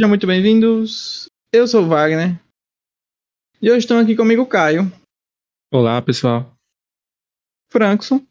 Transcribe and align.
Sejam 0.00 0.08
muito 0.08 0.26
bem-vindos. 0.26 1.26
Eu 1.52 1.68
sou 1.68 1.84
o 1.84 1.86
Wagner. 1.86 2.40
E 3.60 3.70
hoje 3.70 3.80
estão 3.80 3.98
aqui 3.98 4.16
comigo 4.16 4.40
o 4.40 4.46
Caio, 4.46 4.90
Olá, 5.70 6.00
pessoal. 6.00 6.54
Frankson. 7.70 8.24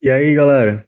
E 0.00 0.08
aí, 0.08 0.32
galera? 0.32 0.84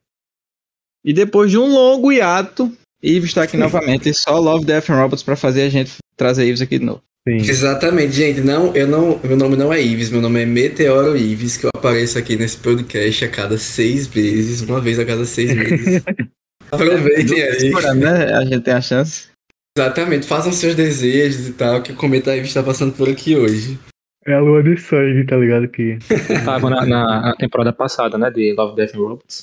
E 1.05 1.13
depois 1.13 1.51
de 1.51 1.59
um 1.59 1.67
longo 1.67 2.13
hiato, 2.13 2.73
Ives 3.03 3.31
está 3.31 3.43
aqui 3.43 3.57
novamente. 3.57 4.15
Só 4.15 4.39
Love, 4.39 4.65
Death 4.65 4.91
and 4.91 5.01
Robots 5.03 5.25
para 5.25 5.35
fazer 5.35 5.63
a 5.63 5.69
gente 5.69 5.97
trazer 6.17 6.47
Ives 6.47 6.63
aqui 6.63 6.79
de 6.79 6.85
novo. 6.85 7.03
Sim. 7.29 7.39
Exatamente, 7.39 8.13
gente. 8.13 8.41
Não, 8.41 8.73
eu 8.77 8.87
não, 8.87 9.19
meu 9.25 9.37
nome 9.37 9.57
não 9.57 9.73
é 9.73 9.83
Ives, 9.83 10.11
meu 10.11 10.21
nome 10.21 10.43
é 10.43 10.47
Meteoro 10.47 11.17
Ives, 11.17 11.57
que 11.57 11.67
eu 11.67 11.71
apareço 11.75 12.17
aqui 12.17 12.37
nesse 12.37 12.59
podcast 12.59 13.25
a 13.25 13.29
cada 13.29 13.59
seis 13.59 14.07
meses, 14.07 14.61
uma 14.61 14.81
vez 14.81 14.97
a 14.97 15.05
cada 15.05 15.25
seis 15.25 15.53
meses. 15.53 16.05
Aproveitem 16.71 17.43
aí. 17.43 17.97
né? 17.97 18.33
A 18.33 18.45
gente 18.45 18.61
tem 18.61 18.75
a 18.75 18.81
chance. 18.81 19.30
Exatamente, 19.77 20.27
façam 20.27 20.53
seus 20.53 20.75
desejos 20.75 21.49
e 21.49 21.53
tal, 21.53 21.83
que 21.83 21.93
o 21.93 21.97
Cometa 21.97 22.35
Ives 22.37 22.49
está 22.49 22.63
passando 22.63 22.95
por 22.97 23.09
aqui 23.09 23.37
hoje. 23.37 23.79
É 24.27 24.35
a 24.35 24.41
lua 24.41 24.63
de 24.63 24.77
sangue, 24.77 25.25
tá 25.27 25.37
ligado? 25.37 25.69
Que 25.69 25.99
Tava 26.45 26.69
na, 26.71 26.85
na- 26.87 27.37
temporada 27.37 27.73
passada, 27.73 28.19
né? 28.19 28.31
De 28.31 28.53
Love, 28.55 28.77
Death 28.77 28.95
and 28.95 28.99
Robots. 28.99 29.43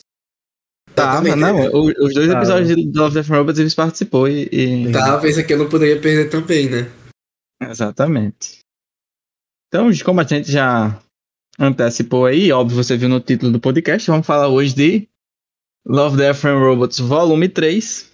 Tá, 0.94 1.22
mas 1.22 1.27
Exatamente. 1.27 1.72
não. 1.73 1.80
o- 1.81 2.05
os 2.05 2.13
dois 2.13 2.27
Tá. 2.27 2.38
episódios 2.38 2.67
de 2.76 2.91
Love, 2.98 3.13
Death 3.16 3.30
and 3.31 3.36
Robots 3.38 3.59
Ives 3.59 3.76
participou 3.76 4.27
e. 4.27 4.48
e- 4.52 4.91
Tá, 4.91 5.20
esse 5.23 5.40
aqui 5.40 5.53
eu 5.53 5.58
não 5.59 5.69
poderia 5.69 6.00
perder 6.00 6.30
também, 6.30 6.69
né? 6.69 6.91
Exatamente. 7.62 8.59
Então, 9.67 9.89
como 10.06 10.22
a 10.22 10.23
gente 10.23 10.52
já 10.52 11.00
antecipou 11.59 12.25
aí, 12.25 12.52
óbvio, 12.52 12.78
você 12.84 12.95
viu 12.95 13.09
no 13.09 13.19
título 13.19 13.52
do 13.52 13.59
podcast, 13.59 14.09
vamos 14.09 14.28
falar 14.28 14.47
hoje 14.47 14.75
de 14.75 15.08
Love, 15.86 16.17
Death 16.17 16.45
and 16.45 16.59
Robots 16.59 17.00
Volume 17.00 17.50
3, 17.50 18.12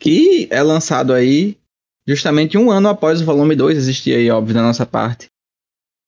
que 0.00 0.48
é 0.50 0.62
lançado 0.62 1.12
aí 1.12 1.58
justamente 2.06 2.56
um 2.56 2.70
ano 2.70 2.88
após 2.88 3.20
o 3.20 3.24
volume 3.24 3.56
2 3.56 3.76
existir 3.76 4.14
aí, 4.14 4.30
óbvio, 4.30 4.54
da 4.54 4.62
nossa 4.62 4.86
parte. 4.86 5.26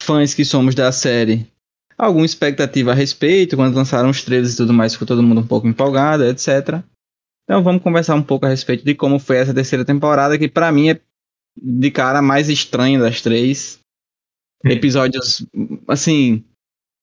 Fãs 0.03 0.33
que 0.33 0.45
somos 0.45 0.75
da 0.75 0.93
série, 0.93 1.47
alguma 1.97 2.25
expectativa 2.25 2.93
a 2.93 2.95
respeito, 2.95 3.57
quando 3.57 3.75
lançaram 3.75 4.09
os 4.09 4.23
trailers 4.23 4.55
e 4.55 4.57
tudo 4.57 4.73
mais, 4.73 4.93
ficou 4.93 5.07
todo 5.07 5.23
mundo 5.23 5.41
um 5.41 5.47
pouco 5.47 5.67
empolgado, 5.67 6.25
etc. 6.25 6.83
Então 7.45 7.63
vamos 7.63 7.83
conversar 7.83 8.15
um 8.15 8.23
pouco 8.23 8.47
a 8.47 8.49
respeito 8.49 8.85
de 8.85 8.95
como 8.95 9.19
foi 9.19 9.39
essa 9.39 9.53
terceira 9.53 9.85
temporada, 9.85 10.39
que 10.39 10.49
pra 10.49 10.71
mim 10.71 10.91
é 10.91 11.01
de 11.61 11.91
cara 11.91 12.21
a 12.21 12.23
mais 12.23 12.49
estranha 12.49 12.99
das 13.01 13.21
três. 13.21 13.81
Episódios, 14.65 15.47
assim, 15.89 16.45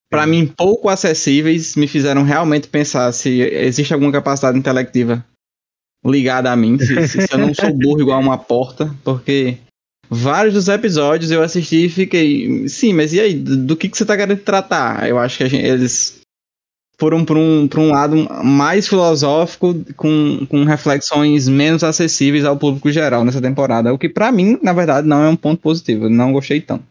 pra 0.09 0.25
mim 0.25 0.47
pouco 0.47 0.88
acessíveis, 0.88 1.75
me 1.75 1.88
fizeram 1.88 2.23
realmente 2.23 2.67
pensar 2.67 3.11
se 3.11 3.41
existe 3.41 3.94
alguma 3.94 4.11
capacidade 4.11 4.58
intelectiva 4.58 5.25
ligada 6.06 6.52
a 6.52 6.56
mim, 6.56 6.78
se, 6.78 7.08
se 7.08 7.28
eu 7.34 7.38
não 7.38 7.53
sou 7.53 7.73
burro 7.73 8.02
igual 8.02 8.20
uma 8.22 8.38
porta, 8.38 8.94
porque 9.03 9.58
vários 10.09 10.53
dos 10.53 10.67
episódios 10.67 11.31
eu 11.31 11.42
assisti 11.42 11.86
e 11.86 11.89
fiquei, 11.89 12.67
sim, 12.70 12.94
mas 12.94 13.12
e 13.14 13.20
aí, 13.20 13.34
do, 13.34 13.58
do 13.58 13.75
que, 13.75 13.89
que 13.89 13.97
você 13.97 14.06
tá 14.06 14.16
querendo 14.16 14.38
tratar? 14.39 15.09
Eu 15.09 15.17
acho 15.17 15.38
que 15.38 15.44
a 15.44 15.47
gente- 15.47 15.66
eles 15.66 16.22
foram 16.97 17.25
para 17.25 17.38
um, 17.38 17.67
pra 17.67 17.81
um 17.81 17.89
lado 17.92 18.16
mais 18.44 18.88
filosófico, 18.88 19.73
com, 19.97 20.45
com 20.47 20.64
reflexões 20.64 21.47
menos 21.47 21.84
acessíveis 21.84 22.45
ao 22.45 22.58
público 22.58 22.90
geral 22.92 23.25
nessa 23.25 23.42
temporada. 23.42 23.94
O 23.94 23.97
que 23.97 24.08
pra 24.08 24.31
mim, 24.31 24.58
na 24.64 24.72
verdade, 24.73 25.08
não 25.08 25.22
é 25.23 25.28
um 25.28 25.36
ponto 25.36 25.59
positivo. 25.62 26.06
Eu 26.06 26.09
não 26.09 26.31
gostei 26.31 26.62
tanto. 26.62 26.86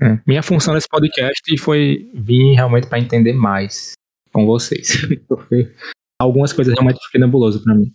É. 0.00 0.18
Minha 0.26 0.42
função 0.42 0.74
nesse 0.74 0.88
podcast 0.88 1.40
foi 1.58 2.10
vir 2.12 2.54
realmente 2.54 2.86
para 2.86 2.98
entender 2.98 3.32
mais 3.34 3.92
com 4.32 4.44
vocês. 4.44 4.88
Algumas 6.18 6.52
coisas 6.52 6.74
realmente 6.74 7.04
ficam 7.06 7.20
nebulosas 7.20 7.62
para 7.62 7.74
mim. 7.74 7.92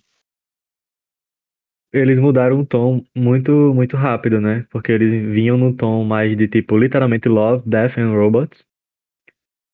eles 1.94 2.18
mudaram 2.20 2.60
um 2.60 2.66
tom 2.66 3.04
muito, 3.16 3.52
muito 3.74 3.98
rápido, 3.98 4.40
né? 4.40 4.66
Porque 4.72 4.92
eles 4.92 5.30
vinham 5.30 5.58
num 5.58 5.76
tom 5.76 6.04
mais 6.06 6.38
de 6.38 6.48
tipo, 6.48 6.78
literalmente 6.78 7.28
Love, 7.28 7.68
Death 7.68 7.98
and 7.98 8.14
Robots. 8.14 8.64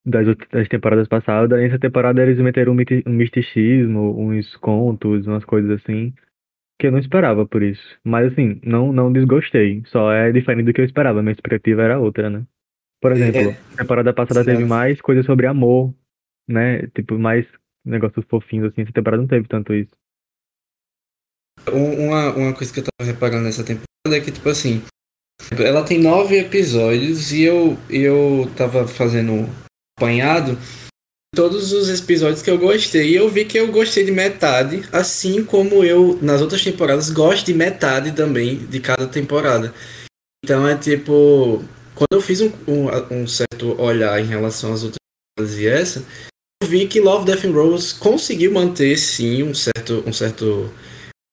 Das, 0.05 0.25
das 0.51 0.67
temporadas 0.67 1.07
passadas. 1.07 1.59
Nessa 1.59 1.77
temporada 1.77 2.23
eles 2.23 2.39
meteram 2.39 2.73
um, 2.73 2.77
um 3.05 3.13
misticismo, 3.13 4.17
uns 4.19 4.55
contos, 4.55 5.27
umas 5.27 5.45
coisas 5.45 5.69
assim. 5.69 6.13
Que 6.79 6.87
eu 6.87 6.91
não 6.91 6.99
esperava 6.99 7.45
por 7.45 7.61
isso. 7.61 7.99
Mas 8.03 8.31
assim, 8.31 8.59
não, 8.63 8.91
não 8.91 9.11
desgostei. 9.11 9.83
Só 9.87 10.11
é 10.11 10.31
diferente 10.31 10.65
do 10.65 10.73
que 10.73 10.81
eu 10.81 10.85
esperava. 10.85 11.21
Minha 11.21 11.33
expectativa 11.33 11.83
era 11.83 11.99
outra, 11.99 12.29
né? 12.29 12.45
Por 13.01 13.11
exemplo, 13.11 13.55
a 13.73 13.77
temporada 13.77 14.13
passada 14.13 14.43
teve 14.43 14.65
mais 14.65 14.99
coisas 15.01 15.25
sobre 15.25 15.45
amor, 15.45 15.93
né? 16.47 16.87
Tipo, 16.95 17.19
mais 17.19 17.45
negócios 17.87 18.25
fofinhos, 18.29 18.71
assim. 18.71 18.81
Essa 18.81 18.91
temporada 18.93 19.21
não 19.21 19.27
teve 19.27 19.47
tanto 19.47 19.73
isso. 19.73 19.91
Um- 21.71 22.07
Uma, 22.07 22.33
uma 22.35 22.53
coisa 22.53 22.71
que 22.73 22.79
eu 22.79 22.83
tava 22.83 23.09
reparando 23.11 23.43
nessa 23.43 23.63
temporada 23.63 23.87
é 24.15 24.19
que, 24.21 24.31
tipo 24.31 24.47
assim, 24.49 24.81
ela 25.59 25.83
tem 25.83 25.99
nove 25.99 26.37
episódios 26.39 27.31
e 27.31 27.41
eu, 27.43 27.77
eu 27.89 28.49
tava 28.55 28.87
fazendo 28.87 29.49
apanhado 29.97 30.57
todos 31.35 31.71
os 31.73 31.89
episódios 31.89 32.41
que 32.41 32.49
eu 32.49 32.57
gostei. 32.57 33.09
E 33.11 33.15
eu 33.15 33.29
vi 33.29 33.45
que 33.45 33.57
eu 33.59 33.71
gostei 33.71 34.05
de 34.05 34.11
metade, 34.11 34.81
assim 34.91 35.43
como 35.43 35.83
eu, 35.83 36.17
nas 36.21 36.41
outras 36.41 36.63
temporadas, 36.63 37.09
gosto 37.09 37.45
de 37.45 37.53
metade 37.53 38.11
também 38.13 38.57
de 38.67 38.79
cada 38.79 39.07
temporada. 39.07 39.73
Então 40.43 40.67
é 40.67 40.77
tipo. 40.77 41.63
Quando 41.95 42.11
eu 42.13 42.21
fiz 42.21 42.41
um, 42.41 42.51
um, 42.67 43.21
um 43.23 43.27
certo 43.27 43.79
olhar 43.81 44.19
em 44.21 44.25
relação 44.27 44.71
às 44.71 44.83
outras 44.83 44.99
temporadas 45.35 45.59
e 45.59 45.67
essa, 45.67 46.03
vi 46.63 46.87
que 46.87 46.99
Love, 46.99 47.25
Death 47.25 47.45
and 47.45 47.51
Robots 47.51 47.93
conseguiu 47.93 48.51
manter, 48.51 48.97
sim, 48.97 49.43
um 49.43 49.53
certo. 49.53 50.03
Um 50.05 50.13
certo 50.13 50.71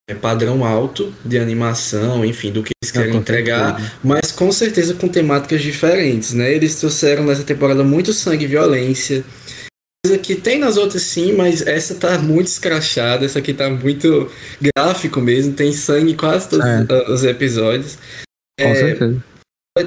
é, 0.09 0.15
padrão 0.15 0.65
alto 0.65 1.15
de 1.25 1.39
animação, 1.39 2.25
enfim, 2.25 2.53
do 2.53 2.63
que 2.63 2.73
eles 2.83 2.93
querem 2.93 3.17
entregar, 3.17 3.99
mas 4.05 4.31
com 4.31 4.53
certeza 4.53 4.93
com 4.95 5.09
temáticas 5.09 5.63
diferentes, 5.63 6.35
né? 6.35 6.53
Eles 6.53 6.77
trouxeram 6.77 7.25
nessa 7.25 7.43
temporada 7.43 7.83
muito 7.83 8.13
sangue 8.13 8.45
e 8.45 8.49
violência, 8.49 9.25
coisa 10.05 10.19
que 10.19 10.35
tem 10.35 10.59
nas 10.59 10.77
outras 10.77 11.03
sim, 11.05 11.33
mas 11.33 11.63
essa 11.67 11.95
tá 11.95 12.19
muito 12.19 12.49
escrachada, 12.49 13.25
essa 13.25 13.39
aqui 13.39 13.55
tá 13.55 13.71
muito 13.71 14.31
gráfico 14.61 15.23
mesmo, 15.23 15.55
tem 15.55 15.73
sangue 15.73 16.13
em 16.13 16.17
quase 16.17 16.51
todos 16.51 16.67
É. 16.67 16.87
ah, 16.87 17.11
os 17.11 17.25
episódios. 17.25 17.97
Com 18.61 18.67
É, 18.69 18.75
certeza. 18.75 19.25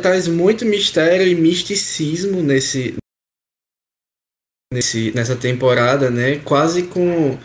traz 0.02 0.28
muito 0.28 0.66
mistério 0.66 1.28
e 1.28 1.36
misticismo 1.36 2.42
nesse, 2.42 2.96
nesse 4.74 5.12
nessa 5.12 5.36
temporada, 5.36 6.10
né? 6.10 6.40
Quase 6.40 6.84
com 6.84 7.38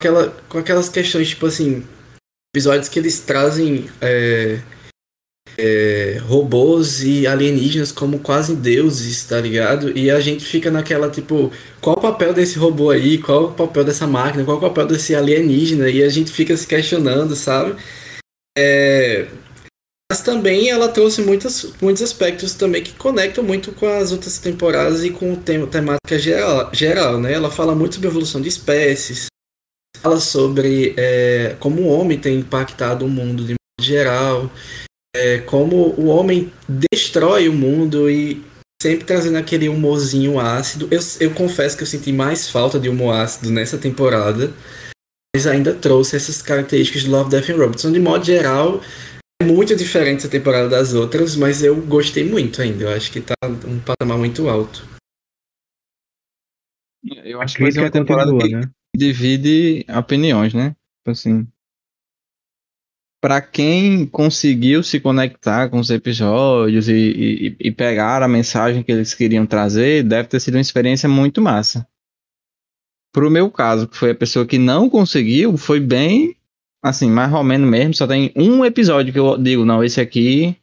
aquela 0.00 0.28
com 0.48 0.58
aquelas 0.58 0.88
questões 0.88 1.28
tipo 1.28 1.46
assim, 1.46 1.86
episódios 2.54 2.88
que 2.88 2.98
eles 2.98 3.20
trazem 3.20 3.88
é, 4.00 4.60
é, 5.58 6.18
robôs 6.26 7.02
e 7.02 7.26
alienígenas 7.26 7.92
como 7.92 8.18
quase 8.18 8.56
deuses, 8.56 9.24
tá 9.24 9.40
ligado? 9.40 9.96
E 9.96 10.10
a 10.10 10.20
gente 10.20 10.44
fica 10.44 10.70
naquela 10.70 11.10
tipo, 11.10 11.52
qual 11.80 11.96
o 11.96 12.00
papel 12.00 12.32
desse 12.32 12.58
robô 12.58 12.90
aí? 12.90 13.18
Qual 13.18 13.46
o 13.46 13.52
papel 13.52 13.84
dessa 13.84 14.06
máquina? 14.06 14.44
Qual 14.44 14.56
o 14.56 14.60
papel 14.60 14.86
desse 14.86 15.14
alienígena? 15.14 15.88
E 15.88 16.02
a 16.02 16.08
gente 16.08 16.32
fica 16.32 16.56
se 16.56 16.66
questionando, 16.66 17.36
sabe? 17.36 17.76
É, 18.56 19.28
mas 20.10 20.22
também 20.22 20.68
ela 20.68 20.88
trouxe 20.88 21.22
muitas, 21.22 21.72
muitos 21.80 22.02
aspectos 22.02 22.52
também 22.54 22.82
que 22.82 22.92
conectam 22.94 23.44
muito 23.44 23.70
com 23.70 23.86
as 23.86 24.10
outras 24.10 24.38
temporadas 24.38 25.04
e 25.04 25.10
com 25.10 25.32
o 25.32 25.36
tema, 25.36 25.68
temática 25.68 26.18
geral, 26.18 26.68
geral, 26.72 27.20
né? 27.20 27.32
Ela 27.32 27.48
fala 27.48 27.76
muito 27.76 27.94
sobre 27.94 28.08
a 28.08 28.10
evolução 28.10 28.40
de 28.40 28.48
espécies, 28.48 29.26
fala 29.98 30.18
sobre 30.18 30.94
é, 30.96 31.54
como 31.60 31.82
o 31.82 31.88
homem 31.88 32.18
tem 32.18 32.40
impactado 32.40 33.06
o 33.06 33.08
mundo 33.08 33.44
de 33.44 33.50
modo 33.52 33.86
geral, 33.86 34.50
é, 35.14 35.38
como 35.38 35.94
o 35.96 36.06
homem 36.06 36.52
destrói 36.68 37.48
o 37.48 37.52
mundo 37.52 38.10
e 38.10 38.44
sempre 38.82 39.04
trazendo 39.04 39.38
aquele 39.38 39.68
humorzinho 39.68 40.40
ácido. 40.40 40.88
Eu, 40.90 40.98
eu 41.20 41.30
confesso 41.30 41.76
que 41.76 41.84
eu 41.84 41.86
senti 41.86 42.12
mais 42.12 42.50
falta 42.50 42.80
de 42.80 42.88
humor 42.88 43.14
ácido 43.14 43.52
nessa 43.52 43.78
temporada, 43.78 44.52
mas 45.36 45.46
ainda 45.46 45.72
trouxe 45.72 46.16
essas 46.16 46.42
características 46.42 47.02
de 47.02 47.08
Love, 47.08 47.30
Death 47.30 47.48
and 47.48 47.56
Robots. 47.56 47.84
Então, 47.84 47.92
de 47.92 48.00
modo 48.00 48.24
geral, 48.24 48.80
muito 49.44 49.74
diferente 49.74 50.18
essa 50.18 50.28
temporada 50.28 50.68
das 50.68 50.92
outras, 50.92 51.34
mas 51.36 51.62
eu 51.62 51.80
gostei 51.86 52.24
muito 52.24 52.60
ainda. 52.60 52.84
Eu 52.84 52.90
acho 52.90 53.10
que 53.10 53.20
tá 53.20 53.34
um 53.66 53.80
patamar 53.80 54.18
muito 54.18 54.48
alto. 54.48 54.86
Eu 57.24 57.40
A 57.40 57.44
acho 57.44 57.56
que 57.56 57.62
vai 57.62 57.72
ser 57.72 57.80
uma 57.80 57.90
temporada 57.90 58.30
que 58.36 58.48
né? 58.48 58.70
divide 58.94 59.86
opiniões, 59.96 60.52
né? 60.52 60.76
Tipo 60.98 61.10
assim. 61.12 61.48
Pra 63.22 63.40
quem 63.40 64.06
conseguiu 64.06 64.82
se 64.82 64.98
conectar 64.98 65.68
com 65.68 65.78
os 65.78 65.90
episódios 65.90 66.88
e, 66.88 66.94
e, 66.94 67.56
e 67.60 67.70
pegar 67.70 68.22
a 68.22 68.28
mensagem 68.28 68.82
que 68.82 68.90
eles 68.90 69.12
queriam 69.12 69.44
trazer, 69.44 70.02
deve 70.02 70.28
ter 70.28 70.40
sido 70.40 70.54
uma 70.54 70.60
experiência 70.60 71.08
muito 71.08 71.40
massa. 71.40 71.86
Pro 73.12 73.30
meu 73.30 73.50
caso, 73.50 73.88
que 73.88 73.96
foi 73.96 74.12
a 74.12 74.14
pessoa 74.14 74.46
que 74.46 74.56
não 74.56 74.88
conseguiu, 74.88 75.56
foi 75.58 75.80
bem 75.80 76.36
assim, 76.82 77.10
mais 77.10 77.32
ou 77.32 77.44
menos 77.44 77.68
mesmo. 77.68 77.94
Só 77.94 78.06
tem 78.06 78.32
um 78.36 78.64
episódio 78.64 79.12
que 79.12 79.18
eu 79.18 79.36
digo, 79.36 79.64
não, 79.64 79.82
esse 79.84 80.00
aqui 80.00 80.56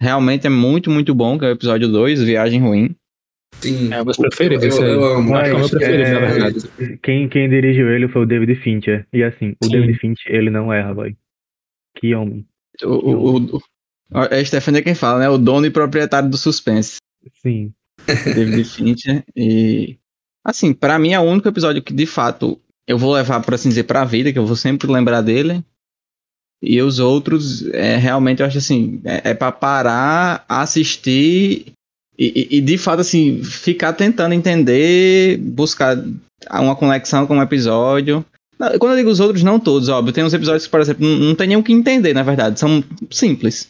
realmente 0.00 0.46
é 0.46 0.50
muito, 0.50 0.90
muito 0.90 1.14
bom, 1.14 1.38
que 1.38 1.44
é 1.44 1.48
o 1.48 1.52
episódio 1.52 1.88
2, 1.88 2.22
Viagem 2.22 2.60
Ruim. 2.60 2.94
Sim. 3.60 3.92
É 3.92 4.00
um 4.00 4.04
dos 4.04 4.16
preferidos, 4.16 4.78
Eu, 4.78 4.86
eu 4.86 5.04
amo. 5.04 5.34
Acho 5.36 5.44
que 5.44 5.50
é 5.50 5.54
o 5.54 5.58
meu 5.58 5.68
preferido, 5.68 6.02
é, 6.02 6.12
na 6.12 6.26
verdade. 6.26 6.98
Quem, 7.02 7.28
quem 7.28 7.48
dirigiu 7.48 7.90
ele 7.90 8.08
foi 8.08 8.22
o 8.22 8.26
David 8.26 8.54
Fincher. 8.56 9.06
E 9.12 9.22
assim, 9.22 9.54
o 9.62 9.66
Sim. 9.66 9.72
David 9.72 9.98
Fincher, 9.98 10.34
ele 10.34 10.50
não 10.50 10.72
erra, 10.72 10.94
boy. 10.94 11.16
Que 11.96 12.14
homem. 12.14 12.46
O, 12.84 12.88
o, 12.88 13.36
o, 13.36 13.56
o, 13.56 13.60
é 14.30 14.44
Stephanie 14.44 14.82
quem 14.82 14.94
fala, 14.94 15.20
né? 15.20 15.28
O 15.28 15.38
dono 15.38 15.66
e 15.66 15.70
proprietário 15.70 16.28
do 16.28 16.36
suspense. 16.36 16.98
Sim. 17.42 17.72
David 18.06 18.64
Fincher. 18.64 19.24
E. 19.34 19.98
Assim, 20.44 20.72
pra 20.72 20.98
mim 20.98 21.12
é 21.12 21.20
o 21.20 21.24
único 21.24 21.48
episódio 21.48 21.82
que 21.82 21.92
de 21.92 22.06
fato 22.06 22.60
eu 22.88 22.98
vou 22.98 23.12
levar, 23.12 23.40
por 23.40 23.54
assim 23.54 23.68
dizer, 23.68 23.84
pra 23.84 24.04
vida, 24.04 24.32
que 24.32 24.38
eu 24.38 24.46
vou 24.46 24.56
sempre 24.56 24.90
lembrar 24.90 25.20
dele. 25.20 25.62
E 26.60 26.80
os 26.82 26.98
outros, 26.98 27.64
é, 27.68 27.96
realmente, 27.96 28.40
eu 28.40 28.46
acho 28.46 28.58
assim, 28.58 29.00
é, 29.04 29.30
é 29.30 29.34
pra 29.34 29.52
parar, 29.52 30.44
assistir 30.48 31.66
e, 32.18 32.48
e- 32.56 32.60
de 32.60 32.76
fato, 32.76 33.00
assim, 33.00 33.44
ficar 33.44 33.92
tentando 33.92 34.32
entender, 34.34 35.38
buscar 35.38 35.96
uma 36.50 36.74
conexão 36.74 37.26
com 37.28 37.38
o 37.38 37.42
episódio. 37.42 38.24
Não, 38.58 38.76
Quando 38.78 38.92
eu 38.92 38.96
digo 38.98 39.10
os 39.10 39.20
outros, 39.20 39.44
não 39.44 39.60
todos, 39.60 39.88
óbvio. 39.88 40.12
Tem 40.12 40.24
uns 40.24 40.34
episódios 40.34 40.64
que, 40.64 40.70
por 40.70 40.80
exemplo, 40.80 41.06
não, 41.06 41.16
não 41.28 41.34
tem 41.36 41.46
nem 41.46 41.56
o 41.56 41.62
que 41.62 41.72
entender, 41.72 42.12
na 42.12 42.24
verdade. 42.24 42.58
São 42.58 42.82
simples. 43.08 43.68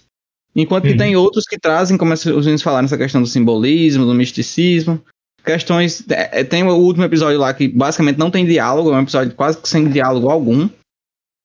Enquanto 0.56 0.84
que 0.84 0.92
Uhum. 0.92 0.96
tem 0.96 1.14
outros 1.14 1.44
que 1.44 1.58
trazem, 1.58 1.98
como 1.98 2.14
os 2.14 2.24
meninos 2.24 2.62
falaram, 2.62 2.86
essa 2.86 2.96
questão 2.96 3.20
do 3.20 3.28
simbolismo, 3.28 4.06
do 4.06 4.14
misticismo. 4.14 4.98
Questões. 5.44 6.04
é, 6.10 6.40
é, 6.40 6.44
tem 6.44 6.62
o 6.62 6.74
último 6.74 7.04
episódio 7.04 7.38
lá 7.38 7.52
que 7.54 7.68
basicamente 7.68 8.18
não 8.18 8.30
tem 8.30 8.44
diálogo, 8.44 8.92
é 8.92 8.96
um 8.96 9.02
episódio 9.02 9.34
quase 9.34 9.58
que 9.58 9.68
sem 9.68 9.88
diálogo 9.88 10.28
algum. 10.28 10.68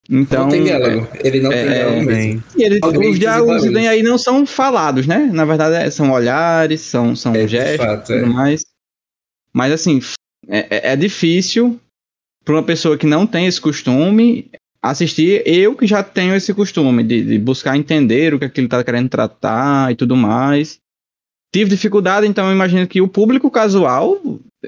Então. 0.09 0.43
não 0.43 0.49
tem 0.49 0.65
diálogo. 0.65 1.07
Ele 1.23 1.39
não 1.39 1.51
é- 1.51 1.63
tem 1.63 1.73
diálogo 1.73 1.97
é- 1.97 2.03
mesmo. 2.03 2.43
E 2.57 2.79
Alguém 2.81 3.11
os 3.11 3.19
diálogos 3.19 3.63
que 3.63 3.71
tem 3.73 3.87
aí 3.87 4.03
não 4.03 4.17
são 4.17 4.45
falados, 4.45 5.07
né? 5.07 5.29
Na 5.31 5.45
verdade, 5.45 5.75
é- 5.75 5.89
são 5.89 6.11
olhares, 6.11 6.81
são, 6.81 7.15
são 7.15 7.33
É, 7.33 7.47
gestos 7.47 7.85
fato, 7.85 8.11
e 8.11 8.15
tudo 8.19 8.25
é. 8.25 8.33
mais. 8.33 8.61
Mas 9.53 9.71
assim, 9.71 10.01
é, 10.49 10.59
é- 10.89 10.91
é 10.91 10.95
difícil 10.97 11.79
para 12.43 12.55
uma 12.55 12.63
pessoa 12.63 12.97
que 12.97 13.05
não 13.05 13.25
tem 13.25 13.45
esse 13.47 13.61
costume 13.61 14.51
assistir. 14.81 15.41
Eu 15.45 15.73
que 15.73 15.87
já 15.87 16.03
tenho 16.03 16.35
esse 16.35 16.53
costume 16.53 17.01
de, 17.03 17.23
de 17.23 17.39
buscar 17.39 17.77
entender 17.77 18.33
o 18.33 18.39
que 18.39 18.43
aquilo 18.45 18.67
tá 18.67 18.83
querendo 18.83 19.07
tratar 19.07 19.89
e 19.89 19.95
tudo 19.95 20.17
mais. 20.17 20.79
Tive 21.53 21.69
dificuldade, 21.69 22.25
então 22.25 22.47
eu 22.47 22.51
imagino 22.51 22.88
que 22.88 23.00
o 23.00 23.07
público 23.07 23.51
casual 23.51 24.19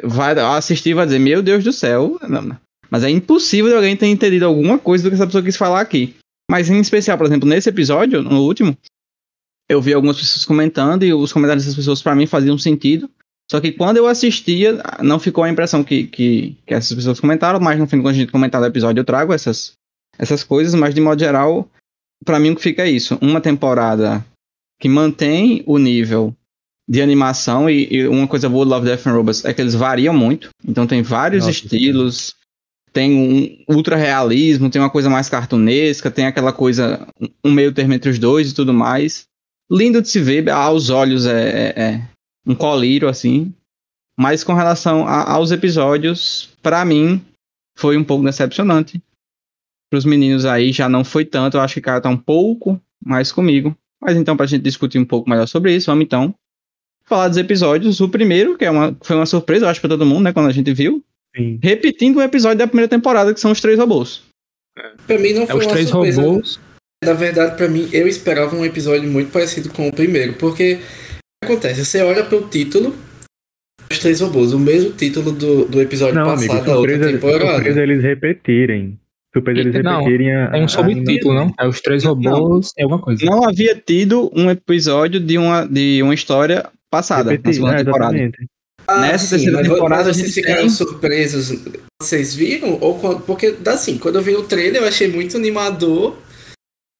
vai 0.03 0.37
assistir 0.39 0.91
e 0.91 0.93
vai 0.93 1.05
dizer: 1.05 1.17
Meu 1.17 1.41
Deus 1.41 1.63
do 1.63 1.73
céu. 1.73 2.19
não. 2.29 2.57
Mas 2.91 3.03
é 3.03 3.09
impossível 3.09 3.75
alguém 3.75 3.97
ter 3.97 4.05
entendido 4.05 4.45
alguma 4.45 4.77
coisa 4.77 5.03
do 5.03 5.09
que 5.09 5.15
essa 5.15 5.25
pessoa 5.25 5.43
quis 5.43 5.57
falar 5.57 5.81
aqui. 5.81 6.15
Mas 6.49 6.69
em 6.69 6.79
especial, 6.79 7.17
por 7.17 7.25
exemplo, 7.25 7.49
nesse 7.49 7.67
episódio, 7.67 8.21
no 8.21 8.43
último, 8.43 8.77
eu 9.67 9.81
vi 9.81 9.93
algumas 9.93 10.17
pessoas 10.17 10.45
comentando 10.45 11.03
e 11.03 11.11
os 11.11 11.33
comentários 11.33 11.63
dessas 11.63 11.75
pessoas 11.75 12.03
pra 12.03 12.13
mim 12.13 12.27
faziam 12.27 12.55
sentido. 12.57 13.09
Só 13.49 13.59
que 13.59 13.71
quando 13.71 13.97
eu 13.97 14.07
assistia, 14.07 14.79
não 15.01 15.19
ficou 15.19 15.43
a 15.43 15.49
impressão 15.49 15.83
que, 15.83 16.05
que, 16.05 16.55
que 16.65 16.73
essas 16.73 16.95
pessoas 16.95 17.19
comentaram, 17.19 17.59
mas 17.59 17.79
no 17.79 17.87
fim, 17.87 17.97
quando 17.97 18.13
a 18.13 18.17
gente 18.17 18.31
comentar 18.31 18.61
o 18.61 18.65
episódio, 18.65 19.01
eu 19.01 19.05
trago 19.05 19.33
essas, 19.33 19.73
essas 20.17 20.43
coisas, 20.43 20.75
mas 20.75 20.93
de 20.93 21.01
modo 21.01 21.19
geral, 21.19 21.67
pra 22.23 22.39
mim 22.39 22.51
o 22.51 22.55
que 22.55 22.61
fica 22.61 22.83
é 22.83 22.89
isso. 22.89 23.17
Uma 23.19 23.41
temporada 23.41 24.23
que 24.79 24.87
mantém 24.87 25.63
o 25.65 25.79
nível 25.79 26.35
de 26.87 27.01
animação 27.01 27.69
e, 27.69 27.87
e 27.91 28.07
uma 28.07 28.27
coisa 28.27 28.47
boa 28.47 28.63
do 28.65 28.71
Love, 28.71 28.85
Death 28.87 29.07
and 29.07 29.13
Robots 29.13 29.45
é 29.45 29.53
que 29.53 29.61
eles 29.61 29.73
variam 29.73 30.13
muito. 30.13 30.49
Então 30.67 30.85
tem 30.85 31.01
vários 31.01 31.45
Nossa, 31.45 31.51
estilos, 31.57 32.35
tem 32.93 33.11
um 33.67 33.75
ultra 33.75 33.95
realismo, 33.95 34.69
tem 34.69 34.81
uma 34.81 34.89
coisa 34.89 35.09
mais 35.09 35.27
cartunesca, 35.27 36.11
tem 36.11 36.25
aquela 36.25 36.53
coisa, 36.53 37.07
um 37.43 37.51
meio 37.51 37.73
termo 37.73 37.93
entre 37.93 38.09
os 38.09 38.19
dois 38.19 38.51
e 38.51 38.55
tudo 38.55 38.73
mais. 38.73 39.25
Lindo 39.69 40.01
de 40.01 40.07
se 40.07 40.21
ver, 40.21 40.47
aos 40.49 40.89
olhos 40.89 41.25
é, 41.25 41.49
é- 41.75 41.81
é 41.81 42.01
um 42.45 42.53
colírio 42.53 43.09
assim. 43.09 43.51
Mas 44.17 44.43
com 44.43 44.53
relação 44.53 45.07
a- 45.07 45.31
aos 45.33 45.51
episódios, 45.51 46.49
pra 46.61 46.85
mim, 46.85 47.19
foi 47.77 47.97
um 47.97 48.03
pouco 48.03 48.23
decepcionante. 48.23 49.01
Para 49.89 49.97
os 49.97 50.05
meninos 50.05 50.45
aí 50.45 50.71
já 50.71 50.87
não 50.87 51.03
foi 51.03 51.25
tanto, 51.25 51.57
eu 51.57 51.61
acho 51.61 51.73
que 51.73 51.79
o 51.79 51.83
cara 51.83 51.99
tá 51.99 52.09
um 52.09 52.17
pouco 52.17 52.79
mais 53.03 53.31
comigo. 53.31 53.75
Mas 54.01 54.15
então, 54.15 54.37
pra 54.37 54.45
gente 54.45 54.61
discutir 54.61 54.99
um 54.99 55.05
pouco 55.05 55.29
melhor 55.29 55.47
sobre 55.47 55.75
isso, 55.75 55.87
vamos 55.87 56.05
então 56.05 56.33
falar 57.07 57.27
dos 57.27 57.37
episódios. 57.37 57.99
O 58.01 58.09
primeiro, 58.09 58.57
que 58.57 58.65
é 58.65 58.71
uma, 58.71 58.95
foi 59.01 59.15
uma 59.15 59.25
surpresa, 59.25 59.65
eu 59.65 59.69
acho, 59.69 59.79
pra 59.81 59.89
todo 59.89 60.05
mundo, 60.05 60.23
né, 60.23 60.33
quando 60.33 60.47
a 60.49 60.51
gente 60.53 60.73
viu. 60.73 61.03
sim. 61.35 61.59
Repetindo 61.61 62.17
o 62.17 62.21
episódio 62.21 62.57
da 62.59 62.67
primeira 62.67 62.87
temporada, 62.89 63.33
que 63.33 63.39
são 63.39 63.51
os 63.51 63.61
três 63.61 63.77
robôs. 63.79 64.23
Pra 65.07 65.17
mim 65.17 65.33
não 65.33 65.43
É 65.43 65.47
foi 65.47 65.59
os 65.59 65.65
uma 65.65 65.71
três 65.73 65.89
surpresa. 65.89 66.21
robôs. 66.21 66.59
Na 67.03 67.13
verdade, 67.13 67.55
pra 67.55 67.67
mim, 67.67 67.87
eu 67.93 68.07
esperava 68.07 68.55
um 68.55 68.65
episódio 68.65 69.07
muito 69.09 69.31
parecido 69.31 69.69
com 69.69 69.87
o 69.87 69.93
primeiro, 69.93 70.33
porque 70.33 70.75
o 70.75 71.45
que 71.47 71.51
acontece? 71.51 71.85
Você 71.85 72.01
olha 72.01 72.23
pro 72.23 72.47
título, 72.47 72.95
os 73.91 73.99
três 73.99 74.21
robôs, 74.21 74.53
o 74.53 74.59
mesmo 74.59 74.91
título 74.91 75.31
do, 75.31 75.65
do 75.65 75.81
episódio 75.81 76.15
Não, 76.15 76.29
amigo, 76.31 76.47
passado 76.51 76.65
da 76.65 76.77
outra 76.77 76.97
temporada. 77.11 77.53
surpresa 77.55 77.83
eles 77.83 78.01
repetirem. 78.01 78.99
Surpresa 79.35 79.59
eles 79.59 79.83
Não, 79.83 79.99
repetirem 79.99 80.33
a. 80.35 80.47
Tem 80.51 80.63
um 80.63 80.67
subtítulo, 80.67 81.33
não? 81.35 81.53
É 81.59 81.67
os 81.67 81.81
três 81.81 82.03
robôs, 82.05 82.71
é 82.77 82.83
alguma 82.83 83.01
coisa. 83.01 83.23
Não 83.25 83.47
havia 83.47 83.75
tido 83.75 84.31
um 84.33 84.49
episódio 84.49 85.19
de 85.19 85.37
uma, 85.37 85.67
de 85.67 86.01
uma 86.01 86.13
história 86.13 86.65
passada, 86.97 87.23
na 87.25 87.31
repetir, 87.31 87.53
segunda 87.55 87.73
é, 87.75 87.83
temporada. 87.83 88.17
exatamente. 88.17 88.49
Ah, 88.87 88.99
Nessa 89.01 89.37
sim, 89.37 89.45
terceira 89.45 89.63
temporada, 89.63 90.13
vocês 90.13 90.17
gente 90.27 90.33
ficaram 90.33 90.59
tem- 90.61 90.69
surpresos. 90.69 91.59
Vocês 92.01 92.35
viram? 92.35 92.77
Ou 92.79 92.99
quando- 92.99 93.21
porque, 93.21 93.55
assim, 93.67 93.97
quando 93.97 94.15
eu 94.17 94.21
vi 94.21 94.35
o 94.35 94.43
trailer, 94.43 94.81
eu 94.83 94.87
achei 94.87 95.07
muito 95.07 95.35
animador. 95.37 96.17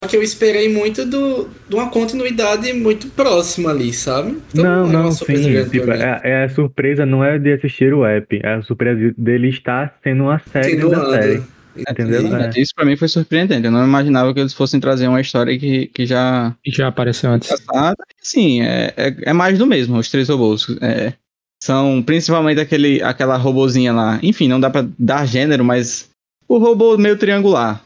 Só 0.04 0.10
que 0.10 0.18
eu 0.18 0.24
esperei 0.24 0.68
muito 0.72 1.06
do, 1.06 1.48
de 1.70 1.76
uma 1.76 1.90
continuidade 1.90 2.72
muito 2.74 3.08
próxima 3.08 3.72
ali, 3.72 3.94
sabe? 3.94 4.38
Então, 4.54 4.64
não, 4.64 4.72
é 4.72 4.84
uma 4.84 5.04
não, 5.04 5.12
surpresa 5.12 5.64
sim. 5.64 5.70
Tipo, 5.70 5.92
é, 5.92 6.22
é 6.24 6.44
a 6.44 6.50
surpresa 6.50 7.06
não 7.06 7.24
é 7.24 7.40
de 7.40 7.54
assistir 7.54 7.94
o 7.94 8.06
app, 8.06 8.40
é 8.44 8.54
a 8.56 8.62
surpresa 8.62 9.14
dele 9.18 9.50
estar 9.50 9.98
sendo 10.04 10.24
uma 10.24 10.40
série 10.52 10.76
da 10.76 10.84
Continuando. 10.84 11.12
série. 11.12 11.44
Entendeu? 11.78 12.36
É. 12.36 12.52
Isso 12.58 12.72
pra 12.76 12.86
mim 12.86 12.96
foi 12.96 13.08
surpreendente. 13.08 13.66
Eu 13.66 13.72
não 13.72 13.84
imaginava 13.84 14.34
que 14.34 14.40
eles 14.40 14.54
fossem 14.54 14.80
trazer 14.80 15.08
uma 15.08 15.22
história 15.22 15.58
que, 15.58 15.88
que 15.88 16.06
já 16.06 16.56
já 16.68 16.88
apareceu 16.88 17.32
antes. 17.32 17.50
passada. 17.50 18.04
Sim, 18.22 18.62
é, 18.62 18.94
é, 18.96 19.16
é 19.24 19.34
mais 19.34 19.58
do 19.58 19.68
mesmo, 19.68 19.98
os 19.98 20.10
três 20.10 20.30
robôs. 20.30 20.68
É, 20.82 21.14
são 21.62 22.02
principalmente 22.04 22.60
aquele, 22.60 23.02
aquela 23.02 23.38
robozinha 23.38 23.94
lá. 23.94 24.20
Enfim, 24.22 24.48
não 24.48 24.60
dá 24.60 24.70
pra 24.70 24.88
dar 24.98 25.26
gênero, 25.26 25.64
mas 25.64 26.10
o 26.48 26.58
robô 26.58 26.98
meio 26.98 27.18
triangular. 27.18 27.84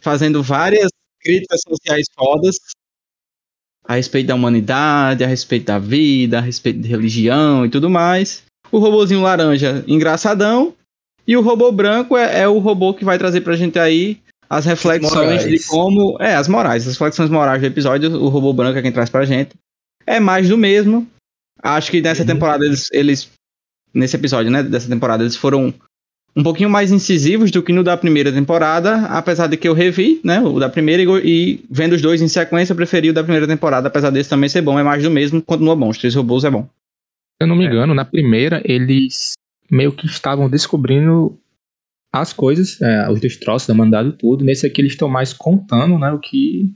Fazendo 0.00 0.42
várias 0.42 0.90
críticas 1.20 1.60
sociais 1.66 2.06
fodas 2.14 2.56
a 3.86 3.94
respeito 3.96 4.28
da 4.28 4.34
humanidade, 4.34 5.22
a 5.22 5.26
respeito 5.26 5.66
da 5.66 5.78
vida, 5.78 6.38
a 6.38 6.40
respeito 6.40 6.80
de 6.80 6.88
religião 6.88 7.64
e 7.66 7.68
tudo 7.68 7.90
mais. 7.90 8.42
O 8.72 8.78
robozinho 8.78 9.20
laranja, 9.20 9.84
engraçadão. 9.86 10.74
E 11.26 11.36
o 11.36 11.40
robô 11.40 11.72
branco 11.72 12.16
é, 12.16 12.40
é 12.42 12.48
o 12.48 12.58
robô 12.58 12.92
que 12.94 13.04
vai 13.04 13.18
trazer 13.18 13.40
pra 13.40 13.56
gente 13.56 13.78
aí 13.78 14.18
as 14.48 14.66
reflexões 14.66 15.44
de 15.44 15.58
como. 15.66 16.16
É, 16.20 16.34
as 16.34 16.48
morais, 16.48 16.86
as 16.86 16.94
reflexões 16.94 17.30
morais 17.30 17.60
do 17.60 17.66
episódio. 17.66 18.10
O 18.22 18.28
robô 18.28 18.52
branco 18.52 18.78
é 18.78 18.82
quem 18.82 18.92
traz 18.92 19.08
pra 19.10 19.24
gente. 19.24 19.50
É 20.06 20.20
mais 20.20 20.48
do 20.48 20.58
mesmo. 20.58 21.06
Acho 21.62 21.90
que 21.90 22.00
nessa 22.02 22.22
Uhum. 22.22 22.26
temporada 22.28 22.64
eles, 22.64 22.88
eles. 22.92 23.30
Nesse 23.92 24.16
episódio, 24.16 24.50
né? 24.50 24.62
Dessa 24.62 24.88
temporada, 24.88 25.22
eles 25.22 25.36
foram 25.36 25.72
um 26.36 26.42
pouquinho 26.42 26.68
mais 26.68 26.90
incisivos 26.90 27.50
do 27.50 27.62
que 27.62 27.72
no 27.72 27.82
da 27.84 27.96
primeira 27.96 28.30
temporada. 28.32 29.06
Apesar 29.06 29.46
de 29.46 29.56
que 29.56 29.66
eu 29.68 29.72
revi, 29.72 30.20
né? 30.22 30.40
O 30.40 30.58
da 30.58 30.68
primeira 30.68 31.02
e, 31.02 31.06
e 31.24 31.64
vendo 31.70 31.94
os 31.94 32.02
dois 32.02 32.20
em 32.20 32.28
sequência, 32.28 32.72
eu 32.72 32.76
preferi 32.76 33.08
o 33.10 33.14
da 33.14 33.22
primeira 33.22 33.46
temporada. 33.46 33.88
Apesar 33.88 34.10
desse 34.10 34.28
também 34.28 34.48
ser 34.50 34.60
bom, 34.60 34.78
é 34.78 34.82
mais 34.82 35.02
do 35.02 35.10
mesmo. 35.10 35.40
Continua 35.40 35.74
bom. 35.76 35.88
Os 35.88 35.96
três 35.98 36.14
robôs 36.14 36.44
é 36.44 36.50
bom. 36.50 36.62
Se 36.64 37.42
eu 37.42 37.46
não 37.46 37.56
me 37.56 37.64
É. 37.64 37.68
engano, 37.68 37.94
na 37.94 38.04
primeira, 38.04 38.60
eles 38.64 39.32
meio 39.74 39.92
que 39.92 40.06
estavam 40.06 40.48
descobrindo 40.48 41.38
as 42.12 42.32
coisas, 42.32 42.80
é, 42.80 43.10
os 43.10 43.20
destroços 43.20 43.66
da 43.66 43.74
mandado 43.74 44.12
tudo. 44.12 44.44
Nesse 44.44 44.66
aqui 44.66 44.80
eles 44.80 44.92
estão 44.92 45.08
mais 45.08 45.32
contando, 45.32 45.98
né, 45.98 46.12
o 46.12 46.18
que, 46.18 46.72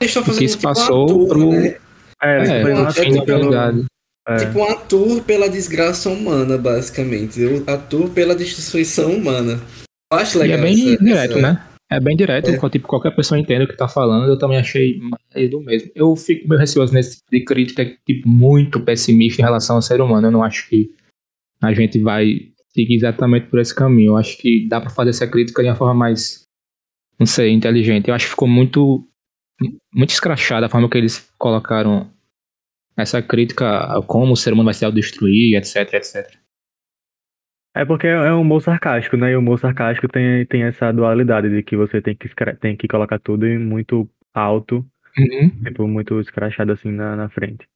Eles 0.00 0.10
estão 0.14 0.22
o 0.22 0.26
que 0.26 0.48
se 0.48 0.56
tipo 0.56 0.62
passou 0.62 1.06
tour, 1.06 1.28
pro 1.28 1.50
né? 1.50 1.76
É, 2.22 2.60
é, 2.60 2.62
pro 2.62 2.92
fim 2.92 3.10
da 3.10 3.16
tour 3.16 3.24
pelo- 3.26 3.38
humanidade. 3.40 3.84
é. 4.28 4.36
Tipo 4.36 5.22
pela 5.22 5.48
desgraça 5.48 6.08
humana, 6.08 6.56
basicamente. 6.56 7.40
A 7.66 7.76
tour 7.76 8.10
pela 8.10 8.34
destruição 8.34 9.12
humana. 9.12 9.60
Eu 10.12 10.18
acho 10.18 10.38
E 10.38 10.40
legal. 10.42 10.58
é 10.58 10.62
bem 10.62 10.72
essa- 10.92 11.04
direto, 11.04 11.32
essa- 11.38 11.42
né? 11.42 11.62
É 11.90 12.00
bem 12.00 12.16
direto, 12.16 12.50
É. 12.50 12.68
tipo, 12.68 12.88
qualquer 12.88 13.14
pessoa 13.14 13.38
entende 13.38 13.64
o 13.64 13.68
que 13.68 13.76
tá 13.76 13.86
falando, 13.86 14.28
eu 14.28 14.36
também 14.38 14.58
achei 14.58 14.98
mais 14.98 15.50
do 15.50 15.60
mesmo. 15.60 15.88
Eu 15.94 16.16
fico 16.16 16.48
meio 16.48 16.58
receoso 16.60 16.92
nesse 16.92 17.16
tipo 17.18 17.30
de 17.30 17.44
crítica, 17.44 17.84
tipo, 18.04 18.28
muito 18.28 18.80
pessimista 18.80 19.40
em 19.40 19.44
relação 19.44 19.76
ao 19.76 19.82
ser 19.82 20.00
humano. 20.00 20.26
Eu 20.26 20.32
não 20.32 20.42
acho 20.42 20.68
que 20.68 20.90
a 21.62 21.72
gente 21.72 22.00
vai 22.00 22.52
seguir 22.68 22.94
exatamente 22.96 23.46
por 23.48 23.58
esse 23.58 23.74
caminho. 23.74 24.12
Eu 24.12 24.16
acho 24.16 24.36
que 24.38 24.66
dá 24.68 24.80
pra 24.80 24.90
fazer 24.90 25.10
essa 25.10 25.26
crítica 25.26 25.62
de 25.62 25.68
uma 25.68 25.74
forma 25.76 25.94
mais, 25.94 26.42
não 27.18 27.26
sei, 27.26 27.50
inteligente. 27.52 28.08
Eu 28.08 28.14
acho 28.14 28.26
que 28.26 28.30
ficou 28.30 28.48
muito, 28.48 29.08
muito 29.94 30.10
escrachada 30.10 30.66
a 30.66 30.68
forma 30.68 30.88
que 30.88 30.98
eles 30.98 31.30
colocaram 31.38 32.10
essa 32.96 33.20
crítica 33.20 33.78
a 33.78 34.02
como 34.02 34.32
o 34.32 34.36
ser 34.36 34.52
humano 34.52 34.66
vai 34.66 34.74
se 34.74 34.84
autodestruir, 34.84 35.56
etc, 35.56 35.94
etc. 35.94 36.36
É 37.74 37.84
porque 37.84 38.06
é 38.06 38.32
um 38.32 38.40
humor 38.40 38.62
sarcástico, 38.62 39.18
né? 39.18 39.32
E 39.32 39.36
o 39.36 39.40
humor 39.40 39.58
sarcástico 39.58 40.08
tem, 40.08 40.46
tem 40.46 40.62
essa 40.62 40.90
dualidade 40.92 41.50
de 41.50 41.62
que 41.62 41.76
você 41.76 42.00
tem 42.00 42.16
que, 42.16 42.28
tem 42.58 42.74
que 42.74 42.88
colocar 42.88 43.18
tudo 43.18 43.46
em 43.46 43.58
muito 43.58 44.08
alto, 44.32 44.86
Uhum. 45.18 45.48
tipo, 45.64 45.88
muito 45.88 46.20
escrachado 46.20 46.72
assim 46.72 46.90
na, 46.90 47.16
na 47.16 47.28
frente. 47.30 47.66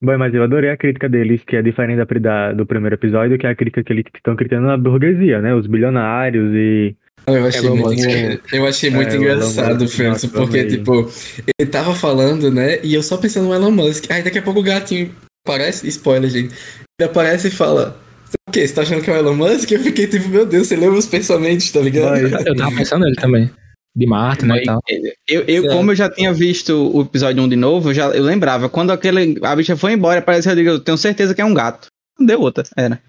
Bom, 0.00 0.16
mas 0.16 0.32
eu 0.32 0.42
adorei 0.44 0.70
a 0.70 0.76
crítica 0.76 1.08
deles, 1.08 1.42
que 1.44 1.56
é 1.56 1.62
diferente 1.62 1.96
da, 1.98 2.04
da- 2.20 2.52
do 2.52 2.64
primeiro 2.64 2.94
episódio, 2.94 3.36
que 3.36 3.46
é 3.46 3.50
a 3.50 3.54
crítica 3.54 3.82
que 3.82 3.92
eles 3.92 4.04
estão 4.14 4.36
criticando 4.36 4.68
a 4.70 4.76
burguesia, 4.76 5.40
né? 5.40 5.52
Os 5.54 5.66
bilionários 5.66 6.52
e. 6.54 6.94
Eu 7.26 7.44
achei 7.44 7.60
Elon 7.66 7.76
muito, 7.76 8.00
engra- 8.00 8.40
eu 8.52 8.66
achei 8.66 8.90
muito 8.90 9.10
É, 9.10 9.18
o 9.18 9.20
engraçado, 9.22 9.88
Francis, 9.88 9.98
nossa, 10.22 10.28
porque, 10.28 10.64
tipo, 10.66 11.10
ele 11.58 11.68
tava 11.68 11.94
falando, 11.94 12.50
né? 12.50 12.78
E 12.84 12.94
eu 12.94 13.02
só 13.02 13.16
pensando 13.16 13.48
no 13.48 13.54
Elon 13.54 13.72
Musk. 13.72 14.08
Aí 14.10 14.22
daqui 14.22 14.38
a 14.38 14.42
pouco 14.42 14.60
o 14.60 14.62
gatinho 14.62 15.10
aparece, 15.46 15.86
spoiler, 15.88 16.30
gente. 16.30 16.54
Ele 17.00 17.10
aparece 17.10 17.48
e 17.48 17.50
fala: 17.50 18.00
O 18.48 18.52
quê? 18.52 18.66
Você 18.66 18.74
tá 18.74 18.82
achando 18.82 19.02
que 19.02 19.10
é 19.10 19.14
o 19.14 19.16
Elon 19.16 19.34
Musk? 19.34 19.70
Eu 19.72 19.80
fiquei 19.80 20.06
tipo, 20.06 20.28
meu 20.28 20.46
Deus, 20.46 20.68
você 20.68 20.76
leu 20.76 20.92
meus 20.92 21.06
pensamentos, 21.06 21.70
tá 21.72 21.80
ligado? 21.80 22.18
Eu 22.18 22.54
tava 22.56 22.76
pensando 22.76 23.02
nele 23.04 23.16
também. 23.16 23.50
De 23.98 24.06
Marte, 24.06 24.46
né, 24.46 24.62
e 24.62 24.64
tal. 24.64 24.80
Eu, 25.26 25.42
eu 25.48 25.62
Certo. 25.62 25.74
como 25.76 25.90
eu 25.90 25.96
já 25.96 26.08
tinha 26.08 26.32
visto 26.32 26.96
o 26.96 27.02
episódio 27.02 27.42
1 27.42 27.48
de 27.48 27.56
novo, 27.56 27.90
eu, 27.90 27.94
já, 27.94 28.06
eu 28.10 28.22
lembrava. 28.22 28.68
Quando 28.68 28.92
aquele, 28.92 29.40
a 29.44 29.56
bicha 29.56 29.76
foi 29.76 29.92
embora, 29.92 30.22
parece 30.22 30.46
que 30.46 30.52
eu 30.52 30.56
digo, 30.56 30.70
eu 30.70 30.78
tenho 30.80 30.96
certeza 30.96 31.34
que 31.34 31.40
é 31.40 31.44
um 31.44 31.52
gato. 31.52 31.88
Não 32.16 32.24
deu 32.24 32.40
outra, 32.40 32.62
era. 32.76 33.02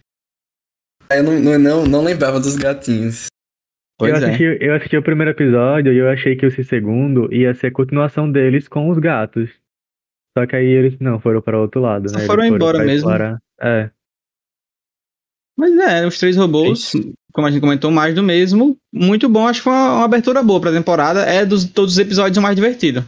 Eu 1.12 1.24
não, 1.24 1.40
não, 1.40 1.60
não, 1.60 1.86
não 1.86 2.04
lembrava 2.04 2.40
dos 2.40 2.56
gatinhos. 2.56 3.28
Pois 4.00 4.12
eu, 4.12 4.18
é. 4.18 4.26
assisti, 4.30 4.58
eu 4.66 4.74
assisti 4.76 4.98
o 4.98 5.04
primeiro 5.04 5.30
episódio 5.32 5.94
e 5.94 5.98
eu 5.98 6.10
achei 6.10 6.36
que 6.36 6.48
esse 6.48 6.64
segundo 6.64 7.32
ia 7.32 7.54
ser 7.54 7.68
a 7.68 7.72
continuação 7.72 8.32
deles 8.32 8.68
com 8.68 8.90
os 8.90 8.98
gatos. 8.98 9.50
Só 10.36 10.48
que 10.48 10.56
aí 10.56 10.66
eles 10.66 10.98
não 11.00 11.20
foram 11.20 11.42
para 11.42 11.60
outro 11.60 11.82
lado, 11.82 12.10
Só 12.10 12.16
né? 12.16 12.22
Eles 12.22 12.28
foram 12.28 12.46
embora 12.46 12.80
mesmo. 12.80 12.94
explorar- 13.10 13.38
É. 13.62 13.92
Mas 15.60 15.78
é, 15.78 16.08
os 16.08 16.18
três 16.18 16.38
robôs, 16.38 16.94
como 17.34 17.46
a 17.46 17.52
gente 17.52 17.60
comentou, 17.60 17.92
mais 17.92 18.16
do 18.16 18.24
mesmo. 18.24 18.78
Muito 18.94 19.28
bom, 19.28 19.46
acho 19.46 19.60
que 19.60 19.66
foi 19.66 19.74
uma, 19.74 19.96
uma 19.96 20.06
abertura 20.06 20.42
boa 20.42 20.62
pra 20.62 20.72
temporada. 20.72 21.24
É 21.24 21.46
dos 21.46 21.66
todos 21.66 21.96
os 21.96 22.00
episódios 22.00 22.38
o 22.38 22.42
mais 22.42 22.56
divertido. 22.56 23.06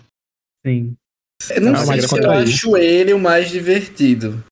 Sim. 0.68 0.94
Eu 1.50 1.62
não 1.62 1.72
Não, 1.72 1.86
sei 1.86 2.02
se 2.02 2.20
eu 2.20 2.30
acho 2.30 2.76
ele 2.76 3.14
o 3.14 3.20
mais 3.20 3.50
divertido. 3.50 4.44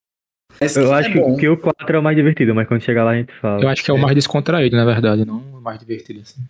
Mas 0.58 0.74
Eu 0.76 0.88
que 0.88 0.92
acho 0.94 1.08
é 1.10 1.36
que 1.36 1.48
o 1.48 1.58
4 1.58 1.96
é 1.96 1.98
o 1.98 2.02
mais 2.02 2.16
divertido, 2.16 2.54
mas 2.54 2.66
quando 2.66 2.82
chegar 2.82 3.04
lá 3.04 3.10
a 3.10 3.16
gente 3.16 3.34
fala. 3.34 3.62
Eu 3.62 3.68
acho 3.68 3.84
que 3.84 3.90
é 3.90 3.94
o 3.94 3.98
mais 3.98 4.14
descontraído, 4.14 4.76
na 4.76 4.86
verdade, 4.86 5.26
não 5.26 5.38
o 5.38 5.60
mais 5.60 5.78
divertido, 5.78 6.20
assim. 6.20 6.40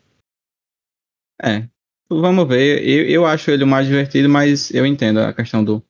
É. 1.42 1.64
Vamos 2.08 2.46
ver. 2.46 2.80
Eu, 2.88 3.06
eu 3.06 3.26
acho 3.26 3.50
ele 3.50 3.64
o 3.64 3.66
mais 3.66 3.88
divertido, 3.88 4.28
mas 4.28 4.72
eu 4.72 4.86
entendo 4.86 5.18
a 5.18 5.32
questão 5.32 5.64
do, 5.64 5.82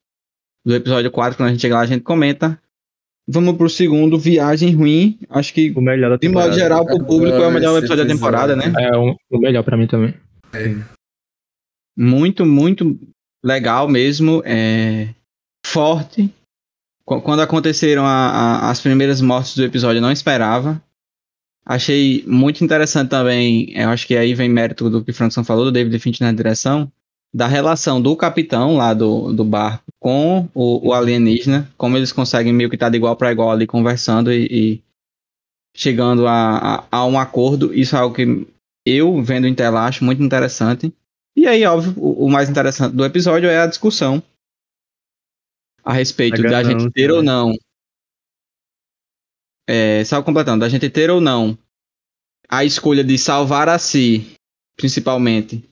do 0.64 0.74
episódio 0.74 1.10
4. 1.10 1.36
Quando 1.36 1.48
a 1.50 1.52
gente 1.52 1.60
chegar 1.60 1.76
lá, 1.76 1.82
a 1.82 1.86
gente 1.86 2.02
comenta. 2.02 2.58
Vamos 3.32 3.56
pro 3.56 3.68
segundo, 3.70 4.18
Viagem 4.18 4.74
Ruim. 4.74 5.18
Acho 5.28 5.54
que, 5.54 5.70
O 5.76 5.80
melhor 5.80 6.10
da 6.10 6.16
de 6.16 6.28
modo 6.28 6.52
geral, 6.52 6.84
pro 6.84 7.04
público 7.04 7.36
é 7.36 7.46
o 7.46 7.50
melhor 7.52 7.78
episódio 7.78 8.04
da 8.04 8.10
temporada, 8.12 8.56
né? 8.56 8.64
É 8.78 8.96
o, 8.96 9.14
o 9.30 9.38
melhor 9.38 9.62
pra 9.62 9.76
mim 9.76 9.86
também. 9.86 10.14
Muito, 11.96 12.44
muito 12.46 12.98
legal 13.44 13.88
mesmo. 13.88 14.42
É 14.44 15.08
forte. 15.64 16.32
Qu- 17.04 17.20
Quando 17.20 17.40
aconteceram 17.40 18.04
a- 18.04 18.30
a- 18.30 18.70
as 18.70 18.80
primeiras 18.80 19.20
mortes 19.20 19.54
do 19.56 19.64
episódio, 19.64 19.98
eu 19.98 20.02
não 20.02 20.12
esperava. 20.12 20.82
Achei 21.64 22.24
muito 22.26 22.64
interessante 22.64 23.10
também. 23.10 23.70
Eu 23.78 23.90
acho 23.90 24.06
que 24.06 24.16
aí 24.16 24.34
vem 24.34 24.48
mérito 24.48 24.88
do 24.90 25.04
que 25.04 25.10
o 25.10 25.14
Frankson 25.14 25.44
falou, 25.44 25.66
do 25.66 25.72
David 25.72 25.98
Finch 25.98 26.20
na 26.20 26.32
direção. 26.32 26.90
Da 27.32 27.46
relação 27.46 28.02
do 28.02 28.16
capitão 28.16 28.76
lá 28.76 28.92
do, 28.92 29.32
do 29.32 29.44
barco 29.44 29.84
com 30.00 30.48
o, 30.52 30.88
o 30.88 30.92
alienígena. 30.92 31.70
Como 31.76 31.96
eles 31.96 32.12
conseguem 32.12 32.52
meio 32.52 32.68
que 32.68 32.76
estar 32.76 32.88
de 32.88 32.96
igual 32.96 33.14
para 33.16 33.30
igual 33.30 33.50
ali 33.50 33.66
conversando 33.66 34.32
e, 34.32 34.46
e 34.50 34.82
chegando 35.76 36.26
a, 36.26 36.58
a, 36.58 36.86
a 36.90 37.06
um 37.06 37.18
acordo. 37.18 37.72
Isso 37.72 37.94
é 37.94 38.00
algo 38.00 38.14
que 38.14 38.46
eu, 38.84 39.22
vendo 39.22 39.46
em 39.46 39.54
tela, 39.54 39.86
acho 39.86 40.04
muito 40.04 40.22
interessante. 40.22 40.92
E 41.36 41.46
aí, 41.46 41.64
óbvio, 41.64 41.94
o, 41.96 42.26
o 42.26 42.30
mais 42.30 42.50
interessante 42.50 42.94
do 42.94 43.04
episódio 43.04 43.48
é 43.48 43.60
a 43.60 43.66
discussão 43.66 44.22
a 45.84 45.92
respeito 45.92 46.42
da 46.42 46.62
gente 46.62 46.90
ter 46.90 47.10
ou 47.10 47.22
né? 47.22 47.26
não. 47.26 47.54
É, 49.68 50.04
só 50.04 50.22
completando, 50.22 50.60
da 50.60 50.68
gente 50.68 50.90
ter 50.90 51.10
ou 51.10 51.20
não 51.20 51.56
a 52.48 52.64
escolha 52.64 53.04
de 53.04 53.16
salvar 53.16 53.68
a 53.68 53.78
si, 53.78 54.34
principalmente, 54.76 55.62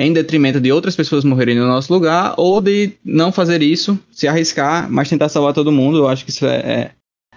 em 0.00 0.12
detrimento 0.12 0.60
de 0.60 0.70
outras 0.70 0.94
pessoas 0.94 1.24
morrerem 1.24 1.56
no 1.56 1.66
nosso 1.66 1.92
lugar, 1.92 2.34
ou 2.38 2.60
de 2.60 2.92
não 3.04 3.32
fazer 3.32 3.60
isso, 3.62 3.98
se 4.12 4.28
arriscar, 4.28 4.88
mas 4.88 5.08
tentar 5.08 5.28
salvar 5.28 5.52
todo 5.52 5.72
mundo. 5.72 5.98
Eu 5.98 6.08
acho 6.08 6.24
que 6.24 6.30
isso 6.30 6.46
é, 6.46 6.56
é, 6.56 6.90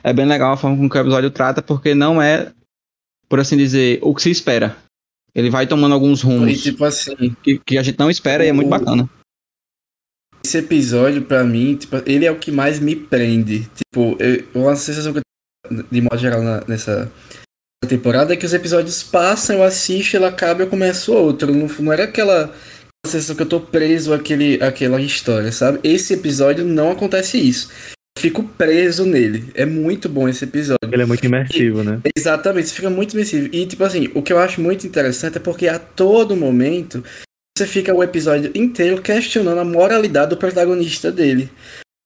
é 0.03 0.13
bem 0.13 0.27
legal 0.27 0.53
a 0.53 0.57
forma 0.57 0.77
como 0.77 0.87
que 0.89 0.95
o 0.97 1.01
episódio 1.01 1.31
trata, 1.31 1.61
porque 1.63 1.95
não 1.95 2.21
é, 2.21 2.51
por 3.27 3.39
assim 3.39 3.57
dizer, 3.57 3.97
o 4.03 4.13
que 4.13 4.21
se 4.21 4.29
espera. 4.29 4.77
Ele 5.33 5.49
vai 5.49 5.65
tomando 5.65 5.93
alguns 5.93 6.21
E 6.21 6.25
rumos 6.25 6.61
tipo 6.61 6.85
assim, 6.85 7.35
que, 7.41 7.57
que 7.65 7.77
a 7.79 7.83
gente 7.83 7.97
não 7.97 8.11
espera 8.11 8.45
e 8.45 8.49
é 8.49 8.53
muito 8.53 8.67
O- 8.67 8.69
bacana. 8.69 9.09
esse 10.45 10.57
episódio, 10.57 11.23
pra 11.23 11.43
mim, 11.43 11.75
tipo, 11.77 11.95
ele 12.05 12.25
é 12.25 12.31
o 12.31 12.37
que 12.37 12.51
mais 12.51 12.79
me 12.79 12.95
prende. 12.95 13.67
Tipo, 13.75 14.17
eu, 14.21 14.45
uma 14.53 14.75
sensação 14.75 15.13
que 15.13 15.19
eu 15.19 15.21
tenho, 15.69 15.85
de 15.89 16.01
modo 16.01 16.17
geral, 16.17 16.41
na- 16.43 16.63
nessa 16.67 17.11
temporada 17.87 18.33
é 18.33 18.37
que 18.37 18.45
os 18.45 18.53
episódios 18.53 19.03
passam, 19.03 19.57
eu 19.57 19.63
assisto, 19.63 20.15
ele 20.15 20.25
acaba 20.25 20.61
e 20.61 20.65
eu 20.65 20.69
começo 20.69 21.13
outro. 21.13 21.53
Não, 21.53 21.67
não 21.67 21.93
era 21.93 22.03
aquela 22.03 22.53
sensação 23.05 23.35
que 23.35 23.41
eu 23.41 23.47
tô 23.47 23.59
preso 23.59 24.13
àquele, 24.13 24.61
àquela 24.63 25.01
história, 25.01 25.51
sabe? 25.51 25.79
Esse 25.83 26.13
episódio 26.13 26.63
não 26.63 26.91
acontece 26.91 27.37
isso. 27.37 27.69
Fico 28.17 28.43
preso 28.43 29.05
nele. 29.05 29.49
É 29.55 29.65
muito 29.65 30.07
bom 30.07 30.29
esse 30.29 30.43
episódio. 30.43 30.77
Ele 30.91 31.01
é 31.01 31.05
muito 31.05 31.25
imersivo, 31.25 31.83
né? 31.83 31.99
Exatamente, 32.15 32.67
você 32.67 32.75
fica 32.75 32.89
muito 32.89 33.13
imersivo. 33.13 33.49
E, 33.51 33.65
tipo 33.65 33.83
assim, 33.83 34.09
o 34.13 34.21
que 34.21 34.31
eu 34.31 34.37
acho 34.37 34.61
muito 34.61 34.85
interessante 34.85 35.37
é 35.37 35.39
porque 35.39 35.67
a 35.67 35.79
todo 35.79 36.35
momento 36.35 37.03
você 37.57 37.65
fica 37.65 37.93
o 37.93 38.03
episódio 38.03 38.51
inteiro 38.55 39.01
questionando 39.01 39.59
a 39.59 39.65
moralidade 39.65 40.29
do 40.29 40.37
protagonista 40.37 41.11
dele. 41.11 41.49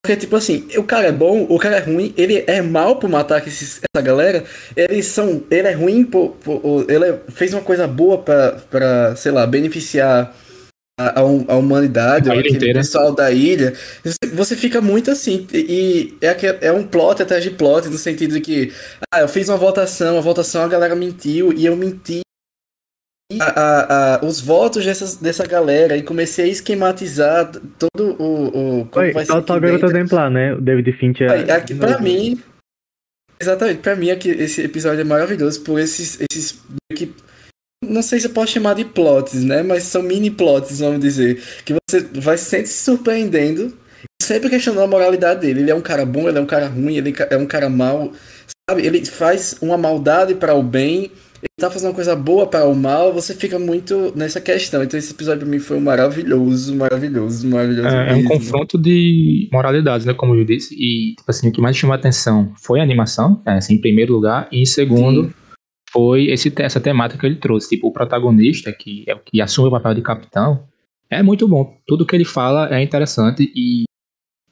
Porque, 0.05 0.15
tipo 0.17 0.35
assim, 0.35 0.67
o 0.77 0.83
cara 0.83 1.07
é 1.07 1.11
bom, 1.11 1.47
o 1.49 1.57
cara 1.57 1.77
é 1.77 1.79
ruim, 1.79 2.13
ele 2.15 2.43
é 2.45 2.61
mal 2.61 2.97
por 2.97 3.09
matar 3.09 3.45
esses- 3.47 3.81
essa 3.91 4.05
galera, 4.05 4.43
eles 4.77 5.07
são. 5.07 5.41
Ele 5.49 5.67
é 5.67 5.71
ruim 5.71 6.05
por. 6.05 6.29
por- 6.43 6.85
ele 6.87 7.05
é- 7.05 7.19
fez 7.29 7.51
uma 7.55 7.63
coisa 7.63 7.87
boa 7.87 8.19
pra, 8.19 8.51
pra 8.69 9.15
sei 9.15 9.31
lá, 9.31 9.47
beneficiar 9.47 10.31
a, 10.99 11.19
a 11.19 11.23
a 11.23 11.55
humanidade, 11.55 12.29
inteira. 12.29 12.79
pessoal 12.81 13.15
da 13.15 13.31
ilha. 13.31 13.73
Você, 14.35 14.55
fica 14.55 14.79
muito 14.79 15.09
assim. 15.09 15.47
E, 15.51 16.15
é, 16.21 16.67
é 16.67 16.71
um 16.71 16.83
plot 16.83 17.23
atrás 17.23 17.43
de 17.43 17.49
plot, 17.49 17.87
no 17.89 17.97
sentido 17.97 18.35
de 18.35 18.41
que 18.41 18.71
ah, 19.11 19.21
eu 19.21 19.27
fiz 19.27 19.49
uma 19.49 19.57
votação, 19.57 20.19
a 20.19 20.21
votação 20.21 20.61
a 20.63 20.67
galera 20.67 20.95
mentiu 20.95 21.51
e 21.51 21.65
eu 21.65 21.75
menti 21.75 22.21
a, 23.39 23.43
a- 23.45 24.15
a- 24.15 24.25
os 24.25 24.39
votos 24.39 24.85
dessas, 24.85 25.15
dessa 25.15 25.45
galera 25.47 25.97
e 25.97 26.03
comecei 26.03 26.45
a 26.45 26.47
esquematizar 26.47 27.51
todo 27.79 28.15
o. 28.21 28.81
o 28.81 28.85
como 28.85 29.05
Oi, 29.05 29.11
vai 29.13 29.25
ser 29.25 29.31
garota 29.31 29.59
dentro. 29.59 29.87
exemplar, 29.89 30.29
né? 30.29 30.53
O 30.53 30.61
David 30.61 30.91
Fincher 30.93 31.31
Aí, 31.31 31.43
é. 31.49 31.51
aqui, 31.53 31.73
pra 31.75 31.99
mim. 31.99 32.39
Exatamente, 33.39 33.79
pra 33.79 33.95
mim 33.95 34.11
aqui, 34.11 34.29
esse 34.29 34.61
episódio 34.61 35.01
é 35.01 35.03
maravilhoso 35.03 35.61
por 35.61 35.79
esses. 35.79 36.19
esses 36.31 36.59
que, 36.95 37.11
não 37.83 38.01
sei 38.01 38.19
se 38.19 38.27
eu 38.27 38.31
posso 38.31 38.53
chamar 38.53 38.75
de 38.75 38.85
plots, 38.85 39.43
né? 39.43 39.61
Mas 39.61 39.83
são 39.83 40.01
mini 40.01 40.31
plots, 40.31 40.79
vamos 40.79 40.99
dizer. 41.01 41.41
Que 41.65 41.73
você 41.89 41.99
vai 42.21 42.37
sempre 42.37 42.67
se 42.67 42.83
surpreendendo, 42.85 43.77
sempre 44.21 44.49
questionando 44.49 44.83
a 44.85 44.87
moralidade 44.87 45.41
dele. 45.41 45.61
Ele 45.61 45.71
é 45.71 45.75
um 45.75 45.81
cara 45.81 46.05
bom, 46.05 46.29
ele 46.29 46.37
é 46.37 46.41
um 46.41 46.45
cara 46.45 46.67
ruim, 46.67 46.95
ele 46.95 47.13
é 47.29 47.37
um 47.37 47.45
cara 47.45 47.69
mau. 47.69 48.13
Sabe? 48.69 48.85
Ele 48.85 49.03
faz 49.05 49.57
uma 49.61 49.77
maldade 49.77 50.33
para 50.35 50.53
o 50.55 50.63
bem, 50.63 51.11
ele 51.45 51.61
tá 51.61 51.69
fazendo 51.69 51.89
uma 51.89 51.95
coisa 51.95 52.15
boa 52.15 52.47
para 52.47 52.67
o 52.67 52.75
mal, 52.75 53.13
você 53.13 53.33
fica 53.33 53.57
muito 53.57 54.11
nessa 54.15 54.41
questão. 54.41 54.83
Então 54.83 54.97
esse 54.97 55.13
episódio 55.13 55.41
pra 55.41 55.49
mim 55.49 55.59
foi 55.59 55.79
maravilhoso, 55.79 56.75
maravilhoso, 56.75 57.47
maravilhoso. 57.47 57.87
É, 57.87 58.11
é 58.11 58.13
um 58.15 58.25
confronto 58.25 58.77
de 58.77 59.47
moralidades, 59.53 60.05
né? 60.05 60.13
Como 60.13 60.35
eu 60.35 60.43
disse. 60.43 60.75
E, 60.75 61.15
tipo 61.15 61.29
assim, 61.29 61.47
o 61.47 61.51
que 61.51 61.61
mais 61.61 61.77
chamou 61.77 61.93
a 61.93 61.97
atenção 61.97 62.51
foi 62.57 62.79
a 62.79 62.83
animação, 62.83 63.41
é, 63.45 63.53
assim, 63.53 63.75
em 63.75 63.81
primeiro 63.81 64.13
lugar. 64.13 64.49
E 64.51 64.61
em 64.61 64.65
segundo, 64.65 65.25
Sim. 65.25 65.33
foi 65.91 66.25
esse, 66.25 66.51
essa 66.57 66.81
temática 66.81 67.19
que 67.19 67.25
ele 67.25 67.35
trouxe. 67.35 67.69
Tipo, 67.69 67.87
o 67.87 67.93
protagonista, 67.93 68.73
que 68.73 69.05
é 69.07 69.13
o 69.13 69.19
que 69.19 69.39
assume 69.39 69.67
o 69.67 69.71
papel 69.71 69.93
de 69.93 70.01
capitão, 70.01 70.67
é 71.09 71.21
muito 71.23 71.47
bom. 71.47 71.77
Tudo 71.87 72.05
que 72.05 72.15
ele 72.15 72.25
fala 72.25 72.67
é 72.75 72.81
interessante 72.81 73.51
e, 73.55 73.83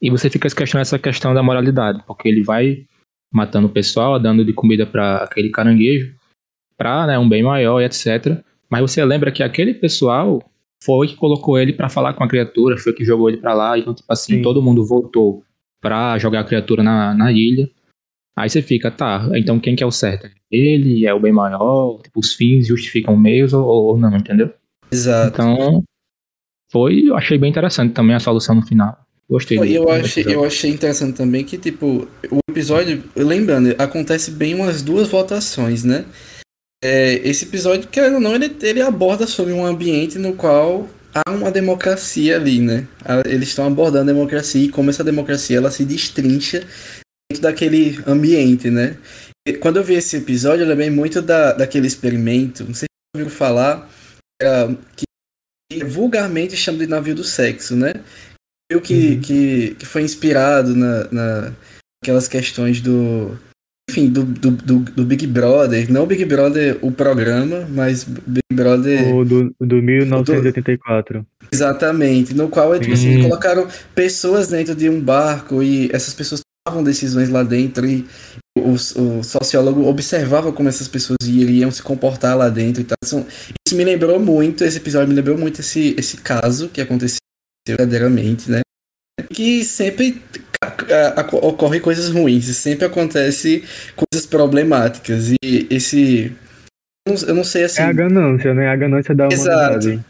e 0.01 0.09
você 0.09 0.29
fica 0.29 0.47
se 0.47 0.55
questionando 0.55 0.83
essa 0.83 0.99
questão 0.99 1.33
da 1.33 1.43
moralidade, 1.43 2.03
porque 2.07 2.29
ele 2.29 2.43
vai 2.43 2.85
matando 3.33 3.67
o 3.67 3.71
pessoal, 3.71 4.19
dando 4.19 4.45
de 4.45 4.53
comida 4.53 4.85
para 4.85 5.17
aquele 5.17 5.49
caranguejo, 5.49 6.15
para 6.83 7.07
né, 7.07 7.17
um 7.17 7.29
bem 7.29 7.41
maior 7.41 7.79
e 7.79 7.85
etc. 7.85 8.43
Mas 8.69 8.81
você 8.81 9.05
lembra 9.05 9.31
que 9.31 9.41
aquele 9.41 9.73
pessoal 9.73 10.43
foi 10.83 11.07
que 11.07 11.15
colocou 11.15 11.57
ele 11.57 11.71
pra 11.71 11.87
falar 11.87 12.13
com 12.13 12.25
a 12.25 12.27
criatura, 12.27 12.77
foi 12.77 12.91
que 12.91 13.05
jogou 13.05 13.29
ele 13.29 13.37
pra 13.37 13.53
lá, 13.53 13.79
então, 13.79 13.93
tipo 13.93 14.11
assim, 14.11 14.35
Sim. 14.35 14.41
todo 14.41 14.61
mundo 14.61 14.85
voltou 14.85 15.45
pra 15.79 16.17
jogar 16.17 16.41
a 16.41 16.43
criatura 16.43 16.83
na, 16.83 17.13
na 17.13 17.31
ilha. 17.31 17.69
Aí 18.35 18.49
você 18.49 18.61
fica, 18.61 18.91
tá, 18.91 19.29
então 19.33 19.61
quem 19.61 19.77
que 19.77 19.83
é 19.83 19.85
o 19.85 19.91
certo? 19.91 20.29
Ele 20.51 21.05
é 21.05 21.13
o 21.13 21.21
bem 21.21 21.31
maior, 21.31 22.01
tipo, 22.01 22.19
os 22.19 22.33
fins 22.33 22.67
justificam 22.67 23.15
meios 23.15 23.53
ou, 23.53 23.65
ou 23.65 23.97
não, 23.97 24.17
entendeu? 24.17 24.51
Exato. 24.91 25.29
Então, 25.41 25.83
foi, 26.69 27.07
eu 27.07 27.15
achei 27.15 27.37
bem 27.37 27.49
interessante 27.49 27.93
também 27.93 28.15
a 28.15 28.19
solução 28.19 28.55
no 28.55 28.65
final. 28.65 28.97
Gostei. 29.29 29.57
Eu 29.57 29.85
do 29.85 29.89
achei, 29.89 30.25
eu 30.27 30.43
achei 30.43 30.69
interessante 30.69 31.15
também 31.15 31.45
que, 31.45 31.57
tipo, 31.57 32.07
o 32.29 32.39
episódio, 32.49 33.01
lembrando, 33.15 33.73
acontece 33.77 34.31
bem 34.31 34.53
umas 34.53 34.81
duas 34.81 35.07
votações, 35.07 35.85
né? 35.85 36.03
É, 36.83 37.13
esse 37.27 37.45
episódio, 37.45 37.87
querendo 37.87 38.15
ou 38.15 38.19
não, 38.19 38.35
ele, 38.35 38.53
ele 38.61 38.81
aborda 38.81 39.25
sobre 39.25 39.53
um 39.53 39.65
ambiente 39.65 40.19
no 40.19 40.33
qual 40.33 40.89
há 41.15 41.31
uma 41.31 41.49
democracia 41.49 42.35
ali, 42.35 42.59
né? 42.59 42.85
Eles 43.25 43.49
estão 43.49 43.65
abordando 43.65 44.09
a 44.11 44.13
democracia 44.13 44.65
e 44.65 44.69
como 44.69 44.89
essa 44.89 45.03
democracia 45.03 45.57
ela 45.57 45.71
se 45.71 45.85
destrincha 45.85 46.59
dentro 47.31 47.41
daquele 47.41 47.97
ambiente, 48.05 48.69
né? 48.69 48.97
E 49.47 49.53
Quando 49.53 49.77
eu 49.77 49.83
vi 49.83 49.93
esse 49.95 50.17
episódio, 50.17 50.63
eu 50.63 50.67
lembrei 50.67 50.89
muito 50.89 51.21
da, 51.21 51.53
daquele 51.53 51.87
experimento, 51.87 52.65
não 52.65 52.73
sei 52.73 52.87
se 52.87 53.15
vocês 53.15 53.25
ouviram 53.25 53.31
falar, 53.37 53.89
era, 54.41 54.75
que 54.97 55.83
vulgarmente 55.85 56.57
chama 56.57 56.79
de 56.79 56.87
navio 56.87 57.15
do 57.15 57.23
sexo, 57.23 57.75
né? 57.75 57.93
O 58.73 58.81
que, 58.81 58.93
Uhum. 58.93 59.21
que, 59.21 59.75
que 59.75 59.85
foi 59.85 60.01
inspirado 60.01 60.75
na, 60.75 61.03
na 61.11 61.53
aquelas 62.03 62.27
questões 62.27 62.81
do 62.81 63.37
enfim, 63.89 64.07
do, 64.09 64.23
do, 64.23 64.51
do, 64.51 64.79
do 64.79 65.05
Big 65.05 65.27
Brother, 65.27 65.91
não 65.91 66.05
Big 66.07 66.23
Brother 66.25 66.77
o 66.81 66.91
programa, 66.91 67.67
mas 67.69 68.03
Big 68.03 68.41
Brother 68.51 69.13
O 69.13 69.25
do, 69.25 69.53
do 69.59 69.81
1984. 69.81 71.25
Exatamente, 71.51 72.33
no 72.33 72.47
qual 72.49 72.77
tipo, 72.79 72.93
assim, 72.93 73.21
colocaram 73.23 73.67
pessoas 73.93 74.47
dentro 74.47 74.73
de 74.75 74.89
um 74.89 74.99
barco 75.01 75.61
e 75.61 75.89
essas 75.93 76.13
pessoas 76.13 76.41
tomavam 76.65 76.83
decisões 76.83 77.29
lá 77.29 77.43
dentro 77.43 77.85
e 77.85 78.05
o, 78.57 78.71
o 78.71 79.23
sociólogo 79.23 79.85
observava 79.85 80.51
como 80.53 80.69
essas 80.69 80.87
pessoas 80.87 81.17
iriam 81.25 81.69
se 81.69 81.83
comportar 81.83 82.37
lá 82.37 82.49
dentro 82.49 82.81
e 82.81 82.85
tal. 82.85 82.95
São- 83.03 83.25
Isso 83.67 83.75
me 83.75 83.83
lembrou 83.83 84.19
muito, 84.19 84.63
esse 84.63 84.77
episódio 84.77 85.09
me 85.09 85.15
lembrou 85.15 85.37
muito 85.37 85.59
esse, 85.59 85.93
esse 85.97 86.17
caso 86.17 86.69
que 86.69 86.79
aconteceu 86.79 87.17
verdadeiramente, 87.67 88.49
né? 88.49 88.61
Que 89.31 89.63
sempre 89.63 90.21
a- 90.63 91.21
a- 91.21 91.35
ocorre 91.47 91.79
coisas 91.79 92.09
ruins, 92.09 92.47
e 92.47 92.53
sempre 92.53 92.85
acontece 92.85 93.63
coisas 93.95 94.25
problemáticas 94.27 95.31
e 95.43 95.67
esse 95.69 96.31
eu 97.07 97.13
não, 97.13 97.27
eu 97.29 97.35
não 97.35 97.43
sei 97.43 97.65
assim. 97.65 97.81
É 97.81 97.85
a 97.85 97.91
ganância, 97.93 98.53
né? 98.53 98.69
A 98.69 98.75
ganância 98.75 99.13
da 99.13 99.27
Exato. 99.27 99.49
humanidade. 99.77 100.03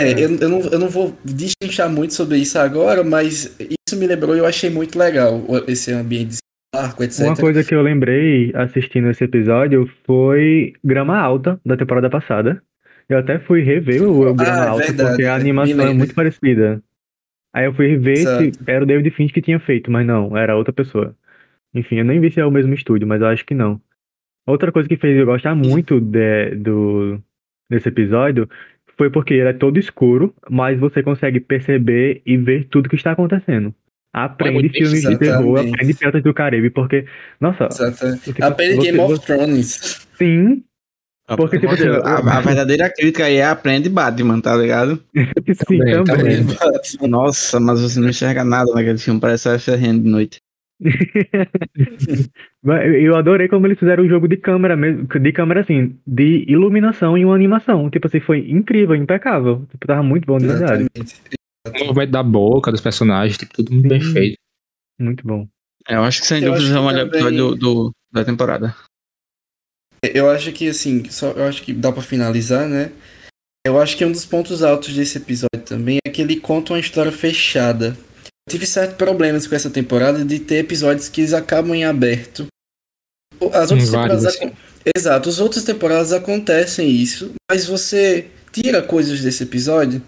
É, 0.00 0.12
eu, 0.12 0.36
eu, 0.36 0.48
não, 0.48 0.60
eu 0.60 0.78
não 0.78 0.88
vou 0.88 1.16
destrinchar 1.24 1.88
muito 1.90 2.12
sobre 2.14 2.36
isso 2.38 2.58
agora, 2.58 3.02
mas 3.02 3.56
isso 3.58 3.98
me 3.98 4.06
lembrou 4.06 4.36
e 4.36 4.38
eu 4.38 4.46
achei 4.46 4.68
muito 4.70 4.98
legal 4.98 5.38
o- 5.48 5.64
esse 5.70 5.90
ambiente 5.90 6.32
de 6.32 6.38
barco, 6.74 7.02
etc. 7.02 7.20
Uma 7.26 7.36
coisa 7.36 7.64
que 7.64 7.74
eu 7.74 7.80
lembrei 7.80 8.52
assistindo 8.54 9.08
esse 9.10 9.24
episódio 9.24 9.90
foi 10.06 10.74
Grama 10.84 11.18
Alta, 11.18 11.58
da 11.64 11.76
temporada 11.76 12.10
passada. 12.10 12.62
Eu 13.08 13.18
até 13.18 13.38
fui 13.38 13.62
rever 13.62 14.02
o 14.02 14.34
Grama 14.34 14.62
Ah, 14.62 14.64
é 14.66 14.68
Alta, 14.68 14.84
verdade, 14.86 15.08
porque 15.10 15.24
a 15.24 15.34
animação 15.34 15.80
é 15.86 15.92
muito 15.94 16.14
parecida. 16.14 16.82
Aí 17.56 17.64
eu 17.64 17.72
fui 17.72 17.96
ver 17.96 18.16
se 18.16 18.22
Exato. 18.22 18.58
era 18.70 18.84
o 18.84 18.86
David 18.86 19.10
Finch 19.12 19.32
que 19.32 19.40
tinha 19.40 19.58
feito, 19.58 19.90
mas 19.90 20.06
não, 20.06 20.36
era 20.36 20.54
outra 20.54 20.74
pessoa. 20.74 21.16
Enfim, 21.74 21.96
eu 21.96 22.04
nem 22.04 22.20
vi 22.20 22.30
se 22.30 22.38
é 22.38 22.44
o 22.44 22.50
mesmo 22.50 22.74
estúdio, 22.74 23.08
mas 23.08 23.22
eu 23.22 23.28
acho 23.28 23.46
que 23.46 23.54
não. 23.54 23.80
Outra 24.46 24.70
coisa 24.70 24.86
que 24.86 24.96
fez 24.98 25.16
eu 25.18 25.24
gostar 25.24 25.54
muito 25.54 25.98
de- 25.98 26.54
do, 26.56 27.18
desse 27.70 27.88
episódio 27.88 28.46
foi 28.98 29.08
porque 29.10 29.32
ele 29.32 29.48
é 29.48 29.52
todo 29.54 29.78
escuro, 29.78 30.34
mas 30.50 30.78
você 30.78 31.02
consegue 31.02 31.40
perceber 31.40 32.20
e 32.26 32.36
ver 32.36 32.64
tudo 32.68 32.88
que 32.90 32.94
está 32.96 33.12
acontecendo. 33.12 33.74
Aprende 34.12 34.68
filmes 34.68 35.00
de 35.02 35.18
terror, 35.18 35.58
aprende 35.60 35.94
Piratas 35.94 36.22
do 36.22 36.32
Caribe, 36.34 36.68
porque, 36.70 37.06
nossa, 37.40 37.68
Exato. 37.70 38.06
A 38.42 38.50
pele 38.50 38.74
você- 38.76 38.92
Game 38.92 39.00
of 39.00 39.24
Thrones. 39.26 40.06
sim, 40.16 40.62
Porque, 41.36 41.58
tipo 41.58 41.72
assim, 41.72 41.88
a, 41.88 42.36
a 42.38 42.40
verdadeira 42.40 42.88
crítica 42.88 43.24
aí 43.24 43.36
é 43.36 43.44
aprende 43.46 43.88
Batman, 43.88 44.40
tá 44.40 44.54
ligado? 44.56 45.02
sim, 45.14 45.78
Também, 45.78 46.04
também. 46.04 46.46
também. 46.46 47.08
Nossa, 47.10 47.58
mas 47.58 47.80
você 47.80 47.98
não 47.98 48.08
enxerga 48.10 48.44
nada 48.44 48.72
naquele 48.72 48.98
filme, 48.98 49.18
parece 49.20 49.48
a 49.48 49.58
FRN 49.58 50.00
de 50.02 50.08
noite. 50.08 50.38
Eu 53.02 53.16
adorei 53.16 53.48
como 53.48 53.66
eles 53.66 53.78
fizeram 53.78 54.04
o 54.04 54.08
jogo 54.08 54.28
de 54.28 54.36
câmera 54.36 54.76
mesmo, 54.76 55.06
de 55.06 55.32
câmera 55.32 55.60
assim, 55.62 55.98
de 56.06 56.44
iluminação 56.48 57.16
e 57.16 57.24
uma 57.24 57.34
animação. 57.34 57.88
Tipo 57.90 58.06
assim, 58.08 58.20
foi 58.20 58.48
incrível, 58.50 58.94
impecável. 58.94 59.66
Tipo, 59.70 59.86
tava 59.86 60.02
muito 60.02 60.26
bom 60.26 60.38
de 60.38 60.46
verdade. 60.46 60.86
O 61.80 61.84
movimento 61.86 62.10
da 62.10 62.22
boca, 62.22 62.70
dos 62.70 62.80
personagens, 62.80 63.38
tipo, 63.38 63.52
tudo 63.54 63.72
muito 63.72 63.88
bem 63.88 64.00
feito. 64.00 64.36
Muito 65.00 65.26
bom. 65.26 65.46
É, 65.88 65.94
Eu 65.96 66.02
acho 66.04 66.20
que 66.20 66.26
sem 66.26 66.42
Eu 66.42 66.52
dúvida 66.54 66.74
é 66.74 66.78
o 66.78 66.82
que 66.82 66.86
melhor 66.86 67.04
também- 67.06 67.20
episódio 67.20 67.54
do, 67.56 67.84
do- 67.84 67.92
da 68.12 68.24
temporada. 68.24 68.74
Eu 70.14 70.28
acho 70.30 70.52
que 70.52 70.68
assim, 70.68 71.08
só, 71.10 71.30
eu 71.32 71.44
acho 71.44 71.62
que 71.62 71.72
dá 71.72 71.90
pra 71.92 72.02
finalizar, 72.02 72.68
né? 72.68 72.90
Eu 73.66 73.80
acho 73.80 73.96
que 73.96 74.04
um 74.04 74.12
dos 74.12 74.24
pontos 74.24 74.62
altos 74.62 74.94
desse 74.94 75.18
episódio 75.18 75.60
também 75.64 75.98
é 76.06 76.10
que 76.10 76.22
ele 76.22 76.36
conta 76.36 76.72
uma 76.72 76.78
história 76.80 77.10
fechada. 77.12 77.96
Eu 78.48 78.52
tive 78.52 78.64
certos 78.66 78.96
problemas 78.96 79.46
com 79.46 79.54
essa 79.56 79.68
temporada 79.70 80.24
de 80.24 80.38
ter 80.38 80.56
episódios 80.58 81.08
que 81.08 81.20
eles 81.20 81.32
acabam 81.32 81.74
em 81.74 81.84
aberto. 81.84 82.46
As 83.52 83.70
outras 83.72 83.90
temporadas. 83.90 84.36
acon- 84.36 84.52
Exato, 84.96 85.28
as 85.28 85.40
outras 85.40 85.64
temporadas 85.64 86.12
acontecem 86.12 86.88
isso, 86.88 87.32
mas 87.50 87.66
você 87.66 88.28
tira 88.52 88.80
coisas 88.82 89.20
desse 89.20 89.42
episódio. 89.42 90.00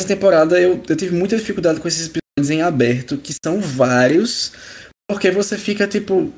Essa 0.00 0.06
temporada 0.08 0.58
eu, 0.60 0.80
eu 0.88 0.96
tive 0.96 1.16
muita 1.16 1.36
dificuldade 1.36 1.80
com 1.80 1.88
esses 1.88 2.06
episódios 2.06 2.48
em 2.50 2.62
aberto, 2.62 3.18
que 3.18 3.34
são 3.44 3.60
vários, 3.60 4.52
porque 5.10 5.30
você 5.32 5.58
fica 5.58 5.86
tipo. 5.88 6.32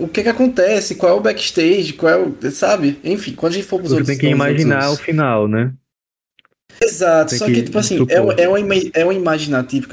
"Ai, 0.00 0.04
o 0.04 0.08
que 0.08 0.22
que 0.22 0.28
acontece? 0.28 0.94
Qual 0.94 1.12
é 1.12 1.14
o 1.14 1.20
backstage? 1.20 1.92
Qual 1.94 2.12
é 2.12 2.16
o. 2.16 2.50
Sabe? 2.50 2.98
Enfim, 3.04 3.32
quando 3.34 3.52
a 3.52 3.56
gente 3.56 3.66
for 3.66 3.78
pros 3.78 3.90
Você 3.90 3.96
outros. 3.98 4.08
tem 4.16 4.18
que 4.18 4.32
imaginar 4.34 4.86
o 4.86 4.90
outros- 4.90 5.06
final, 5.06 5.46
né? 5.48 5.72
Exato, 6.82 7.30
tem 7.30 7.38
só 7.38 7.46
que 7.46 7.54
que, 7.54 7.62
tipo 7.64 7.78
assim, 7.78 7.98
supor. 7.98 8.12
é, 8.16 8.20
um- 8.22 8.32
é, 8.32 8.48
um, 8.48 8.58
ima- 8.58 8.90
é 8.94 9.04
um 9.04 9.12
imaginativo 9.12 9.88
que 9.88 9.92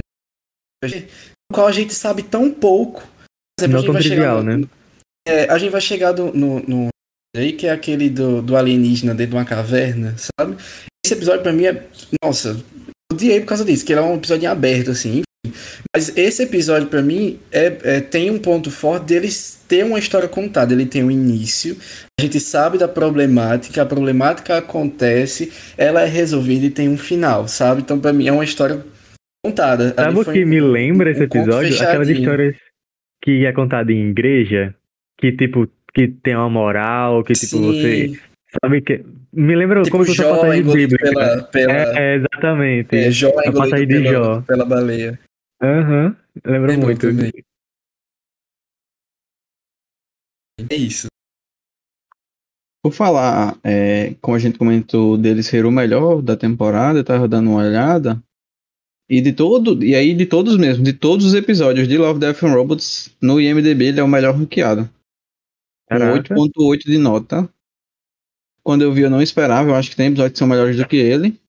a 0.84 0.88
gente- 0.88 1.08
no 1.50 1.56
qual 1.56 1.68
a 1.68 1.72
gente 1.72 1.94
sabe 1.94 2.24
tão 2.24 2.52
pouco. 2.52 3.02
Por 3.02 3.66
exemplo, 3.66 3.78
Não 3.86 3.94
tão 3.94 4.02
trivial, 4.02 4.44
no- 4.44 4.58
né? 4.60 4.68
é, 5.28 5.50
a 5.52 5.58
gente 5.58 5.72
vai 5.72 5.82
chegar 5.82 6.12
do- 6.12 6.32
no, 6.34 6.60
no 6.62 6.88
aí 7.36 7.54
que 7.54 7.68
é 7.68 7.72
aquele 7.72 8.10
do, 8.10 8.42
do 8.42 8.56
alienígena 8.56 9.14
dentro 9.14 9.32
de 9.32 9.38
uma 9.38 9.46
caverna, 9.46 10.16
sabe? 10.18 10.56
Esse 11.06 11.14
episódio 11.14 11.42
pra 11.44 11.52
mim 11.54 11.66
é, 11.66 11.86
nossa, 12.24 12.64
odiei 13.12 13.40
por 13.42 13.48
causa 13.48 13.66
disso, 13.66 13.86
que 13.86 13.92
ele 13.94 14.00
é 14.00 14.04
um 14.04 14.16
episódio 14.16 14.50
aberto 14.50 14.92
assim. 14.92 15.22
Mas 15.96 16.16
esse 16.18 16.44
episódio 16.44 16.88
pra 16.88 17.02
mim 17.02 17.40
é, 17.52 17.78
é- 17.84 18.02
tem 18.02 18.30
um 18.32 18.40
ponto 18.40 18.70
forte 18.72 19.06
deles 19.08 19.64
ter 19.68 19.84
uma 19.86 20.00
história 20.00 20.28
contada. 20.28 20.74
Ele 20.74 20.86
tem 20.86 21.04
um 21.04 21.12
início, 21.12 21.76
a 22.20 22.24
gente 22.24 22.40
sabe 22.40 22.78
da 22.78 22.88
problemática, 22.88 23.82
a 23.82 23.86
problemática 23.86 24.58
acontece, 24.58 25.52
ela 25.78 26.02
é 26.02 26.06
resolvida 26.06 26.66
e 26.66 26.70
tem 26.70 26.88
um 26.90 26.98
final, 26.98 27.48
sabe? 27.48 27.82
Então 27.82 28.00
pra 28.00 28.14
mim 28.14 28.28
é 28.28 28.32
uma 28.32 28.44
história 28.44 28.84
contada. 29.46 29.94
Sabe 29.94 30.20
o 30.20 30.26
que 30.26 30.44
um- 30.44 30.48
me 30.48 30.60
lembra 30.62 31.12
esse 31.12 31.22
um 31.22 31.24
episódio? 31.24 31.82
Aquelas 31.82 32.10
histórias 32.10 32.56
que 33.24 33.46
é 33.46 33.52
contada 33.52 33.92
em 33.92 34.10
igreja, 34.10 34.74
que 35.20 35.32
tipo, 35.32 35.68
que 35.94 36.08
tem 36.08 36.36
uma 36.36 36.50
moral, 36.50 37.24
que 37.24 37.34
tipo, 37.34 37.58
você 37.58 38.08
Sim, 38.10 38.18
sabe 38.64 38.82
que. 38.82 39.04
Me 39.34 39.56
lembra 39.56 39.82
tipo 39.82 39.92
como 39.92 40.06
se 40.06 40.16
fosse 40.16 40.24
uma 40.28 40.38
passagem 40.40 40.64
bíblica. 40.64 40.98
pela, 41.10 41.44
pela, 41.44 41.74
É, 42.00 42.16
exatamente. 42.16 42.96
É, 42.96 43.12
Jó 43.12 43.30
A 43.38 43.52
passagem 43.52 43.88
de 43.88 43.94
pela, 44.02 44.12
Jó. 44.12 44.42
pela 44.48 44.66
baleia. 44.66 45.20
Aham, 45.62 46.16
lembra 46.46 46.72
Lembrou 46.72 46.90
muito. 46.90 47.02
também. 47.02 47.32
É 50.70 50.76
isso. 50.76 51.08
Por 52.84 52.94
falar, 52.94 53.60
é, 53.64 54.16
como 54.22 54.36
a 54.36 54.40
gente 54.40 54.58
comentou, 54.58 55.18
dele 55.18 55.44
ser 55.44 55.66
o 55.66 55.72
melhor 55.72 56.22
da 56.22 56.38
temporada, 56.38 57.00
eu 57.00 57.04
tava 57.04 57.28
dando 57.28 57.50
uma 57.50 57.60
olhada. 57.60 58.22
E 59.10 59.22
de 59.22 59.32
todo, 59.32 59.84
e 59.84 59.96
aí 59.96 60.14
de 60.14 60.26
todos 60.26 60.58
mesmo, 60.58 60.84
de 60.84 60.94
todos 60.94 61.26
os 61.26 61.34
episódios 61.34 61.88
de 61.88 61.98
Love, 61.98 62.20
Death 62.20 62.44
and 62.44 62.54
Robots, 62.54 63.16
no 63.22 63.40
IMDB 63.40 63.86
ele 63.86 64.00
é 64.00 64.04
o 64.04 64.08
melhor 64.08 64.36
ranqueado. 64.36 64.90
Com 65.90 65.98
Caraca. 65.98 66.36
8.8 66.36 66.86
de 66.86 66.98
nota. 66.98 67.50
Quando 68.64 68.82
eu 68.82 68.92
vi 68.92 69.02
eu 69.02 69.10
não 69.10 69.22
esperava, 69.22 69.70
eu 69.70 69.76
acho 69.76 69.90
que 69.90 69.96
tem 69.96 70.08
episódios 70.08 70.34
que 70.34 70.40
são 70.40 70.48
melhores 70.48 70.76
do 70.76 70.86
que 70.86 70.98
ele. 70.98 71.40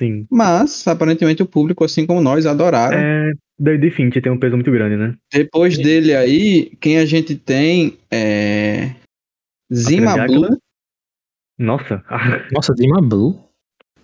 Sim. 0.00 0.26
Mas, 0.30 0.86
aparentemente, 0.86 1.42
o 1.42 1.46
público, 1.46 1.82
assim 1.82 2.06
como 2.06 2.20
nós, 2.20 2.44
adoraram. 2.44 2.98
É, 2.98 3.32
David 3.58 3.90
Finch 3.90 4.20
tem 4.20 4.30
um 4.32 4.38
peso 4.38 4.54
muito 4.56 4.70
grande, 4.70 4.96
né? 4.96 5.14
Depois 5.32 5.76
dele 5.76 6.14
aí, 6.14 6.70
quem 6.80 6.98
a 6.98 7.04
gente 7.04 7.34
tem 7.34 7.98
é. 8.10 8.92
Zima 9.72 10.26
Blue. 10.26 10.48
Nossa. 11.58 12.02
Nossa, 12.52 12.72
Dima 12.74 13.00
Blue. 13.02 13.42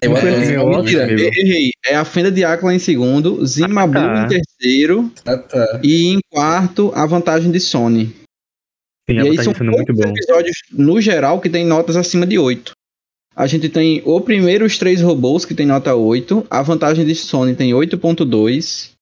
Eu 0.03 0.11
nome. 0.11 0.21
acho. 0.89 1.01
amigo. 1.01 1.21
Errei. 1.21 1.71
É 1.87 1.95
a 1.95 2.05
Fenda 2.05 2.31
de 2.31 2.45
Aquila 2.45 2.75
em 2.75 2.79
segundo, 2.79 3.45
Zima 3.47 3.83
Ah, 3.83 3.87
Blue 3.87 4.03
tá. 4.03 4.25
em 4.25 4.29
terceiro 4.29 5.11
Ah, 5.25 5.39
tá. 5.39 5.81
e 5.83 6.09
em 6.15 6.19
quarto 6.31 6.91
a 6.95 7.07
vantagem 7.07 7.51
de 7.51 7.61
Sony. 7.61 8.07
Sim, 9.09 9.17
e 9.17 9.21
aí 9.21 9.37
são 9.37 9.55
sendo 9.55 9.71
muito 9.71 9.87
poucos 9.95 10.05
bom. 10.05 10.11
episódios 10.11 10.57
no 10.73 11.01
geral 11.01 11.41
que 11.41 11.49
tem 11.49 11.65
notas 11.65 11.97
acima 11.97 12.27
de 12.27 12.39
8. 12.39 12.73
A 13.37 13.47
gente 13.47 13.69
tem 13.69 14.03
o 14.05 14.21
primeiro 14.21 14.65
os 14.65 14.79
três 14.79 15.01
robôs 15.01 15.45
que 15.45 15.55
tem 15.55 15.67
nota 15.67 15.95
8, 15.95 16.47
a 16.51 16.63
vantagem 16.63 17.05
de 17.07 17.15
Sony 17.15 17.55
tem 17.55 17.73
8.2. 17.73 18.93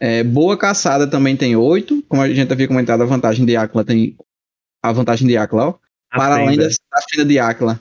É, 0.00 0.24
Boa 0.24 0.56
Caçada 0.56 1.06
também 1.06 1.36
tem 1.36 1.54
8, 1.54 2.02
como 2.08 2.22
a 2.22 2.32
gente 2.32 2.50
havia 2.50 2.66
comentado, 2.66 3.02
a 3.02 3.06
vantagem 3.06 3.44
de 3.44 3.54
Aquila 3.54 3.84
tem 3.84 4.16
a 4.82 4.92
vantagem 4.92 5.28
de 5.28 5.36
Aquila, 5.36 5.68
ó. 5.68 5.74
Para 6.10 6.36
além 6.36 6.56
da 6.56 6.66
da 6.66 7.02
Fenda 7.08 7.24
de 7.26 7.38
Aquila, 7.38 7.78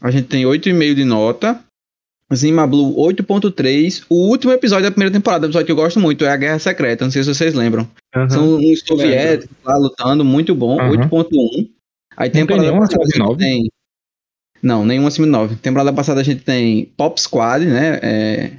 a 0.00 0.10
gente 0.10 0.28
tem 0.28 0.44
8,5 0.44 0.94
de 0.94 1.04
nota. 1.04 1.60
Zima 2.34 2.66
Blue 2.66 2.96
8.3. 2.96 4.04
O 4.08 4.28
último 4.28 4.52
episódio 4.52 4.84
da 4.84 4.90
primeira 4.90 5.12
temporada, 5.12 5.46
episódio 5.46 5.66
que 5.66 5.72
eu 5.72 5.76
gosto 5.76 6.00
muito, 6.00 6.24
é 6.24 6.30
a 6.30 6.36
Guerra 6.36 6.58
Secreta. 6.58 7.04
Não 7.04 7.10
sei 7.10 7.22
se 7.22 7.32
vocês 7.32 7.54
lembram. 7.54 7.88
Aham. 8.14 8.30
São 8.30 8.56
uns 8.56 8.80
soviéticos 8.80 9.56
lá 9.64 9.76
lutando, 9.76 10.24
muito 10.24 10.54
bom. 10.54 10.80
Aham. 10.80 11.08
8.1. 11.08 11.70
Aí 12.16 12.30
tem 12.30 12.42
temporada 12.42 12.66
nenhuma 12.66 12.80
passada 12.86 13.02
a 13.02 13.06
de 13.06 13.10
gente 13.12 13.18
nove? 13.18 13.38
tem. 13.38 13.70
Não, 14.62 14.84
nenhuma 14.84 15.08
acima 15.08 15.26
de 15.26 15.32
9. 15.32 15.56
Temporada 15.56 15.92
passada 15.92 16.20
a 16.20 16.24
gente 16.24 16.42
tem 16.42 16.86
Pop 16.96 17.20
Squad, 17.20 17.64
né? 17.64 18.00
É, 18.02 18.52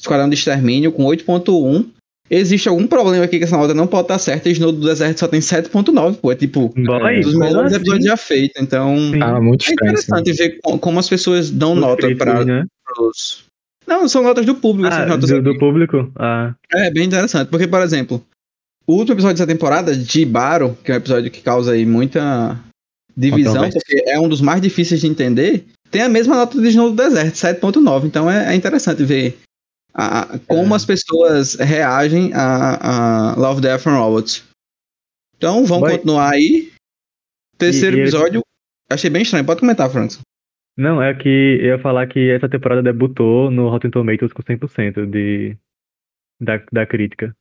Esquadrão 0.00 0.28
de 0.28 0.36
Extermínio 0.36 0.92
com 0.92 1.04
8.1. 1.04 1.90
Existe 2.30 2.68
algum 2.68 2.86
problema 2.86 3.24
aqui 3.24 3.38
que 3.38 3.44
essa 3.44 3.56
nota 3.56 3.74
não 3.74 3.88
pode 3.88 4.02
estar 4.04 4.18
certa 4.20 4.48
e 4.48 4.52
Snow 4.52 4.70
do 4.70 4.86
Deserto 4.86 5.18
só 5.18 5.26
tem 5.26 5.40
7.9, 5.40 6.16
pô. 6.18 6.30
É 6.30 6.36
tipo, 6.36 6.68
Boy, 6.76 7.18
um 7.18 7.20
dos 7.22 7.34
melhores 7.34 7.72
assim? 7.72 7.80
episódios 7.82 8.04
já 8.06 8.16
feitos. 8.16 8.62
Então. 8.62 8.96
Ah, 9.20 9.40
muito 9.40 9.68
é 9.68 9.72
interessante 9.72 10.32
ver 10.32 10.60
co- 10.62 10.78
como 10.78 11.00
as 11.00 11.08
pessoas 11.08 11.50
dão 11.50 11.72
Os 11.74 11.80
nota 11.80 12.14
para 12.16 12.44
né? 12.44 12.64
os. 13.00 13.44
Não, 13.86 14.08
são 14.08 14.22
notas 14.22 14.46
do 14.46 14.54
público. 14.54 14.86
essas 14.88 15.00
Ah, 15.02 15.06
notas 15.06 15.28
do, 15.28 15.42
do 15.42 15.58
público? 15.58 16.12
Ah, 16.16 16.54
É 16.72 16.88
bem 16.92 17.04
interessante, 17.04 17.48
porque, 17.48 17.66
por 17.66 17.82
exemplo, 17.82 18.24
o 18.86 18.94
último 18.94 19.14
episódio 19.14 19.36
dessa 19.36 19.46
temporada, 19.48 19.96
de 19.96 20.24
Baro, 20.24 20.78
que 20.84 20.92
é 20.92 20.94
um 20.94 20.98
episódio 20.98 21.30
que 21.32 21.40
causa 21.40 21.72
aí 21.72 21.84
muita 21.84 22.56
divisão, 23.16 23.68
porque 23.70 24.04
é 24.06 24.18
um 24.20 24.28
dos 24.28 24.40
mais 24.40 24.60
difíceis 24.62 25.00
de 25.00 25.08
entender, 25.08 25.64
tem 25.90 26.02
a 26.02 26.08
mesma 26.08 26.36
nota 26.36 26.60
de 26.60 26.68
Snow 26.68 26.90
do 26.90 26.96
Deserto, 26.96 27.34
7.9. 27.34 28.04
Então 28.06 28.30
é, 28.30 28.52
é 28.52 28.54
interessante 28.54 29.02
ver 29.02 29.36
a- 29.94 30.38
como 30.46 30.72
É. 30.74 30.76
as 30.76 30.84
pessoas 30.84 31.54
reagem 31.54 32.32
a, 32.34 33.32
a 33.32 33.36
Love, 33.36 33.60
Death 33.60 33.86
and 33.86 33.96
Robots. 33.98 34.44
Então 35.36 35.64
vamos 35.64 35.90
continuar 35.90 36.30
aí. 36.32 36.70
Terceiro 37.58 37.96
E- 37.96 38.00
e 38.00 38.02
episódio, 38.02 38.40
achei 38.90 39.10
bem 39.10 39.22
estranho. 39.22 39.44
Pode 39.44 39.60
comentar, 39.60 39.90
Francis. 39.90 40.20
não, 40.76 41.02
é 41.02 41.12
que 41.14 41.28
eu 41.60 41.66
ia 41.66 41.78
falar 41.78 42.06
que 42.06 42.30
essa 42.30 42.48
temporada 42.48 42.82
debutou 42.82 43.50
no 43.50 43.68
Rotten 43.68 43.90
Tomatoes 43.90 44.32
com 44.32 44.42
100% 44.42 45.06
de, 45.06 45.56
da, 46.40 46.56
da 46.72 46.86
crítica. 46.86 47.34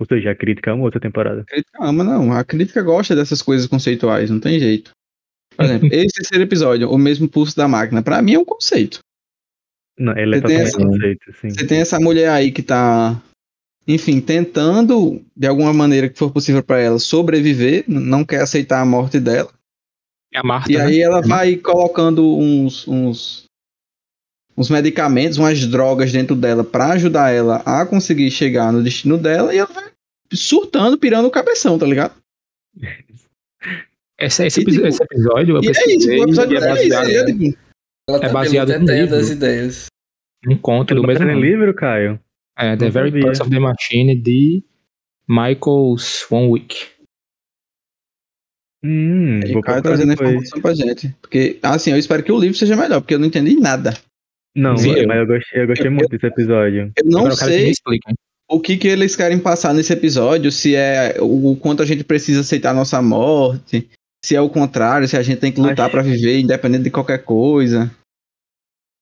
Ou 0.00 0.06
seja, 0.06 0.30
a 0.30 0.34
crítica 0.36 0.70
amou 0.72 0.88
essa 0.88 1.00
temporada. 1.00 1.40
A 1.42 1.44
crítica 1.44 1.78
ama, 1.84 2.04
não. 2.04 2.32
A 2.32 2.44
crítica 2.44 2.80
gosta 2.82 3.16
dessas 3.16 3.42
coisas 3.42 3.66
conceituais, 3.66 4.30
não 4.30 4.38
tem 4.40 4.58
jeito. 4.60 4.92
Por 5.56 5.64
exemplo, 5.66 5.88
esse 5.92 6.14
terceiro 6.14 6.44
episódio, 6.44 6.88
o 6.90 6.96
mesmo 6.96 7.28
pulso 7.28 7.56
da 7.56 7.66
máquina, 7.66 8.00
pra 8.02 8.22
mim 8.22 8.34
é 8.34 8.38
um 8.38 8.44
conceito. 8.44 9.00
Não, 9.98 10.16
ele 10.16 10.36
é 10.36 10.40
Você 10.40 10.46
tem 10.46 10.64
totalmente 10.70 11.18
essa- 11.28 11.40
sim. 11.40 11.50
Você 11.50 11.66
tem 11.66 11.80
essa 11.80 11.98
mulher 11.98 12.28
aí 12.30 12.52
que 12.52 12.62
tá, 12.62 13.20
enfim, 13.86 14.20
tentando, 14.20 15.20
de 15.36 15.46
alguma 15.46 15.72
maneira 15.72 16.08
que 16.08 16.18
for 16.18 16.30
possível 16.30 16.62
pra 16.62 16.78
ela, 16.78 16.98
sobreviver, 16.98 17.84
não 17.88 18.24
quer 18.24 18.42
aceitar 18.42 18.80
a 18.80 18.84
morte 18.86 19.18
dela. 19.18 19.50
É 20.32 20.38
a 20.38 20.42
Marta, 20.42 20.70
E 20.70 20.76
né? 20.76 20.84
aí 20.84 21.00
ela 21.00 21.20
vai 21.22 21.56
colocando 21.56 22.36
uns, 22.36 22.86
uns, 22.86 23.44
uns 24.56 24.68
medicamentos, 24.70 25.38
umas 25.38 25.66
drogas 25.66 26.12
dentro 26.12 26.36
dela 26.36 26.62
pra 26.62 26.92
ajudar 26.92 27.30
ela 27.30 27.56
a 27.64 27.86
conseguir 27.86 28.30
chegar 28.30 28.72
no 28.72 28.82
destino 28.82 29.16
dela 29.16 29.54
e 29.54 29.58
ela 29.58 29.72
vai 29.72 29.90
surtando, 30.32 30.98
pirando 30.98 31.26
o 31.26 31.30
cabeção, 31.30 31.78
tá 31.78 31.86
ligado? 31.86 32.14
Esse, 34.20 34.46
esse, 34.46 34.60
E, 34.60 34.62
episo- 34.62 34.76
tipo, 34.78 34.88
esse 34.88 35.02
episódio 35.02 35.56
eu 35.56 35.62
E 35.62 35.68
é 35.68 35.70
isso, 35.70 36.08
o 36.08 36.12
episódio 36.24 36.54
e 36.54 36.62
é 36.62 36.68
é 36.68 36.74
isso, 36.84 36.88
baseado 36.90 37.08
é, 37.30 37.32
tipo, 37.32 37.58
Ela 38.08 38.20
tá 38.20 38.26
É 38.28 38.32
baseado 38.32 38.68
pelo 38.68 38.80
no 38.80 38.86
teteia 38.86 39.02
livro. 39.04 39.16
das 39.18 39.30
ideias. 39.30 39.86
conto 40.62 40.94
do 40.94 41.02
mesmo 41.02 41.12
Bota 41.12 41.24
no 41.26 41.32
nome. 41.34 41.46
livro, 41.46 41.74
Caio? 41.74 42.20
É, 42.58 42.76
The 42.76 42.84
Não 42.86 42.92
Very. 42.92 43.20
Pulse 43.20 43.42
of 43.42 43.50
the 43.50 43.58
Machine 43.58 44.20
de 44.20 44.64
Michael 45.28 45.96
Swanwick. 45.98 46.86
Hum, 48.82 49.40
E 49.44 49.52
vou 49.52 49.58
o 49.58 49.62
cara 49.62 49.82
procurar 49.82 49.82
trazendo 49.82 50.12
a 50.12 50.14
depois. 50.14 50.30
informação 50.30 50.60
pra 50.60 50.74
gente. 50.74 51.14
Porque, 51.20 51.58
assim, 51.62 51.90
eu 51.90 51.98
espero 51.98 52.22
que 52.22 52.32
o 52.32 52.38
livro 52.38 52.56
seja 52.56 52.76
melhor, 52.76 53.00
porque 53.00 53.14
eu 53.14 53.18
não 53.18 53.26
entendi 53.26 53.56
nada. 53.56 53.94
Não, 54.56 54.76
Sim, 54.76 54.92
eu- 54.92 55.06
mas 55.06 55.18
eu 55.18 55.26
gostei, 55.26 55.62
eu 55.62 55.66
gostei 55.66 55.86
eu- 55.88 55.92
muito 55.92 56.08
desse 56.08 56.26
episódio. 56.26 56.92
Eu 56.96 57.04
não 57.04 57.20
Agora 57.20 57.34
que 57.34 57.44
sei 57.44 57.70
expliquem. 57.70 58.14
o 58.50 58.60
que, 58.60 58.76
que 58.76 58.88
eles 58.88 59.14
querem 59.16 59.38
passar 59.38 59.74
nesse 59.74 59.92
episódio, 59.92 60.50
se 60.50 60.74
é 60.74 61.16
o, 61.20 61.52
o 61.52 61.56
quanto 61.56 61.82
a 61.82 61.86
gente 61.86 62.02
precisa 62.04 62.40
aceitar 62.40 62.70
a 62.70 62.74
nossa 62.74 63.02
morte, 63.02 63.88
se 64.24 64.34
é 64.36 64.40
o 64.40 64.50
contrário, 64.50 65.06
se 65.08 65.16
a 65.16 65.22
gente 65.22 65.40
tem 65.40 65.52
que 65.52 65.60
lutar 65.60 65.86
Acho- 65.86 65.90
pra 65.92 66.02
viver 66.02 66.38
independente 66.40 66.84
de 66.84 66.90
qualquer 66.90 67.24
coisa. 67.24 67.90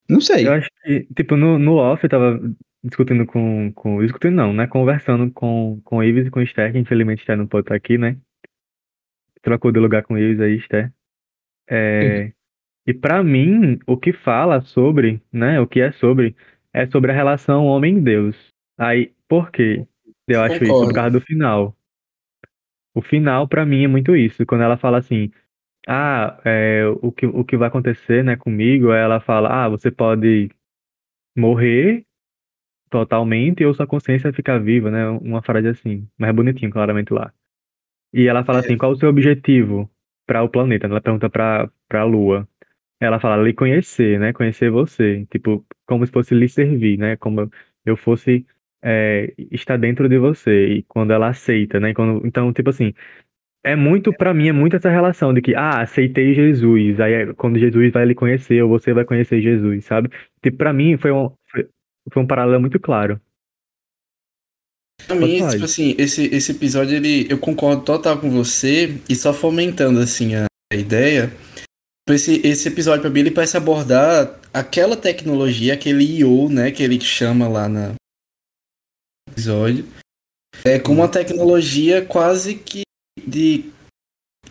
Não 0.09 0.21
sei. 0.21 0.47
Eu 0.47 0.53
acho 0.53 0.69
que, 0.83 1.05
tipo, 1.15 1.35
no, 1.35 1.59
no 1.59 1.75
off 1.75 2.03
eu 2.03 2.09
tava 2.09 2.39
discutindo 2.83 3.25
com, 3.25 3.71
com. 3.73 4.01
Discutindo 4.01 4.35
não, 4.35 4.53
né? 4.53 4.65
Conversando 4.67 5.29
com, 5.31 5.81
com 5.83 5.97
o 5.97 6.03
Ives 6.03 6.27
e 6.27 6.29
com 6.31 6.39
o 6.39 6.43
Esther, 6.43 6.71
que 6.71 6.77
infelizmente 6.79 7.19
Esther 7.19 7.37
não 7.37 7.47
pode 7.47 7.65
estar 7.65 7.75
aqui, 7.75 7.97
né? 7.97 8.17
Trocou 9.41 9.71
de 9.71 9.79
lugar 9.79 10.03
com 10.03 10.13
o 10.13 10.17
Ives 10.17 10.39
aí, 10.39 10.55
Esther. 10.57 10.91
É, 11.69 12.31
e 12.85 12.93
pra 12.93 13.21
mim, 13.23 13.77
o 13.85 13.97
que 13.97 14.13
fala 14.13 14.61
sobre, 14.61 15.21
né? 15.31 15.59
O 15.59 15.67
que 15.67 15.81
é 15.81 15.91
sobre, 15.93 16.35
é 16.73 16.87
sobre 16.87 17.11
a 17.11 17.15
relação 17.15 17.65
homem-deus. 17.65 18.35
Aí, 18.77 19.11
por 19.27 19.51
quê? 19.51 19.85
Eu 20.27 20.41
acho 20.41 20.55
isso 20.55 20.65
Concordo. 20.67 20.87
por 20.87 20.93
causa 20.95 21.11
do 21.19 21.21
final. 21.21 21.76
O 22.97 23.01
final, 23.03 23.47
pra 23.47 23.63
mim, 23.63 23.83
é 23.83 23.87
muito 23.87 24.15
isso. 24.15 24.43
Quando 24.43 24.63
ela 24.63 24.75
fala 24.75 24.97
assim, 24.97 25.31
ah, 25.87 26.41
é, 26.43 26.83
o 26.99 27.11
que, 27.11 27.27
o 27.27 27.45
que 27.45 27.55
vai 27.55 27.67
acontecer, 27.67 28.23
né, 28.23 28.35
comigo, 28.35 28.91
é 28.91 29.03
ela 29.03 29.19
fala, 29.19 29.65
ah, 29.65 29.69
você 29.69 29.91
pode 29.91 30.49
morrer 31.37 32.03
totalmente 32.89 33.63
ou 33.63 33.71
sua 33.75 33.85
consciência 33.85 34.33
ficar 34.33 34.57
viva, 34.59 34.89
né? 34.89 35.07
Uma 35.09 35.43
frase 35.43 35.67
assim, 35.67 36.07
mas 36.17 36.31
é 36.31 36.33
bonitinho, 36.33 36.71
claramente 36.71 37.13
lá. 37.13 37.31
E 38.11 38.27
ela 38.27 38.43
fala 38.43 38.61
assim, 38.61 38.75
qual 38.75 38.93
o 38.93 38.95
seu 38.95 39.09
objetivo 39.09 39.87
para 40.25 40.41
o 40.41 40.49
planeta? 40.49 40.87
Ela 40.87 40.99
pergunta 40.99 41.29
para 41.29 41.69
para 41.87 42.01
a 42.01 42.03
Lua. 42.03 42.47
Ela 42.99 43.19
fala, 43.19 43.43
lhe 43.43 43.53
conhecer, 43.53 44.19
né? 44.19 44.33
Conhecer 44.33 44.71
você, 44.71 45.27
tipo, 45.27 45.63
como 45.85 46.03
se 46.03 46.11
fosse 46.11 46.33
lhe 46.33 46.49
servir, 46.49 46.97
né? 46.97 47.15
Como 47.17 47.51
eu 47.85 47.95
fosse 47.95 48.43
é, 48.87 49.33
estar 49.51 49.77
dentro 49.77 50.07
de 50.07 50.17
você. 50.17 50.67
E 50.67 50.83
quando 50.83 51.11
ela 51.11 51.27
aceita, 51.27 51.79
né? 51.79 51.93
Quando, 51.93 52.25
então, 52.25 52.53
tipo 52.53 52.69
assim, 52.69 52.93
é 53.63 53.75
muito, 53.75 54.13
pra 54.13 54.33
mim, 54.33 54.47
é 54.47 54.53
muito 54.53 54.77
essa 54.77 54.89
relação 54.89 55.33
de 55.33 55.41
que, 55.41 55.53
ah, 55.53 55.81
aceitei 55.81 56.33
Jesus. 56.33 56.99
Aí 57.01 57.13
é 57.13 57.33
quando 57.33 57.59
Jesus 57.59 57.91
vai 57.91 58.05
lhe 58.05 58.15
conhecer, 58.15 58.61
ou 58.63 58.69
você 58.69 58.93
vai 58.93 59.03
conhecer 59.03 59.41
Jesus, 59.41 59.83
sabe? 59.85 60.09
Tipo, 60.41 60.57
pra 60.57 60.71
mim 60.71 60.97
foi 60.97 61.11
um, 61.11 61.29
foi, 61.51 61.67
foi 62.11 62.23
um 62.23 62.27
paralelo 62.27 62.61
muito 62.61 62.79
claro. 62.79 63.19
Pra 65.05 65.15
mim, 65.15 65.39
Pode. 65.39 65.53
tipo 65.53 65.65
assim, 65.65 65.95
esse, 65.97 66.33
esse 66.33 66.51
episódio, 66.53 66.95
ele, 66.95 67.27
eu 67.29 67.37
concordo 67.37 67.83
total 67.83 68.17
com 68.17 68.29
você, 68.29 68.97
e 69.07 69.15
só 69.15 69.33
fomentando, 69.33 69.99
assim, 69.99 70.35
a, 70.35 70.45
a 70.73 70.75
ideia, 70.75 71.31
esse, 72.09 72.41
esse 72.45 72.67
episódio, 72.69 73.01
pra 73.01 73.09
mim, 73.09 73.19
ele 73.19 73.31
parece 73.31 73.57
abordar 73.57 74.39
aquela 74.53 74.95
tecnologia, 74.95 75.73
aquele 75.73 76.03
I.O., 76.03 76.49
né, 76.49 76.71
que 76.71 76.81
ele 76.81 76.99
chama 76.99 77.47
lá 77.47 77.69
na 77.69 77.93
episódio, 79.37 79.85
é 80.65 80.79
com 80.79 80.93
uma 80.93 81.07
tecnologia 81.07 82.03
quase 82.03 82.55
que 82.55 82.81
de 83.25 83.71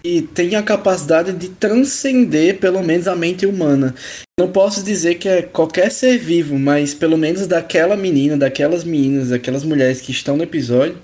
que 0.03 0.22
tem 0.22 0.55
a 0.55 0.62
capacidade 0.62 1.33
de 1.33 1.49
transcender, 1.49 2.61
pelo 2.61 2.81
menos, 2.81 3.09
a 3.09 3.16
mente 3.16 3.44
humana. 3.44 3.92
Não 4.38 4.53
posso 4.53 4.85
dizer 4.85 5.16
que 5.16 5.29
é 5.29 5.42
qualquer 5.42 5.90
ser 5.90 6.16
vivo, 6.18 6.57
mas 6.57 6.94
pelo 6.94 7.18
menos 7.18 7.49
daquela 7.49 7.96
menina, 7.96 8.37
daquelas 8.37 8.85
meninas, 8.85 9.31
daquelas 9.31 9.64
mulheres 9.64 10.01
que 10.01 10.12
estão 10.12 10.37
no 10.37 10.44
episódio, 10.44 10.96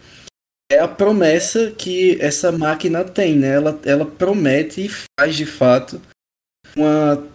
é 0.70 0.78
a 0.78 0.86
promessa 0.86 1.72
que 1.72 2.16
essa 2.20 2.52
máquina 2.52 3.02
tem, 3.02 3.36
né? 3.36 3.54
Ela, 3.54 3.80
ela 3.84 4.06
promete 4.06 4.86
e 4.86 4.90
faz 5.18 5.34
de 5.34 5.46
fato 5.46 6.00
uma 6.76 7.26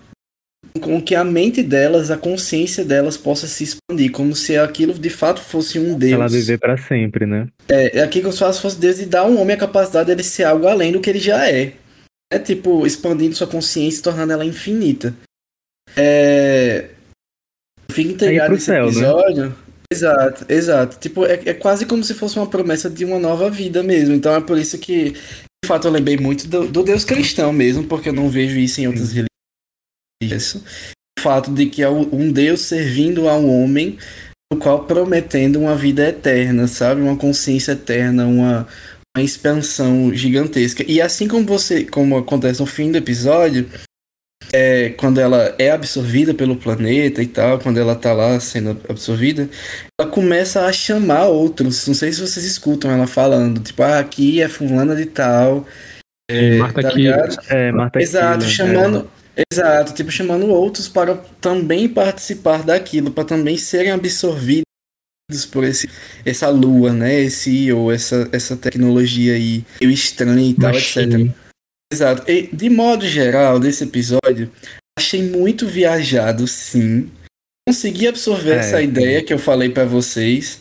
com 0.79 1.01
que 1.01 1.15
a 1.15 1.23
mente 1.23 1.63
delas, 1.63 2.11
a 2.11 2.17
consciência 2.17 2.83
delas 2.83 3.17
possa 3.17 3.47
se 3.47 3.63
expandir, 3.63 4.11
como 4.11 4.35
se 4.35 4.57
aquilo 4.57 4.93
de 4.93 5.09
fato 5.09 5.41
fosse 5.41 5.79
um 5.79 5.97
Deus. 5.97 6.13
Ela 6.13 6.27
viver 6.27 6.57
pra 6.57 6.77
sempre, 6.77 7.25
né? 7.25 7.47
É, 7.67 7.99
é 7.99 8.03
aqui 8.03 8.21
como 8.21 8.31
se 8.31 8.39
fosse 8.39 8.61
fosse 8.61 8.79
Deus 8.79 8.99
e 8.99 9.05
dar 9.05 9.21
ao 9.21 9.35
homem 9.35 9.55
a 9.55 9.59
capacidade 9.59 10.13
de 10.13 10.23
ser 10.23 10.43
algo 10.43 10.67
além 10.67 10.91
do 10.91 10.99
que 10.99 11.09
ele 11.09 11.19
já 11.19 11.49
é. 11.49 11.73
É 12.31 12.39
tipo, 12.39 12.85
expandindo 12.85 13.35
sua 13.35 13.47
consciência 13.47 13.99
e 13.99 14.03
tornando 14.03 14.33
ela 14.33 14.45
infinita. 14.45 15.15
É. 15.95 16.89
Fica 17.89 18.11
integrado 18.11 18.47
pro 18.47 18.55
nesse 18.55 18.65
céu, 18.65 18.85
né? 18.85 18.91
episódio. 18.91 19.55
Exato, 19.91 20.45
exato. 20.49 20.99
Tipo, 20.99 21.25
é, 21.25 21.41
é 21.45 21.53
quase 21.53 21.85
como 21.85 22.03
se 22.03 22.13
fosse 22.13 22.37
uma 22.37 22.47
promessa 22.47 22.89
de 22.89 23.05
uma 23.05 23.17
nova 23.17 23.49
vida 23.49 23.81
mesmo. 23.81 24.13
Então 24.13 24.35
é 24.35 24.41
por 24.41 24.57
isso 24.57 24.77
que, 24.77 25.11
de 25.11 25.67
fato, 25.67 25.87
eu 25.87 25.91
lembrei 25.91 26.17
muito 26.17 26.47
do, 26.47 26.67
do 26.67 26.83
Deus 26.83 27.05
cristão 27.05 27.53
mesmo, 27.53 27.85
porque 27.85 28.09
eu 28.09 28.13
não 28.13 28.29
vejo 28.29 28.57
isso 28.57 28.81
em 28.81 28.87
outras 28.87 29.07
religiões. 29.07 29.26
O 30.23 31.21
fato 31.21 31.51
de 31.51 31.65
que 31.67 31.81
é 31.81 31.89
um 31.89 32.31
Deus 32.31 32.61
servindo 32.61 33.27
a 33.27 33.37
um 33.37 33.63
homem, 33.63 33.97
o 34.51 34.55
qual 34.55 34.85
prometendo 34.85 35.59
uma 35.59 35.75
vida 35.75 36.07
eterna, 36.07 36.67
sabe? 36.67 37.01
Uma 37.01 37.17
consciência 37.17 37.73
eterna, 37.73 38.25
uma, 38.25 38.67
uma 39.15 39.23
expansão 39.23 40.13
gigantesca. 40.13 40.83
E 40.87 41.01
assim 41.01 41.27
como 41.27 41.45
você, 41.45 41.83
como 41.85 42.17
acontece 42.17 42.59
no 42.59 42.65
fim 42.65 42.91
do 42.91 42.97
episódio, 42.97 43.69
é, 44.53 44.89
quando 44.91 45.19
ela 45.19 45.53
é 45.59 45.71
absorvida 45.71 46.33
pelo 46.33 46.55
planeta 46.55 47.21
e 47.21 47.27
tal, 47.27 47.59
quando 47.59 47.77
ela 47.79 47.95
tá 47.95 48.13
lá 48.13 48.39
sendo 48.39 48.79
absorvida, 48.87 49.49
ela 49.99 50.09
começa 50.09 50.65
a 50.65 50.71
chamar 50.71 51.25
outros. 51.25 51.85
Não 51.87 51.93
sei 51.93 52.11
se 52.13 52.21
vocês 52.21 52.45
escutam 52.45 52.89
ela 52.91 53.07
falando, 53.07 53.59
tipo, 53.59 53.83
ah, 53.83 53.99
aqui 53.99 54.41
é 54.41 54.47
fulana 54.47 54.95
de 54.95 55.05
tal. 55.05 55.65
É, 56.29 56.57
Marta 56.57 56.81
tá 56.81 56.89
aqui. 56.89 57.07
É, 57.49 57.71
Marta 57.71 58.01
Exato, 58.01 58.45
chamando. 58.45 59.09
Exato, 59.51 59.93
tipo, 59.93 60.09
chamando 60.09 60.47
outros 60.47 60.87
para 60.87 61.15
também 61.39 61.87
participar 61.87 62.63
daquilo, 62.63 63.11
para 63.11 63.23
também 63.23 63.57
serem 63.57 63.91
absorvidos 63.91 64.63
por 65.51 65.63
esse, 65.63 65.89
essa 66.25 66.49
lua, 66.49 66.91
né? 66.91 67.21
Esse 67.21 67.71
ou 67.71 67.91
essa, 67.91 68.27
essa 68.31 68.57
tecnologia 68.57 69.33
aí 69.33 69.63
meio 69.79 69.91
estranha 69.91 70.49
e 70.49 70.53
tal, 70.53 70.73
etc. 70.73 70.95
Machine. 71.05 71.35
Exato. 71.93 72.29
E, 72.29 72.47
de 72.47 72.69
modo 72.69 73.05
geral, 73.05 73.59
desse 73.59 73.83
episódio, 73.83 74.51
achei 74.97 75.21
muito 75.21 75.67
viajado, 75.67 76.47
sim. 76.47 77.09
consegui 77.67 78.07
absorver 78.07 78.55
É, 78.55 78.59
essa 78.59 78.81
ideia 78.81 79.23
que 79.23 79.33
eu 79.33 79.39
falei 79.39 79.69
pra 79.69 79.85
vocês. 79.85 80.59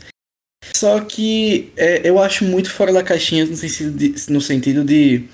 Só 0.74 1.00
que 1.00 1.72
é, 1.76 2.08
eu 2.08 2.18
acho 2.18 2.44
muito 2.44 2.70
fora 2.70 2.92
da 2.92 3.02
caixinha 3.02 3.46
no 3.46 3.56
sentido 3.56 3.90
de, 3.92 4.14
no 4.30 4.40
sentido 4.40 4.84
de 4.84 5.24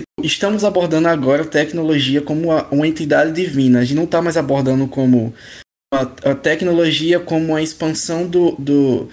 tipo, 0.00 0.06
estamos 0.22 0.64
abordando 0.64 1.08
agora 1.08 1.44
tecnologia 1.44 2.20
como 2.20 2.50
uma, 2.70 2.86
entidade 2.86 3.32
divina. 3.32 3.80
A 3.80 3.84
gente 3.84 3.96
não 3.96 4.06
tá 4.06 4.20
mais 4.20 4.36
abordando 4.36 4.86
como 4.86 5.34
a, 5.92 6.02
a 6.30 6.34
tecnologia 6.34 7.18
como 7.18 7.54
a 7.54 7.62
expansão 7.62 8.26
do, 8.26 8.52
do 8.52 9.08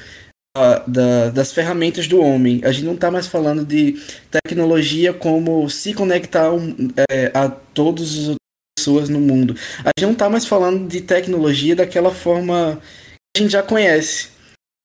a- 0.56 0.84
da- 0.88 1.30
das 1.30 1.52
ferramentas 1.52 2.08
do 2.08 2.20
homem. 2.20 2.62
A 2.64 2.72
gente 2.72 2.86
não 2.86 2.98
tá 2.98 3.10
mais 3.10 3.28
falando 3.28 3.66
de 3.66 3.98
tecnologia 4.30 5.14
como 5.14 5.70
se 5.70 5.94
conectar 5.94 6.50
é, 7.10 7.32
a 7.34 7.50
todas 7.50 8.30
as 8.30 8.36
pessoas 8.78 9.10
no 9.10 9.20
mundo. 9.20 9.56
A 9.80 9.92
gente 9.98 10.08
não 10.08 10.16
tá 10.16 10.30
mais 10.30 10.46
falando 10.46 10.88
de 10.88 11.02
tecnologia 11.02 11.76
daquela 11.76 12.12
forma 12.12 12.82
que 13.36 13.42
a 13.42 13.44
gente 13.44 13.52
já 13.52 13.64
conhece. 13.64 14.30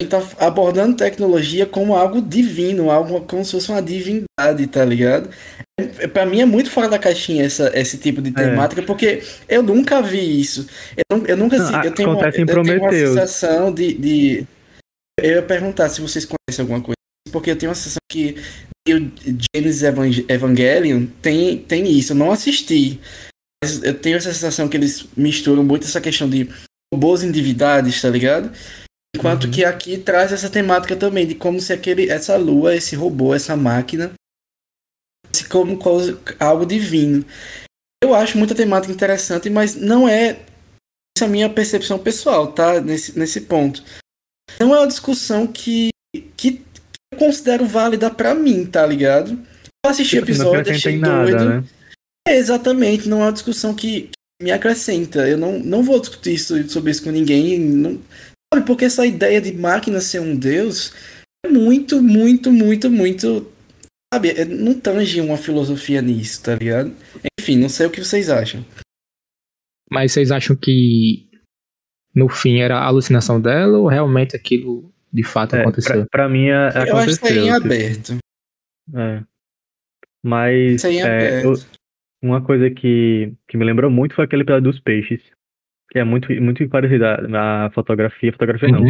A 0.00 0.04
gente 0.04 0.10
tá 0.10 0.46
abordando 0.46 0.96
tecnologia 0.96 1.66
como 1.66 1.96
algo 1.96 2.22
divino, 2.22 2.88
algo 2.88 3.20
como 3.22 3.44
se 3.44 3.50
fosse 3.50 3.70
uma 3.70 3.82
divindade, 3.82 4.66
tá 4.70 4.84
ligado? 4.84 5.28
É, 5.78 6.06
Pra 6.08 6.26
mim 6.26 6.40
é 6.40 6.44
muito 6.44 6.70
fora 6.70 6.88
da 6.88 6.98
caixinha 6.98 7.44
essa, 7.44 7.70
esse 7.78 7.98
tipo 7.98 8.20
de 8.20 8.30
temática, 8.32 8.82
porque 8.82 9.22
eu 9.48 9.62
nunca 9.62 10.02
vi 10.02 10.40
isso. 10.40 10.66
Eu, 11.10 11.24
eu 11.26 11.36
nunca 11.36 11.56
Não, 11.58 11.84
eu 11.84 11.92
tenho, 11.94 12.10
uma, 12.10 12.20
eu 12.26 12.32
tenho 12.32 12.80
uma 12.80 12.90
sensação 12.92 13.72
de, 13.72 13.94
de. 13.94 14.46
Eu 15.20 15.36
ia 15.36 15.42
perguntar 15.42 15.88
se 15.88 16.00
vocês 16.00 16.24
conhecem 16.24 16.62
alguma 16.62 16.80
coisa, 16.80 16.96
porque 17.32 17.50
eu 17.50 17.56
tenho 17.56 17.70
uma 17.70 17.74
sensação 17.76 17.98
que 18.10 18.36
o 18.88 19.10
Genesis 19.54 19.82
Evang- 19.82 20.24
Evangelion 20.28 21.06
tem, 21.22 21.58
tem 21.58 21.88
isso. 21.90 22.12
Eu 22.12 22.16
não 22.16 22.30
assisti, 22.32 22.98
mas 23.62 23.82
eu 23.82 23.94
tenho 23.94 24.16
essa 24.16 24.32
sensação 24.32 24.68
que 24.68 24.76
eles 24.76 25.06
misturam 25.16 25.62
muito 25.64 25.86
essa 25.86 26.00
questão 26.00 26.28
de 26.28 26.48
robôs 26.92 27.22
em 27.22 27.30
divindades, 27.30 28.00
tá 28.00 28.08
ligado? 28.08 28.50
Enquanto 29.14 29.44
Uhum. 29.44 29.50
que 29.50 29.64
aqui 29.64 29.98
traz 29.98 30.32
essa 30.32 30.48
temática 30.48 30.94
também 30.96 31.26
de 31.26 31.34
como 31.34 31.60
se 31.60 31.72
aquele, 31.72 32.08
essa 32.08 32.36
lua, 32.36 32.74
esse 32.76 32.94
robô, 32.96 33.34
essa 33.34 33.56
máquina, 33.56 34.12
como 35.48 35.76
coisa- 35.78 36.18
algo 36.38 36.64
divino. 36.66 37.24
Eu 38.02 38.14
acho 38.14 38.38
muita 38.38 38.54
temática 38.54 38.92
interessante, 38.92 39.50
mas 39.50 39.74
não 39.74 40.08
é 40.08 40.38
essa 41.16 41.24
é 41.24 41.26
a 41.26 41.30
minha 41.30 41.50
percepção 41.50 41.98
pessoal, 41.98 42.52
tá? 42.52 42.80
Nesse, 42.80 43.18
nesse 43.18 43.40
ponto. 43.40 43.82
Não 44.60 44.74
é 44.74 44.78
uma 44.78 44.86
discussão 44.86 45.46
que, 45.48 45.88
que 46.36 46.62
eu 47.12 47.18
considero 47.18 47.66
válida 47.66 48.08
pra 48.08 48.34
mim, 48.34 48.64
tá 48.64 48.86
ligado? 48.86 49.32
Eu 49.84 49.90
assisti 49.90 50.16
o 50.16 50.22
episódio, 50.22 50.72
achei 50.72 50.94
em 50.94 50.98
nada, 50.98 51.24
doido. 51.24 51.44
né? 51.48 51.64
É, 52.28 52.36
exatamente, 52.36 53.08
não 53.08 53.20
é 53.20 53.24
uma 53.24 53.32
discussão 53.32 53.74
que, 53.74 54.02
que 54.02 54.44
me 54.44 54.52
acrescenta. 54.52 55.26
Eu 55.28 55.36
não, 55.38 55.58
não 55.58 55.82
vou 55.82 55.98
discutir 55.98 56.34
isso, 56.34 56.68
sobre 56.68 56.92
isso 56.92 57.02
com 57.02 57.10
ninguém. 57.10 57.58
Não, 57.58 58.00
sabe, 58.54 58.64
porque 58.66 58.84
essa 58.84 59.04
ideia 59.04 59.40
de 59.40 59.52
máquina 59.52 60.00
ser 60.00 60.20
um 60.20 60.36
deus 60.36 60.92
é 61.44 61.48
muito, 61.48 62.00
muito, 62.00 62.52
muito, 62.52 62.88
muito. 62.90 63.50
Sabe, 64.12 64.30
é- 64.30 64.44
não 64.44 64.78
tange 64.78 65.20
uma 65.20 65.36
filosofia 65.36 66.00
nisso, 66.00 66.42
tá 66.42 66.54
ligado? 66.54 66.94
Enfim, 67.40 67.56
não 67.58 67.68
sei 67.68 67.86
o 67.86 67.90
que 67.90 68.02
vocês 68.02 68.30
acham. 68.30 68.64
Mas 69.90 70.12
vocês 70.12 70.30
acham 70.30 70.56
que 70.56 71.28
no 72.14 72.28
fim 72.28 72.58
era 72.60 72.78
a 72.78 72.84
alucinação 72.84 73.40
dela 73.40 73.78
ou 73.78 73.86
realmente 73.86 74.34
aquilo 74.36 74.92
de 75.12 75.22
fato 75.22 75.56
É, 75.56 75.60
aconteceu? 75.62 76.00
pra, 76.06 76.06
pra 76.24 76.28
mim, 76.28 76.46
é, 76.48 76.68
Eu 76.90 76.96
acho 76.96 77.18
que 77.20 77.28
em 77.32 77.48
aconteceu. 77.50 77.54
aberto. 77.54 78.18
É. 78.94 79.22
Mas 80.22 80.74
Isso 80.74 80.86
aí 80.86 80.98
é 80.98 81.00
é, 81.00 81.04
aberto. 81.38 81.44
eu- 81.44 81.78
uma 82.22 82.42
coisa 82.44 82.68
que, 82.70 83.32
que 83.46 83.56
me 83.56 83.64
lembrou 83.64 83.90
muito 83.90 84.14
foi 84.14 84.24
aquele 84.24 84.42
episódio 84.42 84.70
dos 84.72 84.80
peixes. 84.80 85.22
Que 85.90 85.98
é 86.00 86.04
muito, 86.04 86.28
muito 86.42 86.66
parecido 86.68 87.04
à 87.06 87.66
à 87.66 87.70
fotografia. 87.70 88.32
Fotografia 88.32 88.68
não. 88.68 88.84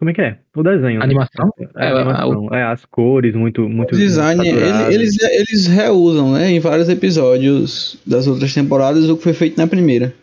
Uhum. 0.00 0.06
Como 0.06 0.10
é 0.10 0.14
que 0.14 0.20
é? 0.20 0.38
O 0.56 0.62
desenho. 0.62 0.98
né? 1.00 1.04
Animação? 1.04 1.50
É, 1.58 1.64
É, 1.84 1.88
a 1.88 1.96
animação. 1.96 2.54
É, 2.54 2.62
as 2.64 2.84
cores 2.84 3.34
muito, 3.34 3.68
muito. 3.68 3.94
O 3.94 3.98
design, 3.98 4.46
ele- 4.48 4.94
eles, 4.94 5.16
eles 5.20 5.66
reusam, 5.66 6.32
né, 6.34 6.50
em 6.50 6.60
vários 6.60 6.88
episódios 6.88 7.98
das 8.06 8.26
outras 8.26 8.54
temporadas 8.54 9.08
o 9.08 9.16
que 9.16 9.24
foi 9.24 9.32
feito 9.32 9.56
na 9.58 9.66
primeira. 9.66 10.14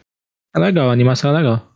É 0.55 0.59
legal, 0.59 0.89
a 0.89 0.93
animação 0.93 1.31
é 1.31 1.37
legal. 1.37 1.67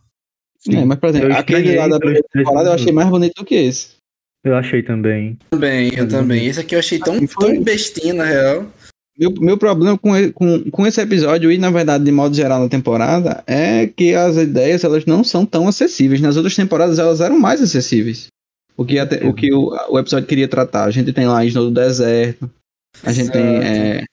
É, 0.70 0.84
mas, 0.84 0.98
por 0.98 1.08
exemplo, 1.10 1.28
Eu 1.30 1.36
aquele 1.36 1.76
lá 1.76 1.88
da 1.88 1.98
primeira 1.98 2.26
temporada 2.32 2.68
eu 2.70 2.72
achei 2.74 2.92
mais 2.92 3.08
bonito 3.08 3.34
do 3.36 3.44
que 3.44 3.54
esse. 3.54 3.96
Eu 4.44 4.56
achei 4.56 4.82
também. 4.82 5.38
Também, 5.50 5.90
eu 5.94 6.08
também. 6.08 6.46
Esse 6.46 6.60
aqui 6.60 6.74
eu 6.74 6.78
achei 6.78 6.98
tão, 6.98 7.26
tão 7.26 7.62
bestinha, 7.62 8.14
na 8.14 8.24
real. 8.24 8.66
Meu, 9.18 9.32
meu 9.38 9.58
problema 9.58 9.98
com, 9.98 10.10
com, 10.32 10.70
com 10.70 10.86
esse 10.86 11.00
episódio, 11.00 11.52
e 11.52 11.58
na 11.58 11.70
verdade, 11.70 12.04
de 12.04 12.10
modo 12.12 12.34
geral, 12.34 12.60
na 12.60 12.68
temporada, 12.68 13.42
é 13.46 13.86
que 13.86 14.14
as 14.14 14.36
ideias 14.36 14.82
elas 14.82 15.04
não 15.04 15.22
são 15.22 15.44
tão 15.44 15.68
acessíveis. 15.68 16.20
Nas 16.20 16.36
outras 16.36 16.56
temporadas, 16.56 16.98
elas 16.98 17.20
eram 17.20 17.38
mais 17.38 17.60
acessíveis. 17.60 18.28
O 18.76 18.84
que, 18.84 18.98
até, 18.98 19.26
o, 19.26 19.34
que 19.34 19.52
o, 19.52 19.76
o 19.90 19.98
episódio 19.98 20.26
queria 20.26 20.48
tratar. 20.48 20.84
A 20.84 20.90
gente 20.90 21.12
tem 21.12 21.26
lá 21.26 21.44
Snow 21.44 21.66
do 21.66 21.70
Deserto, 21.70 22.50
a 23.02 23.12
gente 23.12 23.30
tem 23.30 23.56
Exato. 23.56 23.66
é, 23.66 24.04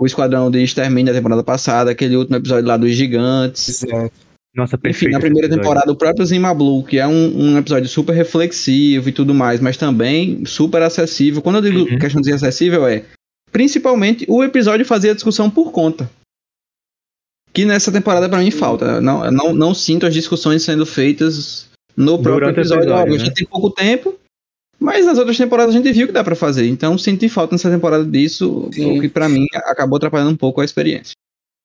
o 0.00 0.04
Esquadrão 0.06 0.50
de 0.50 0.62
Extermínio 0.62 1.12
da 1.12 1.18
temporada 1.18 1.44
passada, 1.44 1.92
aquele 1.92 2.16
último 2.16 2.36
episódio 2.36 2.66
lá 2.66 2.76
dos 2.76 2.90
Gigantes. 2.92 3.84
Exato. 3.84 4.12
Nossa, 4.56 4.74
Enfim, 4.76 4.82
perfeito. 4.82 5.12
na 5.12 5.18
esse 5.18 5.26
primeira 5.26 5.48
temporada, 5.48 5.92
o 5.92 5.96
próprio 5.96 6.24
Zima 6.24 6.52
Blue, 6.54 6.82
que 6.82 6.98
é 6.98 7.06
um, 7.06 7.38
um 7.52 7.58
episódio 7.58 7.88
super 7.88 8.14
reflexivo 8.14 9.08
e 9.08 9.12
tudo 9.12 9.34
mais, 9.34 9.60
mas 9.60 9.76
também 9.76 10.44
super 10.46 10.82
acessível. 10.82 11.42
Quando 11.42 11.56
eu 11.56 11.62
digo 11.62 11.80
Uhum. 11.80 11.98
questão 11.98 12.22
de 12.22 12.32
acessível, 12.32 12.86
é 12.86 13.04
principalmente 13.56 14.26
o 14.28 14.44
episódio 14.44 14.84
fazia 14.84 15.12
a 15.12 15.14
discussão 15.14 15.48
por 15.48 15.72
conta. 15.72 16.10
Que 17.54 17.64
nessa 17.64 17.90
temporada 17.90 18.28
pra 18.28 18.40
mim 18.40 18.50
falta. 18.50 19.00
Não, 19.00 19.30
não, 19.30 19.54
não 19.54 19.72
sinto 19.74 20.04
as 20.04 20.12
discussões 20.12 20.62
sendo 20.62 20.84
feitas 20.84 21.66
no 21.96 22.18
próprio 22.18 22.52
Durante 22.52 22.58
episódio. 22.58 22.82
episódio, 22.82 23.12
né? 23.12 23.16
A 23.16 23.18
gente 23.18 23.34
tem 23.34 23.46
pouco 23.46 23.70
tempo, 23.70 24.14
mas 24.78 25.06
nas 25.06 25.16
outras 25.16 25.38
temporadas 25.38 25.74
a 25.74 25.78
gente 25.78 25.90
viu 25.90 26.06
que 26.06 26.12
dá 26.12 26.22
pra 26.22 26.36
fazer. 26.36 26.66
Então 26.68 26.98
senti 26.98 27.30
falta 27.30 27.54
nessa 27.54 27.70
temporada 27.70 28.04
disso, 28.04 28.68
Sim. 28.74 28.98
o 28.98 29.00
que 29.00 29.08
pra 29.08 29.26
mim 29.26 29.46
acabou 29.54 29.96
atrapalhando 29.96 30.32
um 30.32 30.36
pouco 30.36 30.60
a 30.60 30.64
experiência. 30.64 31.14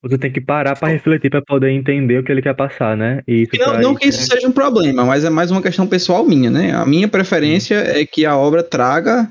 Você 0.01 0.17
tem 0.17 0.32
que 0.32 0.39
parar 0.39 0.80
pra 0.80 0.88
refletir 0.88 1.30
pra 1.30 1.41
poder 1.41 1.71
entender 1.71 2.19
o 2.19 2.23
que 2.23 2.32
ele 2.32 2.41
quer 2.41 2.56
passar, 2.56 2.95
né? 2.95 3.21
E 3.27 3.43
isso 3.43 3.51
não, 3.60 3.82
não 3.82 3.95
que 3.95 4.08
isso 4.08 4.25
seja 4.25 4.47
um 4.47 4.54
problema, 4.54 5.04
mas 5.04 5.25
é 5.25 5.30
mais 5.30 5.51
uma 5.51 5.62
questão 5.62 5.86
pessoal 5.86 6.25
minha, 6.25 6.49
né? 6.49 6.73
A 6.73 6.86
minha 6.86 7.10
preferência 7.10 7.75
é 7.75 8.06
que 8.06 8.25
a 8.25 8.38
obra 8.38 8.63
traga 8.63 9.30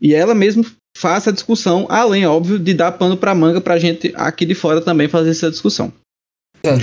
e 0.00 0.14
ela 0.14 0.34
mesmo 0.34 0.64
faça 1.00 1.30
a 1.30 1.32
discussão, 1.32 1.86
além, 1.88 2.26
óbvio, 2.26 2.58
de 2.58 2.74
dar 2.74 2.92
pano 2.92 3.16
pra 3.16 3.34
manga 3.34 3.60
pra 3.60 3.78
gente 3.78 4.12
aqui 4.16 4.44
de 4.44 4.54
fora 4.54 4.80
também 4.80 5.08
fazer 5.08 5.30
essa 5.30 5.50
discussão. 5.50 5.92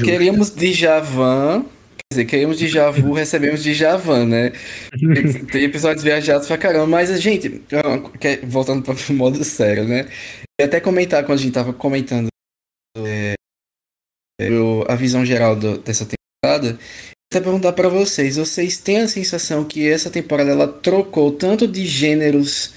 Queríamos 0.03 0.55
de 0.55 0.71
Javan, 0.71 1.63
quer 1.63 2.13
dizer, 2.13 2.25
queríamos 2.25 2.57
de 2.57 2.67
Javu, 2.67 3.11
recebemos 3.13 3.61
de 3.61 3.73
Javan, 3.73 4.25
né? 4.25 4.51
Tem 5.51 5.63
episódios 5.65 6.03
viajados 6.03 6.47
pra 6.47 6.57
caramba, 6.57 6.87
mas, 6.87 7.21
gente, 7.21 7.61
que- 8.19 8.37
voltando 8.45 8.81
para 8.83 8.93
o 8.95 8.97
modo 9.13 9.43
sério, 9.43 9.83
né? 9.85 10.07
Eu 10.57 10.63
ia 10.63 10.67
até 10.67 10.79
comentar 10.79 11.23
quando 11.25 11.39
a 11.39 11.41
gente 11.41 11.53
tava 11.53 11.73
comentando 11.73 12.27
é, 12.97 13.33
a 14.87 14.95
visão 14.95 15.25
geral 15.25 15.55
do- 15.57 15.77
dessa 15.79 16.05
temporada. 16.05 16.79
Até 17.31 17.43
perguntar 17.43 17.73
pra 17.73 17.89
vocês, 17.89 18.37
vocês 18.37 18.77
têm 18.77 18.99
a 18.99 19.07
sensação 19.09 19.65
que 19.65 19.85
essa 19.89 20.09
temporada 20.09 20.51
ela 20.51 20.67
trocou 20.67 21.31
tanto 21.33 21.67
de 21.67 21.85
gêneros 21.85 22.73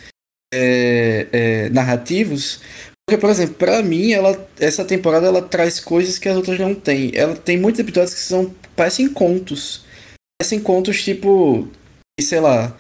é, 0.53 1.27
é, 1.33 1.69
narrativos? 1.71 2.61
Porque, 3.09 3.19
por 3.21 3.31
exemplo, 3.31 3.55
pra 3.55 3.83
mim, 3.83 4.13
ela, 4.13 4.49
essa 4.61 4.85
temporada 4.85 5.27
ela 5.27 5.41
traz 5.43 5.81
coisas 5.81 6.19
que 6.19 6.29
as 6.29 6.37
outras 6.37 6.59
não 6.59 6.75
têm. 6.75 7.11
Ela 7.15 7.35
tem 7.35 7.59
muitos 7.59 7.81
episódios 7.81 8.15
que 8.15 8.21
são 8.21 8.55
parecem 8.77 9.09
contos. 9.13 9.85
Parecem 10.41 10.61
contos 10.61 11.03
tipo, 11.03 11.69
sei 12.21 12.39
lá, 12.41 12.77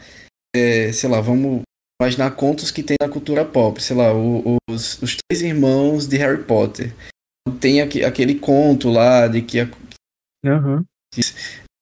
é, 0.54 0.92
sei 0.92 1.09
lá, 1.09 1.20
vamos 1.20 1.62
imaginar 2.00 2.31
contos 2.33 2.70
que 2.70 2.83
tem 2.83 2.96
na 3.00 3.09
cultura 3.09 3.44
pop, 3.44 3.83
sei 3.83 3.96
lá, 3.96 4.14
o- 4.14 4.57
os, 4.70 5.00
os 5.02 5.16
três 5.16 5.42
irmãos 5.42 6.07
de 6.07 6.16
Harry 6.18 6.44
Potter. 6.44 6.94
Tem 7.59 7.81
aque- 7.81 8.04
aquele 8.04 8.35
conto 8.37 8.90
lá 8.90 9.26
de 9.26 9.42
que 9.42 9.61
a- 9.61 9.70
Aham. 10.46 10.85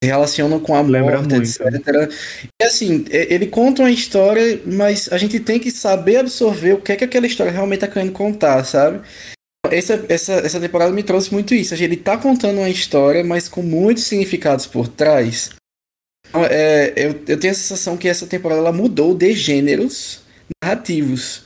Se 0.03 0.11
relacionam 0.11 0.61
com 0.61 0.75
a 0.75 0.83
Lembra 0.83 1.19
morte, 1.19 1.35
muito. 1.35 1.63
etc. 1.63 2.13
E 2.61 2.65
assim, 2.65 3.05
ele 3.11 3.47
conta 3.47 3.83
uma 3.83 3.91
história, 3.91 4.61
mas 4.67 5.11
a 5.11 5.19
gente 5.19 5.41
tem 5.41 5.59
que 5.59 5.71
saber 5.71 6.19
absorver 6.19 6.75
o 6.75 6.81
que 6.81 6.93
é 6.93 6.97
que 6.97 7.05
aquela 7.05 7.27
história 7.27 7.53
realmente 7.53 7.81
tá 7.81 7.89
querendo 7.89 8.13
contar, 8.13 8.63
sabe? 8.65 9.01
Essa, 9.71 10.05
essa, 10.09 10.33
essa 10.35 10.61
temporada 10.61 10.93
me 10.93 11.03
trouxe 11.03 11.33
muito 11.33 11.55
isso. 11.55 11.75
Ele 11.75 11.97
tá 11.97 12.17
contando 12.17 12.59
uma 12.59 12.71
história, 12.71 13.25
mas 13.25 13.49
com 13.49 13.63
muitos 13.63 14.05
significados 14.05 14.67
por 14.67 14.87
trás. 14.87 15.51
Então, 16.29 16.45
é, 16.45 16.93
eu, 16.97 17.21
eu 17.27 17.39
tenho 17.39 17.53
a 17.53 17.57
sensação 17.57 17.97
que 17.97 18.09
essa 18.09 18.27
temporada 18.27 18.61
ela 18.61 18.73
mudou 18.73 19.15
de 19.15 19.33
gêneros 19.33 20.21
narrativos. 20.63 21.46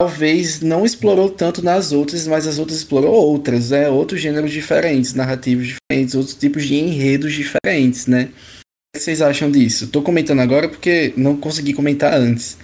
Talvez 0.00 0.60
não 0.60 0.84
explorou 0.84 1.30
tanto 1.30 1.64
nas 1.64 1.92
outras, 1.92 2.26
mas 2.26 2.46
as 2.46 2.58
outras 2.58 2.78
explorou 2.78 3.12
outras, 3.12 3.70
né? 3.70 3.88
Outros 3.88 4.20
gêneros 4.20 4.50
diferentes, 4.50 5.14
narrativos 5.14 5.66
diferentes, 5.66 6.14
outros 6.14 6.34
tipos 6.34 6.64
de 6.64 6.74
enredos 6.74 7.32
diferentes, 7.32 8.06
né? 8.06 8.24
O 8.24 8.96
que 8.96 9.00
vocês 9.00 9.22
acham 9.22 9.50
disso? 9.50 9.90
Tô 9.90 10.02
comentando 10.02 10.40
agora 10.40 10.68
porque 10.68 11.14
não 11.16 11.36
consegui 11.36 11.72
comentar 11.72 12.14
antes. 12.14 12.58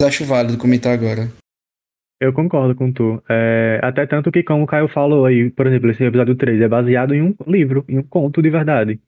Mas 0.00 0.08
acho 0.08 0.24
válido 0.24 0.56
comentar 0.56 0.92
agora. 0.92 1.30
Eu 2.20 2.32
concordo 2.32 2.74
com 2.74 2.92
tu. 2.92 3.22
É, 3.28 3.80
até 3.82 4.06
tanto 4.06 4.30
que, 4.30 4.42
como 4.42 4.64
o 4.64 4.66
Caio 4.66 4.88
falou 4.88 5.24
aí, 5.24 5.50
por 5.50 5.66
exemplo, 5.66 5.90
esse 5.90 6.04
episódio 6.04 6.34
3 6.34 6.60
é 6.60 6.68
baseado 6.68 7.14
em 7.14 7.22
um 7.22 7.34
livro, 7.46 7.84
em 7.88 7.98
um 7.98 8.02
conto 8.02 8.42
de 8.42 8.50
verdade. 8.50 9.00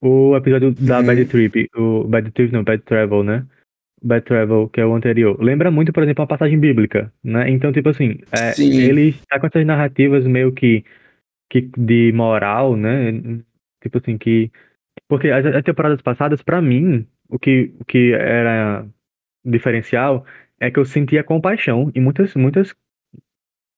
O 0.00 0.36
episódio 0.36 0.72
da 0.72 1.00
Uhum. 1.00 1.06
Bad 1.06 1.24
Trip, 1.26 1.68
o 1.74 2.04
Bad 2.04 2.30
Trip 2.30 2.52
não, 2.52 2.62
Bad 2.62 2.82
Travel, 2.84 3.24
né? 3.24 3.46
Bad 4.04 4.24
Travel, 4.26 4.68
que 4.68 4.80
é 4.80 4.86
o 4.86 4.94
anterior. 4.94 5.42
Lembra 5.42 5.70
muito, 5.70 5.92
por 5.92 6.02
exemplo, 6.02 6.22
uma 6.22 6.28
passagem 6.28 6.58
bíblica, 6.60 7.10
né? 7.22 7.48
Então, 7.50 7.72
tipo 7.72 7.88
assim, 7.88 8.18
é, 8.32 8.52
ele 8.60 9.14
tá 9.28 9.40
com 9.40 9.46
essas 9.46 9.64
narrativas 9.64 10.26
meio 10.26 10.52
que, 10.52 10.84
que 11.50 11.70
de 11.76 12.12
moral, 12.12 12.76
né? 12.76 13.12
Tipo 13.82 13.98
assim, 13.98 14.18
que. 14.18 14.50
Porque 15.08 15.28
as, 15.30 15.44
as 15.46 15.62
temporadas 15.62 16.00
passadas, 16.02 16.42
pra 16.42 16.60
mim, 16.60 17.06
o 17.28 17.38
que, 17.38 17.72
o 17.80 17.84
que 17.84 18.12
era 18.12 18.86
diferencial 19.44 20.24
é 20.60 20.70
que 20.70 20.78
eu 20.78 20.84
sentia 20.84 21.24
compaixão 21.24 21.90
em 21.94 22.00
muitas, 22.00 22.34
muitas, 22.34 22.74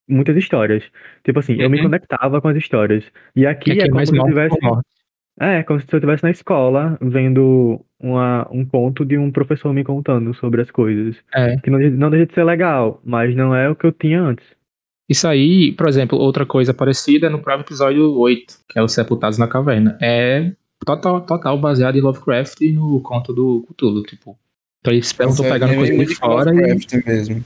muitas 0.07 0.35
histórias. 0.37 0.83
Tipo 1.23 1.39
assim, 1.39 1.59
eu 1.59 1.69
me 1.69 1.77
Uhum. 1.77 1.83
conectava 1.85 2.41
com 2.41 2.47
as 2.49 2.57
histórias. 2.57 3.03
E 3.35 3.45
aqui 3.45 3.71
Aqui 3.71 3.81
é 3.81 3.83
é 3.83 3.87
como 3.87 3.95
mais 3.95 4.09
se 4.09 4.17
eu 4.17 4.25
tivesse. 4.25 4.57
morte. 4.61 4.96
É, 5.39 5.61
como 5.63 5.79
se 5.79 5.85
eu 5.91 5.97
estivesse 5.97 6.23
na 6.23 6.31
escola 6.31 6.97
vendo 6.99 7.79
uma, 7.99 8.47
um 8.51 8.65
conto 8.65 9.05
de 9.05 9.17
um 9.17 9.31
professor 9.31 9.71
me 9.73 9.83
contando 9.83 10.33
sobre 10.33 10.61
as 10.61 10.71
coisas. 10.71 11.15
É. 11.33 11.57
Que 11.57 11.69
não, 11.69 11.79
não 11.79 12.09
deixa 12.09 12.25
de 12.25 12.33
ser 12.33 12.43
legal, 12.43 12.99
mas 13.03 13.35
não 13.35 13.55
é 13.55 13.69
o 13.69 13.75
que 13.75 13.85
eu 13.85 13.91
tinha 13.91 14.21
antes. 14.21 14.45
Isso 15.09 15.27
aí, 15.27 15.71
por 15.71 15.87
exemplo, 15.87 16.17
outra 16.17 16.45
coisa 16.45 16.73
parecida 16.73 17.27
é 17.27 17.29
no 17.29 17.39
próprio 17.39 17.65
episódio 17.65 18.11
8, 18.17 18.59
que 18.67 18.77
é 18.77 18.83
os 18.83 18.91
Sepultados 18.91 19.37
na 19.37 19.47
Caverna. 19.47 19.97
É 20.01 20.51
total, 20.85 21.21
total 21.21 21.57
baseado 21.57 21.97
em 21.97 22.01
Lovecraft 22.01 22.59
e 22.61 22.73
no 22.73 22.99
conto 23.01 23.33
do 23.33 23.65
Cthulhu, 23.69 24.03
tipo. 24.03 24.37
Então 24.81 24.93
eles 24.93 25.07
estão 25.07 25.27
Nossa, 25.27 25.43
pegando 25.43 25.73
é 25.73 25.75
coisa 25.75 25.93
muito 25.93 26.09
de 26.09 26.15
fora 26.15 26.49
e, 26.49 26.53
Lovecraft 26.53 27.05
mesmo. 27.05 27.45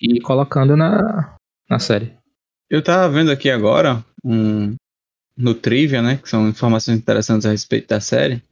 e 0.00 0.20
colocando 0.20 0.76
na, 0.76 1.34
na 1.68 1.78
série. 1.78 2.12
Eu 2.68 2.82
tava 2.82 3.12
vendo 3.12 3.32
aqui 3.32 3.50
agora 3.50 4.04
um, 4.24 4.76
no 5.36 5.54
Trivia, 5.54 6.02
né? 6.02 6.16
Que 6.16 6.28
são 6.28 6.48
informações 6.48 6.98
interessantes 6.98 7.46
a 7.46 7.50
respeito 7.50 7.88
da 7.88 8.00
série. 8.00 8.42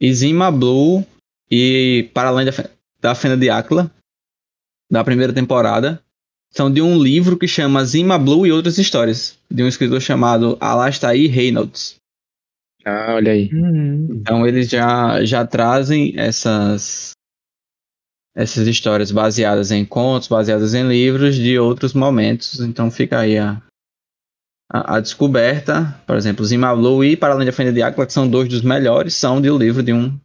E 0.00 0.12
Zima 0.12 0.50
Blue 0.50 1.04
e 1.50 2.08
Para 2.14 2.28
Além 2.28 2.46
da, 2.46 2.52
da 3.00 3.14
Fenda 3.14 3.36
de 3.36 3.50
Áquila, 3.50 3.90
da 4.90 5.04
primeira 5.04 5.32
temporada, 5.32 6.02
são 6.50 6.70
de 6.70 6.82
um 6.82 7.00
livro 7.00 7.38
que 7.38 7.48
chama 7.48 7.84
Zima 7.84 8.18
Blue 8.18 8.46
e 8.46 8.52
Outras 8.52 8.78
Histórias, 8.78 9.38
de 9.50 9.62
um 9.62 9.68
escritor 9.68 10.00
chamado 10.00 10.56
Alastair 10.60 11.30
Reynolds. 11.30 11.96
Ah, 12.84 13.14
olha 13.14 13.32
aí. 13.32 13.48
Então 14.10 14.46
eles 14.46 14.68
já, 14.68 15.24
já 15.24 15.46
trazem 15.46 16.14
essas 16.16 17.12
essas 18.34 18.66
histórias 18.66 19.12
baseadas 19.12 19.70
em 19.70 19.84
contos, 19.84 20.26
baseadas 20.26 20.74
em 20.74 20.88
livros 20.88 21.36
de 21.36 21.58
outros 21.58 21.92
momentos. 21.92 22.60
Então 22.60 22.90
fica 22.90 23.20
aí 23.20 23.38
a, 23.38 23.62
a, 24.72 24.96
a 24.96 25.00
descoberta. 25.00 26.00
Por 26.06 26.16
exemplo, 26.16 26.44
Zimablu 26.44 27.04
e 27.04 27.16
Para 27.16 27.34
Além 27.34 27.46
da 27.46 27.52
Fenda 27.52 27.72
de 27.72 27.82
Áquila, 27.82 28.06
que 28.06 28.12
são 28.12 28.28
dois 28.28 28.48
dos 28.48 28.62
melhores, 28.62 29.14
são 29.14 29.40
de 29.40 29.50
um 29.50 29.58
livro 29.58 29.82
de 29.82 29.92
um 29.92 30.18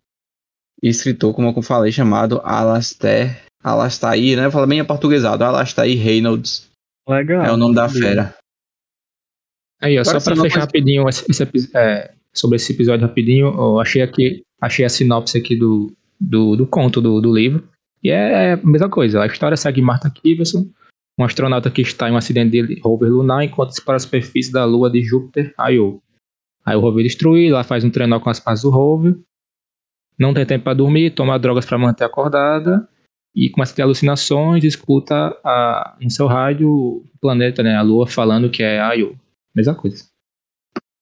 escritor, 0.81 1.33
como 1.33 1.49
eu 1.55 1.61
falei, 1.61 1.91
chamado 1.91 2.39
Alastair, 2.43 3.43
Alastair, 3.63 4.37
né? 4.37 4.49
Fala 4.49 4.67
bem 4.67 4.79
aportuguesado, 4.79 5.43
Alastair 5.43 5.97
Reynolds. 6.01 6.69
Legal. 7.09 7.43
é 7.45 7.51
o 7.51 7.57
nome 7.57 7.73
da 7.75 7.87
fera. 7.89 8.35
Aí, 9.81 9.97
ó, 9.97 10.01
Agora 10.01 10.19
só 10.19 10.31
uma 10.31 10.43
fechar 10.43 10.55
coisa- 10.55 10.59
rapidinho 10.59 11.07
esse, 11.07 11.25
esse 11.29 11.71
é, 11.75 12.13
sobre 12.33 12.55
esse 12.55 12.73
episódio 12.73 13.05
rapidinho, 13.07 13.47
eu 13.47 13.79
achei 13.79 14.01
aqui, 14.01 14.41
achei 14.61 14.83
a 14.85 14.89
sinopse 14.89 15.37
aqui 15.37 15.55
do, 15.55 15.93
do, 16.19 16.55
do 16.55 16.65
conto 16.67 16.99
do, 17.01 17.21
do 17.21 17.33
livro. 17.33 17.67
E 18.03 18.09
é 18.09 18.53
a 18.53 18.57
mesma 18.57 18.89
coisa. 18.89 19.21
A 19.21 19.25
história 19.27 19.57
segue 19.57 19.81
Martha 19.81 20.09
Kiverson, 20.09 20.67
um 21.17 21.23
astronauta 21.23 21.71
que 21.71 21.81
está 21.81 22.09
em 22.09 22.11
um 22.11 22.17
acidente 22.17 22.61
de 22.61 22.79
rover 22.79 23.09
lunar 23.09 23.43
enquanto-se 23.43 23.83
para 23.83 23.95
a 23.95 23.99
superfície 23.99 24.51
da 24.51 24.65
lua 24.65 24.89
de 24.89 25.01
Júpiter, 25.01 25.53
Io. 25.71 26.01
Aí 26.65 26.75
o 26.75 26.79
rover 26.79 27.01
é 27.01 27.07
destruído, 27.07 27.55
ela 27.55 27.63
faz 27.63 27.83
um 27.83 27.89
trenó 27.89 28.19
com 28.19 28.29
as 28.29 28.39
partes 28.39 28.63
do 28.63 28.69
rover, 28.69 29.17
não 30.17 30.33
tem 30.33 30.45
tempo 30.45 30.65
para 30.65 30.73
dormir, 30.73 31.11
toma 31.11 31.37
drogas 31.37 31.65
para 31.65 31.77
manter 31.77 32.03
acordada 32.03 32.87
e 33.35 33.49
começa 33.49 33.71
a 33.73 33.75
ter 33.75 33.81
alucinações, 33.83 34.63
escuta 34.63 35.37
a, 35.43 35.95
no 36.01 36.09
seu 36.09 36.27
rádio 36.27 36.69
o 36.69 37.05
planeta, 37.21 37.61
né, 37.61 37.75
a 37.75 37.81
lua, 37.81 38.07
falando 38.07 38.49
que 38.49 38.63
é 38.63 38.79
Io. 38.97 39.17
Mesma 39.55 39.75
coisa. 39.75 40.05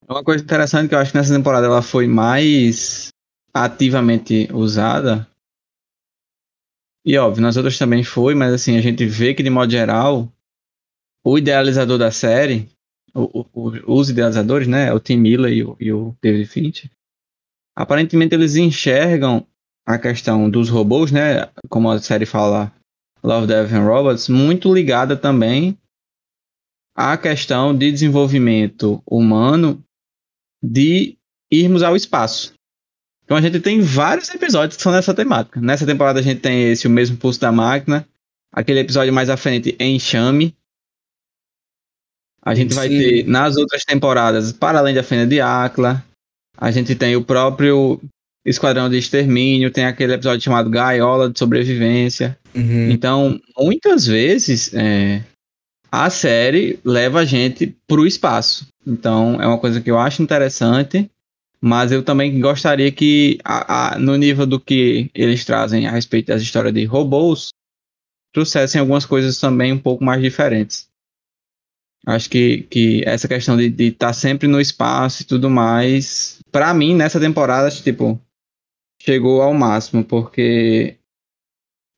Uma 0.07 0.23
coisa 0.23 0.43
interessante 0.43 0.89
que 0.89 0.95
eu 0.95 0.99
acho 0.99 1.11
que 1.11 1.17
nessa 1.17 1.35
temporada 1.35 1.65
ela 1.65 1.81
foi 1.81 2.07
mais 2.07 3.09
ativamente 3.53 4.49
usada. 4.53 5.27
E 7.05 7.17
óbvio, 7.17 7.41
nas 7.41 7.55
outras 7.55 7.77
também 7.77 8.03
foi, 8.03 8.33
mas 8.33 8.51
assim, 8.53 8.77
a 8.77 8.81
gente 8.81 9.05
vê 9.05 9.33
que 9.33 9.43
de 9.43 9.49
modo 9.49 9.71
geral, 9.71 10.31
o 11.23 11.37
idealizador 11.37 11.97
da 11.99 12.09
série, 12.11 12.67
o- 13.13 13.45
o- 13.53 13.99
os 13.99 14.09
idealizadores, 14.09 14.67
né, 14.67 14.91
o 14.91 14.99
Tim 14.99 15.17
Miller 15.17 15.53
e 15.53 15.63
o, 15.63 15.77
e 15.79 15.93
o 15.93 16.15
David 16.21 16.47
Fincher, 16.47 16.89
aparentemente 17.75 18.33
eles 18.33 18.55
enxergam 18.55 19.45
a 19.87 19.99
questão 19.99 20.49
dos 20.49 20.67
robôs, 20.69 21.11
né, 21.11 21.47
como 21.69 21.91
a 21.91 21.99
série 21.99 22.25
fala, 22.25 22.73
Love, 23.23 23.47
Death 23.47 23.71
and 23.71 23.85
Robots, 23.85 24.27
muito 24.27 24.73
ligada 24.73 25.15
também 25.15 25.77
à 26.95 27.15
questão 27.17 27.75
de 27.77 27.91
desenvolvimento 27.91 29.01
humano 29.05 29.83
de 30.63 31.17
irmos 31.51 31.83
ao 31.83 31.95
espaço. 31.95 32.54
Então 33.25 33.35
a 33.35 33.41
gente 33.41 33.59
tem 33.59 33.81
vários 33.81 34.29
episódios 34.29 34.77
que 34.77 34.83
são 34.83 34.91
nessa 34.91 35.13
temática. 35.13 35.59
Nessa 35.59 35.85
temporada 35.85 36.19
a 36.19 36.23
gente 36.23 36.39
tem 36.41 36.71
esse 36.71 36.87
O 36.87 36.89
Mesmo 36.89 37.17
Pulso 37.17 37.41
da 37.41 37.51
Máquina, 37.51 38.07
aquele 38.53 38.79
episódio 38.79 39.11
mais 39.11 39.29
à 39.29 39.35
frente, 39.35 39.75
Enxame. 39.79 40.55
A 42.41 42.53
gente 42.53 42.75
vai 42.75 42.87
Sim. 42.87 42.97
ter 42.97 43.27
nas 43.27 43.57
outras 43.57 43.83
temporadas, 43.83 44.51
para 44.53 44.77
além 44.77 44.93
da 44.93 45.01
Fenda 45.01 45.25
de 45.25 45.41
Áquila, 45.41 46.05
a 46.57 46.69
gente 46.69 46.95
tem 46.95 47.15
o 47.15 47.23
próprio 47.23 47.99
Esquadrão 48.45 48.89
de 48.89 48.97
Extermínio, 48.97 49.71
tem 49.71 49.85
aquele 49.85 50.13
episódio 50.13 50.43
chamado 50.43 50.69
Gaiola 50.69 51.29
de 51.29 51.39
Sobrevivência. 51.39 52.37
Uhum. 52.53 52.91
Então, 52.91 53.41
muitas 53.57 54.05
vezes, 54.05 54.71
é, 54.73 55.23
a 55.91 56.09
série 56.09 56.79
leva 56.85 57.21
a 57.21 57.25
gente 57.25 57.75
pro 57.87 58.05
espaço. 58.05 58.67
Então, 58.85 59.41
é 59.41 59.47
uma 59.47 59.57
coisa 59.57 59.81
que 59.81 59.89
eu 59.89 59.97
acho 59.97 60.21
interessante, 60.21 61.09
mas 61.65 61.91
eu 61.91 62.03
também 62.03 62.39
gostaria 62.39 62.91
que, 62.91 63.39
a- 63.43 63.95
a- 63.95 63.99
no 63.99 64.15
nível 64.15 64.45
do 64.45 64.59
que 64.59 65.09
eles 65.15 65.43
trazem 65.43 65.87
a 65.87 65.91
respeito 65.91 66.27
das 66.27 66.41
histórias 66.43 66.71
de 66.73 66.85
robôs, 66.85 67.49
trouxessem 68.31 68.79
algumas 68.79 69.03
coisas 69.05 69.39
também 69.39 69.73
um 69.73 69.79
pouco 69.79 70.03
mais 70.03 70.21
diferentes. 70.21 70.87
Acho 72.05 72.29
que, 72.29 72.63
que 72.63 73.01
essa 73.03 73.27
questão 73.27 73.57
de 73.57 73.73
estar 73.83 74.13
sempre 74.13 74.47
no 74.47 74.61
espaço 74.61 75.23
e 75.23 75.25
tudo 75.25 75.49
mais, 75.49 76.37
pra 76.51 76.71
mim, 76.71 76.93
nessa 76.93 77.19
temporada, 77.19 77.67
tipo, 77.71 78.21
chegou 79.01 79.41
ao 79.41 79.53
máximo, 79.53 80.03
porque 80.03 80.99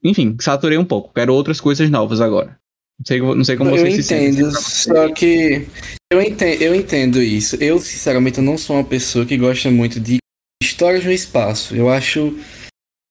enfim, 0.02 0.38
saturei 0.40 0.78
um 0.78 0.86
pouco. 0.86 1.14
Quero 1.14 1.34
outras 1.34 1.60
coisas 1.60 1.90
novas 1.90 2.22
agora. 2.22 2.58
Não 3.00 3.06
sei, 3.06 3.22
não 3.22 3.44
sei 3.44 3.56
como 3.56 3.70
eu 3.72 3.78
vocês 3.78 3.96
se 3.96 4.04
sentem. 4.04 4.30
entendo, 4.30 4.52
vocês. 4.52 4.84
só 4.84 5.14
que 5.14 5.68
eu 6.12 6.22
entendo, 6.22 6.62
eu 6.62 6.74
entendo 6.74 7.22
isso. 7.22 7.56
Eu, 7.58 7.80
sinceramente, 7.80 8.38
eu 8.38 8.44
não 8.44 8.58
sou 8.58 8.78
uma 8.78 8.84
pessoa 8.84 9.26
que 9.26 9.38
gosta 9.38 9.70
muito 9.70 10.00
de 10.00 10.18
histórias 10.62 11.04
no 11.04 11.12
espaço. 11.12 11.76
Eu 11.76 11.90
acho 11.90 12.38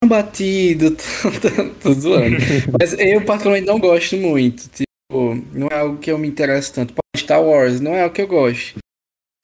tão 0.01 0.09
batido, 0.09 0.97
tô 1.81 1.93
zoando. 1.93 2.37
Mas 2.79 2.95
eu, 2.95 3.25
particularmente, 3.25 3.67
não 3.67 3.79
gosto 3.79 4.17
muito. 4.17 4.69
Tipo, 4.71 5.35
não 5.53 5.69
é 5.69 5.79
algo 5.79 5.99
que 5.99 6.11
eu 6.11 6.19
me 6.19 6.27
interesso 6.27 6.73
tanto. 6.73 6.95
Star 7.17 7.43
Wars 7.43 7.81
não 7.81 7.95
é 7.95 8.03
algo 8.03 8.15
que 8.15 8.23
eu 8.23 8.29
gosto. 8.29 8.79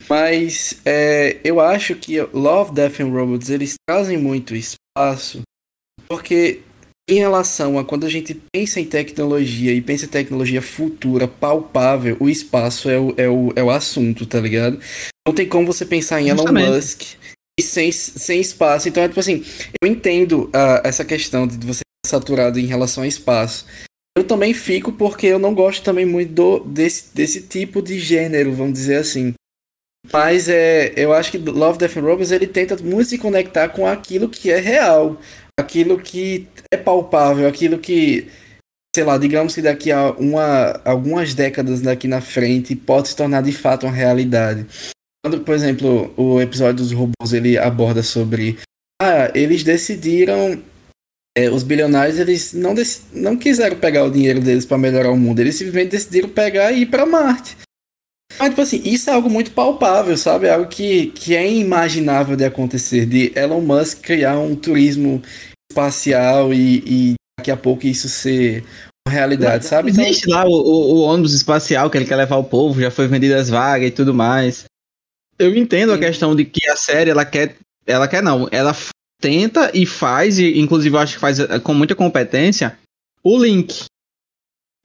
Mas 0.09 0.81
é, 0.85 1.38
eu 1.44 1.61
acho 1.61 1.94
que 1.94 2.20
Love, 2.33 2.74
Death 2.74 3.00
and 3.00 3.11
Robots, 3.11 3.50
eles 3.50 3.74
trazem 3.88 4.18
muito 4.18 4.55
espaço, 4.55 5.42
porque 6.09 6.61
em 7.08 7.14
relação 7.14 7.78
a 7.78 7.84
quando 7.84 8.06
a 8.06 8.08
gente 8.08 8.40
pensa 8.52 8.80
em 8.80 8.84
tecnologia 8.84 9.72
e 9.72 9.80
pensa 9.80 10.05
em 10.05 10.09
tecnologia 10.09 10.62
futura, 10.62 11.26
palpável, 11.26 12.16
o 12.20 12.28
espaço 12.28 12.88
é 12.88 12.98
o, 12.98 13.14
é 13.16 13.28
o, 13.28 13.53
é 13.57 13.62
o 13.62 13.70
assunto, 13.70 14.24
tá 14.24 14.40
ligado? 14.40 14.80
Não 15.26 15.34
tem 15.34 15.48
como 15.48 15.66
você 15.66 15.84
pensar 15.84 16.20
em 16.20 16.28
Elon 16.28 16.38
Justamente. 16.38 16.70
Musk 16.70 17.03
e 17.59 17.62
sem, 17.62 17.92
sem 17.92 18.40
espaço. 18.40 18.88
Então, 18.88 19.03
é 19.03 19.09
tipo 19.09 19.20
assim, 19.20 19.44
eu 19.82 19.88
entendo 19.88 20.48
ah, 20.53 20.80
essa 20.84 21.05
questão 21.05 21.46
de 21.46 21.57
você 21.66 21.82
estar 22.05 22.18
saturado 22.18 22.59
em 22.59 22.66
relação 22.66 23.03
ao 23.03 23.09
espaço. 23.09 23.66
Eu 24.16 24.24
também 24.24 24.53
fico 24.53 24.92
porque 24.92 25.26
eu 25.26 25.38
não 25.38 25.55
gosto 25.55 25.82
também 25.82 26.05
muito 26.05 26.32
do, 26.32 26.59
desse, 26.61 27.14
desse 27.14 27.42
tipo 27.42 27.80
de 27.80 27.98
gênero, 27.98 28.53
vamos 28.53 28.74
dizer 28.74 28.96
assim. 28.96 29.34
Mas 30.12 30.48
é, 30.48 30.92
eu 30.96 31.12
acho 31.12 31.30
que 31.30 31.38
Love, 31.38 31.78
Death 31.78 31.96
and 31.96 32.00
Robots 32.00 32.32
ele 32.32 32.46
tenta 32.46 32.76
muito 32.82 33.09
se 33.09 33.18
conectar 33.18 33.68
com 33.68 33.86
aquilo 33.86 34.28
que 34.28 34.50
é 34.50 34.59
real, 34.59 35.18
aquilo 35.59 35.98
que 35.98 36.48
é 36.72 36.76
palpável, 36.76 37.46
aquilo 37.46 37.78
que, 37.78 38.28
sei 38.94 39.05
lá, 39.05 39.18
digamos 39.18 39.55
que 39.55 39.62
daqui 39.62 39.90
a 39.90 40.11
uma, 40.12 40.80
algumas 40.84 41.34
décadas 41.34 41.80
daqui 41.80 42.09
na 42.09 42.20
frente 42.20 42.74
pode 42.74 43.09
se 43.09 43.16
tornar 43.16 43.42
de 43.42 43.53
fato 43.53 43.86
uma 43.86 43.92
realidade. 43.92 44.66
Quando, 45.24 45.40
por 45.40 45.55
exemplo, 45.55 46.12
o 46.16 46.40
episódio 46.40 46.84
dos 46.84 46.92
robôs 46.92 47.32
ele 47.32 47.57
aborda 47.57 48.03
sobre 48.03 48.59
ah, 49.00 49.30
eles 49.34 49.62
decidiram 49.62 50.62
é, 51.36 51.48
os 51.48 51.62
bilionários 51.62 52.18
eles 52.18 52.53
não, 52.53 52.74
não 53.12 53.36
quiseram 53.36 53.76
pegar 53.78 54.05
o 54.05 54.11
dinheiro 54.11 54.40
deles 54.40 54.66
para 54.66 54.78
melhorar 54.78 55.11
o 55.11 55.16
mundo, 55.16 55.40
eles 55.40 55.55
simplesmente 55.55 55.92
decidiram 55.92 56.28
pegar 56.28 56.72
e 56.72 56.82
ir 56.82 56.86
para 56.86 57.07
Marte. 57.07 57.57
Mas, 58.39 58.49
tipo 58.51 58.61
assim, 58.61 58.83
isso 58.85 59.11
é 59.11 59.12
algo 59.12 59.30
muito 59.30 59.51
palpável, 59.53 60.16
sabe? 60.16 60.47
É 60.47 60.55
algo 60.55 60.68
que, 60.68 61.07
que 61.09 61.35
é 61.35 61.49
inimaginável 61.49 62.37
de 62.37 62.45
acontecer, 62.45 63.07
de 63.07 63.33
Elon 63.37 63.61
Musk 63.61 64.01
criar 64.01 64.39
um 64.39 64.55
turismo 64.55 65.22
espacial 65.70 66.53
e, 66.53 66.83
e 66.87 67.14
daqui 67.39 67.51
a 67.51 67.57
pouco 67.57 67.87
isso 67.87 68.09
ser 68.09 68.64
uma 69.07 69.12
realidade, 69.12 69.66
sabe? 69.66 69.91
Então, 69.91 70.05
existe 70.05 70.28
lá 70.28 70.45
o, 70.45 70.51
o, 70.51 70.95
o, 70.95 71.01
ônibus 71.03 71.35
espacial 71.35 71.91
que 71.91 71.99
ele 71.99 72.05
quer 72.05 72.16
levar 72.16 72.37
o 72.37 72.45
povo, 72.45 72.80
já 72.80 72.91
foi 72.91 73.09
vendido 73.09 73.35
as 73.35 73.49
vagas 73.49 73.89
e 73.89 73.93
tudo 73.93 74.14
mais. 74.14 74.64
Eu 75.39 75.57
entendo 75.57 75.91
Sim. 75.91 75.97
a 75.97 75.99
questão 75.99 76.37
de 76.37 76.45
que 76.45 76.68
a 76.68 76.76
série, 76.76 77.11
ela 77.11 77.24
quer. 77.24 77.57
Ela 77.85 78.07
quer 78.07 78.22
não, 78.22 78.49
ela 78.53 78.76
tenta 79.20 79.70
e 79.74 79.85
faz, 79.85 80.39
e 80.39 80.59
inclusive 80.59 80.95
eu 80.95 81.01
acho 81.01 81.14
que 81.14 81.20
faz 81.20 81.41
eh, 81.41 81.59
com 81.59 81.74
muita 81.74 81.97
competência, 81.97 82.78
o 83.24 83.43
link. 83.43 83.85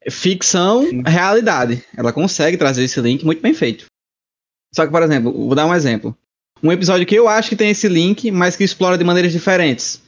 Ficção, 0.09 0.85
realidade. 1.05 1.83
Ela 1.95 2.13
consegue 2.13 2.57
trazer 2.57 2.83
esse 2.83 2.99
link 3.01 3.25
muito 3.25 3.41
bem 3.41 3.53
feito. 3.53 3.85
Só 4.73 4.85
que, 4.85 4.91
por 4.91 5.01
exemplo, 5.01 5.31
vou 5.31 5.55
dar 5.55 5.65
um 5.65 5.73
exemplo. 5.73 6.15
Um 6.61 6.71
episódio 6.71 7.05
que 7.05 7.15
eu 7.15 7.27
acho 7.27 7.49
que 7.49 7.55
tem 7.55 7.69
esse 7.69 7.87
link, 7.87 8.31
mas 8.31 8.55
que 8.55 8.63
explora 8.63 8.97
de 8.97 9.03
maneiras 9.03 9.31
diferentes. 9.31 10.01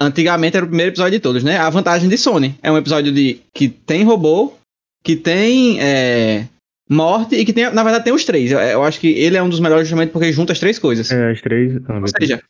Antigamente 0.00 0.56
era 0.56 0.64
o 0.64 0.68
primeiro 0.68 0.92
episódio 0.92 1.18
de 1.18 1.22
todos, 1.22 1.42
né? 1.42 1.58
A 1.58 1.70
vantagem 1.70 2.08
de 2.08 2.16
Sony. 2.16 2.56
É 2.62 2.70
um 2.70 2.76
episódio 2.76 3.12
de 3.12 3.40
que 3.52 3.68
tem 3.68 4.04
robô, 4.04 4.54
que 5.02 5.16
tem 5.16 5.80
é, 5.80 6.46
morte 6.88 7.34
e 7.34 7.44
que 7.44 7.52
tem, 7.52 7.70
na 7.70 7.82
verdade, 7.82 8.04
tem 8.04 8.12
os 8.12 8.24
três. 8.24 8.50
Eu, 8.50 8.58
eu, 8.60 8.82
acho 8.84 9.00
que 9.00 9.08
ele 9.08 9.36
é 9.36 9.42
um 9.42 9.48
dos 9.48 9.60
melhores 9.60 9.88
justamente 9.88 10.10
porque 10.10 10.32
junta 10.32 10.52
as 10.52 10.58
três 10.58 10.78
coisas. 10.78 11.10
É, 11.10 11.32
as 11.32 11.40
três. 11.40 11.76
Ah, 11.88 11.98
Ou 11.98 12.08
seja, 12.08 12.42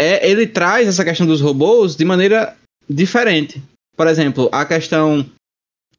é, 0.00 0.28
ele 0.28 0.46
traz 0.46 0.88
essa 0.88 1.04
questão 1.04 1.26
dos 1.26 1.40
robôs 1.40 1.96
de 1.96 2.04
maneira 2.04 2.56
diferente. 2.88 3.62
Por 3.96 4.06
exemplo, 4.06 4.48
a 4.52 4.64
questão 4.64 5.26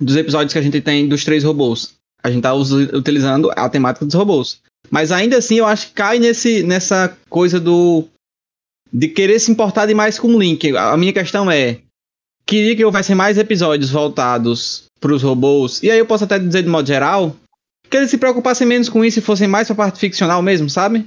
dos 0.03 0.15
episódios 0.15 0.53
que 0.53 0.59
a 0.59 0.61
gente 0.61 0.81
tem 0.81 1.07
dos 1.07 1.23
três 1.23 1.43
robôs. 1.43 1.93
A 2.23 2.31
gente 2.31 2.43
tá 2.43 2.53
utilizando 2.53 3.51
a 3.55 3.67
temática 3.67 4.05
dos 4.05 4.15
robôs. 4.15 4.59
Mas 4.89 5.11
ainda 5.11 5.37
assim, 5.37 5.55
eu 5.55 5.65
acho 5.65 5.87
que 5.87 5.93
cai 5.93 6.19
nesse, 6.19 6.63
nessa 6.63 7.17
coisa 7.29 7.59
do. 7.59 8.05
de 8.91 9.07
querer 9.07 9.39
se 9.39 9.51
importar 9.51 9.85
demais 9.85 10.19
com 10.19 10.27
o 10.27 10.39
Link. 10.39 10.75
A 10.75 10.95
minha 10.97 11.13
questão 11.13 11.49
é. 11.49 11.79
Queria 12.45 12.75
que 12.75 12.83
houvesse 12.83 13.15
mais 13.15 13.37
episódios 13.37 13.89
voltados 13.89 14.83
para 14.99 15.13
os 15.13 15.23
robôs. 15.23 15.81
E 15.81 15.89
aí 15.89 15.97
eu 15.97 16.05
posso 16.05 16.25
até 16.25 16.37
dizer 16.37 16.63
de 16.63 16.69
modo 16.69 16.87
geral. 16.87 17.35
Que 17.89 17.97
eles 17.97 18.09
se 18.09 18.17
preocupassem 18.17 18.67
menos 18.67 18.89
com 18.89 19.03
isso 19.03 19.19
e 19.19 19.21
fossem 19.21 19.47
mais 19.47 19.67
pra 19.67 19.75
parte 19.75 19.99
ficcional 19.99 20.41
mesmo, 20.41 20.69
sabe? 20.69 21.05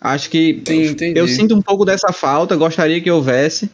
Acho 0.00 0.30
que 0.30 0.62
Sim, 0.66 1.12
eu 1.14 1.28
sinto 1.28 1.54
um 1.54 1.62
pouco 1.62 1.84
dessa 1.84 2.12
falta, 2.12 2.56
gostaria 2.56 3.00
que 3.00 3.10
houvesse. 3.10 3.70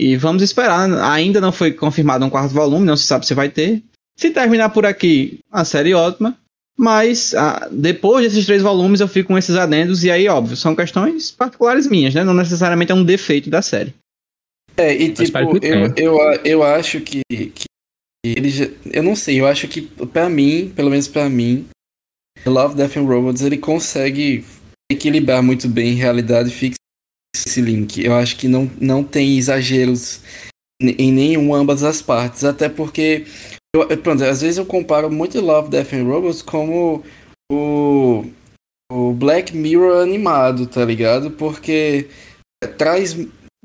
E 0.00 0.16
vamos 0.16 0.42
esperar. 0.42 0.90
Ainda 1.12 1.42
não 1.42 1.52
foi 1.52 1.72
confirmado 1.72 2.24
um 2.24 2.30
quarto 2.30 2.54
volume, 2.54 2.86
não 2.86 2.96
se 2.96 3.06
sabe 3.06 3.26
se 3.26 3.34
vai 3.34 3.50
ter. 3.50 3.82
Se 4.16 4.30
terminar 4.30 4.70
por 4.70 4.86
aqui, 4.86 5.40
a 5.52 5.62
série 5.62 5.92
ótima. 5.92 6.34
Mas 6.74 7.34
ah, 7.34 7.68
depois 7.70 8.24
desses 8.24 8.46
três 8.46 8.62
volumes 8.62 9.00
eu 9.00 9.08
fico 9.08 9.28
com 9.28 9.36
esses 9.36 9.54
adendos, 9.54 10.02
e 10.02 10.10
aí, 10.10 10.26
óbvio, 10.26 10.56
são 10.56 10.74
questões 10.74 11.30
particulares 11.30 11.86
minhas, 11.86 12.14
né? 12.14 12.24
Não 12.24 12.32
necessariamente 12.32 12.90
é 12.90 12.94
um 12.94 13.04
defeito 13.04 13.50
da 13.50 13.60
série. 13.60 13.94
É, 14.74 14.94
e 14.94 15.12
tipo, 15.12 15.38
eu, 15.62 15.92
eu, 15.94 16.18
eu 16.42 16.62
acho 16.62 17.02
que, 17.02 17.20
que 17.28 17.64
ele 18.24 18.48
já, 18.48 18.70
Eu 18.86 19.02
não 19.02 19.14
sei, 19.14 19.38
eu 19.38 19.46
acho 19.46 19.68
que 19.68 19.82
para 19.82 20.30
mim, 20.30 20.72
pelo 20.74 20.88
menos 20.88 21.08
para 21.08 21.28
mim, 21.28 21.66
Love, 22.46 22.74
Death 22.74 22.96
and 22.96 23.04
Robots, 23.04 23.42
ele 23.42 23.58
consegue 23.58 24.46
equilibrar 24.90 25.42
muito 25.42 25.68
bem 25.68 25.92
realidade 25.92 26.50
fixa 26.50 26.79
esse 27.34 27.60
link. 27.60 28.04
Eu 28.04 28.14
acho 28.14 28.36
que 28.36 28.48
não, 28.48 28.70
não 28.80 29.02
tem 29.04 29.38
exageros 29.38 30.20
em 30.80 31.12
nenhuma 31.12 31.58
ambas 31.58 31.82
as 31.82 32.00
partes, 32.00 32.42
até 32.42 32.68
porque 32.68 33.26
eu, 33.74 33.86
pronto, 33.98 34.24
às 34.24 34.40
vezes 34.40 34.56
eu 34.56 34.66
comparo 34.66 35.10
muito 35.10 35.40
Love, 35.40 35.68
Death 35.68 35.92
and 35.92 36.04
Robots 36.04 36.42
como 36.42 37.04
o, 37.52 38.24
o 38.90 39.12
Black 39.12 39.54
Mirror 39.54 40.02
animado, 40.02 40.66
tá 40.66 40.84
ligado? 40.84 41.30
Porque 41.30 42.08
traz 42.78 43.16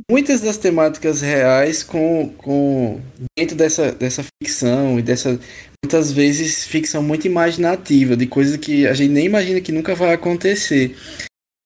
muitas 0.10 0.42
das 0.42 0.58
temáticas 0.58 1.22
reais 1.22 1.84
com, 1.84 2.34
com 2.38 3.02
dentro 3.38 3.56
dessa, 3.56 3.92
dessa 3.94 4.24
ficção 4.44 5.00
e 5.00 5.02
dessa 5.02 5.40
muitas 5.84 6.12
vezes 6.12 6.66
ficção 6.66 7.02
muito 7.02 7.28
imaginativa 7.28 8.18
de 8.18 8.28
coisas 8.28 8.58
que 8.58 8.88
a 8.88 8.94
gente 8.94 9.12
nem 9.12 9.26
imagina 9.26 9.62
que 9.62 9.72
nunca 9.72 9.96
vai 9.96 10.14
acontecer. 10.14 10.96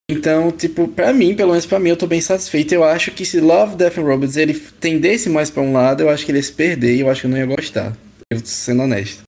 Então, 0.10 0.52
tipo, 0.52 0.88
para 0.88 1.14
mim, 1.14 1.36
pelo 1.36 1.52
menos 1.52 1.68
para 1.68 1.80
mim, 1.80 1.90
eu 1.90 1.98
tô 1.98 2.08
bem 2.08 2.20
satisfeito. 2.20 2.74
Eu 2.74 2.84
acho 2.84 3.12
que 3.12 3.24
se 3.24 3.40
Love, 3.40 3.76
Death 3.76 4.00
and 4.00 4.04
Robots 4.04 4.38
ele 4.38 4.60
tendesse 4.60 5.30
mais 5.30 5.52
para 5.52 5.62
um 5.62 5.72
lado, 5.72 6.02
eu 6.02 6.10
acho 6.10 6.26
que 6.26 6.32
ele 6.32 6.40
ia 6.40 6.44
se 6.44 6.52
perder 6.52 6.96
e 6.96 7.02
eu 7.02 7.10
acho 7.10 7.22
que 7.22 7.28
eu 7.28 7.32
não 7.32 7.38
ia 7.38 7.46
gostar. 7.46 7.96
Eu 8.32 8.40
sendo 8.44 8.82
honesto. 8.82 9.22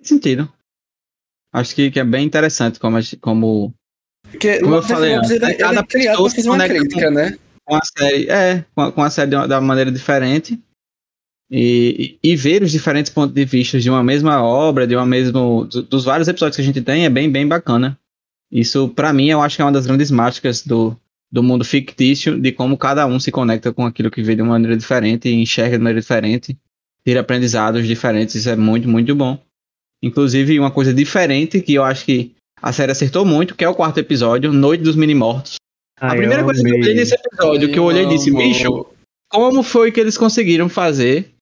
Sentido. 0.00 0.48
Acho 1.52 1.74
que, 1.74 1.90
que 1.90 1.98
é 1.98 2.04
bem 2.04 2.24
interessante 2.24 2.78
como, 2.78 2.98
como 3.20 3.74
porque 4.30 4.58
Como 4.60 4.74
eu 4.74 4.82
falei, 4.82 5.14
antes, 5.14 5.30
ele, 5.30 5.54
cada 5.54 5.80
ele 5.80 5.86
pessoa 5.86 6.30
fez 6.30 6.46
uma 6.46 6.66
crítica, 6.66 7.06
com, 7.06 7.14
né? 7.14 7.38
Com 7.64 7.76
a 7.76 7.80
série, 7.84 8.28
é, 8.28 8.64
com 8.74 8.80
a, 8.80 8.92
com 8.92 9.02
a 9.02 9.10
série 9.10 9.30
de 9.30 9.36
uma, 9.36 9.46
da 9.46 9.60
maneira 9.60 9.92
diferente. 9.92 10.60
E, 11.50 12.18
e, 12.22 12.34
ver 12.34 12.62
os 12.62 12.72
diferentes 12.72 13.12
pontos 13.12 13.34
de 13.34 13.44
vista 13.44 13.78
de 13.78 13.88
uma 13.88 14.02
mesma 14.02 14.42
obra, 14.42 14.86
de 14.86 14.96
uma 14.96 15.06
mesmo 15.06 15.64
dos 15.66 16.04
vários 16.04 16.26
episódios 16.26 16.56
que 16.56 16.62
a 16.62 16.64
gente 16.64 16.82
tem, 16.82 17.04
é 17.04 17.10
bem, 17.10 17.30
bem 17.30 17.46
bacana. 17.46 17.98
Isso, 18.54 18.88
para 18.88 19.12
mim, 19.12 19.28
eu 19.28 19.42
acho 19.42 19.56
que 19.56 19.62
é 19.62 19.64
uma 19.64 19.72
das 19.72 19.84
grandes 19.84 20.12
mágicas 20.12 20.64
do, 20.64 20.96
do 21.30 21.42
mundo 21.42 21.64
fictício, 21.64 22.40
de 22.40 22.52
como 22.52 22.78
cada 22.78 23.04
um 23.04 23.18
se 23.18 23.32
conecta 23.32 23.72
com 23.72 23.84
aquilo 23.84 24.12
que 24.12 24.22
vê 24.22 24.36
de 24.36 24.42
uma 24.42 24.52
maneira 24.52 24.76
diferente 24.76 25.28
enxerga 25.28 25.76
de 25.76 25.82
maneira 25.82 26.00
diferente, 26.00 26.56
tira 27.04 27.20
aprendizados 27.20 27.84
diferentes, 27.84 28.36
isso 28.36 28.48
é 28.48 28.54
muito, 28.54 28.88
muito 28.88 29.12
bom. 29.16 29.36
Inclusive, 30.00 30.60
uma 30.60 30.70
coisa 30.70 30.94
diferente 30.94 31.60
que 31.60 31.74
eu 31.74 31.82
acho 31.82 32.04
que 32.04 32.32
a 32.62 32.72
série 32.72 32.92
acertou 32.92 33.24
muito, 33.24 33.56
que 33.56 33.64
é 33.64 33.68
o 33.68 33.74
quarto 33.74 33.98
episódio, 33.98 34.52
Noite 34.52 34.84
dos 34.84 34.94
Mini-Mortos. 34.94 35.56
A 36.00 36.14
primeira 36.14 36.44
coisa 36.44 36.62
que 36.62 36.70
eu 36.70 36.76
olhei 36.76 36.94
nesse 36.94 37.14
episódio, 37.14 37.72
que 37.72 37.78
eu 37.78 37.84
olhei 37.84 38.04
e 38.04 38.08
disse, 38.08 38.30
bicho, 38.30 38.86
como 39.28 39.64
foi 39.64 39.90
que 39.90 39.98
eles 39.98 40.16
conseguiram 40.16 40.68
fazer 40.68 41.33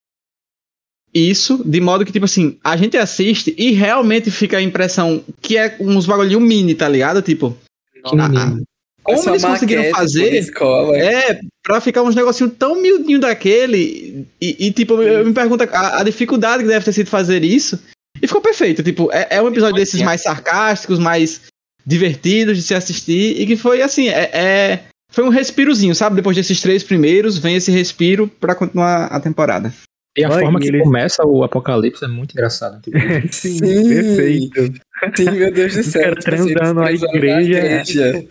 isso 1.15 1.63
de 1.65 1.81
modo 1.81 2.05
que, 2.05 2.13
tipo 2.13 2.25
assim, 2.25 2.59
a 2.65 2.77
gente 2.77 2.97
assiste 2.97 3.55
e 3.59 3.73
realmente 3.73 4.31
fica 4.31 4.57
a 4.57 4.63
impressão 4.63 5.23
que 5.41 5.57
é 5.57 5.77
uns 5.81 6.07
bagulhinho 6.07 6.41
mini, 6.41 6.75
tá 6.75 6.89
ligado? 6.89 7.21
Tipo, 7.21 7.57
a, 8.05 8.27
a, 8.27 8.57
como 9.03 9.31
eles 9.31 9.45
conseguiram 9.45 9.91
fazer 9.91 10.35
escola. 10.35 10.97
é 10.97 11.41
pra 11.63 11.81
ficar 11.81 12.03
uns 12.03 12.15
negocinhos 12.15 12.55
tão 12.59 12.81
miudinho 12.81 13.21
daquele 13.21 14.27
e, 14.41 14.67
e 14.67 14.73
tipo, 14.73 15.03
eu 15.03 15.25
me 15.27 15.33
pergunto 15.33 15.65
a, 15.65 16.01
a, 16.01 16.03
dificuldade 16.03 16.63
que 16.63 16.69
deve 16.69 16.85
ter 16.85 16.93
sido 16.93 17.11
fazer 17.11 17.43
isso 17.43 17.81
e 18.21 18.27
ficou 18.27 18.41
perfeito. 18.41 18.83
Tipo, 18.83 19.11
é, 19.13 19.27
é 19.31 19.43
um 19.43 19.49
episódio 19.49 19.77
desses 19.77 20.01
mais 20.03 20.23
sarcásticos, 20.23 20.99
mais 20.99 21.43
divertidos 21.85 22.57
de 22.57 22.63
se 22.63 22.75
assistir. 22.75 23.41
E 23.41 23.47
que 23.47 23.57
foi 23.57 23.83
assim, 23.83 24.09
é, 24.09 24.31
é, 24.33 24.85
foi 25.11 25.25
um 25.25 25.31
respirozinho, 25.31 25.95
sabe? 25.95 26.17
Depois 26.17 26.37
desses 26.37 26.61
três 26.61 26.85
primeiros, 26.85 27.39
vem 27.39 27.57
esse 27.57 27.71
respiro 27.71 28.29
para 28.41 28.55
continuar 28.55 29.07
a 29.07 29.19
temporada. 29.19 29.75
E 30.17 30.25
a 30.25 30.31
forma 30.31 30.61
que 30.61 30.69
ele... 30.69 30.81
começa 30.81 31.27
o 31.27 31.43
apocalipse 31.43 32.05
é 32.05 32.09
muito 32.09 32.33
engraçado. 32.33 32.81
Tipo, 32.83 32.99
sim, 33.31 33.59
sim, 33.59 33.89
perfeito. 33.89 34.73
Sim, 35.17 35.31
meu 35.31 35.53
Deus 35.53 35.75
do 35.75 35.83
céu. 35.83 36.13
Os 36.17 36.25
transando 36.25 36.81
a 36.81 36.93
igreja. 36.93 37.59
igreja. 37.59 38.29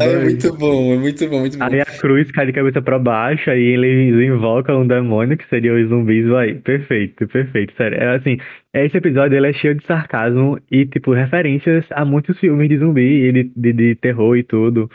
É 0.00 0.18
muito 0.18 0.52
bom, 0.56 0.94
é 0.94 0.96
muito 0.96 1.28
bom, 1.28 1.40
muito 1.40 1.58
bom. 1.58 1.64
Aí 1.64 1.80
a 1.80 1.84
cruz 1.84 2.30
cai 2.32 2.46
de 2.46 2.52
cabeça 2.52 2.80
pra 2.80 2.98
baixo, 2.98 3.50
aí 3.50 3.60
eles 3.60 4.14
invocam 4.28 4.80
um 4.80 4.86
demônio, 4.86 5.36
que 5.36 5.46
seria 5.48 5.74
os 5.74 5.88
zumbis, 5.88 6.26
vai. 6.26 6.54
Perfeito, 6.54 7.28
perfeito, 7.28 7.74
sério. 7.76 7.98
É 7.98 8.16
assim, 8.16 8.38
esse 8.72 8.96
episódio 8.96 9.36
ele 9.36 9.50
é 9.50 9.52
cheio 9.52 9.74
de 9.74 9.86
sarcasmo 9.86 10.58
e, 10.70 10.86
tipo, 10.86 11.12
referências 11.12 11.84
a 11.90 12.04
muitos 12.04 12.38
filmes 12.38 12.68
de 12.68 12.78
zumbi, 12.78 13.30
de, 13.32 13.44
de, 13.54 13.72
de 13.72 13.94
terror 13.96 14.36
e 14.36 14.42
tudo. 14.42 14.90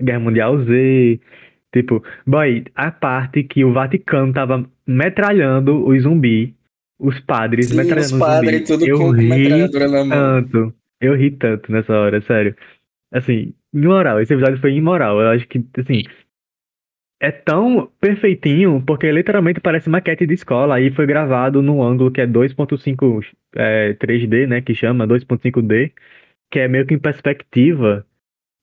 Guerra 0.00 0.20
Mundial 0.20 0.64
Z. 0.64 1.20
Tipo, 1.72 2.02
boy, 2.26 2.64
a 2.74 2.90
parte 2.90 3.44
que 3.44 3.64
o 3.64 3.72
Vaticano 3.72 4.32
tava 4.32 4.68
metralhando 4.86 5.86
os 5.86 6.02
zumbis, 6.02 6.52
os 6.98 7.18
padres 7.20 7.66
Sim, 7.66 7.76
metralhando 7.76 8.14
os, 8.14 8.18
padres, 8.18 8.68
tudo 8.68 8.86
eu 8.86 8.98
com 8.98 9.10
ri 9.10 9.68
tanto. 9.70 10.74
Eu 11.00 11.16
ri 11.16 11.32
tanto 11.32 11.72
nessa 11.72 11.92
hora, 11.92 12.20
sério. 12.22 12.54
Assim, 13.12 13.52
imoral. 13.74 14.20
Esse 14.20 14.34
episódio 14.34 14.60
foi 14.60 14.74
imoral. 14.74 15.20
Eu 15.20 15.28
acho 15.30 15.46
que, 15.48 15.64
assim, 15.78 16.02
é 17.20 17.30
tão 17.30 17.90
perfeitinho 18.00 18.82
porque 18.86 19.10
literalmente 19.10 19.60
parece 19.60 19.88
maquete 19.90 20.26
de 20.26 20.34
escola. 20.34 20.76
Aí 20.76 20.90
foi 20.90 21.06
gravado 21.06 21.62
num 21.62 21.82
ângulo 21.82 22.10
que 22.10 22.20
é 22.20 22.26
2.5 22.26 23.24
é, 23.54 23.94
3D, 23.94 24.46
né? 24.46 24.60
Que 24.60 24.74
chama 24.74 25.06
2.5D, 25.06 25.92
que 26.50 26.58
é 26.58 26.68
meio 26.68 26.86
que 26.86 26.94
em 26.94 26.98
perspectiva. 26.98 28.06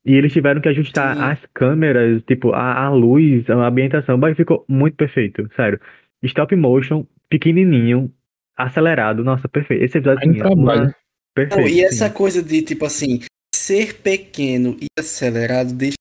E 0.05 0.13
eles 0.13 0.31
tiveram 0.31 0.61
que 0.61 0.69
ajustar 0.69 1.15
Sim. 1.15 1.23
as 1.23 1.45
câmeras, 1.53 2.23
tipo, 2.23 2.53
a, 2.53 2.85
a 2.85 2.89
luz, 2.89 3.49
a 3.49 3.67
ambientação. 3.67 4.17
Mas 4.17 4.37
ficou 4.37 4.65
muito 4.67 4.95
perfeito, 4.95 5.49
sério. 5.55 5.79
Stop 6.23 6.55
motion, 6.55 7.05
pequenininho, 7.29 8.13
acelerado. 8.57 9.23
Nossa, 9.23 9.47
perfeito. 9.47 9.83
Esse 9.83 9.97
episódio 9.97 10.41
é 10.41 10.47
uma... 10.47 10.95
perfeito. 11.35 11.61
Não, 11.61 11.67
e 11.67 11.81
essa 11.83 12.07
sim. 12.07 12.13
coisa 12.13 12.43
de, 12.43 12.61
tipo 12.61 12.85
assim, 12.85 13.21
ser 13.55 13.95
pequeno 13.95 14.77
e 14.81 14.87
acelerado 14.99 15.73
deixa 15.73 15.95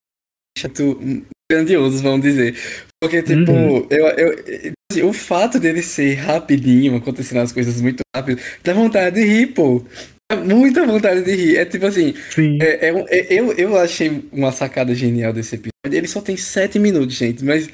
muito 1.01 1.27
grandiosos, 1.51 2.01
vamos 2.01 2.23
dizer. 2.23 2.57
Porque, 3.01 3.23
tipo, 3.23 3.53
Uhum. 3.53 3.87
eu, 3.91 4.07
eu, 4.09 4.75
assim, 4.91 5.03
o 5.03 5.13
fato 5.13 5.61
dele 5.61 5.83
ser 5.83 6.15
rapidinho, 6.15 6.97
acontecendo 6.97 7.39
as 7.41 7.53
coisas 7.53 7.81
muito 7.81 8.01
rápido, 8.15 8.41
dá 8.65 8.73
vontade 8.75 9.21
de 9.21 9.25
rir, 9.27 9.47
pô. 9.49 9.85
Dá 10.31 10.37
muita 10.37 10.85
vontade 10.85 11.23
de 11.23 11.35
rir. 11.35 11.57
É 11.57 11.65
tipo 11.65 11.87
assim, 11.87 12.13
Sim. 12.31 12.59
é, 12.61 12.89
é 12.89 13.05
é- 13.09 13.27
eu, 13.41 13.53
eu 13.53 13.77
achei 13.79 14.29
uma 14.33 14.51
sacada 14.53 14.95
genial 14.95 15.33
desse 15.33 15.55
episódio. 15.55 15.73
Ele 15.87 16.09
só 16.09 16.21
tem 16.21 16.37
sete 16.37 16.79
minutos, 16.79 17.15
gente, 17.15 17.45
mas 17.45 17.69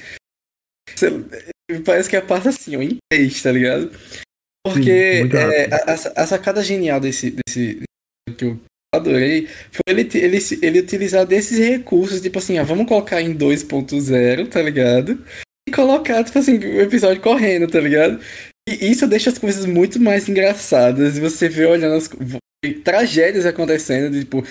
parece 1.85 2.09
que 2.09 2.15
é 2.15 2.21
passa 2.21 2.49
assim, 2.49 2.75
ó, 2.75 2.81
em 2.81 2.97
três, 3.11 3.41
tá 3.41 3.51
ligado? 3.51 3.91
Porque 4.65 5.19
muito 5.19 5.37
é, 5.37 5.67
rápido. 5.67 5.73
a, 5.73 5.91
a- 6.19 6.23
a 6.23 6.27
sacada 6.27 6.63
genial 6.63 6.99
desse, 6.99 7.31
desse 7.31 7.81
que 8.37 8.45
eu 8.45 8.59
adorei 8.93 9.47
foi 9.71 9.83
ele, 9.87 10.09
ele, 10.15 10.39
ele 10.61 10.79
utilizar 10.79 11.25
desses 11.25 11.57
recursos, 11.59 12.21
tipo 12.21 12.39
assim, 12.39 12.57
ah, 12.57 12.63
vamos 12.63 12.87
colocar 12.87 13.21
em 13.21 13.35
2.0, 13.35 14.47
tá 14.49 14.61
ligado? 14.61 15.23
E 15.67 15.71
colocar, 15.71 16.23
tipo 16.23 16.37
assim, 16.39 16.57
o 16.57 16.81
episódio 16.81 17.21
correndo, 17.21 17.67
tá 17.67 17.79
ligado? 17.79 18.19
E 18.67 18.89
isso 18.91 19.07
deixa 19.07 19.29
as 19.29 19.37
coisas 19.37 19.65
muito 19.65 19.99
mais 19.99 20.27
engraçadas. 20.27 21.17
E 21.17 21.21
você 21.21 21.47
vê 21.47 21.65
olhando 21.65 21.95
as 21.95 22.09
tragédias 22.83 23.45
acontecendo, 23.45 24.17
tipo, 24.19 24.43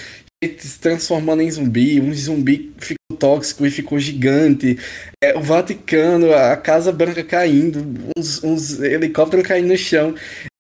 se 0.42 0.78
transformando 0.78 1.42
em 1.42 1.50
zumbi, 1.50 2.00
um 2.00 2.12
zumbi 2.12 2.72
ficou 2.78 3.16
tóxico 3.18 3.64
e 3.66 3.70
ficou 3.70 3.98
gigante, 3.98 4.78
é, 5.22 5.36
o 5.36 5.40
Vaticano, 5.40 6.32
a 6.34 6.56
Casa 6.56 6.92
Branca 6.92 7.22
caindo, 7.24 7.84
uns, 8.16 8.42
uns 8.44 8.80
helicópteros 8.80 9.46
caindo 9.46 9.68
no 9.68 9.76
chão. 9.76 10.14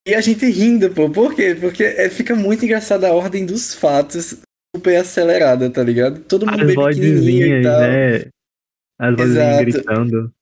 E 0.06 0.14
a 0.14 0.20
gente 0.20 0.44
rindo, 0.46 0.90
pô. 0.90 1.08
Por 1.10 1.34
quê? 1.34 1.56
Porque 1.58 1.82
é, 1.82 2.08
fica 2.10 2.34
muito 2.34 2.64
engraçada 2.64 3.08
a 3.08 3.12
ordem 3.12 3.46
dos 3.46 3.74
fatos 3.74 4.36
super 4.76 4.96
acelerada, 4.96 5.70
tá 5.70 5.82
ligado? 5.82 6.20
Todo 6.20 6.46
mundo 6.46 6.60
As 6.60 6.66
bem 6.66 6.76
pequenininho 6.76 7.60
e 7.60 7.62
tal. 7.62 7.80
né? 7.80 8.24
As 9.00 9.16
vozinhas 9.16 9.36
Exato. 9.38 9.64
gritando. 9.64 10.32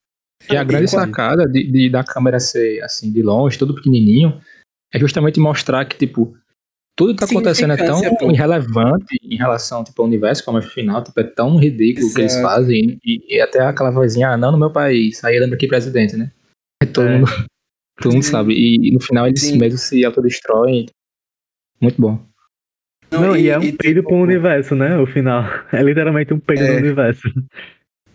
E 0.51 0.57
a 0.57 0.65
grande 0.65 0.87
E 0.87 0.89
sacada 0.89 1.47
de, 1.49 1.71
de- 1.71 1.91
da 1.91 2.03
câmera 2.03 2.41
ser 2.41 2.83
assim, 2.83 3.13
de 3.13 3.23
longe, 3.23 3.57
tudo 3.59 3.75
pequenininho, 3.77 4.41
é 4.93 4.99
justamente 4.99 5.39
mostrar 5.39 5.85
que, 5.85 5.97
tipo, 5.97 6.37
tudo 6.97 7.15
que 7.15 7.21
tá 7.21 7.27
acontecendo 7.27 7.73
é 7.73 7.77
tão 7.77 8.01
pô. 8.17 8.31
irrelevante 8.31 9.17
em 9.23 9.37
relação, 9.37 9.83
tipo, 9.83 10.03
ao 10.03 10.09
universo, 10.09 10.45
como 10.45 10.59
é 10.59 10.63
final, 10.63 11.03
tipo, 11.03 11.19
é 11.21 11.25
tão 11.25 11.57
ridículo 11.57 12.07
o 12.07 12.15
que 12.15 12.21
eles 12.21 12.41
fazem, 12.41 12.99
e, 13.05 13.37
e 13.37 13.41
até 13.41 13.61
aquela 13.61 13.91
vozinha, 13.91 14.31
ah, 14.31 14.37
não 14.37 14.53
no 14.53 14.59
meu 14.59 14.71
país, 14.71 15.25
aí 15.25 15.39
lembra 15.39 15.57
que 15.57 15.67
presidente, 15.67 16.17
né? 16.17 16.31
Aí 16.83 16.89
todo 16.89 17.09
É. 17.09 17.19
mundo, 17.19 17.27
todo 18.01 18.13
mundo 18.13 18.25
sabe, 18.25 18.53
e, 18.55 18.89
e 18.89 18.93
no 18.93 19.01
final 19.01 19.27
eles 19.27 19.41
Sim. 19.41 19.59
mesmos 19.59 19.83
se 19.83 20.05
autodestroem, 20.05 20.87
muito 21.81 22.01
bom. 22.01 22.25
Não, 23.11 23.37
e, 23.37 23.49
é 23.51 23.59
um 23.59 23.63
e, 23.63 23.73
peido 23.73 24.01
tipo, 24.01 24.09
pro 24.09 24.19
universo, 24.23 24.75
né? 24.75 24.97
O 24.97 25.07
final. 25.07 25.45
É 25.73 25.83
literalmente 25.83 26.33
um 26.33 26.41
peido 26.41 26.65
É. 26.65 26.73
do 26.73 26.79
universo. 26.79 27.29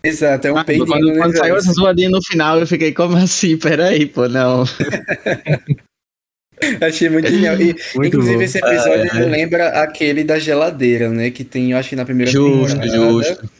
Exato, 0.02 0.46
é 0.48 0.52
um 0.52 0.58
Ah, 0.58 0.64
peidinho 0.64 0.86
quando, 0.88 1.06
no 1.06 1.16
quando 1.18 1.36
saiu 1.36 1.56
essa 1.56 1.72
zoadinha 1.72 2.08
no 2.08 2.20
final, 2.22 2.58
eu 2.58 2.66
fiquei, 2.66 2.92
como 2.92 3.16
assim? 3.16 3.56
Peraí, 3.58 4.06
pô, 4.06 4.28
não. 4.28 4.64
Achei 6.80 7.08
muito 7.08 7.28
genial. 7.28 7.54
E, 7.60 7.74
Muito 7.94 8.06
inclusive, 8.08 8.36
bom. 8.36 8.42
esse 8.42 8.58
episódio 8.58 9.10
Ah, 9.12 9.18
é. 9.20 9.24
lembra 9.26 9.68
aquele 9.82 10.24
da 10.24 10.38
geladeira, 10.38 11.08
né? 11.10 11.30
Que 11.30 11.44
tem, 11.44 11.72
eu 11.72 11.78
acho 11.78 11.88
que 11.90 11.96
na 11.96 12.04
primeira 12.04 12.30
Justo, 12.30 12.78
temporada. 12.80 13.12
justo. 13.12 13.50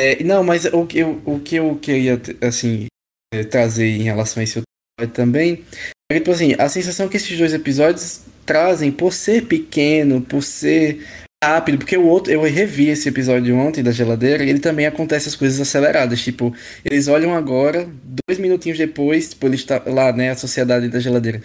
É, 0.00 0.22
não, 0.22 0.44
mas 0.44 0.64
o 0.66 0.86
que 0.86 0.98
eu, 1.00 1.20
o 1.24 1.40
que 1.40 1.56
eu 1.56 1.76
queria, 1.80 2.20
assim, 2.40 2.86
é, 3.34 3.42
trazer 3.44 3.86
em 3.88 4.02
relação 4.02 4.40
a 4.40 4.44
esse 4.44 4.58
outro 4.58 4.68
episódio 4.98 5.14
também 5.14 5.64
é 6.10 6.14
que, 6.14 6.20
tipo 6.20 6.30
assim, 6.30 6.54
a 6.58 6.68
sensação 6.68 7.08
que 7.08 7.16
esses 7.16 7.36
dois 7.36 7.52
episódios 7.52 8.22
trazem 8.46 8.90
por 8.92 9.12
ser 9.12 9.46
pequeno, 9.46 10.20
por 10.22 10.42
ser 10.42 11.04
rápido, 11.44 11.78
porque 11.78 11.96
o 11.96 12.06
outro, 12.06 12.32
eu 12.32 12.42
revi 12.42 12.88
esse 12.88 13.08
episódio 13.08 13.54
ontem 13.56 13.82
da 13.82 13.92
geladeira 13.92 14.42
e 14.44 14.50
ele 14.50 14.58
também 14.58 14.86
acontece 14.86 15.28
as 15.28 15.36
coisas 15.36 15.60
aceleradas, 15.60 16.20
tipo, 16.20 16.52
eles 16.84 17.06
olham 17.08 17.32
agora, 17.34 17.86
dois 18.26 18.38
minutinhos 18.40 18.76
depois, 18.78 19.30
tipo, 19.30 19.46
eles 19.46 19.60
estão 19.60 19.80
lá, 19.86 20.12
né, 20.12 20.30
a 20.30 20.36
sociedade 20.36 20.88
da 20.88 20.98
geladeira, 20.98 21.40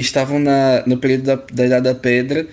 estavam 0.00 0.38
na, 0.38 0.84
no 0.86 0.98
período 0.98 1.24
da, 1.24 1.34
da 1.36 1.66
Idade 1.66 1.84
da 1.84 1.94
Pedra, 1.94 2.46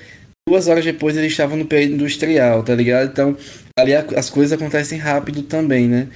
duas 0.48 0.68
horas 0.68 0.86
depois 0.86 1.16
eles 1.18 1.32
estavam 1.32 1.58
no 1.58 1.66
período 1.66 1.96
industrial, 1.96 2.64
tá 2.64 2.74
ligado? 2.76 3.10
Então, 3.12 3.38
ali 3.78 3.94
a- 3.94 4.06
as 4.16 4.30
coisas 4.30 4.54
acontecem 4.54 4.98
rápido 4.98 5.44
também, 5.44 5.88
né? 5.88 6.08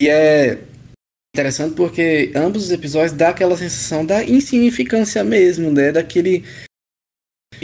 E 0.00 0.08
é 0.08 0.58
interessante 1.34 1.74
porque 1.74 2.30
ambos 2.34 2.64
os 2.64 2.70
episódios 2.70 3.12
dá 3.12 3.30
aquela 3.30 3.56
sensação 3.56 4.04
da 4.04 4.22
insignificância 4.24 5.24
mesmo, 5.24 5.70
né? 5.70 5.90
Daquele 5.92 6.44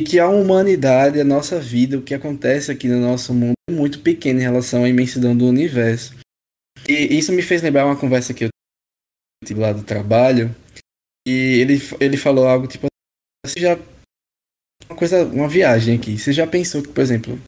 que 0.07 0.19
a 0.19 0.29
humanidade, 0.29 1.21
a 1.21 1.25
nossa 1.25 1.59
vida, 1.61 1.99
o 1.99 2.03
que 2.03 2.15
acontece 2.15 2.71
aqui 2.71 2.87
no 2.89 3.01
nosso 3.01 3.35
mundo 3.35 3.55
é 3.69 3.73
muito 3.73 4.01
pequeno 4.01 4.39
em 4.39 4.43
relação 4.43 4.85
à 4.85 4.89
imensidão 4.89 5.37
do 5.37 5.47
universo. 5.47 6.15
E 6.89 7.19
isso 7.19 7.33
me 7.33 7.43
fez 7.43 7.63
lembrar 7.63 7.85
uma 7.85 7.97
conversa 7.97 8.33
que 8.33 8.45
eu 8.45 8.49
tive 9.45 9.61
lá 9.61 9.73
do 9.73 9.83
trabalho. 9.83 10.55
E 11.27 11.31
ele, 11.61 11.79
ele 12.01 12.17
falou 12.17 12.47
algo 12.47 12.67
tipo 12.67 12.87
você 13.49 13.61
já 13.61 13.79
uma 14.89 14.97
coisa, 14.97 15.25
uma 15.25 15.49
viagem 15.49 15.97
aqui. 15.97 16.19
Você 16.19 16.33
já 16.33 16.47
pensou 16.47 16.83
que, 16.83 16.89
por 16.89 17.01
exemplo, 17.01 17.39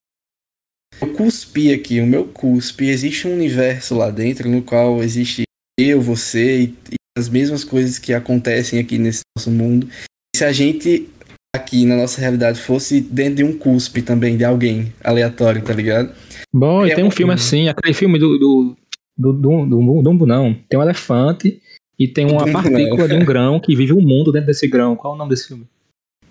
eu 1.00 1.12
cuspi 1.14 1.72
aqui, 1.72 2.00
o 2.00 2.06
meu 2.06 2.26
cuspe, 2.26 2.88
existe 2.88 3.26
um 3.26 3.34
universo 3.34 3.94
lá 3.94 4.10
dentro 4.10 4.48
no 4.48 4.62
qual 4.62 5.02
existe 5.02 5.42
eu, 5.78 6.00
você 6.00 6.62
e, 6.62 6.64
e 6.92 6.94
as 7.16 7.28
mesmas 7.28 7.64
coisas 7.64 7.98
que 7.98 8.12
acontecem 8.12 8.78
aqui 8.78 8.98
nesse 8.98 9.22
nosso 9.36 9.50
mundo. 9.50 9.88
E 10.34 10.38
se 10.38 10.44
a 10.44 10.52
gente 10.52 11.08
aqui 11.54 11.84
na 11.84 11.96
nossa 11.96 12.20
realidade 12.20 12.60
fosse 12.60 13.00
dentro 13.00 13.36
de 13.36 13.44
um 13.44 13.56
cuspe 13.56 14.02
também 14.02 14.36
de 14.36 14.44
alguém 14.44 14.92
aleatório, 15.02 15.62
tá 15.62 15.72
ligado? 15.72 16.14
Bom, 16.52 16.86
e 16.86 16.94
tem 16.94 17.02
um 17.02 17.08
um- 17.08 17.10
filme 17.10 17.32
assim, 17.32 17.68
aquele 17.68 17.94
filme 17.94 18.18
do, 18.18 18.38
do, 18.38 18.76
do, 19.16 19.32
do, 19.32 19.66
do 19.66 20.02
Dumbo, 20.02 20.26
não. 20.26 20.54
Tem 20.68 20.78
um 20.78 20.82
elefante 20.82 21.60
e 21.98 22.06
tem 22.06 22.26
uma 22.26 22.50
partícula 22.50 23.08
de 23.08 23.14
um 23.14 23.24
grão 23.24 23.58
que 23.58 23.74
vive 23.74 23.92
um 23.92 24.00
mundo 24.00 24.30
dentro 24.30 24.46
desse 24.48 24.68
grão. 24.68 24.94
Qual 24.94 25.12
é 25.12 25.16
o 25.16 25.18
nome 25.18 25.30
desse 25.30 25.48
filme? 25.48 25.66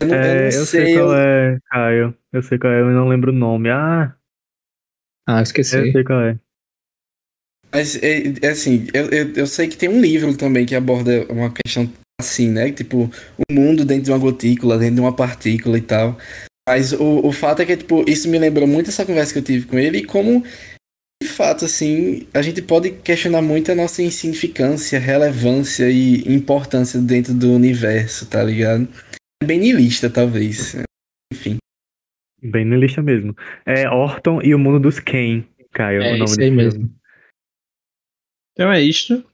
Eu 0.01 0.07
não, 0.07 0.15
eu 0.15 0.21
É, 0.21 0.51
não 0.51 0.59
eu 0.59 0.65
sei 0.65 0.85
sei, 0.85 0.93
qual 0.93 1.09
eu, 1.09 1.13
é, 1.13 1.59
Caio. 1.69 2.17
Eu 2.31 2.43
sei 2.43 2.57
qual 2.59 2.71
é, 2.73 2.81
eu 2.81 2.89
não 2.91 3.07
lembro 3.07 3.31
o 3.31 3.35
nome. 3.35 3.69
Ah, 3.69 4.15
Ah, 5.27 5.39
eu 5.39 5.43
esqueci. 5.43 5.91
sei 5.91 6.03
qual 6.03 6.21
é. 6.21 6.39
mas 7.73 7.95
é, 7.97 8.33
é 8.41 8.49
assim, 8.49 8.87
eu, 8.93 9.05
eu, 9.09 9.33
eu 9.35 9.47
sei 9.47 9.67
que 9.67 9.77
tem 9.77 9.89
um 9.89 10.01
livro 10.01 10.35
também 10.35 10.65
que 10.65 10.75
aborda 10.75 11.25
uma 11.31 11.51
questão 11.51 11.89
assim, 12.19 12.49
né? 12.49 12.71
Tipo, 12.71 13.09
o 13.37 13.53
mundo 13.53 13.85
dentro 13.85 14.05
de 14.05 14.11
uma 14.11 14.17
gotícula, 14.17 14.77
dentro 14.77 14.95
de 14.95 15.01
uma 15.01 15.15
partícula 15.15 15.77
e 15.77 15.81
tal. 15.81 16.17
Mas 16.67 16.91
o, 16.93 17.25
o 17.25 17.31
fato 17.31 17.61
é 17.61 17.65
que, 17.65 17.77
tipo, 17.77 18.03
isso 18.09 18.27
me 18.27 18.37
lembrou 18.37 18.67
muito 18.67 18.89
essa 18.89 19.05
conversa 19.05 19.33
que 19.33 19.39
eu 19.39 19.43
tive 19.43 19.65
com 19.65 19.77
ele 19.79 19.99
e 19.99 20.05
como, 20.05 20.43
de 21.21 21.29
fato, 21.29 21.65
assim, 21.65 22.27
a 22.33 22.41
gente 22.41 22.61
pode 22.61 22.91
questionar 22.91 23.41
muito 23.41 23.71
a 23.71 23.75
nossa 23.75 24.01
insignificância, 24.03 24.99
relevância 24.99 25.89
e 25.89 26.23
importância 26.33 26.99
dentro 26.99 27.33
do 27.33 27.51
universo, 27.53 28.25
tá 28.27 28.43
ligado? 28.43 28.87
É 29.41 29.45
bem 29.45 29.59
niilista, 29.59 30.09
talvez. 30.09 30.75
Enfim. 31.31 31.57
Bem 32.41 32.65
na 32.65 32.75
lista 32.77 33.01
mesmo. 33.01 33.35
É 33.65 33.89
Orton 33.89 34.41
e 34.41 34.53
o 34.53 34.59
Mundo 34.59 34.79
dos 34.79 34.99
Ken, 34.99 35.43
Caio, 35.71 36.01
É 36.01 36.13
o 36.13 36.17
nome 36.17 36.25
isso 36.25 36.39
aí 36.39 36.47
filme. 36.47 36.63
mesmo. 36.63 36.95
Então 38.53 38.71
é 38.71 38.81
isto. 38.81 39.25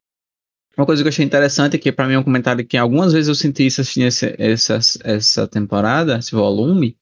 Uma 0.78 0.86
coisa 0.86 1.02
que 1.02 1.08
eu 1.08 1.10
achei 1.10 1.26
interessante, 1.26 1.78
que 1.78 1.92
pra 1.92 2.06
mim 2.08 2.16
é 2.16 2.20
um 2.20 2.24
comentário 2.24 2.66
que 2.66 2.76
algumas 2.78 3.14
vezes 3.14 3.30
eu 3.30 3.36
senti 3.36 3.66
isso 3.66 3.80
assistindo 3.82 4.08
esse- 4.08 4.36
essa, 4.38 4.78
essa 5.04 5.48
temporada, 5.48 6.18
esse 6.18 6.32
volume, 6.32 6.98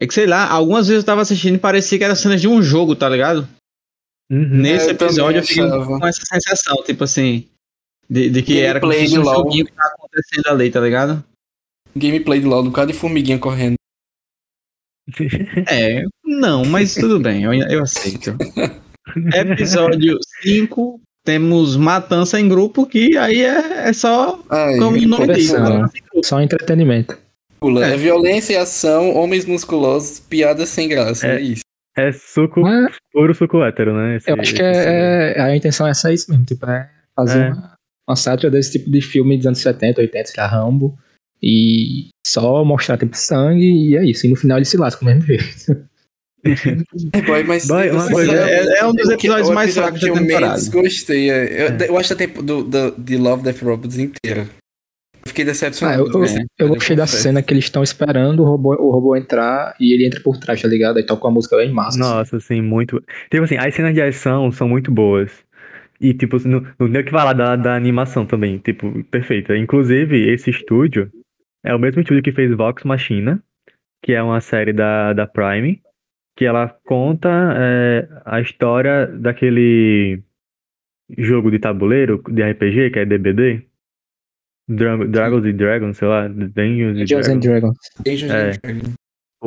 é 0.00 0.06
que, 0.06 0.12
sei 0.12 0.26
lá, 0.26 0.50
algumas 0.50 0.88
vezes 0.88 1.02
eu 1.04 1.06
tava 1.06 1.20
assistindo 1.22 1.54
e 1.54 1.58
parecia 1.60 1.96
que 1.96 2.02
era 2.04 2.16
cenas 2.16 2.40
de 2.40 2.48
um 2.48 2.60
jogo, 2.60 2.96
tá 2.96 3.08
ligado? 3.08 3.48
Uhum. 4.30 4.48
Nesse 4.62 4.90
eu 4.90 4.96
também 4.98 5.12
episódio 5.14 5.38
eu 5.38 5.44
fiquei 5.44 5.62
achava. 5.62 5.98
com 6.00 6.06
essa 6.06 6.22
sensação, 6.24 6.82
tipo 6.84 7.04
assim, 7.04 7.48
de, 8.10 8.30
de 8.30 8.42
que 8.42 8.58
era 8.58 8.80
como 8.80 8.92
se 8.92 8.98
Gameplay 8.98 9.16
fosse 9.24 9.30
um 9.30 9.34
joguinho 9.44 9.66
que 9.66 9.72
tava 9.72 9.94
acontecendo 9.94 10.46
ali, 10.48 10.70
tá 10.70 10.80
ligado? 10.80 11.24
Gameplay 11.96 12.40
de 12.40 12.46
LOL, 12.46 12.62
um 12.62 12.66
bocado 12.66 12.92
de 12.92 12.98
formiguinha 12.98 13.38
correndo. 13.38 13.74
É, 15.68 16.04
não, 16.24 16.64
mas 16.64 16.94
tudo 16.94 17.18
bem, 17.20 17.42
eu, 17.44 17.52
eu 17.52 17.82
aceito. 17.82 18.36
Episódio 19.34 20.16
5, 20.42 21.00
temos 21.24 21.76
matança 21.76 22.38
em 22.40 22.48
grupo, 22.48 22.86
que 22.86 23.16
aí 23.18 23.42
é, 23.42 23.88
é 23.88 23.92
só 23.92 24.40
Ai, 24.48 24.78
como 24.78 24.96
o 24.96 25.08
nome 25.08 25.34
diz. 25.34 25.50
grupo. 25.52 25.90
Só 26.24 26.40
entretenimento. 26.40 27.18
É. 27.80 27.92
É 27.92 27.96
violência 27.96 28.54
e 28.54 28.56
ação, 28.56 29.14
homens 29.14 29.44
musculosos, 29.44 30.18
piadas 30.20 30.68
sem 30.68 30.88
graça. 30.88 31.26
É, 31.26 31.36
É. 31.36 31.40
isso. 31.40 31.62
É 31.96 32.10
suco, 32.10 32.62
Mas 32.62 32.96
puro 33.12 33.34
suco 33.34 33.62
hétero, 33.62 33.94
né? 33.94 34.16
Esse- 34.16 34.30
eu 34.30 34.40
acho 34.40 34.52
que 34.52 34.58
filme. 34.62 34.72
é, 34.74 35.34
é- 35.36 35.40
a 35.42 35.54
intenção 35.54 35.86
é 35.86 35.90
essa 35.90 36.10
isso 36.12 36.30
mesmo, 36.30 36.46
tipo, 36.46 36.64
é 36.64 36.88
fazer 37.14 37.42
É. 37.42 37.48
uma, 37.50 37.76
uma 38.08 38.16
sátira 38.16 38.50
desse 38.50 38.72
tipo 38.72 38.90
de 38.90 39.02
filme 39.02 39.36
dos 39.36 39.46
anos 39.46 39.58
70, 39.58 40.00
80, 40.00 40.32
que 40.32 40.40
é 40.40 40.44
Rambo, 40.44 40.96
e 41.42 42.08
só 42.26 42.64
mostrar 42.64 42.96
tipo 42.98 43.16
sangue 43.16 43.64
e 43.90 43.96
é 43.96 44.04
isso. 44.04 44.26
E 44.26 44.30
no 44.30 44.36
final 44.36 44.58
ele 44.58 44.64
se 44.64 44.76
lasca 44.76 45.00
do 45.00 45.06
mesmo 45.06 45.22
jeito. 45.22 45.42
É, 46.44 47.22
boy, 47.22 47.44
mas 47.44 47.66
Boy, 47.66 47.86
é- 47.88 48.78
é 48.80 48.86
um 48.86 48.92
dos 48.92 49.06
o 49.06 49.08
que- 49.16 49.26
episódios 49.26 49.48
o 49.48 49.54
mais 49.54 49.70
episódio 49.76 49.98
fracos 49.98 50.00
que 50.00 50.06
da 50.06 50.12
eu 50.12 50.26
temporada. 50.26 50.46
menos 50.54 50.68
gostei. 50.68 51.30
é- 51.30 51.62
Eu, 51.62 51.66
É. 51.68 51.88
eu 51.88 51.98
acho 51.98 52.12
a 52.12 52.16
tempo 52.16 52.42
do, 52.42 52.62
do- 52.64 52.90
de 52.98 53.16
Love 53.16 53.42
Death 53.44 53.62
Robots 53.62 53.98
inteira. 53.98 54.46
Fiquei 55.24 55.44
Ah, 55.44 55.46
decepcionado. 55.46 56.02
eu, 56.02 56.12
eu, 56.12 56.20
né? 56.34 56.44
eu 56.58 56.68
gostei 56.68 56.96
da 56.96 57.06
cena 57.06 57.40
que 57.42 57.54
eles 57.54 57.64
estão 57.64 57.80
esperando 57.82 58.40
o 58.40 58.44
robô, 58.44 58.74
o 58.74 58.90
robô 58.90 59.14
entrar 59.16 59.72
e 59.78 59.94
ele 59.94 60.04
entra 60.04 60.20
por 60.20 60.36
trás, 60.36 60.60
tá 60.60 60.66
ligado? 60.66 60.96
Aí 60.96 61.06
toca 61.06 61.24
uma 61.24 61.34
música 61.34 61.56
bem 61.56 61.70
massa. 61.72 61.90
assim. 61.90 61.98
Nossa, 62.00 62.36
assim, 62.38 62.60
muito. 62.60 63.00
Tipo 63.30 63.44
assim, 63.44 63.56
as 63.56 63.72
cenas 63.72 63.94
de 63.94 64.02
ação 64.02 64.50
são 64.50 64.68
muito 64.68 64.90
boas. 64.90 65.30
E, 66.00 66.12
tipo, 66.12 66.36
não, 66.48 66.66
não 66.76 66.90
tem 66.90 67.00
o 67.02 67.04
que 67.04 67.12
falar 67.12 67.34
da, 67.34 67.54
da 67.54 67.76
animação 67.76 68.26
também. 68.26 68.58
Tipo, 68.58 69.04
perfeita. 69.04 69.56
Inclusive, 69.56 70.28
esse 70.32 70.50
estúdio 70.50 71.08
é 71.64 71.74
o 71.74 71.78
mesmo 71.78 72.00
estúdio 72.00 72.22
que 72.22 72.32
fez 72.32 72.54
Vox 72.54 72.84
Machina, 72.84 73.42
que 74.02 74.12
é 74.12 74.22
uma 74.22 74.40
série 74.40 74.72
da, 74.72 75.12
da 75.12 75.26
Prime, 75.26 75.80
que 76.36 76.44
ela 76.44 76.68
conta 76.84 77.28
é, 77.56 78.08
a 78.24 78.40
história 78.40 79.06
daquele 79.06 80.22
jogo 81.18 81.50
de 81.50 81.58
tabuleiro, 81.58 82.22
de 82.28 82.42
RPG, 82.42 82.90
que 82.90 82.98
é 82.98 83.04
DBD. 83.04 83.66
Dra 84.68 84.96
Dragons 84.96 85.44
and 85.44 85.56
Dragons, 85.56 85.96
sei 85.98 86.08
lá, 86.08 86.28
Dungeons 86.28 86.96
and 86.96 87.04
Dungeons 87.04 87.28
and 87.28 87.38
Dragons. 87.40 87.76
Dungeons 88.04 88.30
É. 88.30 88.50
Dragons. 88.58 88.94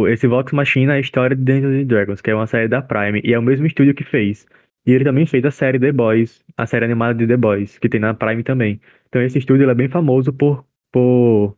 Esse 0.10 0.28
Vox 0.28 0.52
Machina 0.52 0.94
é 0.94 0.98
a 0.98 1.00
história 1.00 1.36
de 1.36 1.42
Dungeons 1.42 1.84
and 1.84 1.88
Dragons, 1.88 2.22
que 2.22 2.30
é 2.30 2.36
uma 2.36 2.48
série 2.48 2.68
da 2.68 2.82
Prime, 2.82 3.22
e 3.24 3.34
é 3.34 3.40
o 3.40 3.42
mesmo 3.42 3.66
estúdio 3.66 3.96
que 3.96 4.04
fez. 4.04 4.46
E 4.86 4.92
ele 4.92 5.04
também 5.06 5.26
fez 5.26 5.44
a 5.46 5.52
série 5.52 5.80
The 5.80 5.92
Boys, 5.92 6.44
a 6.58 6.68
série 6.68 6.86
animada 6.86 7.16
de 7.16 7.26
The 7.26 7.38
Boys, 7.38 7.80
que 7.80 7.90
tem 7.90 8.00
na 8.00 8.14
Prime 8.14 8.44
também. 8.44 8.80
Então 9.08 9.22
esse 9.22 9.40
estúdio 9.40 9.64
ele 9.64 9.72
é 9.72 9.76
bem 9.76 9.90
famoso 9.90 10.32
por, 10.34 10.66
por 10.92 11.58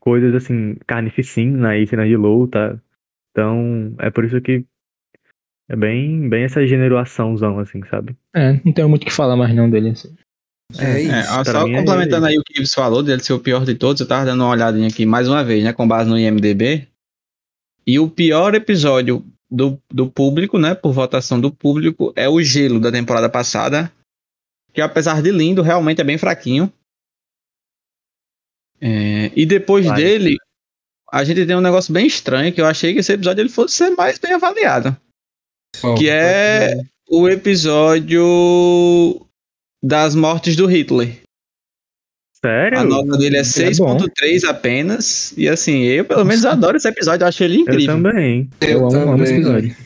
coisas 0.00 0.34
assim, 0.34 0.76
carnificina 0.86 1.76
e 1.76 1.86
cenas 1.86 2.08
de 2.08 2.16
luta. 2.16 2.82
Então 3.30 3.94
é 3.98 4.10
por 4.10 4.24
isso 4.24 4.40
que 4.40 4.64
é 5.68 5.76
bem, 5.76 6.28
bem 6.28 6.44
essa 6.44 6.66
generaçãozão, 6.66 7.60
assim, 7.60 7.80
sabe? 7.88 8.16
É, 8.34 8.60
não 8.64 8.72
tenho 8.72 8.88
muito 8.88 9.02
o 9.02 9.06
que 9.06 9.12
falar 9.12 9.36
mais 9.36 9.54
não 9.54 9.70
dele. 9.70 9.90
Assim. 9.90 10.12
É 10.78 11.00
isso. 11.00 11.12
É, 11.12 11.30
ó, 11.30 11.44
pra 11.44 11.52
só 11.52 11.68
é 11.68 11.76
complementando 11.76 12.26
aí 12.26 12.38
o 12.38 12.42
que 12.42 12.64
você 12.64 12.74
falou 12.74 13.02
dele 13.02 13.22
ser 13.22 13.32
o 13.32 13.40
pior 13.40 13.64
de 13.64 13.74
todos, 13.74 14.00
eu 14.00 14.08
tava 14.08 14.24
dando 14.24 14.42
uma 14.42 14.50
olhadinha 14.50 14.88
aqui 14.88 15.06
mais 15.06 15.28
uma 15.28 15.44
vez, 15.44 15.62
né, 15.62 15.72
com 15.72 15.86
base 15.86 16.08
no 16.08 16.18
IMDB. 16.18 16.88
E 17.86 17.98
o 17.98 18.08
pior 18.08 18.54
episódio 18.54 19.24
do, 19.50 19.80
do 19.92 20.08
público, 20.08 20.58
né, 20.58 20.74
por 20.74 20.92
votação 20.92 21.40
do 21.40 21.50
público, 21.50 22.12
é 22.14 22.28
o 22.28 22.40
Gelo 22.42 22.78
da 22.78 22.92
temporada 22.92 23.28
passada, 23.28 23.92
que 24.72 24.80
apesar 24.80 25.22
de 25.22 25.30
lindo, 25.30 25.62
realmente 25.62 26.00
é 26.00 26.04
bem 26.04 26.18
fraquinho. 26.18 26.72
É, 28.80 29.30
e 29.36 29.44
depois 29.44 29.84
Vale. 29.86 30.02
dele, 30.02 30.36
a 31.12 31.22
gente 31.24 31.44
tem 31.44 31.56
um 31.56 31.60
negócio 31.60 31.92
bem 31.92 32.06
estranho, 32.06 32.52
que 32.52 32.60
eu 32.60 32.66
achei 32.66 32.92
que 32.94 33.00
esse 33.00 33.12
episódio 33.12 33.42
ele 33.42 33.48
fosse 33.48 33.74
ser 33.74 33.90
mais 33.90 34.18
bem 34.18 34.32
avaliado. 34.32 34.96
Que 35.98 36.08
é 36.08 36.80
o 37.08 37.28
episódio 37.28 39.26
das 39.82 40.14
mortes 40.14 40.56
do 40.56 40.66
Hitler. 40.66 41.18
Sério? 42.44 42.78
A 42.78 42.84
nota 42.84 43.18
dele 43.18 43.36
é 43.36 43.40
Ele 43.40 43.68
é 43.74 43.76
bom. 43.76 43.98
6.3 43.98 44.44
apenas. 44.48 45.34
E 45.36 45.48
assim, 45.48 45.82
eu 45.82 46.04
pelo 46.04 46.24
menos 46.24 46.44
adoro 46.44 46.76
esse 46.76 46.88
episódio, 46.88 47.24
eu 47.24 47.28
achei 47.28 47.46
ele 47.46 47.58
Eu 47.58 47.60
incrível. 47.62 47.94
também. 47.96 48.50
Eu, 48.60 48.86
amo, 48.86 49.12
amo 49.12 49.22
esse 49.22 49.34
também. 49.40 49.58
episódio. 49.58 49.76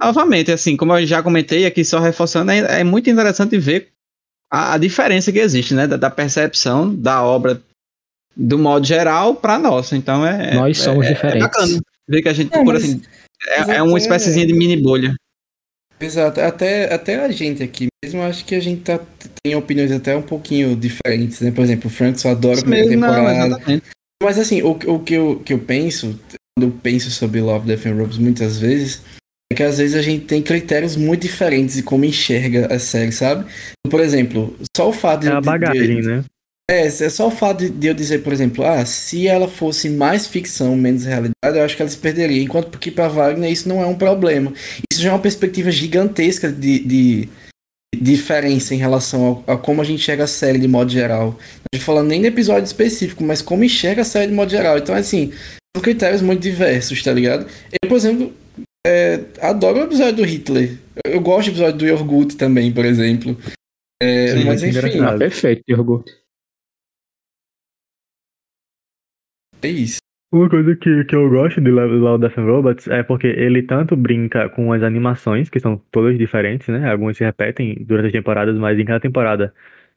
Novamente, 0.00 0.52
assim, 0.52 0.76
como 0.76 0.96
eu 0.96 1.04
já 1.06 1.22
comentei 1.22 1.66
aqui, 1.66 1.84
só 1.84 1.98
reforçando, 1.98 2.50
é, 2.50 2.80
é 2.80 2.84
muito 2.84 3.10
interessante 3.10 3.58
ver 3.58 3.88
a, 4.50 4.74
a 4.74 4.78
diferença 4.78 5.30
que 5.30 5.38
existe, 5.38 5.74
né? 5.74 5.86
Da, 5.86 5.96
da 5.96 6.08
percepção 6.10 6.94
da 6.94 7.22
obra 7.22 7.60
do 8.38 8.56
modo 8.58 8.86
geral 8.86 9.34
para 9.34 9.58
nossa. 9.58 9.96
Então 9.96 10.24
é. 10.24 10.54
Nós 10.54 10.78
é- 10.78 10.82
somos 10.84 11.04
é, 11.06 11.12
diferentes. 11.12 11.42
É 11.44 11.48
bacana 11.50 11.80
ver 12.08 12.22
que 12.22 12.28
a 12.28 12.32
gente, 12.32 12.54
Não, 12.54 12.64
por 12.64 12.76
assim, 12.76 13.02
é, 13.48 13.76
é 13.76 13.82
uma 13.82 13.98
espéciezinha 13.98 14.46
de 14.46 14.52
mini 14.54 14.76
bolha. 14.80 15.12
Exato, 16.00 16.40
até, 16.40 16.94
até 16.94 17.16
a 17.24 17.28
gente 17.32 17.60
aqui 17.60 17.88
mesmo, 18.04 18.22
acho 18.22 18.44
que 18.44 18.54
a 18.54 18.60
gente 18.60 18.82
tá, 18.82 19.00
tem 19.42 19.56
opiniões 19.56 19.90
até 19.90 20.16
um 20.16 20.22
pouquinho 20.22 20.76
diferentes, 20.76 21.40
né? 21.40 21.50
Por 21.50 21.64
exemplo, 21.64 21.88
o 21.88 21.92
Frank 21.92 22.20
só 22.20 22.30
adora 22.30 22.58
a 22.60 22.62
primeira 22.62 22.86
Mesmo, 22.86 23.00
não, 23.04 23.12
temporada. 23.14 23.46
exatamente. 23.48 23.82
Mas 24.22 24.38
assim, 24.38 24.62
o, 24.62 24.70
o 24.70 25.00
que, 25.00 25.14
eu, 25.14 25.42
que 25.44 25.52
eu 25.52 25.58
penso, 25.58 26.18
quando 26.56 26.70
eu 26.72 26.78
penso 26.80 27.10
sobre 27.10 27.40
Love, 27.40 27.66
Death 27.66 27.86
and 27.86 27.94
Robots 27.96 28.18
muitas 28.18 28.58
vezes, 28.60 29.02
é 29.52 29.56
que 29.56 29.62
às 29.64 29.78
vezes 29.78 29.96
a 29.96 30.02
gente 30.02 30.24
tem 30.24 30.40
critérios 30.40 30.94
muito 30.94 31.22
diferentes 31.22 31.74
de 31.74 31.82
como 31.82 32.04
enxerga 32.04 32.72
a 32.72 32.78
série, 32.78 33.10
sabe? 33.10 33.44
Por 33.90 33.98
exemplo, 34.00 34.56
só 34.76 34.88
o 34.88 34.92
fato 34.92 35.22
de... 35.22 35.28
É 35.28 35.32
a 35.32 35.40
bagagem, 35.40 36.00
de- 36.00 36.06
né? 36.06 36.24
É, 36.70 36.86
é 36.86 36.90
só 36.90 37.28
o 37.28 37.30
fato 37.30 37.60
de, 37.60 37.70
de 37.70 37.86
eu 37.86 37.94
dizer, 37.94 38.22
por 38.22 38.32
exemplo, 38.32 38.62
ah, 38.64 38.84
se 38.84 39.26
ela 39.26 39.48
fosse 39.48 39.88
mais 39.88 40.26
ficção, 40.26 40.76
menos 40.76 41.04
realidade, 41.04 41.32
eu 41.56 41.62
acho 41.64 41.74
que 41.74 41.80
ela 41.80 41.90
se 41.90 41.96
perderia. 41.96 42.42
Enquanto 42.42 42.78
que 42.78 42.90
para 42.90 43.08
Wagner 43.08 43.50
isso 43.50 43.68
não 43.68 43.82
é 43.82 43.86
um 43.86 43.96
problema. 43.96 44.52
Isso 44.92 45.00
já 45.00 45.08
é 45.08 45.12
uma 45.12 45.18
perspectiva 45.18 45.70
gigantesca 45.70 46.52
de, 46.52 46.78
de, 46.80 47.28
diferença 47.96 48.74
em 48.74 48.78
relação 48.78 49.24
ao- 49.24 49.44
a, 49.46 49.56
como 49.56 49.80
a 49.80 49.84
gente 49.84 50.00
enxerga 50.00 50.24
a 50.24 50.28
série 50.28 50.58
de 50.58 50.68
modo 50.68 50.90
geral. 50.90 51.30
Não 51.30 51.78
estou 51.78 51.86
falando 51.86 52.08
nem 52.08 52.20
de 52.20 52.26
episódio 52.28 52.64
específico, 52.64 53.24
mas 53.24 53.40
como 53.40 53.64
enxerga 53.64 54.02
a 54.02 54.04
série 54.04 54.28
de 54.28 54.34
modo 54.34 54.50
geral. 54.50 54.76
Então, 54.76 54.94
assim, 54.94 55.32
são 55.74 55.82
critérios 55.82 56.20
muito 56.20 56.40
diversos, 56.40 57.02
tá 57.02 57.12
ligado? 57.12 57.46
Eu, 57.82 57.88
por 57.88 57.96
exemplo, 57.96 58.32
é, 58.86 59.20
adoro 59.40 59.80
o 59.80 59.84
episódio 59.84 60.16
do 60.16 60.24
Hitler. 60.24 60.76
Eu, 61.04 61.12
eu 61.14 61.20
gosto 61.20 61.46
do 61.46 61.52
episódio 61.52 61.78
do 61.78 61.86
Yorgut 61.86 62.36
também, 62.36 62.70
por 62.70 62.84
exemplo. 62.84 63.36
É, 64.02 64.34
Sim, 64.36 64.44
mas 64.44 64.62
enfim. 64.62 65.00
Ah, 65.00 65.16
perfeito, 65.16 65.62
iogurte. 65.66 66.12
É 69.68 69.72
isso. 69.72 69.98
Uma 70.30 70.48
coisa 70.48 70.76
que, 70.76 71.04
que 71.04 71.16
eu 71.16 71.28
gosto 71.30 71.60
de 71.60 71.70
Love 71.70 72.20
Death 72.20 72.38
and 72.38 72.44
Robots 72.44 72.88
é 72.88 73.02
porque 73.02 73.26
ele 73.28 73.62
tanto 73.62 73.96
brinca 73.96 74.48
com 74.50 74.72
as 74.72 74.82
animações, 74.82 75.48
que 75.48 75.58
são 75.58 75.80
todas 75.90 76.18
diferentes, 76.18 76.68
né? 76.68 76.90
Algumas 76.90 77.16
se 77.16 77.24
repetem 77.24 77.76
durante 77.86 78.06
as 78.06 78.12
temporadas, 78.12 78.56
mas 78.58 78.78
em 78.78 78.84
cada 78.84 79.00
temporada 79.00 79.54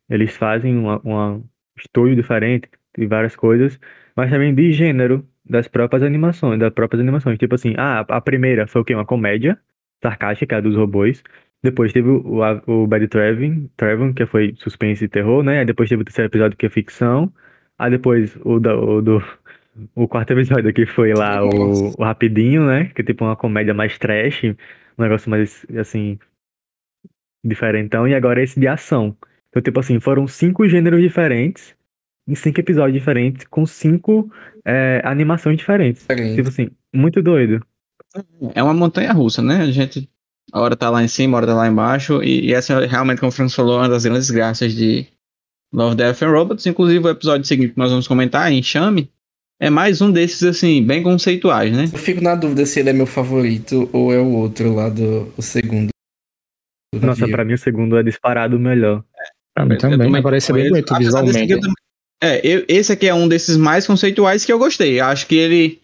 eles 0.09 0.35
fazem 0.37 0.77
uma 0.77 1.41
estúdio 1.77 2.15
diferente 2.15 2.69
e 2.97 3.05
várias 3.07 3.35
coisas, 3.35 3.79
mas 4.15 4.29
também 4.29 4.53
de 4.55 4.71
gênero 4.71 5.25
das 5.45 5.67
próprias 5.67 6.03
animações, 6.03 6.59
das 6.59 6.73
próprias 6.73 7.01
animações. 7.01 7.37
Tipo 7.37 7.55
assim, 7.55 7.73
ah, 7.77 8.05
a 8.07 8.21
primeira 8.21 8.67
foi 8.67 8.81
o 8.81 8.85
quê? 8.85 8.95
Uma 8.95 9.05
comédia 9.05 9.59
sarcástica 10.01 10.61
dos 10.61 10.75
robôs. 10.75 11.23
Depois 11.63 11.93
teve 11.93 12.09
o, 12.09 12.39
o, 12.67 12.87
Bad 12.87 13.07
Trevin, 13.07 13.69
que 14.15 14.25
foi 14.25 14.53
suspense 14.57 15.05
e 15.05 15.07
terror, 15.07 15.43
né? 15.43 15.59
Aí 15.59 15.65
depois 15.65 15.89
teve 15.89 16.01
o 16.01 16.05
terceiro 16.05 16.29
episódio 16.29 16.57
que 16.57 16.65
é 16.65 16.69
ficção. 16.69 17.31
Aí 17.77 17.91
depois 17.91 18.37
o, 18.43 18.59
da, 18.59 18.75
o 18.75 19.01
do 19.01 19.21
o 19.95 20.07
quarto 20.07 20.31
episódio 20.31 20.73
que 20.73 20.85
foi 20.85 21.13
lá 21.13 21.43
o, 21.43 21.93
o 21.97 22.03
Rapidinho, 22.03 22.65
né? 22.65 22.91
Que 22.93 23.01
é 23.01 23.05
tipo 23.05 23.23
uma 23.23 23.35
comédia 23.35 23.73
mais 23.73 23.97
trash, 23.97 24.43
um 24.43 25.01
negócio 25.01 25.29
mais, 25.29 25.65
assim, 25.79 26.19
diferentão. 27.43 28.07
E 28.07 28.13
agora 28.13 28.41
esse 28.41 28.59
de 28.59 28.67
ação. 28.67 29.15
Então, 29.49 29.61
tipo 29.61 29.79
assim, 29.79 29.99
foram 29.99 30.27
cinco 30.27 30.67
gêneros 30.67 31.01
diferentes, 31.01 31.75
em 32.27 32.35
cinco 32.35 32.59
episódios 32.59 32.93
diferentes, 32.93 33.45
com 33.45 33.65
cinco 33.65 34.31
é, 34.65 35.01
animações 35.03 35.57
diferentes. 35.57 36.01
Diferente. 36.01 36.35
Tipo 36.35 36.49
assim, 36.49 36.69
muito 36.93 37.21
doido. 37.21 37.65
É 38.53 38.61
uma 38.61 38.73
montanha 38.73 39.11
russa, 39.11 39.41
né? 39.41 39.61
A 39.61 39.71
gente, 39.71 40.09
a 40.51 40.61
hora 40.61 40.75
tá 40.75 40.89
lá 40.89 41.03
em 41.03 41.07
cima, 41.07 41.35
a 41.35 41.39
hora 41.39 41.47
tá 41.47 41.55
lá 41.55 41.67
embaixo. 41.67 42.21
E, 42.23 42.47
e 42.47 42.53
essa 42.53 42.73
é 42.73 42.85
realmente, 42.85 43.19
como 43.19 43.29
o 43.29 43.33
Francis 43.33 43.55
falou, 43.55 43.77
uma 43.77 43.89
das 43.89 44.05
grandes 44.05 44.29
graças 44.29 44.73
de 44.73 45.07
Love, 45.73 45.95
Death 45.95 46.21
and 46.21 46.31
Robots. 46.31 46.65
Inclusive, 46.65 47.05
o 47.05 47.09
episódio 47.09 47.45
seguinte 47.45 47.73
que 47.73 47.79
nós 47.79 47.89
vamos 47.89 48.07
comentar, 48.07 48.51
Enxame, 48.51 49.09
é 49.61 49.69
mais 49.69 50.01
um 50.01 50.11
desses, 50.11 50.41
assim, 50.43 50.83
bem 50.83 51.03
conceituais, 51.03 51.71
né? 51.71 51.83
Eu 51.93 51.99
fico 51.99 52.19
na 52.19 52.33
dúvida 52.33 52.65
se 52.65 52.79
ele 52.79 52.89
é 52.89 52.93
meu 52.93 53.05
favorito 53.05 53.87
ou 53.93 54.11
é 54.11 54.17
o 54.17 54.31
outro 54.31 54.73
lá 54.73 54.89
do 54.89 55.31
o 55.37 55.41
segundo. 55.41 55.89
do 56.95 57.05
Nossa, 57.05 57.27
pra 57.27 57.45
mim 57.45 57.53
o 57.53 57.57
segundo 57.57 57.95
é 57.95 58.01
disparado 58.01 58.57
o 58.57 58.59
melhor. 58.59 59.03
Pra 59.53 59.63
mim 59.65 59.77
também, 59.77 59.99
também 59.99 60.15
agora 60.19 60.37
esse 60.37 60.51
é 60.51 60.55
bem 60.55 60.69
bonito 60.69 60.95
visualmente. 60.97 61.53
aqui 61.53 61.67
É, 62.23 62.41
eu- 62.43 62.65
esse 62.67 62.91
aqui 62.91 63.07
é 63.07 63.13
um 63.13 63.27
desses 63.27 63.55
mais 63.55 63.85
conceituais 63.85 64.43
que 64.43 64.51
eu 64.51 64.57
gostei. 64.57 64.99
Acho 64.99 65.27
que 65.27 65.35
ele 65.35 65.79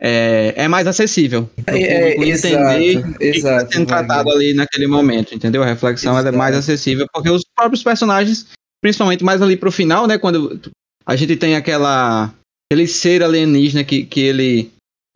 é, 0.00 0.52
é 0.56 0.68
mais 0.68 0.86
acessível. 0.88 1.48
É, 1.68 1.76
é, 1.76 2.20
exato, 2.20 2.46
entender 2.48 2.98
o 2.98 3.18
que 3.18 3.24
exato, 3.24 3.64
está 3.64 3.72
sendo 3.76 3.86
tratado 3.86 4.30
ali 4.30 4.54
naquele 4.54 4.88
momento, 4.88 5.34
entendeu? 5.34 5.62
A 5.62 5.66
reflexão 5.66 6.18
ela 6.18 6.28
é 6.28 6.32
mais 6.32 6.56
acessível, 6.56 7.06
porque 7.12 7.30
os 7.30 7.44
próprios 7.54 7.82
personagens, 7.82 8.48
principalmente 8.82 9.22
mais 9.22 9.40
ali 9.40 9.56
pro 9.56 9.70
final, 9.70 10.06
né? 10.08 10.18
Quando 10.18 10.60
a 11.06 11.14
gente 11.16 11.36
tem 11.36 11.54
aquela 11.54 12.34
aquele 12.74 12.88
ser 12.88 13.22
alienígena 13.22 13.84
que, 13.84 14.04
que 14.04 14.20
ele 14.20 14.70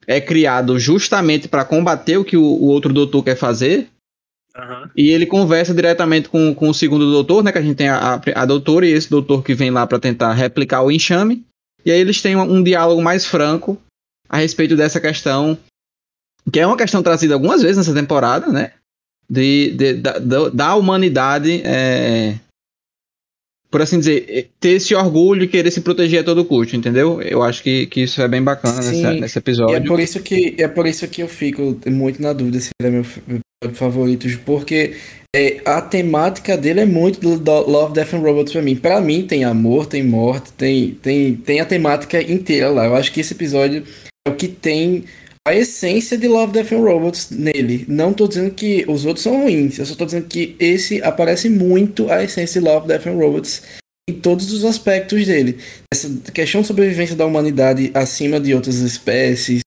é 0.07 0.21
criado 0.21 0.79
justamente 0.79 1.49
para 1.49 1.65
combater 1.65 2.17
o 2.17 2.25
que 2.25 2.37
o, 2.37 2.43
o 2.43 2.67
outro 2.67 2.93
doutor 2.93 3.23
quer 3.25 3.37
fazer. 3.37 3.89
E 4.97 5.11
ele 5.11 5.27
conversa 5.27 5.75
diretamente 5.75 6.29
com, 6.29 6.55
com 6.55 6.69
o 6.69 6.75
segundo 6.75 7.11
doutor, 7.11 7.43
né? 7.45 7.53
Que 7.53 7.59
a 7.59 7.63
gente 7.63 7.77
tem 7.77 7.89
a, 7.89 8.15
a, 8.15 8.43
a 8.43 8.47
doutora 8.47 8.87
e 8.87 8.93
esse 8.93 9.11
doutor 9.11 9.43
que 9.45 9.55
vem 9.55 9.71
lá 9.71 9.87
para 9.87 9.99
tentar 9.99 10.33
replicar 10.33 10.83
o 10.83 10.91
enxame. 10.91 11.45
E 11.85 11.91
aí 11.91 12.01
eles 12.01 12.23
têm 12.23 12.37
um, 12.37 12.43
um 12.43 12.63
diálogo 12.63 13.03
mais 13.03 13.27
franco 13.27 13.81
a 14.29 14.39
respeito 14.39 14.75
dessa 14.77 15.01
questão, 15.01 15.57
que 16.53 16.59
é 16.61 16.67
uma 16.67 16.77
questão 16.77 17.03
trazida 17.03 17.35
algumas 17.35 17.63
vezes 17.63 17.77
nessa 17.77 17.95
temporada, 17.95 18.49
né? 18.49 18.73
De, 19.31 19.73
de- 19.77 19.95
da, 19.95 20.19
da- 20.19 20.49
da 20.49 20.75
humanidade 20.75 21.61
é, 21.65 22.39
por 23.71 23.83
assim 23.83 23.99
dizer, 23.99 24.51
ter 24.59 24.71
esse 24.71 24.95
orgulho 24.95 25.45
e 25.45 25.49
querer 25.49 25.71
se 25.71 25.81
proteger 25.81 26.21
a 26.21 26.25
todo 26.25 26.45
custo, 26.45 26.75
entendeu? 26.75 27.21
Eu 27.21 27.43
acho 27.43 27.63
que, 27.63 27.87
que 27.87 28.03
isso 28.03 28.23
é 28.23 28.29
bem 28.29 28.43
bacana 28.43 28.77
nessa, 28.77 29.13
nesse 29.13 29.39
episódio. 29.39 29.75
E 29.75 29.77
é 29.77 29.81
por 29.81 30.01
isso 30.01 30.21
que 30.21 30.55
é 30.59 30.69
por 30.69 30.87
isso 30.87 31.07
que 31.09 31.23
eu 31.23 31.29
fico 31.29 31.79
muito 31.87 32.21
na 32.23 32.33
dúvida 32.33 32.61
se 32.61 32.71
ele 32.81 32.89
é 32.89 32.91
meu, 32.91 33.07
meu 33.27 33.75
favorito, 33.75 34.27
porque 34.47 34.95
é, 35.37 35.61
a 35.65 35.83
temática 35.83 36.57
dele 36.57 36.81
é 36.81 36.87
muito 36.87 37.21
do, 37.21 37.39
do 37.39 37.71
Love, 37.71 37.93
Death 37.93 38.15
and 38.15 38.21
Robots 38.21 38.53
pra 38.53 38.63
mim. 38.63 38.77
Pra 38.77 39.01
mim 39.01 39.27
tem 39.27 39.45
amor, 39.45 39.87
tem 39.87 40.03
morte, 40.03 40.53
tem, 40.53 40.93
tem, 41.03 41.35
tem 41.35 41.61
a 41.61 41.67
temática 41.67 42.23
inteira 42.23 42.71
lá. 42.71 42.87
Eu 42.87 42.97
acho 42.97 43.13
que 43.13 43.21
esse 43.21 43.35
episódio 43.35 43.85
é 44.27 44.31
o 44.31 44.35
que 44.35 44.49
tem 44.49 45.05
a 45.49 45.55
essência 45.55 46.19
de 46.19 46.29
Love, 46.29 46.53
Death 46.53 46.73
and 46.73 46.81
Robots 46.81 47.31
nele. 47.31 47.85
Não 47.89 48.13
tô 48.13 48.29
dizendo 48.29 48.51
que 48.51 48.85
os 48.87 49.07
outros 49.07 49.23
são 49.23 49.43
ruins, 49.43 49.79
eu 49.79 49.87
só 49.87 49.95
tô 49.95 50.05
dizendo 50.05 50.27
que 50.27 50.55
esse 50.61 51.03
aparece 51.03 51.49
muito 51.49 52.11
a 52.11 52.23
essência 52.23 52.61
de 52.61 52.67
Love, 52.67 52.87
Death 52.87 53.07
and 53.07 53.17
Robots 53.17 53.63
em 54.09 54.15
todos 54.15 54.53
os 54.53 54.65
aspectos 54.65 55.27
dele. 55.27 55.59
Essa 55.93 56.09
questão 56.33 56.61
de 56.61 56.67
sobrevivência 56.67 57.17
da 57.17 57.27
humanidade 57.27 57.91
acima 57.95 58.39
de 58.39 58.55
outras 58.55 58.77
espécies, 58.77 59.61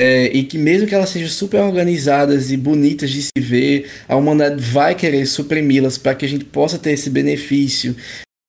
é, 0.00 0.26
e 0.26 0.44
que 0.44 0.58
mesmo 0.58 0.86
que 0.86 0.94
elas 0.94 1.10
sejam 1.10 1.28
super 1.28 1.60
organizadas 1.60 2.50
e 2.50 2.56
bonitas 2.56 3.10
de 3.10 3.22
se 3.22 3.30
ver, 3.38 3.90
a 4.08 4.16
humanidade 4.16 4.62
vai 4.62 4.94
querer 4.94 5.26
suprimi-las 5.26 5.96
para 5.96 6.14
que 6.14 6.24
a 6.24 6.28
gente 6.28 6.44
possa 6.44 6.78
ter 6.78 6.92
esse 6.92 7.10
benefício. 7.10 7.96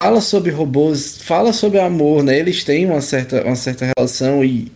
Fala 0.01 0.21
sobre 0.21 0.51
robôs, 0.51 1.17
fala 1.21 1.53
sobre 1.53 1.79
amor, 1.79 2.23
né? 2.23 2.37
Eles 2.37 2.63
têm 2.63 2.85
uma 2.85 3.01
certa, 3.01 3.43
uma 3.43 3.55
certa 3.55 3.91
relação 3.97 4.43
e, 4.43 4.71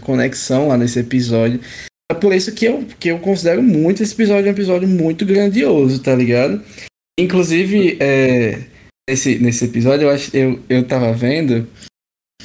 conexão 0.00 0.68
lá 0.68 0.76
nesse 0.76 0.98
episódio. 0.98 1.60
É 2.10 2.14
por 2.14 2.32
isso 2.32 2.52
que 2.52 2.64
eu, 2.64 2.84
que 2.98 3.08
eu 3.08 3.18
considero 3.18 3.62
muito 3.62 4.02
esse 4.02 4.14
episódio 4.14 4.46
um 4.46 4.52
episódio 4.52 4.88
muito 4.88 5.26
grandioso, 5.26 6.00
tá 6.00 6.14
ligado? 6.14 6.62
Inclusive, 7.18 7.96
é, 7.98 8.64
nesse, 9.08 9.38
nesse 9.38 9.64
episódio, 9.64 10.04
eu, 10.04 10.10
acho, 10.10 10.36
eu, 10.36 10.60
eu 10.68 10.86
tava 10.86 11.12
vendo 11.12 11.66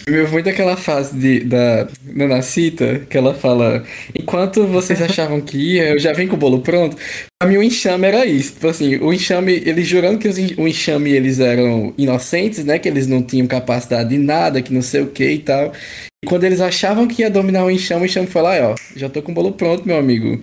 me 0.08 0.26
muito 0.28 0.50
aquela 0.50 0.76
fase 0.76 1.18
de, 1.18 1.42
da 1.42 1.88
Nanacita, 2.04 3.00
que 3.10 3.18
ela 3.18 3.34
fala: 3.34 3.84
Enquanto 4.16 4.66
vocês 4.68 5.00
achavam 5.04 5.42
que 5.42 5.58
ia, 5.58 5.90
eu 5.90 6.00
já 6.00 6.14
vim 6.14 6.28
com 6.28 6.36
o 6.36 6.40
bolo 6.40 6.62
pronto. 6.62 6.98
Pra 7.40 7.50
mim, 7.50 7.58
o 7.58 7.64
enxame 7.64 8.08
era 8.08 8.26
isso. 8.26 8.54
Tipo 8.54 8.68
assim, 8.68 8.98
o 8.98 9.14
enxame, 9.14 9.54
eles 9.66 9.88
jurando 9.88 10.20
que 10.20 10.28
os, 10.28 10.38
o 10.38 10.68
enxame 10.68 11.12
eles 11.12 11.40
eram 11.40 11.94
inocentes, 11.98 12.66
né? 12.66 12.80
Que 12.80 12.90
eles 12.90 13.08
não 13.08 13.22
tinham 13.22 13.48
capacidade 13.48 14.10
de 14.10 14.18
nada, 14.18 14.62
que 14.62 14.74
não 14.74 14.82
sei 14.82 15.02
o 15.02 15.08
que 15.08 15.28
e 15.28 15.40
tal. 15.40 15.72
E 16.24 16.28
quando 16.28 16.44
eles 16.44 16.62
achavam 16.62 17.08
que 17.08 17.22
ia 17.22 17.30
dominar 17.30 17.66
o 17.66 17.72
enxame, 17.72 18.04
o 18.04 18.06
enxame 18.06 18.28
foi 18.28 18.42
lá: 18.42 18.72
Ó, 18.72 18.76
já 18.96 19.10
tô 19.10 19.22
com 19.22 19.32
o 19.32 19.36
bolo 19.36 19.54
pronto, 19.54 19.88
meu 19.88 19.98
amigo 19.98 20.42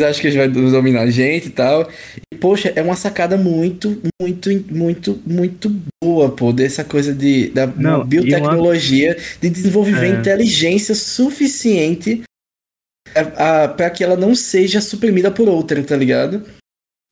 acham 0.00 0.20
que 0.20 0.28
a 0.28 0.30
gente 0.30 0.38
vai 0.38 0.70
dominar 0.70 1.02
a 1.02 1.10
gente 1.10 1.48
e 1.48 1.50
tal. 1.50 1.88
E, 2.32 2.36
poxa, 2.36 2.72
é 2.74 2.82
uma 2.82 2.96
sacada 2.96 3.36
muito, 3.36 4.00
muito, 4.20 4.50
muito, 4.70 5.20
muito 5.26 5.70
boa, 6.02 6.30
pô, 6.30 6.52
dessa 6.52 6.84
coisa 6.84 7.14
de, 7.14 7.50
da 7.50 7.66
Não, 7.66 8.04
biotecnologia, 8.04 9.16
uma... 9.16 9.40
de 9.40 9.50
desenvolver 9.50 10.04
é. 10.04 10.08
inteligência 10.08 10.94
suficiente 10.94 12.22
para 13.76 13.90
que 13.90 14.04
ela 14.04 14.16
não 14.16 14.34
seja 14.34 14.80
suprimida 14.80 15.30
por 15.30 15.48
outra, 15.48 15.82
tá 15.82 15.96
ligado? 15.96 16.42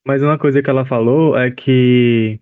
Mas 0.06 0.22
uma 0.22 0.38
coisa 0.38 0.62
que 0.62 0.70
ela 0.70 0.86
falou 0.86 1.36
é 1.36 1.50
que 1.50 2.40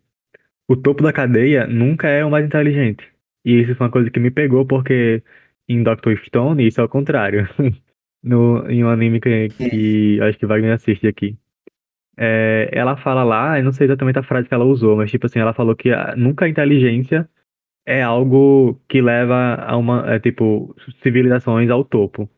o 0.69 0.77
topo 0.77 1.03
da 1.03 1.13
cadeia 1.13 1.67
nunca 1.67 2.09
é 2.09 2.25
o 2.25 2.31
mais 2.31 2.45
inteligente. 2.45 3.05
E 3.45 3.63
isso 3.63 3.75
foi 3.75 3.87
uma 3.87 3.93
coisa 3.93 4.11
que 4.11 4.21
me 4.21 4.31
pegou, 4.31 4.67
porque 4.67 5.23
em 5.69 5.83
Doctor 5.83 6.17
Stone 6.27 6.67
isso 6.67 6.81
é 6.81 6.85
o 6.85 6.89
contrário. 6.89 7.49
no, 8.27 8.69
em 8.69 8.85
um 8.85 8.89
anime 8.89 9.21
que, 9.21 9.49
que 9.51 10.21
acho 10.21 10.39
que 10.39 10.47
Wagner 10.47 10.75
assiste 10.75 11.07
aqui. 11.07 11.39
É, 12.19 12.69
ela 12.73 12.97
fala 12.97 13.23
lá, 13.23 13.59
eu 13.59 13.65
não 13.65 13.73
sei 13.73 13.87
exatamente 13.87 14.19
a 14.19 14.23
frase 14.23 14.49
que 14.49 14.55
ela 14.55 14.65
usou, 14.65 14.97
mas 14.97 15.11
tipo 15.11 15.27
assim, 15.27 15.39
ela 15.39 15.55
falou 15.55 15.77
que 15.77 15.91
a, 15.91 16.17
nunca 16.17 16.45
a 16.45 16.49
inteligência 16.49 17.29
é 17.85 18.03
algo 18.03 18.81
que 18.89 19.01
leva 19.01 19.55
a 19.55 19.77
uma, 19.77 20.13
é, 20.13 20.19
tipo, 20.19 20.75
civilizações 21.03 21.71
ao 21.71 21.85
topo. 21.85 22.29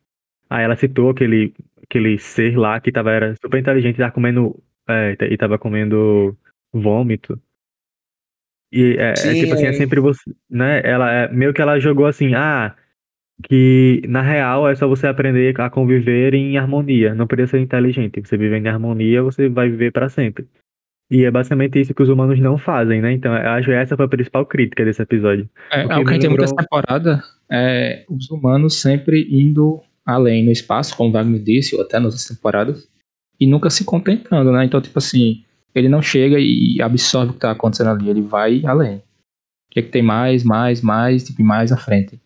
Aí 0.50 0.64
ela 0.64 0.76
citou 0.76 1.10
aquele, 1.10 1.54
aquele 1.82 2.18
ser 2.18 2.58
lá 2.58 2.78
que 2.80 2.92
tava, 2.92 3.12
era 3.12 3.34
super 3.36 3.58
inteligente 3.58 3.94
e 3.96 3.98
tava 3.98 4.12
comendo, 4.12 4.62
é, 4.86 5.16
e 5.30 5.36
tava 5.38 5.58
comendo 5.58 6.36
vômito. 6.72 7.40
E 8.70 8.96
é, 8.98 9.16
Sim, 9.16 9.30
é 9.30 9.34
tipo 9.40 9.54
assim, 9.54 9.66
é 9.66 9.72
sempre 9.72 10.00
você, 10.00 10.30
né? 10.50 10.82
Ela, 10.84 11.10
é, 11.10 11.32
meio 11.32 11.54
que 11.54 11.62
ela 11.62 11.80
jogou 11.80 12.04
assim, 12.04 12.34
ah, 12.34 12.76
que 13.42 14.02
na 14.08 14.22
real 14.22 14.68
é 14.68 14.74
só 14.74 14.88
você 14.88 15.06
aprender 15.06 15.58
a 15.60 15.70
conviver 15.70 16.34
em 16.34 16.58
harmonia, 16.58 17.14
não 17.14 17.26
precisa 17.26 17.52
ser 17.52 17.60
inteligente. 17.60 18.20
Você 18.20 18.36
vivendo 18.36 18.66
em 18.66 18.68
harmonia, 18.68 19.22
você 19.22 19.48
vai 19.48 19.68
viver 19.68 19.92
para 19.92 20.08
sempre. 20.08 20.46
E 21.10 21.24
é 21.24 21.30
basicamente 21.30 21.80
isso 21.80 21.94
que 21.94 22.02
os 22.02 22.08
humanos 22.08 22.38
não 22.38 22.58
fazem, 22.58 23.00
né? 23.00 23.12
Então, 23.12 23.34
eu 23.34 23.50
acho 23.50 23.66
que 23.68 23.72
essa 23.72 23.96
foi 23.96 24.04
a 24.04 24.08
principal 24.08 24.44
crítica 24.44 24.84
desse 24.84 25.00
episódio. 25.00 25.48
É, 25.70 25.84
o 25.84 25.88
que 25.88 26.10
a 26.10 26.12
gente 26.12 26.20
tem 26.20 26.30
muita 26.30 26.54
temporada 26.54 27.22
é 27.50 28.04
os 28.10 28.30
humanos 28.30 28.80
sempre 28.80 29.26
indo 29.30 29.80
além 30.04 30.44
no 30.44 30.50
espaço, 30.50 30.96
como 30.96 31.08
o 31.08 31.12
Wagner 31.12 31.42
disse, 31.42 31.74
ou 31.74 31.82
até 31.82 31.98
nas 31.98 32.26
temporadas, 32.26 32.88
e 33.40 33.46
nunca 33.46 33.70
se 33.70 33.84
contentando, 33.84 34.52
né? 34.52 34.64
Então, 34.64 34.80
tipo 34.80 34.98
assim, 34.98 35.44
ele 35.74 35.88
não 35.88 36.02
chega 36.02 36.36
e 36.38 36.80
absorve 36.82 37.30
o 37.30 37.34
que 37.34 37.40
tá 37.40 37.52
acontecendo 37.52 37.90
ali, 37.90 38.10
ele 38.10 38.22
vai 38.22 38.64
além. 38.66 39.02
Quer 39.70 39.82
que 39.82 39.90
tem 39.90 40.02
mais, 40.02 40.44
mais, 40.44 40.82
mais, 40.82 41.24
tipo, 41.24 41.42
mais 41.42 41.72
à 41.72 41.76
frente. 41.76 42.18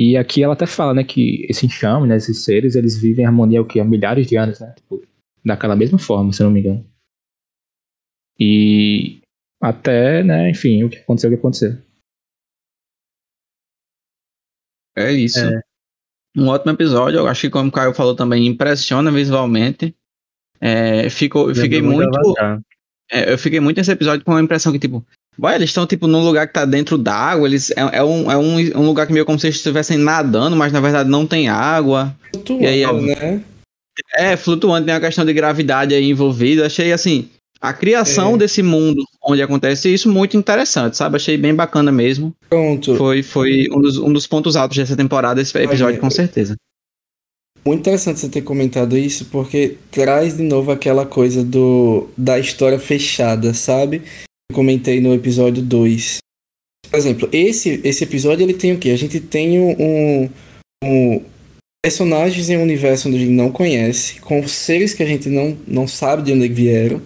E 0.00 0.16
aqui 0.16 0.44
ela 0.44 0.52
até 0.52 0.64
fala, 0.64 0.94
né, 0.94 1.02
que 1.02 1.44
esse 1.50 1.66
enxame, 1.66 2.06
né, 2.06 2.16
esses 2.16 2.44
seres, 2.44 2.76
eles 2.76 2.96
vivem 2.96 3.24
em 3.24 3.26
harmonia 3.26 3.60
o 3.60 3.66
que 3.66 3.80
há 3.80 3.84
milhares 3.84 4.28
de 4.28 4.36
anos, 4.36 4.60
né? 4.60 4.72
Tipo, 4.76 5.04
daquela 5.44 5.74
mesma 5.74 5.98
forma, 5.98 6.32
se 6.32 6.40
não 6.40 6.52
me 6.52 6.60
engano. 6.60 6.88
E 8.38 9.20
até, 9.60 10.22
né, 10.22 10.50
enfim, 10.50 10.84
o 10.84 10.88
que 10.88 10.98
aconteceu, 10.98 11.28
o 11.28 11.32
que 11.32 11.38
aconteceu. 11.40 11.76
É 14.96 15.10
isso. 15.10 15.40
É. 15.40 15.60
Um 16.36 16.46
ótimo 16.46 16.70
episódio, 16.70 17.18
eu 17.18 17.26
acho 17.26 17.40
que 17.40 17.50
como 17.50 17.68
o 17.68 17.72
Caio 17.72 17.92
falou 17.92 18.14
também, 18.14 18.46
impressiona 18.46 19.10
visualmente. 19.10 19.96
É, 20.60 21.10
ficou, 21.10 21.52
fiquei 21.52 21.82
muito. 21.82 22.08
É, 23.10 23.32
eu 23.32 23.38
fiquei 23.38 23.58
muito 23.58 23.78
nesse 23.78 23.90
episódio 23.90 24.24
com 24.24 24.36
a 24.36 24.40
impressão 24.40 24.70
que, 24.70 24.78
tipo, 24.78 25.04
Vai, 25.38 25.54
eles 25.54 25.70
estão, 25.70 25.86
tipo, 25.86 26.08
num 26.08 26.24
lugar 26.24 26.48
que 26.48 26.52
tá 26.52 26.64
dentro 26.64 26.98
d'água, 26.98 27.46
eles... 27.46 27.70
É, 27.70 27.98
é, 27.98 28.02
um, 28.02 28.30
é 28.30 28.36
um, 28.36 28.56
um 28.80 28.86
lugar 28.86 29.06
que 29.06 29.12
meio 29.12 29.24
como 29.24 29.38
se 29.38 29.46
eles 29.46 29.56
estivessem 29.56 29.96
nadando, 29.96 30.56
mas 30.56 30.72
na 30.72 30.80
verdade 30.80 31.08
não 31.08 31.24
tem 31.24 31.48
água. 31.48 32.12
Flutuando, 32.32 32.64
e 32.64 32.66
aí, 32.66 32.82
é, 32.82 32.92
né? 32.92 33.42
É, 34.16 34.36
flutuando, 34.36 34.86
tem 34.86 34.94
a 34.94 35.00
questão 35.00 35.24
de 35.24 35.32
gravidade 35.32 35.94
aí 35.94 36.10
envolvida. 36.10 36.66
Achei, 36.66 36.92
assim, 36.92 37.28
a 37.60 37.72
criação 37.72 38.34
é. 38.34 38.38
desse 38.38 38.62
mundo 38.62 39.02
onde 39.22 39.42
acontece 39.42 39.92
isso 39.92 40.10
muito 40.10 40.36
interessante, 40.36 40.96
sabe? 40.96 41.16
Achei 41.16 41.36
bem 41.36 41.54
bacana 41.54 41.92
mesmo. 41.92 42.32
Pronto. 42.48 42.96
Foi, 42.96 43.22
foi 43.22 43.66
um, 43.70 43.80
dos, 43.80 43.96
um 43.98 44.12
dos 44.12 44.26
pontos 44.26 44.56
altos 44.56 44.76
dessa 44.76 44.96
temporada, 44.96 45.40
esse 45.40 45.56
episódio, 45.58 46.00
com 46.00 46.10
certeza. 46.10 46.56
Muito 47.64 47.80
interessante 47.80 48.20
você 48.20 48.28
ter 48.28 48.42
comentado 48.42 48.96
isso, 48.96 49.26
porque 49.26 49.76
traz 49.90 50.36
de 50.36 50.42
novo 50.42 50.70
aquela 50.70 51.04
coisa 51.04 51.44
do 51.44 52.08
da 52.16 52.38
história 52.38 52.78
fechada, 52.78 53.52
sabe? 53.52 54.02
Comentei 54.52 55.00
no 55.00 55.14
episódio 55.14 55.62
2. 55.62 56.18
Por 56.90 56.98
exemplo, 56.98 57.28
esse, 57.32 57.80
esse 57.84 58.04
episódio 58.04 58.44
ele 58.44 58.54
tem 58.54 58.72
o 58.72 58.78
quê? 58.78 58.90
A 58.90 58.96
gente 58.96 59.20
tem 59.20 59.60
um, 59.60 60.30
um 60.82 61.22
personagens 61.84 62.48
em 62.48 62.56
um 62.56 62.62
universo 62.62 63.08
onde 63.08 63.18
a 63.18 63.20
gente 63.20 63.32
não 63.32 63.52
conhece, 63.52 64.20
com 64.20 64.46
seres 64.48 64.94
que 64.94 65.02
a 65.02 65.06
gente 65.06 65.28
não, 65.28 65.56
não 65.66 65.86
sabe 65.86 66.22
de 66.22 66.32
onde 66.32 66.48
vieram, 66.48 67.00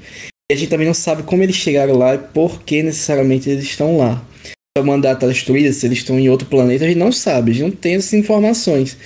e 0.50 0.54
a 0.54 0.56
gente 0.56 0.70
também 0.70 0.86
não 0.86 0.94
sabe 0.94 1.22
como 1.22 1.42
eles 1.42 1.56
chegaram 1.56 1.96
lá 1.96 2.14
e 2.14 2.18
por 2.18 2.62
que 2.62 2.82
necessariamente 2.82 3.50
eles 3.50 3.64
estão 3.64 3.98
lá. 3.98 4.24
Se 4.44 4.78
a 4.78 4.80
humanidade 4.80 5.16
está 5.16 5.26
destruída, 5.26 5.72
se 5.72 5.86
eles 5.86 5.98
estão 5.98 6.18
em 6.18 6.28
outro 6.28 6.48
planeta, 6.48 6.84
a 6.84 6.88
gente 6.88 6.98
não 6.98 7.12
sabe, 7.12 7.50
a 7.50 7.54
gente 7.54 7.64
não 7.64 7.70
tem 7.70 7.96
essas 7.96 8.14
informações. 8.14 8.96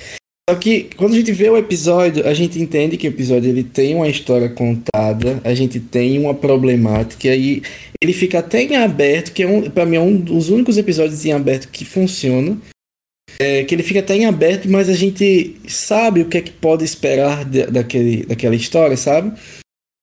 Só 0.49 0.55
que 0.55 0.91
quando 0.97 1.15
a 1.15 1.17
gente 1.17 1.33
vê 1.33 1.51
o 1.51 1.57
episódio, 1.57 2.25
a 2.25 2.33
gente 2.33 2.61
entende 2.61 2.97
que 2.97 3.09
o 3.09 3.11
episódio 3.11 3.51
ele 3.51 3.65
tem 3.65 3.97
uma 3.97 4.07
história 4.07 4.49
contada, 4.49 5.41
a 5.43 5.53
gente 5.55 5.81
tem 5.81 6.21
uma 6.21 6.35
problemática 6.35 7.35
e 7.35 7.63
ele 8.01 8.13
fica 8.13 8.39
até 8.39 8.63
em 8.63 8.77
aberto, 8.77 9.33
que 9.33 9.43
é 9.43 9.49
um, 9.49 9.69
para 9.69 9.85
mim 9.85 9.97
é 9.97 10.01
um 10.01 10.17
dos 10.17 10.49
únicos 10.49 10.79
episódios 10.79 11.25
em 11.25 11.33
aberto 11.33 11.69
que 11.69 11.85
funciona. 11.85 12.57
É, 13.41 13.65
que 13.65 13.75
ele 13.75 13.83
fica 13.83 14.01
até 14.01 14.17
em 14.17 14.25
aberto, 14.25 14.71
mas 14.71 14.89
a 14.89 14.95
gente 14.95 15.57
sabe 15.69 16.23
o 16.23 16.29
que 16.29 16.39
é 16.39 16.41
que 16.41 16.53
pode 16.53 16.85
esperar 16.85 17.45
de, 17.45 17.67
daquele, 17.67 18.25
daquela 18.25 18.55
história, 18.55 18.97
sabe? 18.97 19.37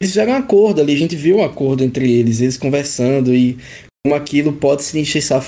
Eles 0.02 0.12
fizeram 0.12 0.34
um 0.34 0.36
acordo 0.36 0.82
ali, 0.82 0.94
a 0.94 0.98
gente 0.98 1.16
viu 1.16 1.38
um 1.38 1.44
acordo 1.44 1.84
entre 1.84 2.12
eles, 2.12 2.42
eles 2.42 2.58
conversando 2.58 3.34
e 3.34 3.58
como 4.06 4.14
aquilo 4.14 4.54
pode 4.54 4.84
se 4.84 4.94
destrinchar, 4.94 5.42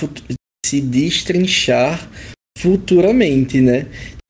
se 0.64 0.80
destrinchar 0.80 2.10
futuramente, 2.56 3.60
né? 3.60 3.86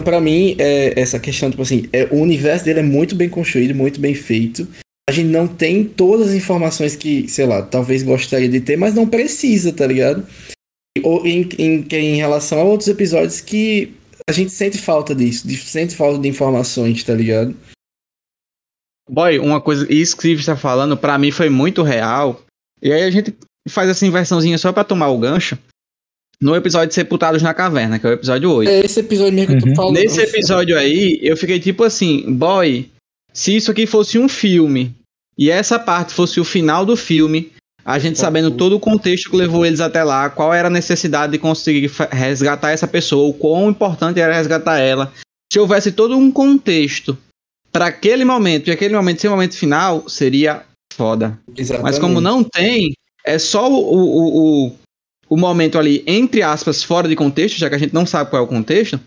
para 0.07 0.21
mim, 0.21 0.55
é, 0.61 0.99
essa 0.99 1.19
questão, 1.19 1.51
tipo 1.51 1.63
assim, 1.63 1.89
é, 1.93 2.05
o 2.13 2.17
universo 2.21 2.65
dele 2.65 2.79
é 2.79 2.83
muito 2.83 3.17
bem 3.17 3.29
construído, 3.29 3.75
muito 3.75 3.99
bem 3.99 4.15
feito. 4.15 4.67
A 5.09 5.13
gente 5.13 5.29
não 5.29 5.49
tem 5.49 5.85
todas 5.85 6.29
as 6.29 6.35
informações 6.35 6.95
que, 6.95 7.27
sei 7.29 7.45
lá, 7.45 7.63
talvez 7.63 8.05
gostaria 8.05 8.49
de 8.49 8.61
ter, 8.61 8.77
mas 8.77 8.95
não 8.95 9.09
precisa, 9.09 9.73
tá 9.73 9.85
ligado? 9.85 10.25
Ou 11.03 11.27
em, 11.27 11.49
em, 11.59 11.87
em 11.91 12.17
relação 12.17 12.61
a 12.61 12.63
outros 12.63 12.89
episódios 12.89 13.41
que 13.41 13.95
a 14.29 14.33
gente 14.33 14.53
sente 14.53 14.79
falta 14.79 15.13
disso, 15.13 15.49
sente 15.65 15.97
falta 15.97 16.21
de 16.21 16.29
informações, 16.29 17.03
tá 17.03 17.13
ligado? 17.13 17.57
Boy, 19.11 19.41
uma 19.41 19.61
coisa, 19.61 19.93
isso 19.93 20.17
que 20.17 20.23
você 20.23 20.35
está 20.35 20.57
falando, 20.57 20.97
para 20.97 21.19
mim 21.19 21.33
foi 21.33 21.49
muito 21.49 21.83
real. 21.83 22.45
E 22.81 22.93
aí 22.93 23.03
a 23.03 23.11
gente 23.11 23.35
faz 23.69 23.89
essa 23.89 24.07
inversãozinha 24.07 24.59
só 24.59 24.73
pra 24.73 24.85
tomar 24.85 25.09
o 25.09 25.19
gancho. 25.19 25.59
No 26.43 26.55
episódio 26.55 26.89
de 26.89 26.95
Sepultados 26.95 27.41
na 27.43 27.55
Caverna, 27.55 27.99
que 27.99 28.07
é 28.07 28.11
o 28.11 28.13
episódio 28.13 28.51
8. 28.51 28.69
É 28.71 28.81
esse 28.81 29.01
episódio 29.01 29.33
mesmo 29.33 29.57
que 29.59 29.65
eu 29.65 29.69
Uhum. 29.71 29.75
falando. 29.75 29.95
Nesse 29.95 30.21
episódio 30.21 30.77
aí, 30.77 31.19
eu 31.23 31.37
fiquei 31.37 31.59
tipo 31.59 31.83
assim, 31.83 32.25
boy, 32.33 32.91
se 33.33 33.57
isso 33.57 33.71
aqui 33.71 33.87
fosse 33.87 34.19
um 34.19 34.29
filme 34.29 34.95
e 35.39 35.51
essa 35.51 35.79
parte 35.79 36.13
fosse 36.13 36.39
o 36.39 36.45
final 36.45 36.85
do 36.85 36.97
filme, 36.97 37.53
a 37.85 37.99
gente 37.99 38.19
sabendo 38.19 38.51
todo 38.51 38.77
o 38.77 38.81
contexto 38.81 39.31
que 39.31 39.37
levou 39.37 39.65
eles 39.65 39.81
até 39.81 40.03
lá, 40.05 40.29
qual 40.29 40.53
era 40.53 40.69
a 40.69 40.71
necessidade 40.71 41.33
de 41.33 41.39
conseguir 41.39 41.91
resgatar 42.11 42.71
essa 42.73 42.87
pessoa, 42.87 43.29
o 43.29 43.33
quão 43.33 43.71
importante 43.71 44.21
era 44.21 44.35
resgatar 44.35 44.79
ela. 44.79 45.13
Se 45.53 45.59
houvesse 45.59 45.93
todo 45.93 46.17
um 46.19 46.31
contexto 46.31 47.17
para 47.73 47.87
aquele 47.87 48.25
momento 48.25 48.69
e 48.69 48.73
aquele 48.73 48.95
momento 48.95 49.21
ser 49.21 49.29
o 49.29 49.31
momento 49.31 49.57
final, 49.57 50.07
seria 50.09 50.65
foda. 50.93 51.39
Exatamente. 51.57 51.83
Mas 51.85 51.99
como 51.99 52.21
não 52.21 52.43
tem, 52.43 52.93
é 53.25 53.39
só 53.39 53.71
o, 53.71 53.77
o, 53.77 54.67
o, 54.67 54.73
o 55.29 55.37
momento 55.37 55.79
ali, 55.79 56.03
entre 56.07 56.43
aspas, 56.43 56.83
fora 56.83 57.09
de 57.09 57.17
contexto, 57.17 57.59
já 57.59 57.69
que 57.69 57.75
a 57.75 57.79
gente 57.79 57.95
não 57.95 58.07
sabe 58.07 58.31
qual 58.31 58.43
é 58.43 58.45
o 58.45 58.49
contexto, 58.49 59.01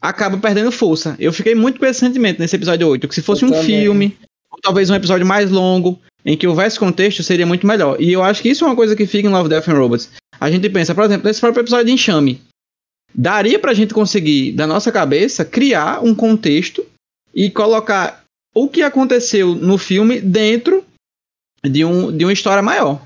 acaba 0.00 0.36
perdendo 0.36 0.70
força. 0.70 1.16
Eu 1.18 1.32
fiquei 1.32 1.54
muito 1.54 1.78
com 1.78 1.86
esse 1.86 2.00
sentimento 2.00 2.38
nesse 2.38 2.56
episódio 2.56 2.86
8, 2.88 3.08
que 3.08 3.14
se 3.14 3.22
fosse 3.22 3.42
Eu 3.42 3.48
um 3.48 3.52
também. 3.52 3.66
filme, 3.66 4.16
ou 4.50 4.58
talvez 4.60 4.90
um 4.90 4.94
episódio 4.94 5.26
mais 5.26 5.50
longo, 5.50 5.98
em 6.24 6.36
que 6.36 6.46
houvesse 6.46 6.78
contexto, 6.78 7.22
seria 7.22 7.46
muito 7.46 7.66
melhor. 7.66 8.00
E 8.00 8.12
eu 8.12 8.22
acho 8.22 8.42
que 8.42 8.48
isso 8.48 8.64
é 8.64 8.66
uma 8.66 8.76
coisa 8.76 8.94
que 8.96 9.06
fica 9.06 9.28
em 9.28 9.30
Love, 9.30 9.48
Death 9.48 9.68
and 9.68 9.78
Robots. 9.78 10.10
A 10.38 10.50
gente 10.50 10.68
pensa, 10.68 10.94
por 10.94 11.04
exemplo, 11.04 11.26
nesse 11.26 11.40
próprio 11.40 11.62
episódio 11.62 11.86
de 11.86 11.92
Enxame, 11.92 12.42
daria 13.14 13.58
pra 13.58 13.72
gente 13.72 13.94
conseguir, 13.94 14.52
da 14.52 14.66
nossa 14.66 14.92
cabeça, 14.92 15.44
criar 15.44 16.04
um 16.04 16.14
contexto 16.14 16.84
e 17.34 17.50
colocar 17.50 18.22
o 18.54 18.68
que 18.68 18.82
aconteceu 18.82 19.54
no 19.54 19.78
filme 19.78 20.20
dentro 20.20 20.84
de, 21.64 21.84
um, 21.84 22.14
de 22.14 22.24
uma 22.24 22.32
história 22.32 22.62
maior. 22.62 23.00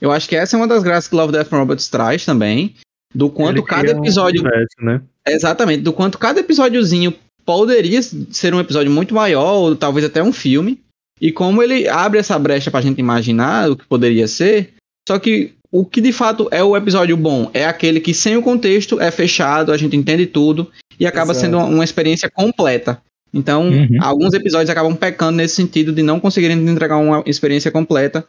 Eu 0.00 0.12
acho 0.12 0.28
que 0.28 0.36
essa 0.36 0.56
é 0.56 0.58
uma 0.58 0.68
das 0.68 0.82
graças 0.82 1.08
que 1.08 1.14
Love, 1.16 1.32
Death 1.32 1.52
and 1.52 1.58
Robots 1.58 1.88
traz 1.88 2.24
também, 2.24 2.74
do 3.14 3.30
quanto 3.30 3.58
Ele 3.58 3.66
cada 3.66 3.82
cria 3.82 3.96
um 3.96 4.04
episódio 4.04 4.40
universo, 4.42 4.76
né? 4.82 5.00
Exatamente, 5.26 5.82
do 5.82 5.92
quanto 5.92 6.18
cada 6.18 6.40
episódiozinho 6.40 7.14
poderia 7.44 8.00
ser 8.02 8.54
um 8.54 8.60
episódio 8.60 8.90
muito 8.90 9.14
maior, 9.14 9.54
ou 9.54 9.76
talvez 9.76 10.04
até 10.04 10.22
um 10.22 10.32
filme, 10.32 10.80
e 11.20 11.32
como 11.32 11.62
ele 11.62 11.88
abre 11.88 12.18
essa 12.18 12.38
brecha 12.38 12.70
pra 12.70 12.80
gente 12.80 12.98
imaginar 12.98 13.70
o 13.70 13.76
que 13.76 13.86
poderia 13.86 14.28
ser, 14.28 14.74
só 15.08 15.18
que 15.18 15.52
o 15.70 15.84
que 15.84 16.00
de 16.00 16.12
fato 16.12 16.48
é 16.50 16.62
o 16.62 16.76
episódio 16.76 17.16
bom 17.16 17.50
é 17.54 17.64
aquele 17.64 18.00
que 18.00 18.12
sem 18.14 18.36
o 18.36 18.42
contexto 18.42 19.00
é 19.00 19.10
fechado, 19.10 19.72
a 19.72 19.76
gente 19.76 19.96
entende 19.96 20.26
tudo, 20.26 20.70
e 20.98 21.06
acaba 21.06 21.32
Exato. 21.32 21.46
sendo 21.46 21.56
uma, 21.58 21.66
uma 21.66 21.84
experiência 21.84 22.30
completa. 22.30 23.00
Então, 23.32 23.68
Uhum. 23.68 23.98
alguns 24.00 24.32
episódios 24.34 24.70
acabam 24.70 24.94
pecando 24.94 25.36
nesse 25.36 25.56
sentido 25.56 25.92
de 25.92 26.02
não 26.02 26.18
conseguirem 26.20 26.56
entregar 26.56 26.96
uma 26.96 27.22
experiência 27.26 27.70
completa, 27.70 28.26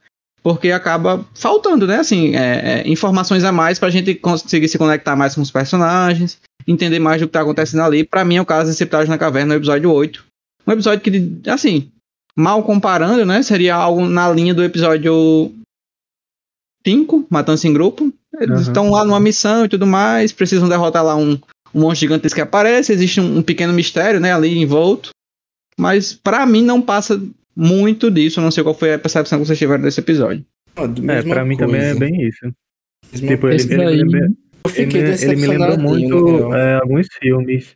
porque 0.47 0.71
acaba 0.71 1.25
faltando, 1.35 1.85
né? 1.85 1.97
Assim, 1.97 2.33
é, 2.33 2.79
é, 2.79 2.87
informações 2.87 3.43
a 3.43 3.51
mais 3.51 3.77
pra 3.77 3.89
gente 3.89 4.15
conseguir 4.15 4.69
se 4.69 4.77
conectar 4.77 5.13
mais 5.13 5.35
com 5.35 5.41
os 5.41 5.51
personagens, 5.51 6.39
entender 6.65 6.99
mais 6.99 7.19
do 7.19 7.27
que 7.27 7.33
tá 7.33 7.41
acontecendo 7.41 7.83
ali. 7.83 8.05
Pra 8.05 8.23
mim 8.23 8.37
é 8.37 8.41
o 8.41 8.45
caso 8.45 8.69
desse 8.69 8.81
episódio 8.81 9.09
na 9.09 9.17
caverna, 9.17 9.53
no 9.53 9.59
episódio 9.59 9.91
8. 9.91 10.23
Um 10.65 10.71
episódio 10.71 11.01
que, 11.01 11.49
assim, 11.49 11.91
mal 12.33 12.63
comparando, 12.63 13.25
né? 13.25 13.43
Seria 13.43 13.75
algo 13.75 14.05
na 14.05 14.31
linha 14.31 14.53
do 14.53 14.63
episódio 14.63 15.51
5, 16.85 17.27
Matança 17.29 17.67
em 17.67 17.73
Grupo. 17.73 18.09
Eles 18.39 18.51
Aham. 18.51 18.61
estão 18.61 18.89
lá 18.89 19.03
numa 19.03 19.19
missão 19.19 19.65
e 19.65 19.69
tudo 19.69 19.85
mais, 19.85 20.31
precisam 20.31 20.69
derrotar 20.69 21.03
lá 21.03 21.17
um, 21.17 21.37
um 21.75 21.81
monstro 21.81 22.07
gigantesco 22.07 22.35
que 22.35 22.41
aparece, 22.41 22.93
existe 22.93 23.19
um, 23.19 23.39
um 23.39 23.43
pequeno 23.43 23.73
mistério, 23.73 24.21
né, 24.21 24.33
ali 24.33 24.57
envolto. 24.57 25.09
Mas 25.77 26.13
pra 26.13 26.45
mim 26.45 26.63
não 26.63 26.81
passa 26.81 27.21
muito 27.57 28.11
disso, 28.11 28.39
eu 28.39 28.43
não 28.43 28.51
sei 28.51 28.63
qual 28.63 28.75
foi 28.75 28.93
a 28.93 28.99
percepção 28.99 29.39
que 29.39 29.45
vocês 29.47 29.57
tiveram 29.57 29.81
desse 29.83 29.99
episódio. 29.99 30.45
Ah, 30.75 30.83
É, 31.13 31.21
pra 31.23 31.43
mim 31.43 31.57
também 31.57 31.81
é 31.81 31.85
coisa. 31.95 31.99
bem 31.99 32.21
isso. 32.27 32.53
Mesma 33.11 33.27
Tipo, 33.29 33.41
coisa. 33.41 33.73
ele, 33.73 33.83
ele, 34.01 34.11
daí- 34.11 34.21
Eu 34.21 34.71
ele, 34.75 34.85
fiquei 34.85 34.99
ele 35.01 35.35
me 35.35 35.47
lembra 35.47 35.75
decepcionadinho, 35.77 35.89
muito 35.89 36.53
é, 36.53 36.75
alguns 36.75 37.07
filmes, 37.19 37.75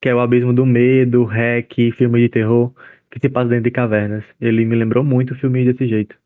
que 0.00 0.08
é 0.08 0.14
o 0.14 0.20
Abismo 0.20 0.52
do 0.54 0.64
Medo, 0.64 1.24
Hack, 1.24 1.72
filme 1.96 2.20
de 2.22 2.28
terror, 2.30 2.72
que 3.10 3.18
se 3.20 3.28
passa 3.28 3.48
dentro 3.50 3.64
de 3.64 3.70
cavernas. 3.70 4.24
Ele 4.40 4.64
me 4.64 4.76
lembrou 4.76 5.04
muito 5.04 5.34
filme 5.34 5.64
desse 5.64 5.86
jeito. 5.88 6.16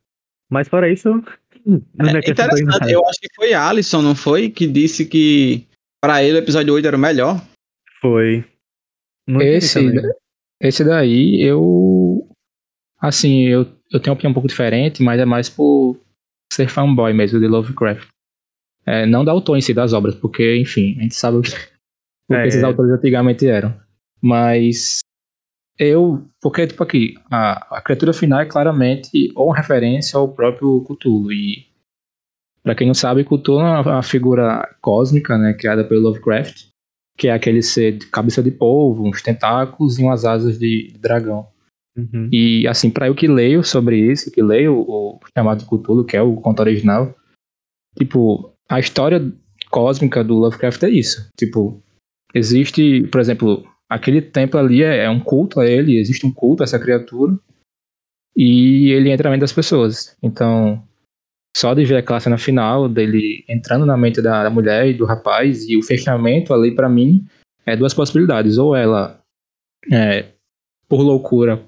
Mas 0.51 0.69
fora 0.69 0.89
isso, 0.93 1.09
não 1.67 2.09
É 2.09 2.19
interessante, 2.19 2.93
eu 2.93 3.05
acho 3.07 3.19
que 3.21 3.35
foi 3.35 3.53
Alisson, 3.55 4.03
não 4.03 4.15
foi? 4.15 4.51
Que 4.51 4.67
disse 4.67 5.07
que 5.07 5.67
pra 6.01 6.23
ele 6.23 6.37
o 6.39 6.43
episódio 6.43 6.75
8 6.75 6.87
era 6.87 6.97
o 6.97 7.01
melhor. 7.01 7.41
Foi. 8.01 8.45
Muito 9.29 9.43
Esse, 9.45 9.81
esse 10.61 10.85
daí, 10.85 11.41
eu. 11.43 12.29
Assim, 13.03 13.43
eu, 13.49 13.67
eu 13.91 13.99
tenho 13.99 14.13
uma 14.13 14.15
opinião 14.15 14.31
um 14.31 14.35
pouco 14.35 14.49
diferente, 14.49 15.03
mas 15.03 15.21
é 15.21 15.25
mais 15.25 15.49
por 15.49 15.99
ser 16.53 16.69
fanboy 16.69 17.13
mesmo 17.13 17.41
de 17.41 17.49
Lovecraft. 17.49 18.09
É, 18.87 19.07
não 19.07 19.25
da 19.25 19.33
autor 19.33 19.57
em 19.57 19.61
si 19.61 19.75
das 19.75 19.93
obras, 19.93 20.15
porque, 20.15 20.57
enfim, 20.57 20.97
a 20.99 21.03
gente 21.03 21.15
sabe 21.15 21.39
o 21.39 21.43
que, 21.43 21.51
É. 22.31 22.47
esses 22.47 22.63
autores 22.63 22.93
antigamente 22.93 23.47
eram. 23.47 23.77
Mas 24.21 25.01
eu. 25.79 26.25
Porque, 26.41 26.67
tipo, 26.67 26.83
aqui, 26.83 27.15
a, 27.31 27.77
a 27.77 27.83
criatura 27.83 28.13
final 28.13 28.41
é 28.41 28.47
claramente 28.47 29.31
ou 29.35 29.49
uma 29.49 29.57
referência 29.57 30.17
ao 30.17 30.29
próprio 30.29 30.83
Cthulhu. 30.85 31.33
E, 31.33 31.67
pra 32.63 32.75
quem 32.75 32.87
não 32.87 32.95
sabe, 32.95 33.25
Cthulhu 33.25 33.61
é 33.61 33.63
uma, 33.65 33.81
uma 33.83 34.03
figura 34.03 34.77
cósmica, 34.81 35.37
né, 35.37 35.53
criada 35.53 35.85
pelo 35.85 36.01
Lovecraft 36.01 36.73
que 37.17 37.29
é 37.29 37.33
aquele 37.33 37.63
ser 37.63 37.99
de 37.99 38.07
cabeça 38.07 38.43
de 38.43 38.51
polvo, 38.51 39.07
uns 39.07 39.23
tentáculos 39.23 39.99
e 39.99 40.03
umas 40.03 40.25
asas 40.25 40.59
de 40.59 40.93
dragão. 40.99 41.47
Uhum. 41.97 42.29
E 42.33 42.67
assim, 42.67 42.91
para 42.91 43.09
eu 43.09 43.15
que 43.15 43.29
leio 43.29 43.63
sobre 43.63 43.99
isso, 43.99 44.31
que 44.31 44.43
leio 44.43 44.75
o 44.75 45.21
chamado 45.37 45.65
Cthulhu, 45.67 46.05
que 46.05 46.17
é 46.17 46.23
o 46.23 46.37
conto 46.37 46.61
original, 46.61 47.15
tipo, 47.97 48.55
a 48.69 48.81
história 48.81 49.21
cósmica 49.71 50.25
do 50.25 50.35
Lovecraft 50.35 50.83
é 50.85 50.91
isso. 50.91 51.29
Tipo, 51.37 51.83
existe, 52.35 53.07
por 53.09 53.21
exemplo, 53.21 53.65
aquele 53.89 54.23
templo 54.23 54.59
ali 54.59 54.83
é, 54.83 55.05
é 55.05 55.11
um 55.11 55.21
culto 55.21 55.61
a 55.61 55.67
ele, 55.67 55.99
existe 55.99 56.27
um 56.27 56.33
culto 56.33 56.63
a 56.63 56.65
essa 56.65 56.79
criatura, 56.79 57.39
e 58.37 58.91
ele 58.91 59.11
entra 59.11 59.29
na 59.29 59.33
mente 59.33 59.43
das 59.43 59.53
pessoas. 59.53 60.17
Então, 60.23 60.83
só 61.55 61.75
de 61.75 61.85
ver 61.85 61.97
aquela 61.97 62.21
cena 62.21 62.39
final 62.39 62.89
dele 62.89 63.45
entrando 63.49 63.85
na 63.85 63.97
mente 63.97 64.23
da, 64.23 64.43
da 64.45 64.51
mulher 64.51 64.89
e 64.89 64.95
do 64.95 65.05
rapaz 65.05 65.69
e 65.69 65.77
o 65.77 65.83
fechamento 65.83 66.55
ali 66.55 66.75
pra 66.75 66.89
mim 66.89 67.27
é 67.67 67.77
duas 67.77 67.93
possibilidades 67.93 68.57
ou 68.57 68.75
ela 68.75 69.23
é, 69.93 70.33
por 70.89 71.03
loucura 71.03 71.63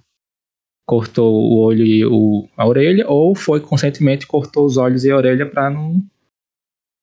cortou 0.86 1.34
o 1.34 1.58
olho 1.58 1.84
e 1.84 2.04
o, 2.04 2.48
a 2.56 2.66
orelha 2.66 3.08
ou 3.08 3.34
foi 3.34 3.60
conscientemente 3.60 4.26
cortou 4.26 4.66
os 4.66 4.76
olhos 4.76 5.04
e 5.04 5.10
a 5.10 5.16
orelha 5.16 5.46
pra 5.48 5.70
não 5.70 6.02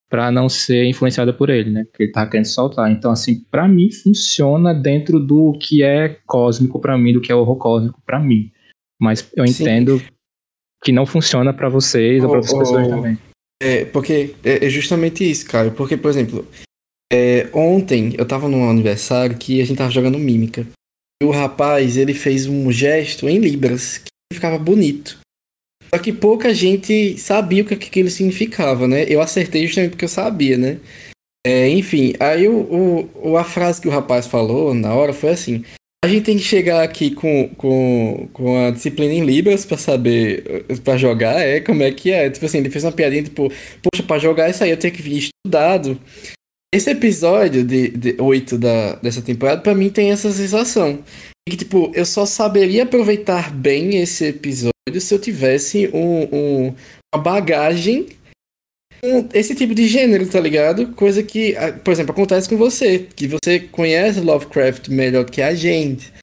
para 0.10 0.30
não 0.30 0.50
ser 0.50 0.84
influenciada 0.86 1.32
por 1.32 1.50
ele, 1.50 1.70
né? 1.70 1.86
Que 1.94 2.04
ele 2.04 2.12
tá 2.12 2.28
querendo 2.28 2.46
soltar. 2.46 2.92
Então 2.92 3.12
assim, 3.12 3.46
pra 3.50 3.66
mim 3.66 3.90
funciona 3.92 4.74
dentro 4.74 5.20
do 5.20 5.54
que 5.54 5.82
é 5.84 6.20
cósmico 6.28 6.80
pra 6.80 6.98
mim, 6.98 7.14
do 7.14 7.22
que 7.22 7.32
é 7.32 7.36
horror 7.36 7.56
cósmico 7.56 8.02
pra 8.06 8.20
mim. 8.20 8.52
Mas 9.00 9.32
eu 9.36 9.48
Sim. 9.48 9.64
entendo 9.64 10.02
que 10.84 10.92
não 10.92 11.06
funciona 11.06 11.54
pra 11.54 11.70
vocês 11.70 12.24
ou 12.24 12.30
pra 12.30 12.40
Ô, 12.40 12.42
outras 12.42 12.54
ô, 12.54 12.60
pessoas 12.60 12.88
também. 12.88 13.18
É, 13.62 13.86
porque 13.86 14.36
é 14.44 14.66
é 14.66 14.70
justamente 14.70 15.30
isso, 15.30 15.48
cara. 15.48 15.72
Porque, 15.72 15.96
por 15.96 16.10
exemplo, 16.10 16.46
é, 17.12 17.50
ontem 17.54 18.14
eu 18.18 18.28
tava 18.28 18.50
num 18.50 18.70
aniversário 18.70 19.38
que 19.38 19.62
a 19.62 19.66
gente 19.66 19.78
tava 19.78 19.92
jogando 19.92 20.18
mímica. 20.20 20.68
O 21.22 21.30
rapaz, 21.30 21.98
ele 21.98 22.14
fez 22.14 22.48
um 22.48 22.72
gesto 22.72 23.30
em 23.30 23.38
Libras 23.38 24.00
que 24.00 24.10
ficava 24.34 24.58
bonito. 24.58 25.20
Só 25.94 26.02
que 26.02 26.12
pouca 26.12 26.54
gente 26.54 27.18
sabia 27.18 27.64
o 27.64 27.66
que 27.66 27.74
aquilo 27.74 28.10
significava, 28.10 28.88
né? 28.88 29.06
Eu 29.08 29.22
acertei 29.22 29.68
justamente 29.68 29.92
porque 29.92 30.06
eu 30.06 30.10
sabia, 30.10 30.58
né? 30.58 30.80
É, 31.46 31.68
enfim, 31.68 32.14
aí 32.20 32.48
o, 32.48 33.10
o, 33.16 33.38
a 33.38 33.44
frase 33.44 33.82
que 33.82 33.88
o 33.88 33.92
rapaz 33.92 34.28
falou 34.28 34.74
na 34.74 34.94
hora 34.94 35.12
foi 35.12 35.32
assim: 35.32 35.64
a 36.04 36.08
gente 36.08 36.24
tem 36.24 36.38
que 36.38 36.44
chegar 36.44 36.84
aqui 36.84 37.12
com, 37.12 37.50
com, 37.58 38.30
com 38.32 38.66
a 38.66 38.72
disciplina 38.72 39.14
em 39.14 39.26
Libras 39.26 39.66
pra 39.66 39.78
saber, 39.78 40.66
pra 40.84 40.98
jogar, 40.98 41.40
é, 41.42 41.60
como 41.60 41.84
é 41.84 41.92
que 41.92 42.12
é. 42.12 42.30
Tipo 42.30 42.46
assim, 42.46 42.60
ele 42.60 42.70
fez 42.70 42.84
uma 42.84 42.92
piadinha, 42.92 43.24
tipo, 43.24 43.50
poxa, 43.50 44.04
pra 44.08 44.18
jogar 44.18 44.50
isso 44.50 44.64
aí 44.64 44.72
eu 44.72 44.78
tenho 44.78 44.94
que 44.94 45.02
vir 45.02 45.30
estudado. 45.46 46.00
Esse 46.74 46.90
episódio 46.90 47.64
de, 47.64 47.90
de 47.90 48.16
8 48.22 48.58
da, 48.58 48.96
dessa 48.96 49.22
temporada, 49.22 49.62
pra 49.62 49.76
mim, 49.76 49.90
tem 49.90 50.12
essa 50.12 50.32
sensação. 50.32 51.00
Que, 51.50 51.58
tipo, 51.58 51.92
eu 51.94 52.06
só 52.06 52.26
saberia 52.26 52.84
aproveitar 52.84 53.52
bem 53.52 53.98
esse 53.98 54.26
episódio 54.26 54.72
se 55.00 55.14
eu 55.14 55.20
tivesse 55.20 55.90
um, 55.94 56.24
um- 56.32 56.76
uma 57.14 57.22
bagagem 57.22 58.06
com 59.02 59.28
esse 59.34 59.54
tipo 59.54 59.76
de 59.76 59.88
gênero, 59.88 60.26
tá 60.28 60.40
ligado? 60.40 60.88
Coisa 60.94 61.22
que, 61.24 61.56
por 61.84 61.92
exemplo, 61.92 62.12
acontece 62.14 62.48
com 62.48 62.56
você, 62.56 63.00
que 63.16 63.28
você 63.28 63.60
conhece 63.60 64.22
Lovecraft 64.22 64.88
melhor 64.90 65.26
que 65.26 65.42
a 65.42 65.54
gente. 65.54 66.14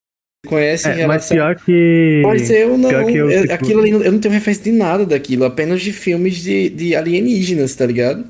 Conhece 0.47 0.89
É, 0.89 1.07
mas 1.07 1.29
pior 1.29 1.57
que. 1.57 2.23
Mas 2.25 2.49
eu 2.49 2.79
não. 2.79 2.89
eu, 2.91 3.31
eu- 3.33 3.41
tipo- 3.43 3.53
Aquilo 3.53 3.81
ali, 3.81 3.91
eu 3.91 4.13
não 4.13 4.21
tenho 4.21 4.33
referência 4.33 4.65
de 4.65 4.73
nada 4.73 5.05
daquilo, 5.05 5.45
apenas 5.45 5.83
de 5.83 5.93
filmes 5.93 6.37
de, 6.37 6.71
de 6.71 6.95
alienígenas, 6.95 7.75
tá 7.75 7.85
ligado? 7.85 8.25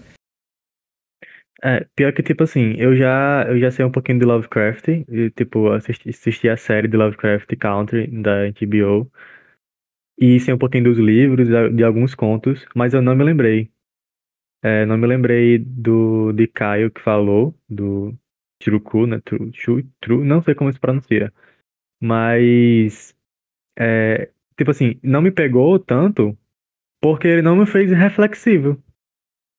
É, 1.62 1.84
pior 1.96 2.12
que, 2.12 2.22
tipo 2.22 2.44
assim, 2.44 2.74
eu 2.78 2.94
já, 2.96 3.44
eu 3.48 3.58
já 3.58 3.70
sei 3.70 3.84
um 3.84 3.90
pouquinho 3.90 4.20
de 4.20 4.24
Lovecraft, 4.24 4.88
e, 4.88 5.30
tipo, 5.30 5.70
assisti, 5.72 6.08
assisti 6.10 6.48
a 6.48 6.56
série 6.56 6.86
de 6.86 6.96
Lovecraft 6.96 7.48
Country 7.56 8.06
da 8.06 8.46
HBO, 8.48 9.10
e 10.20 10.38
sei 10.40 10.54
um 10.54 10.58
pouquinho 10.58 10.84
dos 10.84 10.98
livros, 10.98 11.48
de 11.48 11.84
alguns 11.84 12.14
contos, 12.14 12.66
mas 12.74 12.94
eu 12.94 13.02
não 13.02 13.14
me 13.16 13.24
lembrei. 13.24 13.70
É, 14.62 14.84
não 14.86 14.98
me 14.98 15.06
lembrei 15.06 15.58
do 15.58 16.32
de 16.32 16.46
Caio 16.48 16.90
que 16.90 17.00
falou, 17.00 17.54
do 17.68 18.14
Churuku, 18.62 19.06
né? 19.06 19.20
Tru, 19.24 19.50
chu, 19.54 19.82
tru, 20.00 20.24
não 20.24 20.42
sei 20.42 20.54
como 20.54 20.72
se 20.72 20.80
pronuncia. 20.80 21.32
Mas, 22.00 23.16
é, 23.78 24.30
tipo 24.56 24.70
assim, 24.72 24.98
não 25.02 25.22
me 25.22 25.30
pegou 25.32 25.78
tanto 25.78 26.36
porque 27.02 27.28
ele 27.28 27.42
não 27.42 27.56
me 27.56 27.66
fez 27.66 27.90
reflexivo. 27.92 28.82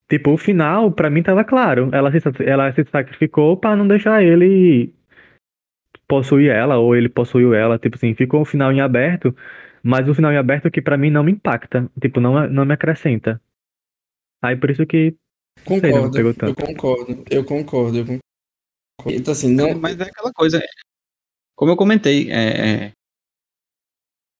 Tipo, 0.10 0.32
o 0.32 0.38
final, 0.38 0.92
pra 0.92 1.10
mim, 1.10 1.22
tava 1.22 1.44
claro. 1.44 1.90
Ela 1.94 2.12
se, 2.12 2.18
ela 2.44 2.74
se 2.74 2.84
sacrificou 2.92 3.56
pra 3.56 3.76
não 3.76 3.88
deixar 3.88 4.24
ele 4.24 4.92
possuir 6.08 6.50
ela, 6.50 6.78
ou 6.80 6.96
ele 6.96 7.08
possuiu 7.08 7.54
ela. 7.54 7.78
Tipo 7.78 7.96
assim, 7.96 8.16
ficou 8.16 8.42
um 8.42 8.46
final 8.46 8.72
em 8.72 8.82
aberto, 8.82 9.36
mas 9.84 10.10
o 10.10 10.16
final 10.16 10.32
em 10.32 10.38
aberto 10.38 10.72
que 10.72 10.82
pra 10.82 10.98
mim 10.98 11.12
não 11.12 11.24
me 11.24 11.32
impacta. 11.32 11.90
Tipo, 12.02 12.20
não, 12.20 12.50
não 12.50 12.66
me 12.66 12.74
acrescenta. 12.74 13.40
Aí 14.42 14.56
por 14.56 14.72
isso 14.72 14.86
que. 14.88 15.16
sei, 15.68 15.80
Concordo, 15.80 16.12
pegou 16.12 16.32
eu 16.42 16.56
concordo, 16.56 17.24
eu 17.30 17.46
concordo, 17.46 17.98
eu 17.98 18.06
concordo. 18.06 18.22
Então, 19.08 19.32
assim, 19.32 19.54
não. 19.54 19.78
Mas 19.80 20.00
é 20.00 20.04
aquela 20.04 20.34
coisa, 20.34 20.60
como 21.56 21.72
eu 21.72 21.78
comentei, 21.78 22.32
é, 22.32 22.88
é 22.88 22.92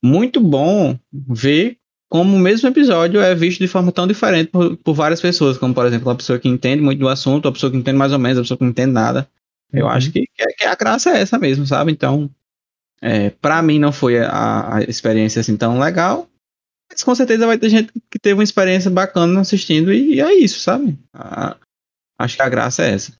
muito 0.04 0.42
bom 0.42 0.98
ver 1.12 1.79
como 2.10 2.36
o 2.36 2.40
mesmo 2.40 2.68
episódio 2.68 3.22
é 3.22 3.36
visto 3.36 3.60
de 3.60 3.68
forma 3.68 3.92
tão 3.92 4.08
diferente 4.08 4.50
por, 4.50 4.76
por 4.78 4.94
várias 4.94 5.22
pessoas, 5.22 5.58
como 5.58 5.74
por 5.74 5.86
exemplo, 5.86 6.08
uma 6.10 6.16
pessoa 6.16 6.40
que 6.40 6.48
entende 6.50 6.82
muito 6.82 7.00
do 7.00 7.08
assunto, 7.08 7.46
uma 7.46 7.52
pessoa 7.54 7.72
que 7.72 7.78
entende 7.78 7.98
mais 7.98 8.12
ou 8.12 8.20
menos, 8.20 8.38
uma 8.40 8.44
pessoa 8.44 8.58
que 8.58 8.64
não 8.64 8.72
entende 8.72 8.92
nada. 8.92 9.30
Eu 9.72 9.86
Uhum. 9.86 9.92
acho 9.92 10.12
que, 10.12 10.26
que, 10.36 10.46
que 10.48 10.66
a 10.66 10.74
graça 10.76 11.12
é 11.12 11.22
essa 11.22 11.38
mesmo, 11.38 11.66
sabe? 11.68 11.92
Então, 11.92 12.28
é, 13.02 13.30
para 13.30 13.62
mim 13.62 13.78
não 13.78 13.92
foi 13.92 14.18
a, 14.20 14.78
a 14.78 14.82
experiência 14.82 15.40
assim 15.40 15.56
tão 15.56 15.80
legal, 15.80 16.28
mas 16.92 17.04
com 17.04 17.14
certeza 17.14 17.46
vai 17.46 17.58
ter 17.60 17.70
gente 17.70 17.94
que 18.10 18.18
teve 18.18 18.34
uma 18.34 18.44
experiência 18.44 18.90
bacana 18.90 19.40
assistindo 19.42 19.94
e, 19.94 20.16
e 20.16 20.22
é 20.22 20.34
isso, 20.34 20.60
sabe? 20.60 20.98
A- 21.14 21.56
acho 22.18 22.36
que 22.36 22.42
a 22.42 22.50
graça 22.50 22.84
é 22.84 22.94
essa. 22.94 23.14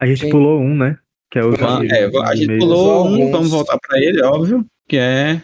A 0.00 0.06
gente 0.06 0.22
Sim. 0.22 0.30
pulou 0.30 0.60
um, 0.60 0.76
né? 0.76 0.98
Que 1.30 1.38
é 1.38 1.44
o. 1.44 1.54
É, 1.54 2.04
a 2.24 2.34
gente 2.34 2.58
pulou 2.58 3.06
um, 3.06 3.30
vamos 3.30 3.50
voltar 3.50 3.78
para 3.78 3.98
ele, 4.00 4.20
óbvio, 4.22 4.66
que 4.88 4.96
é, 4.96 5.40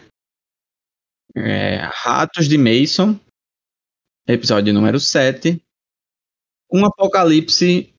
é 1.45 1.89
Ratos 1.91 2.47
de 2.47 2.57
Mason, 2.57 3.19
episódio 4.27 4.73
número 4.73 4.99
7. 4.99 5.61
Um 6.71 6.85
apocalipse 6.85 7.93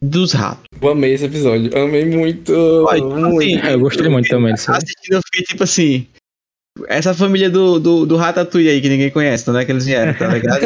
dos 0.00 0.32
ratos. 0.32 0.64
Eu 0.80 0.88
amei 0.90 1.14
esse 1.14 1.24
episódio. 1.24 1.76
Amei 1.76 2.04
muito. 2.04 2.52
Olha, 2.86 3.02
muito. 3.02 3.38
assim, 3.38 3.56
É, 3.58 3.74
eu 3.74 3.80
gostei 3.80 4.08
muito 4.08 4.28
também. 4.28 4.52
Assistindo, 4.52 5.14
eu 5.14 5.22
fiquei 5.24 5.42
tipo 5.42 5.64
assim. 5.64 6.06
Essa 6.88 7.14
família 7.14 7.48
do, 7.50 7.78
do, 7.78 8.06
do 8.06 8.16
Ratatouille 8.16 8.68
aí, 8.68 8.80
que 8.80 8.88
ninguém 8.88 9.10
conhece, 9.10 9.48
não 9.50 9.58
é 9.58 9.64
que 9.64 9.72
eles 9.72 9.86
vieram, 9.86 10.12
tá 10.14 10.28
ligado? 10.28 10.60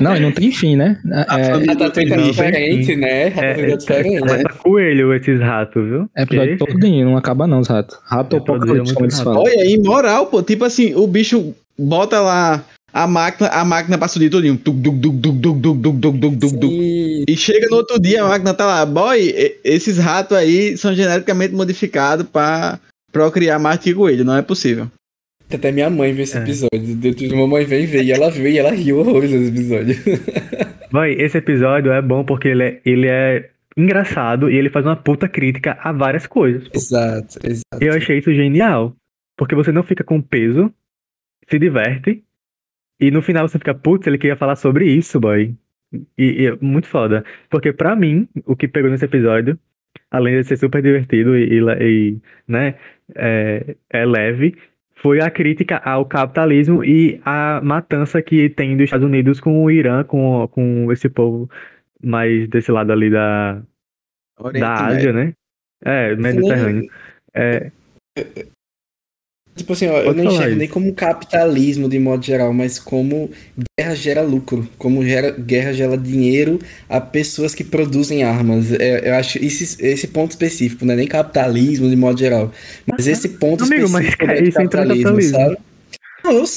Não, 0.00 0.16
e 0.16 0.20
não 0.20 0.32
tem 0.32 0.50
fim, 0.52 0.76
né? 0.76 0.98
A 1.28 1.38
É, 1.40 1.48
tá 1.74 1.90
Não, 2.16 2.22
diferente, 2.22 2.96
né? 2.96 3.24
A 3.24 3.26
É, 3.26 3.30
tá 3.32 3.40
é, 3.72 3.76
diferente. 3.76 4.30
é, 4.32 4.40
é 4.40 4.44
coelho 4.62 5.12
esses 5.14 5.40
ratos, 5.40 5.84
viu? 5.84 6.08
é 6.16 6.22
episódio 6.22 6.58
todinho, 6.58 7.06
não 7.06 7.16
acaba 7.16 7.46
não 7.46 7.60
os 7.60 7.68
ratos. 7.68 7.98
Rato 8.04 8.40
produzo 8.40 8.64
apocalipse, 8.64 8.94
como 8.94 9.06
eles 9.06 9.20
falam. 9.20 9.42
Olha 9.42 9.60
aí, 9.60 9.78
moral, 9.84 10.26
pô. 10.26 10.42
Tipo 10.42 10.64
assim, 10.64 10.94
o 10.94 11.06
bicho 11.06 11.54
bota 11.78 12.20
lá 12.20 12.64
a 12.92 13.06
máquina, 13.06 13.48
a 13.50 13.64
máquina 13.64 13.98
passa 13.98 14.16
o 14.16 14.20
dia 14.20 14.30
todinho. 14.30 14.56
Tuc, 14.56 14.76
duc, 14.76 14.96
duc, 14.96 15.14
duc, 15.16 15.38
duc, 15.38 15.58
duc, 15.60 15.78
duc, 15.78 15.98
duc, 16.18 16.36
duc, 16.36 16.56
duc. 16.56 16.72
Sim. 16.72 17.24
E 17.28 17.36
chega 17.36 17.66
no 17.70 17.76
outro 17.76 18.00
dia, 18.00 18.22
a 18.22 18.28
máquina 18.28 18.54
tá 18.54 18.64
lá. 18.64 18.86
Boy, 18.86 19.20
e- 19.36 19.56
esses 19.64 19.98
ratos 19.98 20.36
aí 20.36 20.76
são 20.76 20.94
geneticamente 20.94 21.54
modificados 21.54 22.26
pra 22.32 22.78
procriar 23.12 23.58
mais 23.58 23.78
que 23.80 23.92
coelho. 23.92 24.24
Não 24.24 24.36
é 24.36 24.42
possível. 24.42 24.88
Até 25.52 25.70
minha 25.70 25.88
mãe 25.88 26.12
viu 26.12 26.24
esse 26.24 26.36
É. 26.36 26.40
episódio. 26.40 27.34
Minha 27.34 27.46
mãe 27.46 27.64
veio 27.64 27.86
ver 27.88 28.02
e 28.02 28.12
ela 28.12 28.30
viu 28.30 28.46
e 28.48 28.58
ela 28.58 28.70
riu 28.72 28.98
horrores 28.98 29.30
desse 29.30 29.48
episódio. 29.48 29.94
Vai, 30.90 31.12
esse 31.12 31.38
episódio 31.38 31.92
é 31.92 32.00
bom 32.02 32.24
porque 32.24 32.48
ele 32.48 32.62
é, 32.62 32.80
ele 32.84 33.06
é 33.08 33.50
engraçado 33.76 34.50
e 34.50 34.56
ele 34.56 34.70
faz 34.70 34.86
uma 34.86 34.96
puta 34.96 35.28
crítica 35.28 35.76
a 35.80 35.92
várias 35.92 36.26
coisas. 36.26 36.66
pô. 36.68 36.76
exato, 36.76 37.38
exato. 37.44 37.82
Eu 37.84 37.92
achei 37.94 38.18
isso 38.18 38.32
genial. 38.32 38.94
Porque 39.36 39.54
você 39.54 39.70
não 39.70 39.82
fica 39.82 40.02
com 40.02 40.20
peso, 40.22 40.72
se 41.48 41.58
diverte, 41.58 42.24
e 42.98 43.10
no 43.10 43.20
final 43.20 43.46
você 43.46 43.58
fica, 43.58 43.74
putz, 43.74 44.06
ele 44.06 44.16
queria 44.16 44.36
falar 44.36 44.56
sobre 44.56 44.86
isso, 44.86 45.20
boy. 45.20 45.54
E, 46.16 46.42
e 46.42 46.46
é 46.46 46.56
muito 46.60 46.88
foda. 46.88 47.22
Porque 47.50 47.70
pra 47.72 47.94
mim, 47.94 48.26
o 48.46 48.56
que 48.56 48.66
pegou 48.66 48.90
nesse 48.90 49.04
episódio, 49.04 49.58
além 50.10 50.40
de 50.40 50.44
ser 50.48 50.56
super 50.56 50.80
divertido 50.82 51.36
e, 51.36 51.60
e, 51.82 52.16
né, 52.48 52.76
é, 53.14 53.76
é 53.90 54.06
leve, 54.06 54.56
foi 55.06 55.20
a 55.20 55.30
crítica 55.30 55.76
ao 55.84 56.04
capitalismo 56.04 56.82
e 56.82 57.20
a 57.24 57.60
matança 57.62 58.20
que 58.20 58.50
tem 58.50 58.76
dos 58.76 58.86
Estados 58.86 59.06
Unidos 59.06 59.38
com 59.38 59.62
o 59.62 59.70
Irã, 59.70 60.02
com, 60.02 60.48
com 60.48 60.90
esse 60.90 61.08
povo 61.08 61.48
mais 62.02 62.48
desse 62.48 62.72
lado 62.72 62.90
ali 62.92 63.08
da, 63.08 63.62
da 64.58 64.86
Ásia, 64.86 65.12
né? 65.12 65.32
É, 65.84 66.16
Mediterrâneo. 66.16 66.90
É, 67.32 67.70
Tipo 69.56 69.72
assim, 69.72 69.86
ó, 69.86 69.98
eu 70.02 70.14
não 70.14 70.24
enxergo 70.24 70.50
isso. 70.50 70.58
nem 70.58 70.68
como 70.68 70.92
capitalismo 70.94 71.88
de 71.88 71.98
modo 71.98 72.22
geral, 72.24 72.52
mas 72.52 72.78
como 72.78 73.30
guerra 73.78 73.94
gera 73.94 74.20
lucro, 74.22 74.68
como 74.76 75.02
gera, 75.02 75.30
guerra 75.30 75.72
gera 75.72 75.96
dinheiro 75.96 76.58
a 76.88 77.00
pessoas 77.00 77.54
que 77.54 77.64
produzem 77.64 78.22
armas. 78.22 78.70
É, 78.72 79.08
eu 79.08 79.14
acho 79.14 79.38
esse, 79.42 79.82
esse 79.84 80.08
ponto 80.08 80.32
específico, 80.32 80.84
não 80.84 80.92
é 80.92 80.96
nem 80.98 81.06
capitalismo 81.08 81.88
de 81.88 81.96
modo 81.96 82.18
geral, 82.18 82.52
mas 82.86 83.06
esse 83.06 83.30
ponto 83.30 83.64
Amigo, 83.64 83.88
mas 83.88 84.04
específico 84.04 84.24
é 84.30 84.42
de 84.42 84.48
isso 84.50 84.60
entra 84.60 84.84
no 84.84 84.88
capitalismo, 84.94 85.32
capitalismo. 85.32 85.36
sabe? 85.38 85.56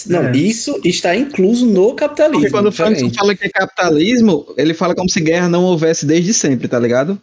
Não, 0.09 0.27
É. 0.27 0.37
isso 0.37 0.81
está 0.83 1.15
incluso 1.15 1.65
no 1.65 1.93
capitalismo. 1.93 2.39
Porque 2.41 2.51
quando 2.51 2.67
o 2.67 2.71
Frankson 2.71 2.95
diferente. 3.07 3.17
fala 3.17 3.35
que 3.35 3.45
é 3.45 3.49
capitalismo, 3.49 4.53
ele 4.57 4.73
fala 4.73 4.95
como 4.95 5.09
se 5.09 5.21
guerra 5.21 5.47
não 5.47 5.63
houvesse 5.63 6.05
desde 6.05 6.33
sempre, 6.33 6.67
tá 6.67 6.79
ligado? 6.79 7.21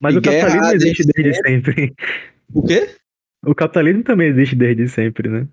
Mas 0.00 0.14
E 0.14 0.18
o 0.18 0.22
capitalismo 0.22 0.64
existe 0.76 1.04
desde 1.04 1.22
desde 1.22 1.42
sempre. 1.48 1.92
O 2.54 2.62
quê? 2.62 2.88
O 3.44 3.54
capitalismo 3.54 4.02
também 4.02 4.28
existe 4.28 4.54
desde 4.54 4.88
sempre, 4.88 5.28
né? 5.28 5.48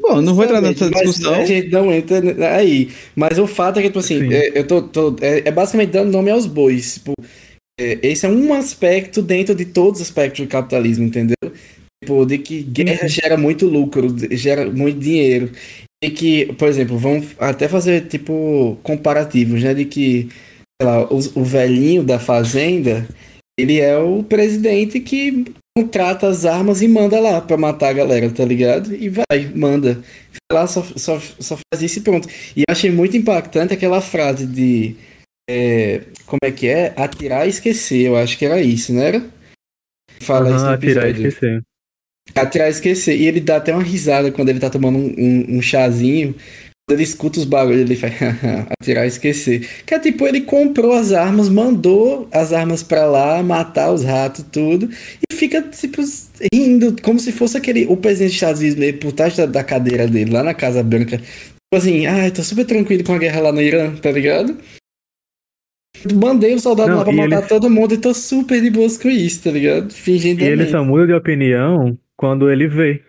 Bom, 0.00 0.22
não 0.22 0.34
vou 0.34 0.44
entrar 0.44 0.60
nessa 0.60 0.88
Mas 0.90 1.02
discussão. 1.02 1.34
A 1.34 1.44
gente 1.44 1.70
não 1.70 1.92
entra 1.92 2.20
aí. 2.56 2.90
Mas 3.16 3.38
o 3.38 3.46
fato 3.46 3.78
é 3.78 3.82
que, 3.82 3.88
tipo 3.88 3.98
assim, 3.98 4.20
Sim. 4.20 4.32
é, 4.32 4.58
eu 4.58 4.66
tô, 4.66 4.82
tô- 4.82 5.16
é, 5.20 5.48
é 5.48 5.50
basicamente 5.50 5.90
dando 5.90 6.12
nome 6.12 6.30
aos 6.30 6.46
bois. 6.46 6.94
Tipo, 6.94 7.14
é, 7.80 7.98
esse 8.02 8.24
é 8.24 8.28
um 8.28 8.54
aspecto 8.54 9.20
dentro 9.20 9.54
de 9.54 9.64
todos 9.64 10.00
os 10.00 10.06
aspectos 10.06 10.44
do 10.46 10.48
capitalismo, 10.50 11.04
entendeu? 11.04 11.36
Tipo, 12.02 12.24
de 12.24 12.38
que 12.38 12.62
guerra 12.62 13.08
gera 13.08 13.36
muito 13.36 13.66
lucro, 13.66 14.14
gera 14.36 14.70
muito 14.70 15.00
dinheiro. 15.00 15.50
E 16.02 16.10
que, 16.10 16.46
por 16.54 16.68
exemplo, 16.68 16.96
vamos 16.96 17.34
até 17.40 17.66
fazer, 17.66 18.06
tipo, 18.06 18.78
comparativos, 18.84 19.60
né? 19.64 19.74
De 19.74 19.84
que, 19.84 20.28
sei 20.80 20.88
lá, 20.88 21.02
o, 21.12 21.16
o 21.40 21.44
velhinho 21.44 22.04
da 22.04 22.20
fazenda, 22.20 23.04
ele 23.58 23.80
é 23.80 23.98
o 23.98 24.22
presidente 24.22 25.00
que 25.00 25.44
contrata 25.82 26.26
as 26.26 26.44
armas 26.44 26.82
e 26.82 26.88
manda 26.88 27.20
lá 27.20 27.40
pra 27.40 27.56
matar 27.56 27.90
a 27.90 27.92
galera, 27.92 28.30
tá 28.30 28.44
ligado? 28.44 28.94
E 28.94 29.08
vai, 29.08 29.46
manda. 29.54 29.94
Vai 30.50 30.60
lá, 30.60 30.66
só, 30.66 30.82
só, 30.82 31.20
só 31.20 31.56
faz 31.56 31.82
isso 31.82 31.98
e 31.98 32.02
pronto. 32.02 32.28
E 32.56 32.62
achei 32.68 32.90
muito 32.90 33.16
impactante 33.16 33.72
aquela 33.72 34.00
frase 34.00 34.46
de. 34.46 34.96
é, 35.48 36.02
como 36.26 36.40
é 36.42 36.50
que 36.50 36.66
é? 36.66 36.92
Atirar 36.96 37.46
e 37.46 37.50
esquecer. 37.50 38.06
Eu 38.06 38.16
acho 38.16 38.36
que 38.36 38.44
era 38.44 38.60
isso, 38.60 38.92
não 38.92 39.02
era? 39.02 39.24
Fala 40.20 40.50
isso 40.50 40.64
no 40.64 40.70
Aham, 40.70 40.78
tirar 40.78 41.08
e 41.08 41.12
esquecer. 41.12 41.62
Atirar 42.34 42.68
e 42.68 42.70
esquecer. 42.70 43.16
E 43.16 43.26
ele 43.26 43.40
dá 43.40 43.56
até 43.56 43.72
uma 43.72 43.82
risada 43.82 44.32
quando 44.32 44.48
ele 44.48 44.60
tá 44.60 44.68
tomando 44.68 44.98
um, 44.98 45.14
um, 45.16 45.58
um 45.58 45.62
chazinho. 45.62 46.34
Ele 46.90 47.02
escuta 47.02 47.38
os 47.38 47.44
barulhos, 47.44 47.82
ele 47.82 47.96
faz 47.96 48.14
atirar 48.80 49.04
e 49.04 49.08
esquecer. 49.08 49.68
Que 49.84 49.94
é 49.94 49.98
tipo, 49.98 50.26
ele 50.26 50.40
comprou 50.40 50.92
as 50.92 51.12
armas, 51.12 51.48
mandou 51.48 52.26
as 52.32 52.52
armas 52.52 52.82
pra 52.82 53.04
lá, 53.04 53.42
matar 53.42 53.92
os 53.92 54.02
ratos, 54.02 54.44
tudo. 54.50 54.88
E 55.30 55.34
fica, 55.34 55.60
tipo, 55.62 56.02
rindo, 56.52 56.96
como 57.02 57.18
se 57.18 57.30
fosse 57.30 57.58
aquele. 57.58 57.86
O 57.86 57.96
presidente 57.96 58.30
dos 58.30 58.36
Estados 58.36 58.60
Unidos, 58.60 58.78
meio 58.78 58.98
por 58.98 59.12
trás 59.12 59.36
da, 59.36 59.44
da 59.44 59.62
cadeira 59.62 60.06
dele, 60.06 60.30
lá 60.30 60.42
na 60.42 60.54
Casa 60.54 60.82
Branca. 60.82 61.18
Tipo 61.18 61.76
assim, 61.76 62.06
ai, 62.06 62.30
tô 62.30 62.42
super 62.42 62.64
tranquilo 62.64 63.04
com 63.04 63.12
a 63.12 63.18
guerra 63.18 63.40
lá 63.40 63.52
no 63.52 63.60
Irã, 63.60 63.94
tá 63.96 64.10
ligado? 64.10 64.56
Mandei 66.14 66.54
o 66.54 66.58
soldado 66.58 66.90
Não, 66.90 66.98
lá 66.98 67.04
pra 67.04 67.12
matar 67.12 67.46
todo 67.46 67.68
mundo 67.68 67.94
e 67.94 67.98
tô 67.98 68.14
super 68.14 68.60
de 68.62 68.70
boas 68.70 68.96
com 68.96 69.08
isso, 69.08 69.42
tá 69.42 69.50
ligado? 69.50 69.92
Fingindo 69.92 70.40
E 70.40 70.44
ele 70.44 70.66
só 70.68 70.84
muda 70.84 71.06
de 71.06 71.12
opinião 71.12 71.98
quando 72.16 72.50
ele 72.50 72.68
vê. 72.68 73.02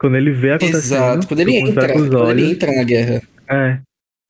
Quando 0.00 0.16
ele 0.16 0.32
vê 0.32 0.52
acontecendo. 0.52 0.78
Exato, 0.78 1.28
quando 1.28 1.40
ele 1.40 1.56
entra, 1.56 1.92
constrói 1.92 1.92
com 1.92 2.00
os 2.02 2.08
quando 2.08 2.30
ele 2.38 2.50
entra 2.52 2.72
na 2.72 2.84
guerra. 2.84 3.22
É. 3.50 3.80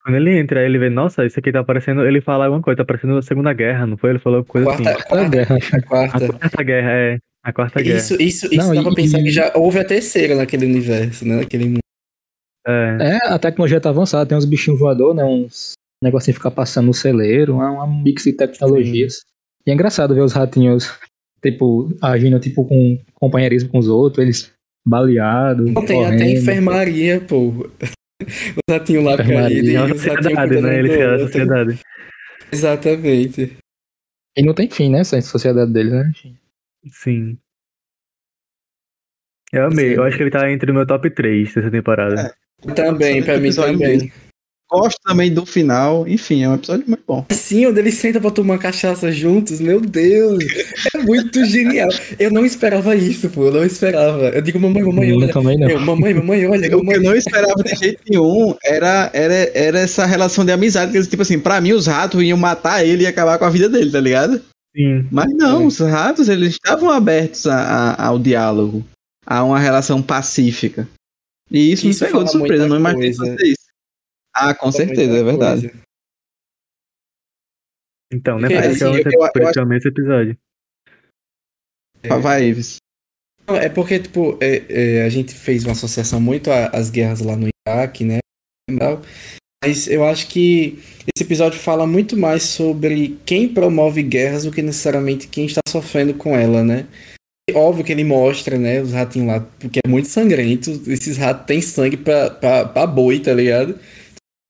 Quando 0.03 0.17
ele 0.17 0.39
entra, 0.39 0.65
ele 0.65 0.79
vê, 0.79 0.89
nossa, 0.91 1.25
isso 1.27 1.39
aqui 1.39 1.53
tá 1.53 1.63
parecendo. 1.63 2.05
Ele 2.07 2.21
fala 2.21 2.47
alguma 2.47 2.63
coisa, 2.63 2.79
tá 2.79 2.85
parecendo 2.85 3.17
a 3.19 3.23
Segunda 3.23 3.53
Guerra, 3.53 3.87
não 3.87 3.97
foi? 3.99 4.11
Ele 4.11 4.19
falou 4.19 4.43
coisa 4.45 4.65
Quarta, 4.67 4.91
assim. 4.91 5.03
quarta, 5.09 5.29
guerra. 5.29 5.55
a 5.55 5.77
A 5.77 5.83
quarta. 5.83 6.33
quarta 6.33 6.63
guerra, 6.63 6.91
é. 6.93 7.19
A 7.45 7.53
quarta 7.53 7.83
guerra. 7.83 7.99
Isso, 7.99 8.15
isso, 8.21 8.47
isso 8.47 8.57
Não, 8.57 8.75
dá 8.75 8.83
pra 8.83 8.93
e- 8.93 8.95
pensar 8.97 9.21
e- 9.21 9.23
que 9.25 9.31
já 9.31 9.53
houve 9.55 9.79
a 9.79 9.85
terceira 9.85 10.35
naquele 10.35 10.67
universo, 10.67 11.27
né? 11.27 11.37
Naquele 11.37 11.65
mundo. 11.67 11.79
É. 12.67 12.97
É, 13.01 13.17
a 13.33 13.39
tecnologia 13.39 13.81
tá 13.81 13.91
avançada, 13.91 14.27
tem 14.27 14.37
uns 14.37 14.45
bichinhos 14.45 14.79
voadores, 14.81 15.17
né? 15.17 15.25
Uns 15.25 15.73
negocinho 16.03 16.35
ficar 16.35 16.51
passando 16.51 16.87
no 16.87 16.95
celeiro, 16.95 17.61
é 17.63 17.71
um 17.71 18.03
mix 18.03 18.25
de 18.25 18.33
tecnologias. 18.33 19.23
E 19.67 19.71
é 19.71 19.75
engraçado 19.75 20.15
ver 20.15 20.23
os 20.23 20.33
ratinhos, 20.33 20.91
tipo, 21.43 21.91
agindo 22.03 22.41
tipo 22.41 22.65
com 22.67 22.99
companheirismo 23.15 23.69
com 23.71 23.79
os 23.79 23.89
outros, 23.89 24.23
eles 24.23 24.51
baleados. 24.87 25.71
Não 25.71 25.85
tem 25.85 26.05
até 26.05 26.19
correndo. 26.19 26.39
enfermaria, 26.39 27.21
pô. 27.21 27.49
O 28.21 28.71
ratinho 28.71 29.03
lá 29.03 29.17
caído 29.17 29.67
e 29.67 29.75
É 29.75 29.79
ratinhos 29.79 30.03
sociedade, 30.03 30.61
né? 30.61 30.83
do 30.83 30.89
criaram 30.89 31.15
a 31.15 31.19
sociedade. 31.21 31.81
Exatamente. 32.53 33.57
E 34.37 34.43
não 34.43 34.55
tem 34.55 34.69
fim, 34.69 34.91
né? 34.91 35.01
Essa 35.01 35.21
sociedade 35.21 35.73
deles, 35.73 35.93
né? 35.93 36.13
Sim. 36.93 37.39
Eu 39.53 39.67
amei. 39.67 39.97
Eu 39.97 40.05
acho 40.05 40.17
que 40.17 40.23
ele 40.23 40.31
tá 40.31 40.51
entre 40.51 40.71
o 40.71 40.75
meu 40.75 40.87
top 40.87 41.11
3 41.11 41.55
dessa 41.55 41.71
temporada. 41.71 42.35
Também, 42.75 43.23
pra 43.23 43.39
mim 43.39 43.51
também. 43.53 43.77
mesmo. 43.77 44.13
Gosto 44.71 44.99
também 45.05 45.33
do 45.33 45.45
final. 45.45 46.07
Enfim, 46.07 46.43
é 46.45 46.49
um 46.49 46.55
episódio 46.55 46.85
muito 46.87 47.03
bom. 47.07 47.27
Sim, 47.31 47.67
onde 47.67 47.81
eles 47.81 47.95
sentam 47.95 48.21
pra 48.21 48.31
tomar 48.31 48.59
cachaça 48.59 49.11
juntos, 49.11 49.61
meu 49.61 49.81
Deus, 49.81 50.45
é 50.95 50.99
muito 50.99 51.43
genial. 51.47 51.89
Eu 52.19 52.31
não 52.31 52.47
esperava 52.47 52.95
isso, 52.95 53.29
pô, 53.31 53.47
eu 53.47 53.53
não 53.53 53.65
esperava. 53.65 54.29
Eu 54.29 54.41
digo, 54.43 54.61
mamãe, 54.61 54.83
mamãe, 54.83 55.09
Eu 55.11 55.17
olha. 55.17 55.33
também 55.33 55.59
não. 55.59 55.69
Eu, 55.69 55.81
mamãe, 55.81 56.15
mamãe, 56.15 56.47
olha, 56.47 56.77
O 56.77 56.83
que 56.87 56.95
eu 56.97 57.03
não 57.03 57.17
esperava 57.17 57.63
de 57.65 57.75
jeito 57.75 58.01
nenhum 58.09 58.55
era, 58.65 59.11
era, 59.13 59.35
era 59.55 59.79
essa 59.81 60.07
relação 60.07 60.45
de 60.45 60.53
amizade. 60.53 60.93
Que, 60.93 60.99
eles, 60.99 61.09
tipo 61.09 61.23
assim, 61.23 61.39
pra 61.39 61.61
mim, 61.61 61.73
os 61.73 61.87
ratos 61.87 62.23
iam 62.23 62.39
matar 62.39 62.85
ele 62.87 63.03
e 63.03 63.07
acabar 63.07 63.39
com 63.39 63.45
a 63.45 63.51
vida 63.51 63.69
dele, 63.69 63.91
tá 63.91 64.01
ligado? 64.01 64.41
Sim. 64.77 65.05
Mas 65.11 65.27
não, 65.35 65.63
É. 65.63 65.67
os 65.67 65.79
ratos, 65.81 66.29
eles 66.29 66.51
estavam 66.53 66.91
abertos 66.91 67.45
a- 67.49 67.57
a- 67.99 68.07
ao 68.07 68.19
diálogo, 68.21 68.85
a 69.27 69.43
uma 69.43 69.59
relação 69.59 70.01
pacífica. 70.01 70.87
E 71.51 71.73
isso, 71.73 71.89
Isso 71.89 72.05
me 72.05 72.11
pegou 72.11 72.23
de 72.25 72.31
surpresa, 72.31 72.63
eu 72.65 72.69
não 72.69 72.77
imaginei 72.77 73.13
fazer 73.13 73.37
isso. 73.43 73.60
Ah, 74.35 74.55
com 74.55 74.71
certeza, 74.73 75.17
é 75.19 75.23
verdade. 75.23 75.73
Então, 78.13 78.39
né? 78.39 78.49
Porque, 78.49 78.69
assim, 78.69 78.85
eu- 78.85 79.03
eu 79.13 79.33
por 79.33 79.43
isso 79.43 79.53
que 79.53 79.59
eu 79.59 79.63
amei 79.63 79.79
esse 79.79 79.89
episódio. 79.89 80.37
Vai, 82.21 82.45
Ives. 82.49 82.77
É 83.49 83.69
porque, 83.69 83.99
tipo, 83.99 84.39
é- 84.41 84.65
é, 84.69 85.03
a 85.05 85.09
gente 85.09 85.35
fez 85.35 85.65
uma 85.65 85.73
associação 85.73 86.21
muito 86.21 86.51
às 86.51 86.89
guerras 86.91 87.21
lá 87.21 87.37
no 87.37 87.49
Iraque, 87.69 88.05
né? 88.05 88.19
Mas 89.63 89.89
eu 89.89 90.05
acho 90.05 90.29
que 90.29 90.79
esse 91.15 91.25
episódio 91.25 91.59
fala 91.59 91.87
muito 91.87 92.17
mais 92.17 92.45
sobre 92.45 93.19
quem 93.27 93.53
promove 93.53 94.03
guerras 94.03 94.45
do 94.45 94.53
que 94.53 94.63
necessariamente 94.63 95.27
quem 95.29 95.47
está 95.47 95.61
sofrendo 95.69 96.15
com 96.15 96.37
ela, 96.37 96.63
né? 96.65 96.87
E 97.51 97.53
óbvio 97.55 97.85
que 97.85 97.91
ele 97.93 98.05
mostra, 98.05 98.57
né, 98.57 98.81
os 98.81 98.93
ratinhos 98.93 99.29
lá, 99.29 99.41
porque 99.59 99.81
é 99.85 99.89
muito 99.89 100.07
sangrento. 100.09 100.71
Esses 100.87 101.17
ratos 101.17 101.47
têm 101.47 101.61
sangue 101.61 101.97
pra, 101.97 102.31
pra, 102.31 102.65
pra 102.67 102.87
boi, 102.87 103.19
tá 103.21 103.35
ligado? 103.35 103.79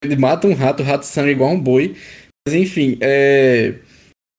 Ele 0.03 0.17
mata 0.17 0.47
um 0.47 0.55
rato, 0.55 0.83
o 0.83 0.87
rato 0.87 1.05
sangra 1.05 1.31
igual 1.31 1.51
um 1.53 1.61
boi. 1.61 1.97
Mas 2.47 2.55
enfim, 2.55 2.97
é 3.01 3.75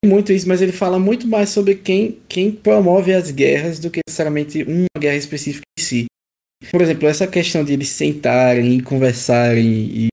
muito 0.03 0.34
isso, 0.34 0.47
mas 0.47 0.62
ele 0.62 0.72
fala 0.72 0.97
muito 0.97 1.28
mais 1.28 1.49
sobre 1.49 1.76
quem, 1.76 2.20
quem 2.28 2.51
promove 2.51 3.14
as 3.14 3.30
guerras 3.30 3.80
do 3.80 3.91
que 3.91 3.99
necessariamente 4.07 4.64
uma 4.64 4.88
guerra 4.99 5.18
específica 5.18 5.64
em 5.78 5.82
si. 5.82 6.05
Por 6.72 6.82
exemplo, 6.82 7.07
essa 7.07 7.28
questão 7.28 7.64
de 7.64 7.74
eles 7.74 7.89
sentarem 7.89 8.78
e 8.78 8.82
conversarem 8.82 9.66
e 9.66 10.07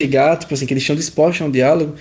chegar, 0.00 0.38
tipo 0.38 0.52
assim, 0.54 0.66
que 0.66 0.72
eles 0.72 0.82
estão 0.82 0.96
dispostos 0.96 1.42
a 1.42 1.46
um 1.46 1.50
diálogo, 1.50 1.96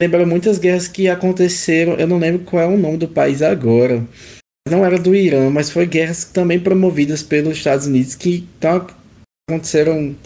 lembra 0.00 0.26
muitas 0.26 0.58
guerras 0.58 0.88
que 0.88 1.08
aconteceram, 1.08 1.94
eu 1.94 2.06
não 2.06 2.18
lembro 2.18 2.44
qual 2.44 2.62
é 2.62 2.66
o 2.66 2.78
nome 2.78 2.98
do 2.98 3.08
país 3.08 3.42
agora. 3.42 4.04
Não 4.68 4.84
era 4.84 4.98
do 4.98 5.14
Irã, 5.14 5.48
mas 5.48 5.70
foi 5.70 5.86
guerras 5.86 6.24
também 6.24 6.58
promovidas 6.58 7.22
pelos 7.22 7.56
Estados 7.56 7.86
Unidos 7.86 8.14
que 8.14 8.48
tá- 8.58 8.86
aconteceram 9.48 10.16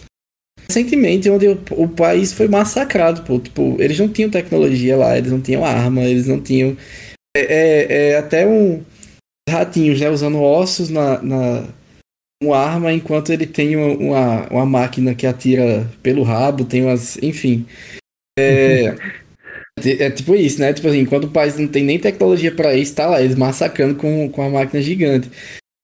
recentemente, 0.71 1.29
onde 1.29 1.47
o, 1.47 1.59
o 1.71 1.87
país 1.87 2.31
foi 2.31 2.47
massacrado, 2.47 3.23
pô. 3.23 3.37
Tipo, 3.37 3.75
eles 3.79 3.99
não 3.99 4.07
tinham 4.07 4.29
tecnologia 4.29 4.95
lá, 4.95 5.17
eles 5.17 5.31
não 5.31 5.41
tinham 5.41 5.65
arma, 5.65 6.01
eles 6.03 6.27
não 6.27 6.39
tinham. 6.39 6.77
É, 7.35 7.41
é, 7.41 8.09
é 8.09 8.17
até 8.17 8.47
um. 8.47 8.83
Ratinhos, 9.49 9.99
né? 9.99 10.09
Usando 10.09 10.41
ossos 10.41 10.89
na. 10.89 11.21
na 11.21 11.67
uma 12.43 12.57
arma, 12.57 12.91
enquanto 12.91 13.31
ele 13.31 13.45
tem 13.45 13.75
uma, 13.75 14.47
uma, 14.49 14.65
máquina 14.65 15.13
que 15.13 15.27
atira 15.27 15.87
pelo 16.01 16.23
rabo, 16.23 16.65
tem 16.65 16.81
umas. 16.81 17.17
Enfim. 17.21 17.65
É. 18.39 18.95
É 19.79 20.09
tipo 20.11 20.35
isso, 20.35 20.59
né? 20.59 20.73
Tipo 20.73 20.87
assim, 20.87 20.99
enquanto 20.99 21.25
o 21.25 21.31
país 21.31 21.57
não 21.57 21.67
tem 21.67 21.83
nem 21.83 21.97
tecnologia 21.97 22.53
pra 22.53 22.75
isso, 22.75 22.93
tá 22.93 23.07
lá, 23.07 23.21
eles 23.21 23.35
massacrando 23.35 23.95
com, 23.95 24.29
com 24.29 24.41
a 24.41 24.49
máquina 24.49 24.81
gigante. 24.81 25.29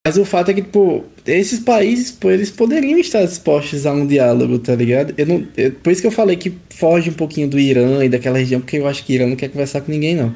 Mas 0.07 0.17
o 0.17 0.23
fato 0.23 0.51
é 0.51 0.53
que, 0.53 0.61
tipo, 0.61 1.03
esses 1.25 1.59
países, 1.59 2.11
pô, 2.11 2.31
eles 2.31 2.49
poderiam 2.49 2.97
estar 2.97 3.25
dispostos 3.25 3.85
a 3.85 3.91
um 3.91 4.07
diálogo, 4.07 4.57
tá 4.57 4.73
ligado? 4.73 5.13
Eu 5.17 5.25
não, 5.25 5.45
eu- 5.57 5.71
por 5.73 5.91
isso 5.91 5.99
que 5.99 6.07
eu 6.07 6.11
falei 6.11 6.37
que 6.37 6.53
foge 6.69 7.09
um 7.09 7.13
pouquinho 7.13 7.49
do 7.49 7.59
Irã 7.59 8.03
e 8.05 8.07
daquela 8.07 8.37
região, 8.37 8.61
porque 8.61 8.77
eu 8.77 8.87
acho 8.87 9.03
que 9.05 9.13
Irã 9.13 9.27
não 9.27 9.35
quer 9.35 9.49
conversar 9.49 9.81
com 9.81 9.91
ninguém, 9.91 10.15
não. 10.15 10.33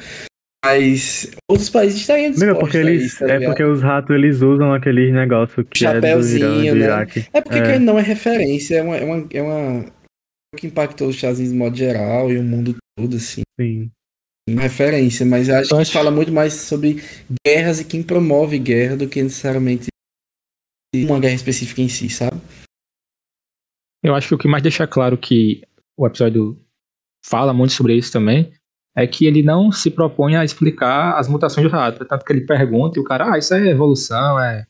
Mas 0.66 1.32
outros 1.50 1.70
países 1.70 2.02
estariam 2.02 2.32
dispostos 2.32 2.54
Meu, 2.54 2.60
porque 2.60 2.78
eles. 2.78 3.04
isso, 3.06 3.20
tá 3.20 3.34
é 3.34 3.40
porque 3.40 3.64
os 3.64 3.82
ratos 3.82 4.14
eles 4.16 4.42
usam 4.42 4.74
aqueles 4.74 5.14
negócios 5.14 5.66
que 5.70 5.86
é 5.86 5.90
do 5.92 5.98
Irã, 5.98 6.02
Chapeuzinho, 6.10 6.74
do 6.74 6.80
né? 6.80 6.86
Iraque. 6.86 7.26
É 7.34 7.40
porque 7.42 7.58
É. 7.58 7.80
não 7.80 7.98
é 7.98 8.02
referência, 8.02 8.76
é 8.76 8.82
uma, 8.84 8.98
é 8.98 9.04
uma, 9.06 9.28
é 9.32 9.42
uma 9.42 9.86
que 10.58 10.68
impactou 10.68 11.08
os 11.08 11.16
Estados 11.16 11.40
Unidos 11.40 11.54
de 11.54 11.58
modo 11.58 11.78
geral 11.78 12.30
e 12.30 12.38
o 12.38 12.44
mundo 12.44 12.76
todo, 13.00 13.16
assim. 13.16 13.42
Sim. 13.60 13.90
Uma 14.54 14.62
referência, 14.64 15.26
mas 15.26 15.50
acho 15.50 15.60
que 15.60 15.66
isso 15.66 15.76
acho- 15.82 15.92
fala 15.94 16.12
muito 16.12 16.32
mais 16.32 16.54
sobre 16.54 16.98
guerras 17.46 17.80
e 17.80 17.86
quem 17.86 18.02
promove 18.04 18.58
guerra 18.60 18.98
do 18.98 19.08
que 19.08 19.22
necessariamente 19.22 19.88
uma 20.96 21.20
guerra 21.20 21.36
específica 21.36 21.82
em 21.82 21.88
si, 21.90 22.10
sabe? 22.10 22.38
Eu 24.04 24.16
acho 24.16 24.28
que 24.30 24.36
o 24.36 24.38
que 24.38 24.48
mais 24.48 24.64
deixa 24.64 24.88
claro 24.88 25.18
que 25.18 25.62
o 25.98 26.06
episódio 26.08 26.60
fala 27.24 27.54
muito 27.54 27.74
sobre 27.74 27.96
isso 27.96 28.12
também 28.12 28.52
é 28.96 29.06
que 29.08 29.26
ele 29.26 29.42
não 29.44 29.72
se 29.72 29.90
propõe 29.92 30.36
a 30.36 30.44
explicar 30.44 31.18
as 31.18 31.28
mutações 31.30 31.66
do 31.66 31.72
rato. 31.72 32.04
Tanto 32.04 32.26
que 32.26 32.34
ele 32.34 32.46
pergunta 32.46 32.98
e 33.00 33.02
o 33.02 33.06
cara, 33.06 33.34
ah, 33.34 33.38
isso 33.38 33.54
é 33.54 33.70
evolução, 33.70 34.38
é 34.40 34.66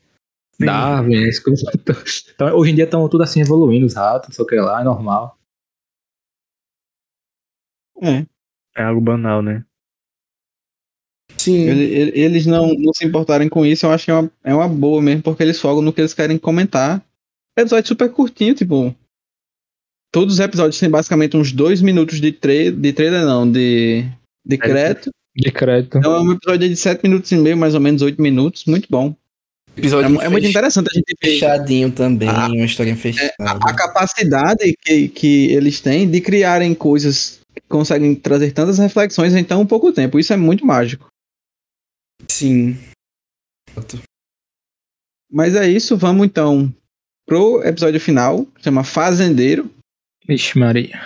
Sim. 0.53 0.65
Darwin, 0.65 1.27
as 1.27 1.39
coisas. 1.39 1.63
Então, 2.35 2.55
hoje 2.55 2.71
em 2.71 2.75
dia 2.75 2.83
estão 2.83 3.07
tudo 3.09 3.23
assim 3.23 3.41
evoluindo, 3.41 3.85
os 3.85 3.95
ratos, 3.95 4.29
não 4.29 4.35
sei 4.35 4.43
o 4.45 4.47
que 4.47 4.55
lá, 4.55 4.81
é 4.81 4.83
normal. 4.83 5.39
É. 8.01 8.25
É 8.77 8.83
algo 8.83 9.01
banal, 9.01 9.41
né? 9.41 9.65
Sim. 11.41 11.67
Ele- 11.69 11.83
ele- 11.83 12.11
Eles 12.19 12.45
não, 12.45 12.73
não 12.73 12.93
se 12.93 13.05
importarem 13.05 13.49
com 13.49 13.65
isso, 13.65 13.85
eu 13.85 13.91
acho 13.91 14.05
que 14.05 14.11
é 14.11 14.13
uma, 14.13 14.31
é 14.43 14.53
uma 14.53 14.67
boa 14.67 15.01
mesmo, 15.01 15.21
porque 15.23 15.41
eles 15.43 15.59
fogam 15.59 15.81
no 15.81 15.91
que 15.93 16.01
eles 16.01 16.13
querem 16.13 16.37
comentar. 16.37 17.03
Episódio 17.57 17.87
super 17.87 18.09
curtinho, 18.09 18.53
tipo. 18.53 18.95
Todos 20.13 20.33
os 20.35 20.39
episódios 20.41 20.77
têm 20.79 20.89
basicamente 20.89 21.37
uns 21.37 21.51
dois 21.51 21.81
minutos 21.81 22.19
de, 22.19 22.31
tre 22.31 22.69
de 22.69 22.91
trailer, 22.93 23.25
não, 23.25 23.49
de, 23.49 24.05
de 24.45 24.57
crédito. 24.57 25.09
De 25.35 25.49
crédito. 25.51 25.97
Então 25.97 26.13
é 26.15 26.19
um 26.21 26.31
episódio 26.33 26.67
de 26.67 26.75
sete 26.75 27.01
minutos 27.03 27.31
e 27.31 27.37
meio, 27.37 27.55
mais 27.55 27.73
ou 27.73 27.79
menos 27.79 28.01
oito 28.01 28.21
minutos. 28.21 28.65
Muito 28.65 28.87
bom. 28.89 29.15
É, 29.75 29.79
Episódio 29.79 30.07
é 30.21 30.27
muito 30.27 30.43
fech- 30.43 30.49
interessante 30.49 30.89
a 30.91 30.93
gente 30.93 31.15
ver 31.23 31.29
fechadinho 31.31 31.89
também, 31.91 32.27
Ah, 32.27 32.47
uma 32.47 32.65
historinha 32.65 32.97
fechada. 32.97 33.33
a 33.39 33.73
capacidade 33.73 34.75
que, 34.83 35.07
que 35.07 35.45
eles 35.53 35.79
têm 35.79 36.09
de 36.09 36.19
criarem 36.19 36.73
coisas 36.73 37.39
que 37.55 37.61
conseguem 37.69 38.13
trazer 38.13 38.51
tantas 38.51 38.77
reflexões 38.79 39.33
em 39.33 39.45
tão 39.45 39.65
pouco 39.65 39.93
tempo. 39.93 40.19
Isso 40.19 40.33
é 40.33 40.37
muito 40.37 40.65
mágico. 40.65 41.07
Sim. 42.41 42.77
Mas 45.31 45.55
é 45.55 45.67
isso, 45.69 45.95
vamos 45.95 46.25
então 46.25 46.73
pro 47.27 47.63
episódio 47.63 47.99
final, 47.99 48.45
que 48.45 48.63
chama 48.63 48.83
Fazendeiro. 48.83 49.69
Ixi, 50.27 50.57
Maria. 50.59 50.99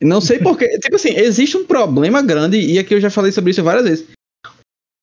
Não 0.00 0.20
sei 0.20 0.38
porque, 0.38 0.68
tipo 0.78 0.96
assim, 0.96 1.10
existe 1.16 1.56
um 1.56 1.66
problema 1.66 2.22
grande, 2.22 2.58
e 2.58 2.78
aqui 2.78 2.94
eu 2.94 3.00
já 3.00 3.10
falei 3.10 3.32
sobre 3.32 3.50
isso 3.50 3.62
várias 3.62 3.84
vezes. 3.84 4.06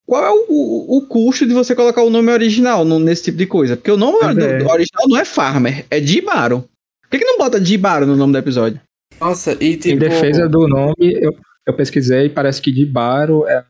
Qual 0.05 0.23
é 0.23 0.29
o, 0.31 0.45
o, 0.49 0.97
o 0.99 1.07
custo 1.07 1.45
de 1.45 1.53
você 1.53 1.75
colocar 1.75 2.01
o 2.01 2.09
nome 2.09 2.31
original 2.31 2.85
no- 2.85 2.99
nesse 2.99 3.23
tipo 3.25 3.37
de 3.37 3.45
coisa? 3.45 3.75
Porque 3.75 3.91
o 3.91 3.97
nome 3.97 4.33
do- 4.35 4.41
é. 4.41 4.59
do 4.59 4.69
original 4.69 5.05
não 5.09 5.17
é 5.17 5.25
Farmer, 5.25 5.85
é 5.91 6.01
Jibaro. 6.01 6.61
Por 7.01 7.09
que, 7.11 7.19
que 7.19 7.25
não 7.25 7.37
bota 7.37 7.63
Jibaro 7.63 8.05
no 8.05 8.15
nome 8.15 8.31
do 8.31 8.37
episódio? 8.39 8.79
Nossa, 9.19 9.51
e 9.61 9.75
tipo. 9.75 9.95
Em 9.95 9.97
defesa 9.97 10.47
do 10.47 10.65
nome, 10.67 10.95
eu, 10.99 11.37
eu 11.65 11.73
pesquisei 11.75 12.27
e 12.27 12.29
parece 12.29 12.61
que 12.61 12.71
de 12.71 12.85
Baro 12.85 13.45
é, 13.47 13.65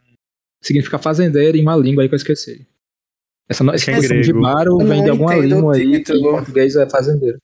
significa 0.67 0.97
fazendeiro 0.97 1.57
em 1.57 1.61
uma 1.61 1.75
língua 1.75 2.03
aí 2.03 2.09
que 2.09 2.15
eu 2.15 2.17
esqueci. 2.17 2.67
Essa, 3.49 3.63
no- 3.63 3.73
essa 3.73 3.91
É 3.91 3.95
noção 3.95 4.09
de 4.21 4.23
grego. 4.23 4.41
Baro 4.41 4.77
vem 4.79 4.97
não 4.97 5.03
de 5.05 5.09
alguma 5.09 5.35
língua 5.35 5.75
aí 5.75 6.03
que 6.03 6.13
em 6.13 6.21
português 6.21 6.75
é 6.75 6.89
fazendeiro. 6.89 7.37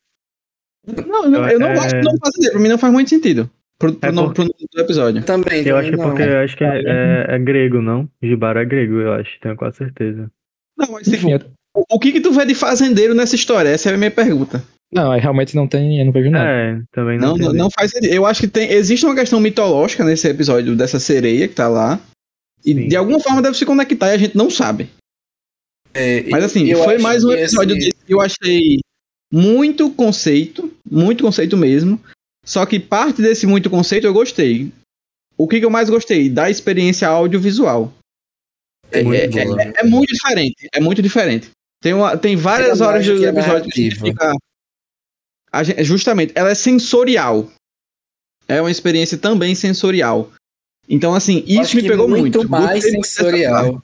Não, 1.07 1.23
eu 1.25 1.29
não, 1.31 1.49
eu 1.49 1.59
não 1.59 1.67
É. 1.69 1.75
gosto 1.75 1.91
do 1.95 2.01
nome 2.03 2.19
Fazendeiro, 2.23 2.51
pra 2.53 2.61
mim 2.61 2.67
não 2.69 2.77
faz 2.77 2.93
muito 2.93 3.09
sentido. 3.09 3.49
Pro, 3.79 3.93
pro 3.93 4.09
É 4.09 4.11
nome, 4.11 4.27
por- 4.27 4.33
pro 4.35 4.43
nome 4.43 4.67
do 4.73 4.81
episódio. 4.81 5.23
Também, 5.23 5.59
Eu 5.59 5.75
também 5.75 5.79
acho 5.79 5.89
que 5.89 5.95
é 5.95 5.97
não. 5.97 6.05
porque 6.09 6.23
eu 6.23 6.37
acho 6.39 6.57
que 6.57 6.63
é, 6.63 6.81
é- 6.85 7.25
é 7.35 7.39
grego, 7.39 7.81
não? 7.81 8.09
Jibaro 8.21 8.59
é 8.59 8.65
grego, 8.65 8.95
eu 8.99 9.13
acho, 9.13 9.31
tenho 9.41 9.55
quase 9.55 9.77
certeza. 9.77 10.29
Não, 10.77 10.91
mas 10.91 11.03
tipo, 11.07 11.15
Enfim, 11.29 11.35
o, 11.75 11.83
o 11.95 11.99
que 11.99 12.11
que 12.11 12.19
tu 12.21 12.31
vê 12.33 12.45
de 12.45 12.53
fazendeiro 12.53 13.13
nessa 13.15 13.35
história? 13.35 13.69
Essa 13.69 13.89
é 13.89 13.93
a 13.93 13.97
minha 13.97 14.11
pergunta. 14.11 14.61
não, 14.93 15.11
aí 15.11 15.19
realmente 15.21 15.55
não 15.55 15.67
tem, 15.67 15.99
eu 15.99 16.05
não 16.05 16.11
vejo 16.11 16.29
nada. 16.29 16.49
É, 16.49 16.81
também 16.91 17.17
não. 17.17 17.37
Não, 17.37 17.47
não, 17.47 17.53
não 17.53 17.69
faz 17.71 17.91
sentido. 17.91 18.13
Eu 18.13 18.25
acho 18.25 18.41
que 18.41 18.47
tem, 18.47 18.71
existe 18.73 19.05
uma 19.05 19.15
questão 19.15 19.39
mitológica 19.39 20.03
nesse 20.03 20.27
episódio 20.27 20.75
dessa 20.75 20.99
sereia 20.99 21.47
que 21.47 21.55
tá 21.55 21.67
lá. 21.69 21.99
E 22.65 22.73
Sim. 22.73 22.88
de 22.88 22.95
alguma 22.95 23.19
forma 23.19 23.41
deve 23.41 23.57
se 23.57 23.65
conectar 23.65 24.10
e 24.10 24.14
a 24.14 24.18
gente 24.18 24.35
não 24.38 24.49
sabe. 24.49 24.90
É, 25.94 26.23
Mas 26.30 26.44
assim, 26.44 26.73
foi 26.76 26.98
mais 26.98 27.23
um 27.23 27.30
que, 27.30 27.35
episódio 27.35 27.77
assim, 27.77 27.90
que 28.06 28.14
eu 28.14 28.19
achei 28.22 28.80
muito 29.31 29.91
conceito, 29.91 30.73
muito 30.90 31.23
conceito 31.23 31.56
mesmo. 31.57 31.99
Só 32.45 32.65
que 32.65 32.80
parte 32.80 33.22
desse 33.22 33.45
muito 33.45 33.69
conceito 33.69 34.06
eu 34.07 34.14
gostei. 34.14 34.72
O 35.38 35.48
que, 35.48 35.60
que 35.60 35.65
eu 35.65 35.69
mais 35.69 35.90
gostei? 35.90 36.30
Da 36.30 36.49
experiência 36.49 37.07
audiovisual. 37.07 37.94
É, 38.91 39.02
Muito 39.03 39.38
é- 39.40 39.45
boa. 39.45 39.61
é- 39.61 39.73
é 39.77 39.84
muito 39.84 40.14
diferente. 40.14 40.68
É 40.73 40.80
muito 40.80 41.02
diferente. 41.02 41.49
Tem, 41.81 41.94
uma, 41.94 42.15
tem 42.18 42.35
várias 42.35 42.80
É 42.80 42.84
horas 42.85 43.07
a 43.10 43.14
episódio 43.14 43.72
que 43.72 43.91
fica. 43.91 44.34
a 45.52 45.64
gente- 45.64 45.84
justamente, 45.84 46.31
ela 46.35 46.52
é 46.52 46.56
sensorial. 46.56 47.49
É 48.48 48.61
uma 48.61 48.69
experiência 48.72 49.18
também 49.18 49.56
sensorial. 49.56 50.31
Então, 50.89 51.14
assim, 51.15 51.43
Eu 51.47 51.61
acho 51.61 51.69
isso 51.69 51.76
me 51.77 51.81
que 51.84 51.89
pegou 51.89 52.07
muito. 52.07 52.22
muito 52.38 52.49
mais 52.49 52.84
muito 52.84 52.91
parte. 52.95 53.07
sensorial. 53.07 53.84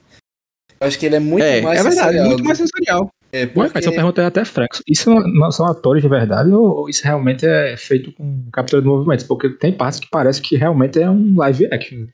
Eu 0.81 0.87
acho 0.87 0.97
que 0.99 1.05
ele 1.05 1.15
é 1.15 1.19
muito 1.19 1.43
É, 1.43 1.61
mais 1.61 1.79
é 1.79 1.83
verdade, 1.83 1.95
sensorial. 1.99 2.27
muito 2.27 2.43
mais 2.43 2.57
sensorial. 2.57 3.11
É, 3.31 3.41
Ué, 3.41 3.45
porque... 3.47 3.71
mas 3.75 3.85
essa 3.85 3.91
pergunta 3.91 4.21
é 4.21 4.25
até 4.25 4.43
franca. 4.45 4.79
Isso 4.87 5.09
não 5.13 5.51
são 5.51 5.67
atores 5.67 6.01
de 6.01 6.09
verdade 6.09 6.49
ou 6.51 6.79
ou 6.79 6.89
isso 6.89 7.03
realmente 7.03 7.45
é 7.45 7.77
feito 7.77 8.11
com 8.13 8.45
captura 8.51 8.81
de 8.81 8.87
movimentos? 8.87 9.23
Porque 9.25 9.49
tem 9.49 9.71
partes 9.71 9.99
que 9.99 10.07
parece 10.09 10.41
que 10.41 10.55
realmente 10.57 10.99
é 10.99 11.09
um 11.09 11.35
live 11.37 11.67
action. 11.71 12.07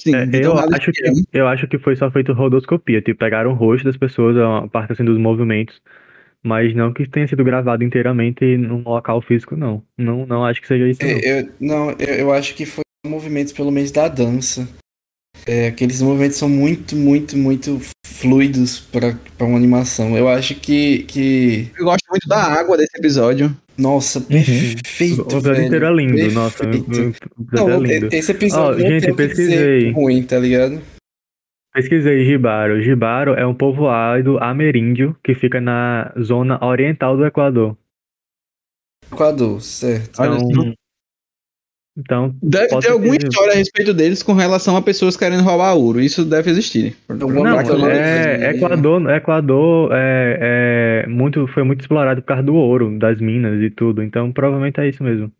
Sim, 0.00 0.14
É, 0.14 0.28
eu, 0.44 0.56
acho 0.56 0.92
que, 0.92 0.92
diferente. 0.92 1.24
eu 1.32 1.48
acho 1.48 1.66
que 1.66 1.78
foi 1.78 1.96
só 1.96 2.08
feito 2.10 2.32
rodoscopia, 2.32 3.02
tipo, 3.02 3.18
pegaram 3.18 3.50
o 3.50 3.54
rosto 3.54 3.84
das 3.84 3.96
pessoas, 3.96 4.36
a 4.36 4.68
parte 4.68 4.92
assim 4.92 5.04
dos 5.04 5.18
movimentos, 5.18 5.80
mas 6.44 6.72
não 6.76 6.92
que 6.92 7.08
tenha 7.08 7.26
sido 7.26 7.42
gravado 7.42 7.82
inteiramente 7.82 8.56
num 8.56 8.82
local 8.84 9.20
físico, 9.20 9.56
não. 9.56 9.82
Não, 9.98 10.24
não 10.24 10.44
acho 10.44 10.60
que 10.60 10.68
seja 10.68 10.86
isso, 10.86 11.00
não. 11.02 11.08
É, 11.10 11.40
eu, 11.40 11.48
não, 11.60 11.90
eu, 11.98 12.14
eu 12.14 12.32
acho 12.32 12.54
que 12.54 12.64
foi 12.64 12.84
movimentos 13.08 13.52
pelo 13.52 13.70
menos 13.70 13.90
da 13.90 14.08
dança. 14.08 14.68
É, 15.46 15.68
aqueles 15.68 16.02
movimentos 16.02 16.36
são 16.36 16.48
muito, 16.48 16.96
muito, 16.96 17.36
muito 17.36 17.80
fluidos 18.04 18.80
para 18.80 19.16
uma 19.40 19.56
animação. 19.56 20.16
Eu 20.16 20.28
acho 20.28 20.54
que, 20.56 21.04
que. 21.04 21.70
Eu 21.78 21.84
gosto 21.84 22.04
muito 22.10 22.28
da 22.28 22.42
água 22.42 22.76
desse 22.76 22.96
episódio. 22.98 23.56
Nossa, 23.76 24.20
perfeito. 24.20 25.22
O 25.22 25.38
episódio 25.38 25.62
inteiro 25.64 25.86
é 25.86 25.92
lindo, 25.94 26.32
nossa. 26.32 26.64
Perfeito. 26.64 26.90
o 27.38 27.42
episódio 27.42 27.52
Não, 27.52 27.84
é 27.84 27.98
lindo. 27.98 28.08
esse 28.12 28.32
episódio 28.32 28.82
não 28.82 28.90
gente, 28.90 29.12
pesquisei. 29.14 29.92
ruim, 29.92 30.22
tá 30.22 30.38
ligado? 30.38 30.82
Pesquisei 31.72 32.24
Jibaro. 32.24 32.82
Jibaro 32.82 33.34
é 33.34 33.46
um 33.46 33.54
povoado 33.54 34.36
ameríndio 34.38 35.16
que 35.22 35.34
fica 35.34 35.60
na 35.60 36.12
zona 36.20 36.62
oriental 36.64 37.16
do 37.16 37.24
Equador. 37.24 37.76
Equador, 39.12 39.60
certo. 39.60 40.20
Então. 40.20 40.74
Então 41.98 42.34
Deve 42.42 42.78
ter 42.80 42.90
alguma 42.90 43.14
ser. 43.14 43.26
história 43.28 43.52
a 43.52 43.56
respeito 43.56 43.92
deles 43.92 44.22
com 44.22 44.32
relação 44.32 44.76
a 44.76 44.82
pessoas 44.82 45.16
querendo 45.16 45.42
roubar 45.42 45.74
ouro. 45.74 46.00
Isso 46.00 46.24
deve 46.24 46.50
existir. 46.50 46.96
Alguma 47.08 47.34
Não, 47.50 47.60
é, 47.60 48.38
né? 48.38 48.50
Equador, 48.56 49.10
Equador 49.10 49.90
é, 49.92 51.04
é 51.04 51.08
muito, 51.08 51.46
foi 51.48 51.62
muito 51.64 51.80
explorado 51.80 52.22
por 52.22 52.28
causa 52.28 52.42
do 52.42 52.54
ouro, 52.54 52.98
das 52.98 53.20
minas 53.20 53.60
e 53.62 53.70
tudo. 53.70 54.02
Então, 54.02 54.30
provavelmente 54.32 54.80
é 54.80 54.88
isso 54.88 55.02
mesmo. 55.02 55.30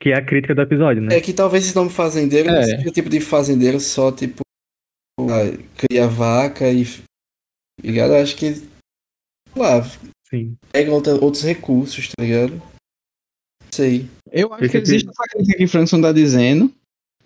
Que 0.00 0.10
é 0.10 0.18
a 0.18 0.24
crítica 0.24 0.54
do 0.54 0.60
episódio, 0.62 1.02
né? 1.02 1.16
É 1.16 1.20
que 1.20 1.32
talvez 1.32 1.64
esse 1.64 1.74
nome 1.74 1.90
fazendeiro 1.90 2.48
não 2.48 2.58
É. 2.58 2.62
seja 2.64 2.88
o 2.88 2.92
tipo 2.92 3.08
de 3.08 3.18
fazendeiro 3.20 3.80
só, 3.80 4.12
tipo, 4.12 4.42
ah, 5.20 5.58
cria 5.76 6.06
vaca 6.06 6.68
e. 6.70 6.86
Ligado? 7.82 8.12
Eu 8.12 8.22
acho 8.22 8.36
que. 8.36 8.52
sei 8.54 8.68
Lá, 9.56 9.82
Sim. 10.28 10.54
pega 10.70 10.92
outra- 10.92 11.14
outros 11.14 11.42
recursos, 11.42 12.08
tá 12.08 12.22
ligado? 12.22 12.60
Sei. 13.76 14.06
Eu 14.32 14.52
acho 14.54 14.68
que 14.68 14.76
existe 14.78 15.08
essa 15.08 15.22
crítica 15.30 15.58
que 15.58 15.64
o 15.64 15.68
Frankson 15.68 15.96
está 15.96 16.12
dizendo, 16.12 16.70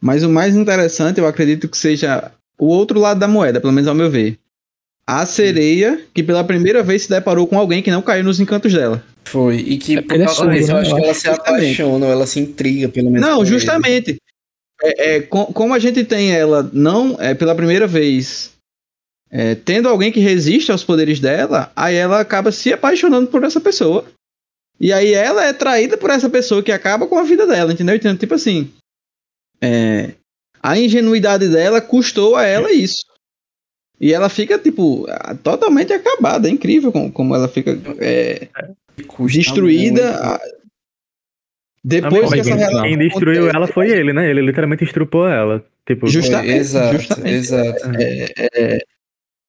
mas 0.01 0.23
o 0.25 0.29
mais 0.29 0.57
interessante, 0.57 1.19
eu 1.19 1.27
acredito 1.27 1.69
que 1.69 1.77
seja 1.79 2.33
o 2.59 2.67
outro 2.67 2.99
lado 2.99 3.21
da 3.21 3.29
moeda, 3.29 3.61
pelo 3.61 3.73
menos 3.73 3.89
ao 3.89 3.95
meu 3.95 4.11
ver. 4.11 4.37
A 5.07 5.25
sereia 5.27 6.01
que 6.15 6.23
pela 6.23 6.45
primeira 6.45 6.83
vez 6.83 7.03
se 7.03 7.09
deparou 7.11 7.47
com 7.47 7.59
alguém 7.59 7.83
que 7.83 7.91
não 7.91 8.03
caiu 8.03 8.23
nos 8.25 8.39
encantos 8.41 8.73
dela. 8.73 9.03
Foi. 9.25 9.57
E 9.57 9.77
que 9.79 9.99
É 9.99 10.03
por 10.03 10.15
é 10.21 10.25
causa 10.25 10.35
surdo, 10.35 10.53
disso, 10.53 10.71
eu 10.71 10.75
né? 10.75 10.81
acho 10.83 10.91
Eu 10.91 10.97
que 10.97 11.03
ela 11.05 11.15
se 11.15 11.29
apaixona, 11.29 12.07
ou 12.07 12.13
ela 12.13 12.27
se 12.27 12.41
intriga, 12.41 12.89
pelo 12.89 13.11
menos. 13.11 13.27
Não, 13.29 13.45
justamente. 13.45 14.17
É, 14.83 15.17
é, 15.17 15.21
com- 15.21 15.47
como 15.47 15.75
a 15.75 15.79
gente 15.79 16.05
tem 16.05 16.33
ela 16.33 16.69
não 16.73 17.17
é, 17.21 17.35
pela 17.35 17.55
primeira 17.55 17.87
vez 17.87 18.53
é, 19.31 19.55
tendo 19.55 19.89
alguém 19.89 20.11
que 20.11 20.21
resiste 20.21 20.73
aos 20.73 20.83
poderes 20.83 21.21
dela, 21.21 21.71
aí 21.77 21.95
ela 21.95 22.19
acaba 22.21 22.51
se 22.51 22.73
apaixonando 22.73 23.27
por 23.29 23.45
essa 23.45 23.61
pessoa. 23.61 24.05
E 24.81 24.93
aí 24.93 25.13
ela 25.13 25.45
é 25.45 25.53
traída 25.53 25.97
por 25.99 26.09
essa 26.11 26.31
pessoa 26.31 26.63
que 26.63 26.73
acaba 26.73 27.07
com 27.07 27.19
a 27.19 27.23
vida 27.23 27.47
dela, 27.47 27.73
entendeu? 27.73 27.95
Então, 27.97 28.17
tipo 28.17 28.35
assim, 28.35 28.73
é, 29.61 30.13
a 30.63 30.79
ingenuidade 30.79 31.49
dela 31.49 31.81
custou 31.81 32.35
a 32.35 32.45
ela 32.47 32.73
isso. 32.73 33.05
E 34.01 34.15
ela 34.15 34.31
fica, 34.31 34.59
tipo, 34.59 35.07
totalmente 35.43 35.93
acabada. 35.93 36.49
É 36.49 36.51
incrível 36.51 36.91
como, 36.91 37.13
como 37.13 37.35
ela 37.35 37.47
fica 37.49 37.79
é, 37.99 38.49
Custa 39.07 39.37
destruída. 39.39 40.17
ah, 40.19 40.41
Depois 41.85 42.33
que 42.33 42.41
essa 42.41 42.55
relação 42.55 42.83
Quem 42.83 42.97
destruiu 42.97 43.43
acontece. 43.43 43.57
ela 43.57 43.67
foi 43.67 43.91
ele, 43.91 44.15
né? 44.15 44.31
Ele 44.31 44.41
literalmente 44.41 44.85
estrupou 44.85 45.29
ela. 45.29 45.63
Tipo, 45.87 46.07
Justamente. 46.07 46.55
Exato, 46.57 46.99
justamente. 46.99 47.35
exato. 47.35 47.81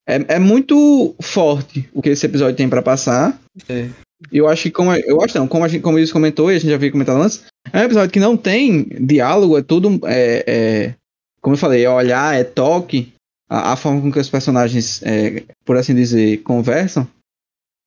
É, 0.06 0.36
é 0.36 0.40
muito 0.40 1.16
forte 1.22 1.88
o 1.94 2.02
que 2.02 2.10
esse 2.10 2.26
episódio 2.26 2.58
tem 2.58 2.68
pra 2.68 2.82
passar. 2.82 3.40
É. 3.70 3.88
Eu 4.31 4.48
acho 4.48 4.64
que, 4.64 4.72
como, 4.72 4.93
eu 4.93 5.22
acho 5.22 5.38
não, 5.38 5.48
como, 5.48 5.64
a 5.64 5.68
gente, 5.68 5.81
como 5.81 5.98
eles 5.98 6.11
comentou 6.11 6.52
e 6.52 6.56
a 6.56 6.60
gente 6.60 6.69
já 6.69 6.77
viu 6.77 6.91
comentado 6.91 7.22
antes, 7.22 7.43
é 7.72 7.80
um 7.80 7.84
episódio 7.84 8.11
que 8.11 8.19
não 8.19 8.35
tem 8.35 8.84
diálogo, 8.99 9.57
é 9.57 9.61
tudo. 9.61 9.99
É, 10.06 10.43
é, 10.48 10.95
como 11.41 11.56
eu 11.56 11.57
falei, 11.57 11.84
é 11.84 11.89
olhar, 11.89 12.35
é 12.39 12.43
toque, 12.43 13.11
a, 13.49 13.73
a 13.73 13.76
forma 13.76 14.02
com 14.02 14.11
que 14.11 14.19
os 14.19 14.30
personagens, 14.30 15.02
é, 15.03 15.43
por 15.65 15.77
assim 15.77 15.95
dizer, 15.95 16.38
conversam. 16.43 17.07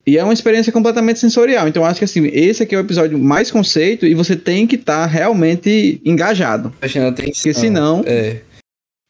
E 0.07 0.19
é 0.19 0.25
uma 0.25 0.35
experiência 0.35 0.73
completamente 0.73 1.19
sensorial. 1.19 1.67
Então 1.67 1.83
eu 1.83 1.87
acho 1.87 1.99
que 1.99 2.05
assim, 2.05 2.27
esse 2.27 2.63
aqui 2.63 2.75
é 2.75 2.79
o 2.79 2.83
episódio 2.83 3.19
mais 3.19 3.51
conceito 3.51 4.07
e 4.07 4.15
você 4.15 4.37
tem 4.37 4.67
que 4.67 4.77
estar 4.77 5.07
realmente 5.07 6.01
engajado. 6.05 6.71
Prestando 6.79 7.09
atenção. 7.09 7.33
Porque 7.33 7.55
senão. 7.55 8.03
É. 8.07 8.41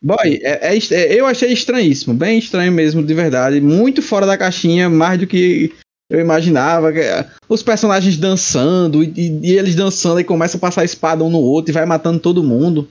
Boy, 0.02 0.38
é- 0.42 0.74
é 0.74 0.76
é- 0.76 1.18
eu 1.18 1.26
achei 1.26 1.52
estranhíssimo, 1.52 2.14
bem 2.14 2.38
estranho 2.38 2.70
mesmo, 2.70 3.02
de 3.02 3.14
verdade. 3.14 3.60
Muito 3.60 4.02
fora 4.02 4.26
da 4.26 4.38
caixinha, 4.38 4.88
mais 4.88 5.18
do 5.18 5.26
que 5.26 5.72
eu 6.10 6.20
imaginava. 6.20 6.92
que, 6.92 7.00
é, 7.00 7.26
Os 7.48 7.62
personagens 7.62 8.16
dançando, 8.16 9.02
e, 9.02 9.12
e 9.42 9.56
eles 9.56 9.74
dançando 9.74 10.20
e 10.20 10.24
começam 10.24 10.58
a 10.58 10.60
passar 10.60 10.82
a 10.82 10.84
espada 10.84 11.24
um 11.24 11.30
no 11.30 11.38
outro 11.40 11.70
e 11.70 11.74
vai 11.74 11.84
matando 11.86 12.18
todo 12.20 12.42
mundo. 12.44 12.88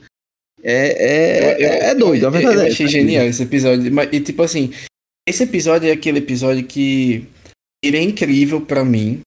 É, 0.63 1.53
é, 1.53 1.53
Eu- 1.55 1.59
eu- 1.67 1.73
é 1.73 1.95
doido, 1.95 2.23
a 2.23 2.27
eu, 2.27 2.31
verdade 2.31 2.55
eu 2.55 2.61
é 2.61 2.67
achei 2.67 2.85
essa. 2.85 2.93
genial 2.93 3.25
esse 3.25 3.43
episódio. 3.43 3.91
E 4.11 4.19
tipo 4.21 4.41
assim, 4.43 4.71
esse 5.27 5.43
episódio 5.43 5.89
é 5.89 5.91
aquele 5.91 6.19
episódio 6.19 6.63
que 6.63 7.25
ele 7.83 7.97
é 7.97 8.01
incrível 8.01 8.61
pra 8.61 8.83
mim. 8.85 9.19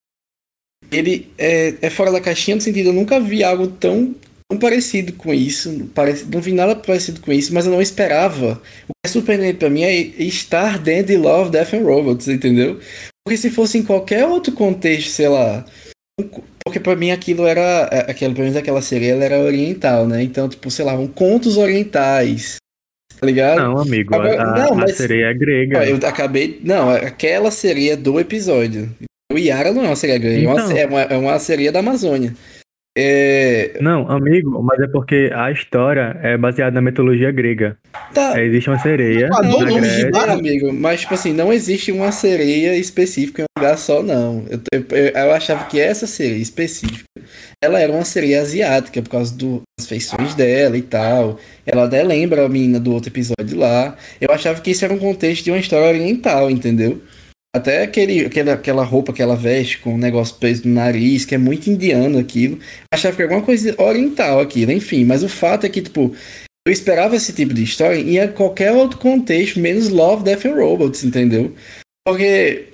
Ele 0.91 1.29
é, 1.37 1.75
é 1.83 1.91
fora 1.91 2.11
da 2.13 2.21
caixinha 2.21 2.55
no 2.55 2.61
sentido, 2.63 2.89
eu 2.89 2.93
nunca 2.93 3.19
vi 3.21 3.43
algo 3.43 3.67
tão, 3.67 4.15
tão 4.49 4.59
parecido 4.59 5.13
com 5.15 5.35
isso. 5.35 5.91
Parece, 5.95 6.25
não 6.25 6.41
vi 6.41 6.53
nada 6.53 6.77
parecido 6.77 7.21
com 7.21 7.33
isso, 7.33 7.53
mas 7.53 7.67
eu 7.67 7.73
não 7.73 7.83
esperava. 7.83 8.53
O 8.89 8.93
que 8.93 9.07
é 9.07 9.09
surpreendente 9.09 9.59
pra 9.59 9.69
mim 9.69 9.83
é 9.83 9.93
estar 9.95 10.79
dentro 10.79 11.09
de 11.13 11.17
Love, 11.19 11.51
Death 11.51 11.75
and 11.75 11.83
Robots, 11.83 12.29
entendeu? 12.29 12.81
Porque 13.27 13.37
se 13.37 13.51
fosse 13.51 13.77
em 13.79 13.83
qualquer 13.83 14.25
outro 14.25 14.53
contexto, 14.53 15.09
sei 15.11 15.27
lá. 15.27 15.65
Porque 16.65 16.79
pra 16.79 16.95
mim 16.95 17.11
aquilo 17.11 17.45
era. 17.45 17.83
Aquela, 18.09 18.33
pelo 18.33 18.45
menos 18.45 18.57
aquela 18.57 18.81
série 18.81 19.09
ela 19.09 19.25
era 19.25 19.41
oriental, 19.41 20.07
né? 20.07 20.23
Então, 20.23 20.49
tipo, 20.49 20.71
sei 20.71 20.85
lá, 20.85 20.95
um 20.95 21.09
contos 21.09 21.57
orientais. 21.57 22.57
Tá 23.19 23.27
ligado? 23.27 23.61
não, 23.63 23.79
amigo, 23.81 24.15
a- 24.15 24.19
Agora- 24.19 24.43
a, 24.43 24.59
não, 24.59 24.73
a 24.75 24.77
mas- 24.77 24.97
sereia 24.97 25.27
é 25.31 25.35
grega. 25.35 25.79
Ó, 25.81 25.83
eu 25.83 25.97
acabei. 25.97 26.61
Não, 26.63 26.89
aquela 26.91 27.51
seria 27.51 27.97
do 27.97 28.21
episódio. 28.21 28.95
O 29.33 29.37
Yara 29.39 29.73
não 29.73 29.83
é 29.85 29.89
uma 29.89 29.97
sereia 29.97 30.19
grande, 30.21 30.47
é 30.47 30.51
Então. 30.51 30.71
é, 30.71 30.87
uma, 30.87 31.01
é 31.03 31.17
uma 31.17 31.39
sereia 31.41 31.73
da 31.73 31.81
Amazônia. 31.81 32.33
É, 32.99 33.77
Não, 33.81 34.11
amigo, 34.11 34.63
mas 34.63 34.81
é 34.81 34.87
porque 34.87 35.31
a 35.35 35.51
história 35.53 36.19
é 36.23 36.37
baseada 36.39 36.75
na 36.77 36.81
mitologia 36.81 37.31
grega. 37.31 37.77
tá, 38.15 38.41
É, 38.41 38.45
existe 38.47 38.71
uma 38.71 38.79
sereia 38.79 39.29
Ah, 39.33 39.43
não, 39.43 39.61
não, 39.61 39.77
Grécia. 39.81 40.11
não, 40.11 40.31
amigo, 40.33 40.73
mas 40.73 41.01
tipo 41.03 41.13
assim, 41.15 41.33
não 41.35 41.53
existe 41.53 41.93
uma 41.93 42.11
sereia 42.11 42.75
específica 42.77 43.43
em 43.43 43.45
um 43.45 43.61
lugar 43.63 43.77
só, 43.77 44.03
não. 44.03 44.45
Eu, 44.49 44.61
eu, 44.73 45.09
eu 45.09 45.33
achava 45.33 45.65
que 45.67 45.79
essa 45.79 46.07
sereia 46.07 46.41
específica, 46.41 47.05
ela 47.63 47.79
era 47.79 47.93
uma 47.93 48.05
sereia 48.05 48.41
asiática, 48.41 49.03
por 49.03 49.11
causa 49.11 49.37
do- 49.37 49.61
das 49.79 49.87
feições 49.87 50.35
dela 50.35 50.77
e 50.79 50.83
tal. 50.83 51.39
Ela 51.67 51.85
até 51.85 52.03
lembra 52.03 52.47
a 52.47 52.49
menina 52.49 52.81
do 52.81 52.93
outro 52.95 53.11
episódio 53.11 53.59
lá. 53.59 53.95
Eu 54.21 54.31
achava 54.33 54.61
que 54.61 54.71
isso 54.71 54.85
era 54.85 54.95
um 54.95 54.99
contexto 54.99 55.45
de 55.45 55.51
uma 55.51 55.59
história 55.59 55.87
oriental, 55.89 56.51
entendeu? 56.51 57.01
Até 57.57 57.83
aquele, 57.83 58.27
aquela, 58.27 58.53
aquela 58.53 58.85
roupa 58.85 59.13
que 59.13 59.23
ela 59.23 59.35
veste 59.35 59.79
com 59.79 59.95
um 59.95 59.99
negócio 59.99 60.37
preso 60.37 60.69
no 60.69 60.75
nariz, 60.75 61.25
que 61.25 61.35
é 61.35 61.39
muito 61.39 61.71
indiano 61.71 62.19
aquilo. 62.19 62.59
Achava 62.93 63.17
que 63.17 63.23
era 63.23 63.33
alguma 63.33 63.47
coisa 63.47 63.75
oriental 63.81 64.41
aquilo, 64.41 64.73
enfim. 64.73 65.05
Mas 65.05 65.23
o 65.23 65.29
fato 65.29 65.65
é 65.65 65.69
que, 65.69 65.81
tipo, 65.81 66.15
eu 66.67 66.73
esperava 66.73 67.17
esse 67.17 67.33
tipo 67.33 67.55
de 67.55 67.63
história 67.63 67.99
em 67.99 68.33
qualquer 68.33 68.73
outro 68.73 68.99
contexto, 68.99 69.61
menos 69.61 69.89
Love, 69.89 70.25
Death 70.25 70.45
and 70.47 70.55
Robots, 70.55 71.05
entendeu? 71.05 71.55
Porque 72.07 72.67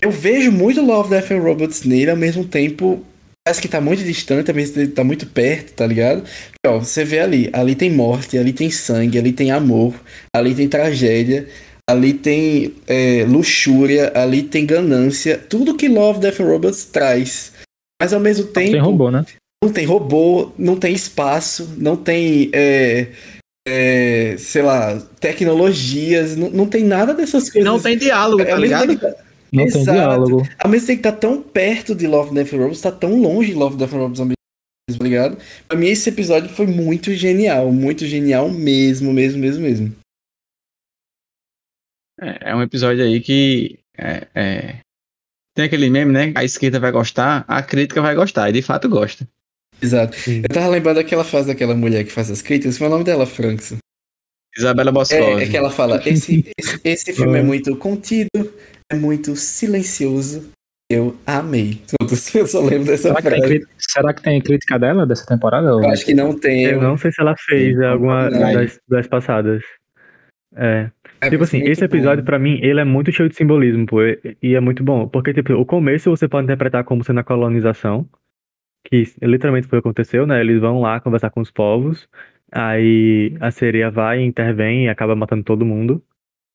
eu 0.00 0.10
vejo 0.10 0.50
muito 0.50 0.80
Love, 0.80 1.10
Death 1.10 1.30
and 1.32 1.40
Robots 1.40 1.82
nele, 1.82 2.10
ao 2.10 2.16
mesmo 2.16 2.44
tempo 2.44 3.04
parece 3.44 3.60
que 3.60 3.68
tá 3.68 3.80
muito 3.80 4.04
distante, 4.04 4.50
ao 4.50 4.56
mesmo 4.56 4.74
tempo 4.74 4.94
tá 4.94 5.02
muito 5.02 5.26
perto, 5.26 5.72
tá 5.72 5.86
ligado? 5.86 6.24
Ó, 6.66 6.78
você 6.78 7.04
vê 7.04 7.18
ali, 7.18 7.50
ali 7.52 7.74
tem 7.74 7.90
morte, 7.90 8.38
ali 8.38 8.52
tem 8.52 8.70
sangue, 8.70 9.18
ali 9.18 9.32
tem 9.32 9.50
amor, 9.50 9.94
ali 10.34 10.54
tem 10.54 10.68
tragédia, 10.68 11.48
ali 11.90 12.14
tem 12.14 12.74
é, 12.86 13.24
luxúria, 13.28 14.12
ali 14.14 14.42
tem 14.42 14.64
ganância, 14.64 15.36
tudo 15.36 15.76
que 15.76 15.88
Love, 15.88 16.20
Death 16.20 16.40
and 16.40 16.46
Robots 16.46 16.84
traz. 16.84 17.52
Mas 18.00 18.12
ao 18.12 18.20
mesmo 18.20 18.46
tempo 18.46 18.72
Tem 18.72 18.80
robô, 18.80 19.10
né? 19.10 19.24
não 19.62 19.70
tem 19.70 19.84
robô, 19.84 20.52
não 20.56 20.76
tem 20.76 20.94
espaço, 20.94 21.74
não 21.76 21.94
tem, 21.94 22.50
é, 22.52 23.08
é, 23.68 24.34
sei 24.38 24.62
lá, 24.62 24.98
tecnologias, 25.20 26.34
não, 26.34 26.48
não 26.48 26.66
tem 26.66 26.82
nada 26.82 27.12
dessas 27.12 27.50
coisas. 27.50 27.70
Não 27.70 27.78
tem 27.78 27.98
diálogo, 27.98 28.42
Ao 28.42 28.48
tá 28.48 28.56
ligado? 28.56 28.98
Não 29.52 29.66
tem 29.66 29.82
Exato. 29.82 29.98
diálogo. 29.98 30.48
Ao 30.58 30.70
mesmo 30.70 30.86
tempo 30.86 30.96
que 30.98 31.02
tá 31.02 31.12
tão 31.12 31.42
perto 31.42 31.94
de 31.94 32.06
Love, 32.06 32.34
Death 32.34 32.54
and 32.54 32.56
Robots, 32.56 32.80
tá 32.80 32.92
tão 32.92 33.20
longe 33.20 33.50
de 33.50 33.58
Love, 33.58 33.76
Death 33.76 33.92
and 33.92 33.98
Robots 33.98 34.20
ao 34.20 34.26
mesmo 34.26 34.36
tempo, 34.88 34.98
tá 34.98 35.04
ligado? 35.04 35.36
Pra 35.68 35.76
mim 35.76 35.88
esse 35.88 36.08
episódio 36.08 36.48
foi 36.48 36.66
muito 36.66 37.12
genial, 37.12 37.70
muito 37.70 38.06
genial 38.06 38.48
mesmo, 38.48 39.12
mesmo, 39.12 39.38
mesmo, 39.40 39.62
mesmo. 39.62 39.92
É, 42.20 42.50
é 42.50 42.54
um 42.56 42.62
episódio 42.62 43.02
aí 43.04 43.20
que 43.20 43.78
é, 43.96 44.26
é, 44.34 44.76
tem 45.54 45.64
aquele 45.64 45.88
meme, 45.90 46.12
né? 46.12 46.32
A 46.36 46.44
esquerda 46.44 46.78
vai 46.78 46.92
gostar, 46.92 47.44
a 47.48 47.62
crítica 47.62 48.00
vai 48.02 48.14
gostar, 48.14 48.48
e 48.50 48.52
de 48.52 48.62
fato 48.62 48.88
gosta. 48.88 49.26
Exato. 49.82 50.14
Sim. 50.16 50.42
Eu 50.42 50.48
tava 50.48 50.68
lembrando 50.68 50.96
daquela 50.96 51.24
frase 51.24 51.48
daquela 51.48 51.74
mulher 51.74 52.04
que 52.04 52.12
faz 52.12 52.30
as 52.30 52.42
críticas, 52.42 52.76
qual 52.76 52.86
é 52.86 52.90
o 52.90 52.92
nome 52.92 53.04
dela, 53.04 53.24
Frankson? 53.26 53.78
Isabela 54.56 54.90
Boscov. 54.92 55.40
É, 55.40 55.44
é 55.44 55.48
que 55.48 55.56
ela 55.56 55.70
fala, 55.70 56.02
esse, 56.06 56.44
esse, 56.58 56.80
esse 56.84 57.12
filme 57.12 57.38
é 57.38 57.42
muito 57.42 57.74
contido, 57.76 58.28
é 58.92 58.96
muito 58.96 59.34
silencioso, 59.36 60.50
eu 60.90 61.16
amei. 61.24 61.80
Eu 62.34 62.46
só 62.46 62.60
lembro 62.60 62.86
dessa 62.86 63.08
Será 63.08 63.22
que, 63.22 63.28
frase. 63.28 63.42
crítica- 63.46 63.70
será 63.78 64.12
que 64.12 64.22
tem 64.22 64.40
crítica 64.42 64.78
dela 64.78 65.06
dessa 65.06 65.24
temporada? 65.24 65.72
ou- 65.74 65.82
Eu 65.84 65.88
acho 65.90 66.04
que 66.04 66.12
não 66.14 66.36
tem. 66.38 66.64
Eu 66.64 66.82
não 66.82 66.98
sei 66.98 67.12
se 67.12 67.20
ela 67.20 67.34
fez 67.38 67.80
alguma 67.80 68.28
das, 68.28 68.78
das 68.88 69.06
passadas. 69.06 69.62
É. 70.56 70.90
É 71.22 71.28
Tipo 71.28 71.44
assim, 71.44 71.60
esse 71.62 71.84
episódio, 71.84 72.24
pra 72.24 72.38
mim, 72.38 72.58
ele 72.62 72.80
é 72.80 72.84
muito 72.84 73.12
cheio 73.12 73.28
de 73.28 73.36
simbolismo, 73.36 73.86
pô, 73.86 74.02
e 74.02 74.36
e 74.42 74.54
é 74.54 74.60
muito 74.60 74.82
bom. 74.82 75.06
Porque, 75.08 75.34
tipo, 75.34 75.52
o 75.54 75.66
começo 75.66 76.10
você 76.10 76.28
pode 76.28 76.44
interpretar 76.44 76.84
como 76.84 77.04
sendo 77.04 77.20
a 77.20 77.24
colonização, 77.24 78.08
que 78.84 79.04
literalmente 79.22 79.68
foi 79.68 79.78
o 79.78 79.82
que 79.82 79.88
aconteceu, 79.88 80.26
né? 80.26 80.40
Eles 80.40 80.60
vão 80.60 80.80
lá 80.80 81.00
conversar 81.00 81.30
com 81.30 81.40
os 81.40 81.50
povos, 81.50 82.08
aí 82.52 83.36
a 83.40 83.50
sereia 83.50 83.90
vai, 83.90 84.22
intervém 84.22 84.86
e 84.86 84.88
acaba 84.88 85.14
matando 85.16 85.44
todo 85.44 85.64
mundo. 85.66 86.02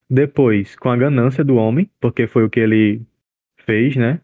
Depois, 0.09 0.75
com 0.75 0.89
a 0.89 0.97
ganância 0.97 1.43
do 1.43 1.55
homem, 1.55 1.89
porque 1.99 2.27
foi 2.27 2.43
o 2.43 2.49
que 2.49 2.59
ele 2.59 3.01
fez, 3.65 3.95
né? 3.95 4.21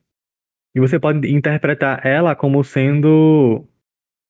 E 0.76 0.80
você 0.80 1.00
pode 1.00 1.30
interpretar 1.32 2.06
ela 2.06 2.36
como 2.36 2.64
sendo 2.64 3.66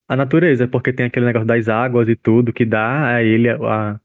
a 0.07 0.15
natureza, 0.15 0.67
porque 0.67 0.93
tem 0.93 1.05
aquele 1.05 1.25
negócio 1.25 1.47
das 1.47 1.69
águas 1.69 2.09
e 2.09 2.15
tudo 2.15 2.53
que 2.53 2.65
dá 2.65 3.15
a 3.15 3.23
ele 3.23 3.49
a, 3.49 3.99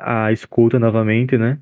a 0.00 0.32
escuta 0.32 0.78
novamente, 0.78 1.36
né? 1.38 1.60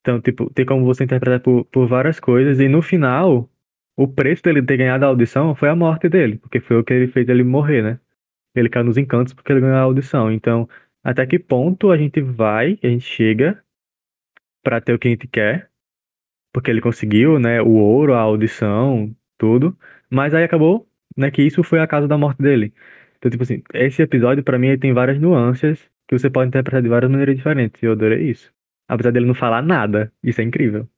Então, 0.00 0.20
tipo, 0.20 0.48
tem 0.52 0.64
como 0.64 0.84
você 0.84 1.04
interpretar 1.04 1.40
por, 1.40 1.64
por 1.66 1.88
várias 1.88 2.20
coisas, 2.20 2.60
e 2.60 2.68
no 2.68 2.80
final, 2.82 3.50
o 3.96 4.06
preço 4.06 4.42
dele 4.42 4.62
ter 4.62 4.76
ganhado 4.76 5.04
a 5.04 5.08
audição 5.08 5.54
foi 5.54 5.68
a 5.68 5.76
morte 5.76 6.08
dele, 6.08 6.38
porque 6.38 6.60
foi 6.60 6.76
o 6.76 6.84
que 6.84 6.92
ele 6.92 7.08
fez 7.08 7.28
ele 7.28 7.42
morrer, 7.42 7.82
né? 7.82 8.00
Ele 8.54 8.68
caiu 8.68 8.84
nos 8.84 8.96
encantos 8.96 9.34
porque 9.34 9.52
ele 9.52 9.60
ganhou 9.60 9.76
a 9.76 9.80
audição. 9.80 10.30
Então, 10.32 10.68
até 11.02 11.26
que 11.26 11.38
ponto 11.38 11.90
a 11.90 11.98
gente 11.98 12.20
vai, 12.20 12.78
a 12.82 12.86
gente 12.86 13.04
chega 13.04 13.62
pra 14.62 14.80
ter 14.80 14.94
o 14.94 14.98
que 14.98 15.08
a 15.08 15.10
gente 15.10 15.26
quer, 15.28 15.70
porque 16.52 16.70
ele 16.70 16.80
conseguiu, 16.80 17.38
né, 17.38 17.60
o 17.62 17.72
ouro, 17.74 18.14
a 18.14 18.20
audição, 18.20 19.14
tudo, 19.38 19.76
mas 20.10 20.34
aí 20.34 20.44
acabou, 20.44 20.88
né, 21.16 21.30
que 21.30 21.42
isso 21.42 21.62
foi 21.62 21.80
a 21.80 21.86
causa 21.86 22.08
da 22.08 22.16
morte 22.18 22.42
dele. 22.42 22.72
Então, 23.18 23.30
tipo 23.30 23.42
assim, 23.42 23.62
esse 23.74 24.02
episódio, 24.02 24.44
pra 24.44 24.58
mim, 24.58 24.78
tem 24.78 24.92
várias 24.92 25.20
nuances 25.20 25.90
que 26.08 26.18
você 26.18 26.30
pode 26.30 26.48
interpretar 26.48 26.82
de 26.82 26.88
várias 26.88 27.10
maneiras 27.10 27.36
diferentes. 27.36 27.82
E 27.82 27.86
eu 27.86 27.92
adorei 27.92 28.30
isso. 28.30 28.52
Apesar 28.88 29.10
dele 29.10 29.26
não 29.26 29.34
falar 29.34 29.62
nada. 29.62 30.12
Isso 30.22 30.40
é 30.40 30.44
incrível. 30.44 30.88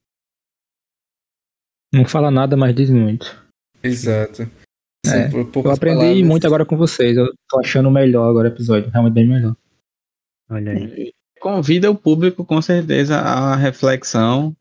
Não 1.93 2.05
fala 2.05 2.31
nada, 2.31 2.57
mas 2.57 2.75
diz 2.75 2.91
muito. 2.91 3.43
Exato. 3.83 4.43
É, 5.07 5.31
Eu 5.33 5.71
aprendi 5.71 5.97
palavras. 5.99 6.23
muito 6.27 6.47
agora 6.47 6.67
com 6.67 6.77
vocês. 6.77 7.17
Eu 7.17 7.33
tô 7.49 7.61
achando 7.61 7.91
melhor 7.91 8.29
agora 8.29 8.49
o 8.49 8.53
episódio. 8.53 8.91
Realmente 8.91 9.15
bem 9.15 9.27
melhor. 9.27 9.57
Olha 10.51 10.73
aí. 10.73 11.13
Convida 11.41 11.91
o 11.91 11.97
público, 11.97 12.45
com 12.45 12.61
certeza, 12.61 13.17
à 13.17 13.55
reflexão. 13.57 14.55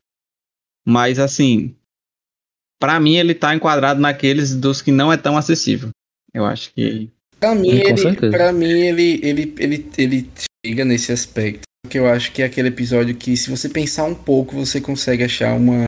Mas, 0.86 1.18
assim, 1.18 1.76
pra 2.80 2.98
mim, 2.98 3.16
ele 3.16 3.34
tá 3.34 3.54
enquadrado 3.54 4.00
naqueles 4.00 4.54
dos 4.54 4.80
que 4.80 4.92
não 4.92 5.12
é 5.12 5.16
tão 5.16 5.36
acessível. 5.36 5.90
Eu 6.32 6.46
acho 6.46 6.72
que. 6.72 7.10
Pra 7.40 7.54
mim, 7.54 7.70
Com 7.70 7.88
ele, 7.88 8.30
pra 8.30 8.52
mim 8.52 8.70
ele, 8.70 9.20
ele, 9.22 9.54
ele, 9.58 9.90
ele 9.96 10.30
chega 10.64 10.84
nesse 10.84 11.12
aspecto. 11.12 11.62
Que 11.88 11.98
eu 11.98 12.06
acho 12.06 12.32
que 12.32 12.42
é 12.42 12.44
aquele 12.44 12.68
episódio 12.68 13.16
que, 13.16 13.36
se 13.36 13.48
você 13.48 13.68
pensar 13.68 14.04
um 14.04 14.14
pouco, 14.14 14.54
você 14.54 14.80
consegue 14.80 15.24
achar 15.24 15.54
uma. 15.56 15.84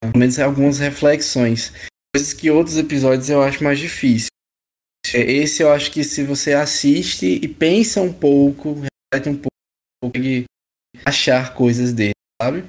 Pelo 0.00 0.16
menos 0.16 0.38
algumas 0.38 0.78
reflexões. 0.78 1.72
Coisas 2.14 2.32
que 2.32 2.50
outros 2.50 2.76
episódios 2.76 3.28
eu 3.28 3.42
acho 3.42 3.62
mais 3.62 3.78
difícil. 3.78 4.28
É, 5.12 5.20
Esse 5.20 5.62
eu 5.62 5.72
acho 5.72 5.90
que 5.90 6.02
se 6.04 6.22
você 6.22 6.52
assiste 6.52 7.26
e 7.26 7.48
pensa 7.48 8.00
um 8.00 8.12
pouco, 8.12 8.74
reflete 9.12 9.28
um 9.28 9.36
pouco, 9.36 9.48
consegue 10.02 10.44
achar 11.04 11.54
coisas 11.54 11.92
dele, 11.92 12.12
sabe? 12.40 12.64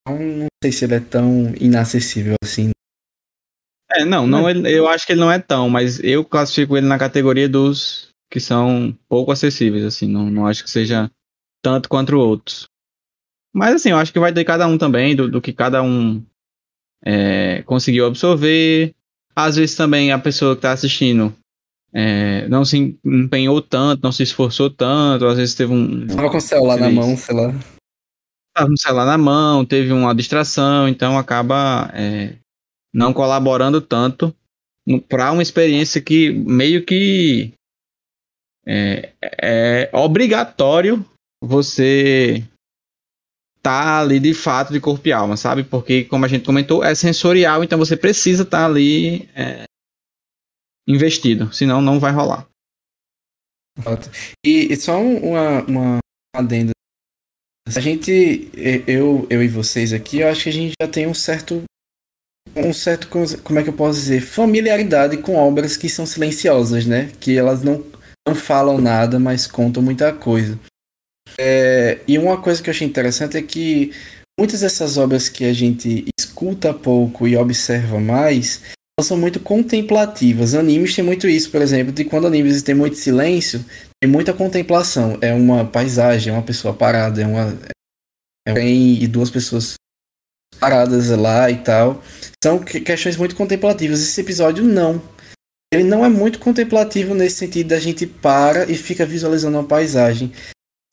Então, 0.00 0.18
não 0.18 0.46
sei 0.62 0.72
se 0.72 0.84
ele 0.84 0.94
é 0.94 1.00
tão 1.00 1.54
inacessível 1.60 2.34
assim. 2.44 2.70
É, 3.94 4.04
não, 4.04 4.26
não 4.26 4.48
ele- 4.48 4.70
eu 4.70 4.88
acho 4.88 5.06
que 5.06 5.12
ele 5.12 5.20
não 5.20 5.30
é 5.30 5.38
tão, 5.38 5.68
mas 5.68 5.98
eu 6.02 6.24
classifico 6.24 6.76
ele 6.76 6.86
na 6.86 6.98
categoria 6.98 7.48
dos 7.48 8.08
que 8.30 8.40
são 8.40 8.96
pouco 9.08 9.30
acessíveis, 9.30 9.84
assim. 9.84 10.06
Não, 10.08 10.30
não 10.30 10.46
acho 10.46 10.64
que 10.64 10.70
seja 10.70 11.10
tanto 11.62 11.88
quanto 11.88 12.16
outros. 12.16 12.66
Mas, 13.54 13.74
assim, 13.74 13.90
eu 13.90 13.98
acho 13.98 14.12
que 14.12 14.18
vai 14.18 14.32
de 14.32 14.42
cada 14.44 14.66
um 14.66 14.78
também, 14.78 15.14
do, 15.14 15.30
do 15.30 15.40
que 15.40 15.52
cada 15.52 15.82
um 15.82 16.24
é, 17.04 17.62
conseguiu 17.66 18.06
absorver. 18.06 18.94
Às 19.36 19.56
vezes 19.56 19.76
também 19.76 20.12
a 20.12 20.18
pessoa 20.18 20.56
que 20.56 20.62
tá 20.62 20.72
assistindo 20.72 21.34
é, 21.92 22.48
não 22.48 22.64
se 22.64 22.98
empenhou 23.04 23.60
tanto, 23.60 24.02
não 24.02 24.12
se 24.12 24.22
esforçou 24.22 24.70
tanto, 24.70 25.26
às 25.26 25.36
vezes 25.36 25.54
teve 25.54 25.72
um. 25.72 26.06
Tava 26.06 26.30
com 26.30 26.38
o 26.38 26.40
celular 26.40 26.78
na 26.78 26.90
mão, 26.90 27.16
sei 27.16 27.36
lá. 27.36 27.52
tava 28.54 28.68
com 28.68 28.74
o 28.74 28.78
celular 28.80 29.04
na 29.04 29.18
mão, 29.18 29.64
teve 29.64 29.92
uma 29.92 30.14
distração, 30.14 30.88
então 30.88 31.18
acaba 31.18 31.90
é, 31.92 32.36
não 32.92 33.12
colaborando 33.12 33.80
tanto 33.80 34.34
para 35.08 35.32
uma 35.32 35.42
experiência 35.42 36.00
que 36.02 36.30
meio 36.30 36.84
que 36.84 37.52
é, 38.66 39.12
é 39.22 39.90
obrigatório 39.92 41.04
você 41.42 42.44
tá 43.62 44.00
ali 44.00 44.18
de 44.18 44.34
fato 44.34 44.72
de 44.72 44.80
corpo 44.80 45.06
e 45.06 45.12
alma, 45.12 45.36
sabe? 45.36 45.62
Porque, 45.64 46.04
como 46.04 46.24
a 46.24 46.28
gente 46.28 46.44
comentou, 46.44 46.82
é 46.82 46.94
sensorial, 46.94 47.62
então 47.62 47.78
você 47.78 47.96
precisa 47.96 48.42
estar 48.42 48.66
ali 48.66 49.28
é, 49.36 49.64
investido, 50.86 51.52
senão 51.52 51.80
não 51.80 51.98
vai 52.00 52.12
rolar. 52.12 52.46
E, 54.44 54.72
e 54.72 54.76
só 54.76 54.98
um- 54.98 55.30
uma, 55.30 55.64
uma 55.64 55.98
adenda. 56.34 56.72
A 57.66 57.80
gente, 57.80 58.50
eu, 58.86 59.26
eu 59.30 59.42
e 59.42 59.48
vocês 59.48 59.92
aqui, 59.92 60.18
eu 60.18 60.28
acho 60.28 60.42
que 60.44 60.48
a 60.48 60.52
gente 60.52 60.74
já 60.80 60.88
tem 60.88 61.06
um 61.06 61.14
certo, 61.14 61.62
um 62.56 62.72
certo, 62.72 63.08
como 63.08 63.58
é 63.58 63.62
que 63.62 63.68
eu 63.68 63.74
posso 63.74 63.98
dizer, 63.98 64.20
familiaridade 64.20 65.16
com 65.18 65.36
obras 65.36 65.76
que 65.76 65.88
são 65.88 66.04
silenciosas, 66.04 66.86
né? 66.86 67.10
Que 67.20 67.36
elas 67.36 67.62
não, 67.62 67.84
não 68.26 68.34
falam 68.34 68.78
nada, 68.78 69.18
mas 69.18 69.46
contam 69.46 69.82
muita 69.82 70.12
coisa. 70.12 70.58
É, 71.38 72.00
e 72.06 72.18
uma 72.18 72.40
coisa 72.40 72.62
que 72.62 72.68
eu 72.68 72.72
achei 72.72 72.86
interessante 72.86 73.36
é 73.36 73.42
que 73.42 73.92
muitas 74.38 74.60
dessas 74.60 74.96
obras 74.96 75.28
que 75.28 75.44
a 75.44 75.52
gente 75.52 76.04
escuta 76.18 76.74
pouco 76.74 77.26
e 77.26 77.36
observa 77.36 77.98
mais, 77.98 78.60
elas 78.98 79.06
são 79.06 79.16
muito 79.16 79.40
contemplativas. 79.40 80.54
Animes 80.54 80.94
tem 80.94 81.04
muito 81.04 81.26
isso, 81.28 81.50
por 81.50 81.62
exemplo, 81.62 81.92
de 81.92 82.04
quando 82.04 82.26
animes 82.26 82.62
tem 82.62 82.74
muito 82.74 82.96
silêncio, 82.96 83.64
tem 84.00 84.10
muita 84.10 84.32
contemplação. 84.34 85.18
É 85.20 85.32
uma 85.32 85.64
paisagem, 85.64 86.32
é 86.32 86.36
uma 86.36 86.42
pessoa 86.42 86.74
parada, 86.74 87.22
é 87.22 87.26
uma. 87.26 87.58
É 88.46 88.68
e 88.68 89.06
duas 89.06 89.30
pessoas 89.30 89.74
paradas 90.58 91.08
lá 91.10 91.50
e 91.50 91.56
tal. 91.56 92.02
São 92.42 92.58
que- 92.58 92.80
questões 92.80 93.16
muito 93.16 93.34
contemplativas. 93.36 94.00
Esse 94.00 94.20
episódio 94.20 94.64
não. 94.64 95.00
Ele 95.72 95.84
não 95.84 96.04
é 96.04 96.08
muito 96.08 96.38
contemplativo 96.38 97.14
nesse 97.14 97.36
sentido 97.36 97.68
da 97.68 97.80
gente 97.80 98.06
para 98.06 98.70
e 98.70 98.74
fica 98.74 99.06
visualizando 99.06 99.56
uma 99.56 99.64
paisagem. 99.64 100.32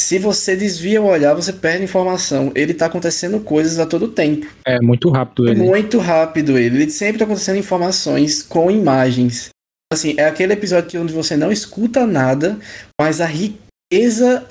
Se 0.01 0.17
você 0.17 0.55
desvia 0.55 1.01
o 1.01 1.05
olhar, 1.07 1.33
você 1.33 1.51
perde 1.51 1.83
informação. 1.83 2.51
Ele 2.55 2.73
tá 2.73 2.85
acontecendo 2.85 3.41
coisas 3.41 3.77
a 3.77 3.85
todo 3.85 4.07
tempo. 4.07 4.47
É 4.65 4.79
muito 4.79 5.09
rápido 5.09 5.49
ele. 5.49 5.59
muito 5.61 5.99
rápido 5.99 6.57
ele. 6.57 6.83
Ele 6.83 6.91
sempre 6.91 7.19
tá 7.19 7.25
acontecendo 7.25 7.57
informações 7.57 8.41
com 8.41 8.71
imagens. 8.71 9.49
Assim, 9.91 10.15
é 10.17 10.25
aquele 10.25 10.53
episódio 10.53 11.01
onde 11.01 11.11
você 11.11 11.35
não 11.35 11.51
escuta 11.51 12.07
nada, 12.07 12.57
mas 12.99 13.19
a 13.19 13.25
riqueza 13.25 13.59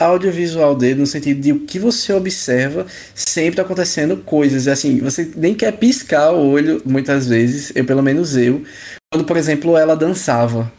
audiovisual 0.01 0.74
dele, 0.74 1.01
no 1.01 1.06
sentido 1.06 1.40
de 1.40 1.52
o 1.52 1.60
que 1.60 1.78
você 1.78 2.12
observa, 2.12 2.86
sempre 3.15 3.56
tá 3.56 3.62
acontecendo 3.62 4.16
coisas. 4.16 4.66
Assim, 4.66 4.98
você 4.98 5.31
nem 5.36 5.55
quer 5.55 5.73
piscar 5.73 6.32
o 6.32 6.48
olho, 6.48 6.82
muitas 6.85 7.28
vezes, 7.28 7.73
eu 7.74 7.85
pelo 7.85 8.02
menos 8.02 8.36
eu, 8.36 8.65
quando, 9.12 9.24
por 9.24 9.36
exemplo, 9.36 9.77
ela 9.77 9.94
dançava. 9.94 10.73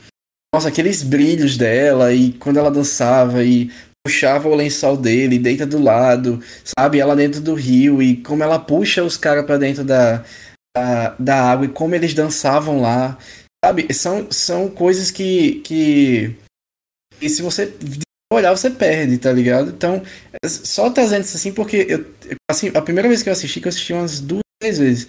Nossa, 0.53 0.68
aqueles 0.68 1.03
brilhos 1.03 1.57
dela, 1.57 2.14
e 2.14 2.34
quando 2.34 2.57
ela 2.57 2.72
dançava, 2.72 3.44
e 3.44 3.72
puxava 4.06 4.49
o 4.49 4.56
lençol 4.56 4.98
dele, 4.98 5.40
deita 5.40 5.65
do 5.65 5.81
lado, 5.81 6.41
sabe? 6.65 6.99
Ela 6.99 7.15
dentro 7.15 7.40
do 7.40 7.53
rio, 7.53 8.02
e 8.02 8.18
como 8.18 8.44
ela 8.44 8.60
puxa 8.60 9.03
os 9.03 9.15
caras 9.15 9.45
pra 9.45 9.57
dentro 9.57 9.86
da, 9.86 10.23
da, 10.76 11.15
da 11.18 11.52
água, 11.52 11.65
e 11.65 11.69
como 11.69 11.95
eles 11.95 12.14
dançavam 12.14 12.81
lá, 12.81 13.18
sabe? 13.64 13.94
São, 13.94 14.27
são 14.31 14.69
coisas 14.69 15.11
que, 15.11 15.61
que, 15.64 16.36
que 17.19 17.30
se 17.30 17.41
você 17.41 17.73
olhar, 18.34 18.51
você 18.56 18.69
perde, 18.69 19.18
tá 19.18 19.31
ligado? 19.31 19.72
Então, 19.72 20.01
só 20.45 20.89
trazendo 20.91 21.23
isso 21.23 21.35
assim, 21.38 21.53
porque 21.53 21.88
eu, 21.89 22.06
assim, 22.49 22.69
a 22.76 22.81
primeira 22.81 23.07
vez 23.10 23.23
que 23.23 23.30
eu 23.30 23.34
assisti, 23.34 23.60
que 23.60 23.68
eu 23.68 23.69
assisti 23.69 23.93
umas 23.93 24.19
duas, 24.22 24.43
três 24.61 24.77
vezes, 24.77 25.07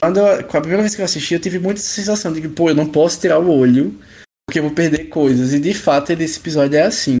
Quando 0.00 0.18
eu, 0.18 0.46
com 0.46 0.56
a 0.58 0.60
primeira 0.60 0.82
vez 0.82 0.94
que 0.94 1.00
eu 1.00 1.04
assisti, 1.04 1.34
eu 1.34 1.40
tive 1.40 1.58
muita 1.58 1.80
sensação 1.80 2.32
de 2.32 2.40
que, 2.40 2.48
pô, 2.48 2.70
eu 2.70 2.74
não 2.74 2.90
posso 2.90 3.20
tirar 3.20 3.38
o 3.38 3.50
olho, 3.50 3.98
porque 4.46 4.58
eu 4.58 4.64
vou 4.64 4.74
perder 4.74 5.08
coisas. 5.08 5.52
E 5.54 5.60
de 5.60 5.74
fato, 5.74 6.10
esse 6.12 6.38
episódio 6.40 6.76
é 6.78 6.82
assim. 6.82 7.16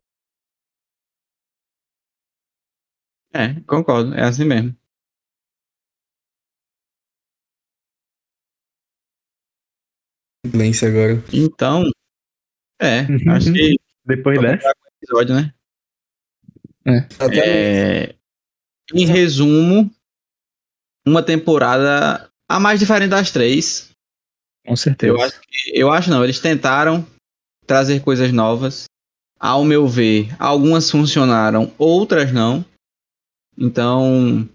É, 3.32 3.60
concordo, 3.66 4.14
é 4.14 4.22
assim 4.22 4.44
mesmo. 4.44 4.76
Silêncio 10.46 10.88
agora. 10.88 11.24
Então, 11.32 11.82
é, 12.80 13.00
acho 13.30 13.52
que 13.52 13.76
Depois 14.04 14.40
dessa. 14.40 14.83
Episódio, 15.04 15.34
né? 15.34 15.54
Até 17.18 18.10
É, 18.10 18.14
em 18.92 19.06
resumo, 19.06 19.90
uma 21.06 21.22
temporada 21.22 22.28
a 22.48 22.60
mais 22.60 22.78
diferente 22.78 23.10
das 23.10 23.30
três. 23.30 23.90
Com 24.66 24.76
certeza. 24.76 25.12
Eu 25.12 25.20
acho 25.20 25.40
que, 25.40 25.78
eu 25.78 25.92
acho 25.92 26.10
não, 26.10 26.24
eles 26.24 26.40
tentaram 26.40 27.06
trazer 27.66 28.00
coisas 28.00 28.32
novas. 28.32 28.84
Ao 29.38 29.64
meu 29.64 29.86
ver, 29.86 30.34
algumas 30.38 30.90
funcionaram, 30.90 31.72
outras 31.76 32.32
não. 32.32 32.64
Então, 33.58 34.48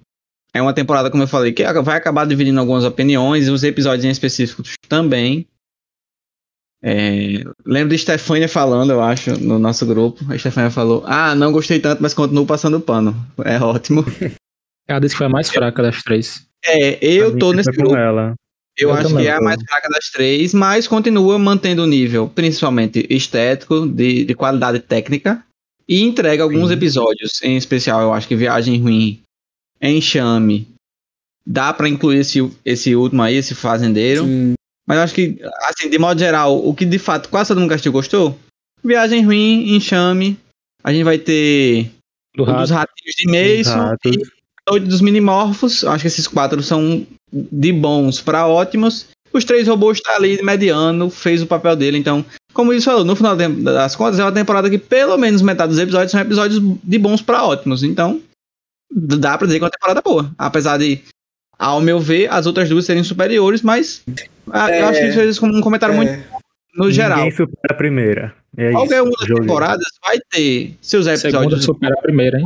é 0.53 0.61
uma 0.61 0.73
temporada, 0.73 1.11
como 1.11 1.23
eu 1.23 1.27
falei, 1.27 1.53
que 1.53 1.63
vai 1.83 1.97
acabar 1.97 2.25
dividindo 2.25 2.59
algumas 2.59 2.83
opiniões 2.83 3.47
e 3.47 3.51
os 3.51 3.63
episódios 3.63 4.05
em 4.05 4.09
específicos 4.09 4.73
também. 4.87 5.47
É, 6.81 7.43
lembro 7.65 7.89
de 7.89 7.97
Stefania 7.97 8.47
falando, 8.47 8.91
eu 8.91 9.01
acho, 9.01 9.37
no 9.39 9.59
nosso 9.59 9.85
grupo. 9.85 10.23
A 10.31 10.37
Stefania 10.37 10.71
falou: 10.71 11.03
Ah, 11.05 11.35
não 11.35 11.51
gostei 11.51 11.79
tanto, 11.79 12.01
mas 12.01 12.13
continuo 12.13 12.45
passando 12.45 12.79
pano. 12.79 13.15
É 13.43 13.59
ótimo. 13.59 14.05
Ela 14.87 14.99
disse 14.99 15.13
que 15.13 15.19
foi 15.19 15.27
a 15.27 15.29
mais 15.29 15.49
fraca 15.49 15.83
das 15.83 16.01
três. 16.01 16.47
É, 16.65 16.97
eu 17.05 17.37
tô 17.37 17.53
nesse 17.53 17.71
grupo. 17.71 17.95
ela. 17.95 18.33
Eu, 18.77 18.89
Eu 18.89 18.95
acho 18.95 19.15
que 19.15 19.27
é 19.27 19.33
a 19.33 19.41
mais 19.41 19.61
fraca 19.61 19.89
das 19.89 20.09
três, 20.09 20.53
mas 20.53 20.87
continua 20.87 21.37
mantendo 21.37 21.83
o 21.83 21.87
nível, 21.87 22.29
principalmente 22.29 23.05
estético, 23.09 23.85
de, 23.85 24.23
de 24.23 24.33
qualidade 24.33 24.79
técnica, 24.79 25.43
e 25.87 26.01
entrega 26.01 26.43
alguns 26.43 26.69
Sim. 26.69 26.75
episódios, 26.75 27.41
em 27.43 27.57
especial, 27.57 28.01
eu 28.01 28.13
acho 28.13 28.27
que 28.27 28.37
Viagem 28.37 28.79
Ruim, 28.81 29.21
Enxame, 29.81 30.65
dá 31.45 31.73
pra 31.73 31.89
incluir 31.89 32.19
esse, 32.19 32.39
esse 32.63 32.95
último 32.95 33.21
aí, 33.21 33.35
esse 33.35 33.53
Fazendeiro, 33.53 34.23
Sim, 34.23 34.53
mas 34.89 34.97
eu 34.97 35.03
acho 35.03 35.13
que, 35.13 35.37
assim, 35.69 35.87
de 35.87 35.99
modo 35.99 36.19
geral, 36.19 36.67
o 36.67 36.73
que 36.73 36.83
de 36.83 36.97
fato 36.97 37.29
quase 37.29 37.49
todo 37.49 37.59
mundo 37.59 37.69
que 37.69 37.75
assistiu 37.75 37.91
gostou, 37.91 38.35
Viagem 38.83 39.23
Ruim, 39.23 39.75
Enxame, 39.75 40.35
a 40.83 40.91
gente 40.91 41.03
vai 41.03 41.19
ter 41.19 41.91
Do 42.35 42.41
o 42.41 42.45
dos 42.47 42.71
rato. 42.71 42.89
Ratinhos 42.89 43.15
de 43.15 43.27
Mason 43.27 43.77
Ratos. 43.77 44.15
e 44.15 44.23
Noite 44.67 44.87
dos 44.87 45.01
Minimorfos. 45.01 45.83
Eu 45.83 45.91
Acho 45.91 46.01
que 46.01 46.07
esses 46.07 46.27
quatro 46.27 46.63
são 46.63 47.05
de 47.31 47.71
bons 47.71 48.19
pra 48.19 48.47
ótimos. 48.47 49.07
Os 49.31 49.43
três 49.43 49.67
robôs 49.67 49.99
tá 50.01 50.15
ali 50.15 50.41
mediano, 50.41 51.09
fez 51.09 51.41
o 51.41 51.47
papel 51.47 51.75
dele. 51.75 51.97
Então, 51.99 52.25
como 52.53 52.73
isso 52.73 52.85
falou, 52.85 53.05
no 53.05 53.15
final 53.15 53.35
das 53.35 53.95
contas, 53.95 54.17
é 54.17 54.23
uma 54.23 54.31
temporada 54.31 54.69
que 54.69 54.79
pelo 54.79 55.17
menos 55.17 55.41
metade 55.43 55.69
dos 55.69 55.79
episódios 55.79 56.11
são 56.11 56.21
episódios 56.21 56.59
de 56.83 56.97
bons 56.97 57.21
pra 57.21 57.45
ótimos. 57.45 57.83
Então, 57.83 58.21
dá 58.91 59.37
pra 59.37 59.45
dizer 59.45 59.59
que 59.59 59.63
é 59.63 59.67
uma 59.67 59.71
temporada 59.71 60.01
boa. 60.01 60.31
Apesar 60.37 60.77
de, 60.77 61.01
ao 61.59 61.81
meu 61.81 61.99
ver, 61.99 62.31
as 62.31 62.45
outras 62.45 62.69
duas 62.69 62.85
serem 62.85 63.03
superiores, 63.03 63.61
mas 63.61 64.01
ah, 64.51 64.69
eu 64.69 64.75
É, 64.75 64.81
acho 64.83 64.99
que 65.01 65.07
isso 65.07 65.19
é 65.19 65.39
como 65.41 65.57
um 65.57 65.61
comentário 65.61 65.93
muito 65.95 66.09
é, 66.09 66.23
no 66.75 66.89
geral. 66.91 67.17
Ninguém 67.19 67.31
supera 67.35 67.73
a 67.73 67.73
primeira. 67.75 68.33
É 68.57 68.71
Qualquer 68.71 69.01
uma 69.03 69.11
das 69.11 69.27
Joguei. 69.27 69.41
temporadas 69.43 69.85
vai 70.03 70.17
ter 70.31 70.75
seus 70.81 71.05
segunda 71.05 71.19
episódios 71.27 71.63
supera 71.65 71.93
a 71.93 72.01
primeira, 72.01 72.39
hein? 72.39 72.45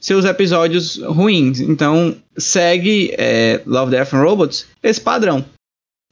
seus 0.00 0.24
episódios 0.24 0.96
ruins. 0.98 1.60
Então, 1.60 2.16
segue 2.36 3.14
é, 3.18 3.60
Love, 3.66 3.90
Death 3.92 4.12
and 4.14 4.22
Robots 4.22 4.66
esse 4.82 5.00
padrão. 5.00 5.44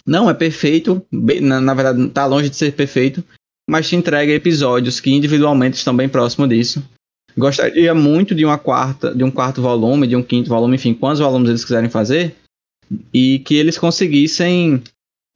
Não 0.07 0.31
é 0.31 0.35
perfeito, 0.35 1.05
bem- 1.13 1.41
na, 1.41 1.61
na 1.61 1.75
verdade, 1.75 2.09
tá 2.09 2.25
longe 2.27 2.49
de 2.49 2.57
ser 2.57 2.73
perfeito, 2.73 3.23
mas 3.69 3.89
te 3.89 3.95
entrega 3.97 4.33
episódios 4.33 4.99
que 4.99 5.11
individualmente 5.11 5.77
estão 5.77 5.95
bem 5.95 6.09
próximos 6.09 6.49
disso. 6.49 6.83
Gostaria 7.37 7.95
muito 7.95 8.35
de 8.35 8.45
uma 8.45 8.59
quarta, 8.59 9.15
de 9.15 9.25
um 9.25 9.31
quarto 9.31 9.63
volume, 9.63 10.07
de 10.07 10.17
um 10.17 10.23
quinto 10.23 10.49
volume, 10.49 10.77
enfim, 10.77 10.95
quantos 10.95 11.21
volumes 11.21 11.49
eles 11.49 11.65
quiserem 11.65 11.91
fazer, 11.91 12.35
e 13.13 13.39
que 13.41 13.55
eles 13.55 13.79
conseguissem 13.79 14.83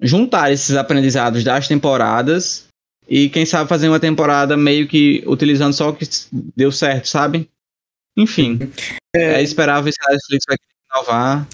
juntar 0.00 0.52
esses 0.52 0.76
aprendizados 0.76 1.44
das 1.44 1.68
temporadas 1.68 2.66
e 3.08 3.28
quem 3.28 3.44
sabe 3.44 3.68
fazer 3.68 3.88
uma 3.88 4.00
temporada 4.00 4.56
meio 4.56 4.88
que 4.88 5.22
utilizando 5.26 5.72
só 5.72 5.90
o 5.90 5.94
que 5.94 6.06
deu 6.56 6.72
certo, 6.72 7.08
sabe? 7.08 7.48
Enfim, 8.16 8.58
é, 9.14 9.42
esperar 9.42 9.82
ver 9.82 9.92
se 9.92 9.98
a 10.06 10.12
Netflix 10.12 10.44
vai 10.48 10.56
inovar 10.92 11.48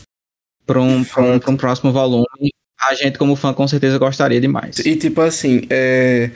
para 0.66 0.80
um, 0.80 1.04
pra 1.04 1.22
um, 1.22 1.38
pra 1.38 1.50
um 1.50 1.56
próximo 1.56 1.92
volume. 1.92 2.50
A 2.80 2.94
gente, 2.94 3.18
como 3.18 3.36
fã, 3.36 3.52
com 3.52 3.66
certeza 3.66 3.98
gostaria 3.98 4.40
demais. 4.40 4.78
E 4.78 4.96
tipo 4.96 5.20
assim, 5.20 5.62
é. 5.68 6.30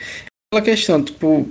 Aquela 0.52 0.64
questão, 0.64 1.02
tipo. 1.02 1.48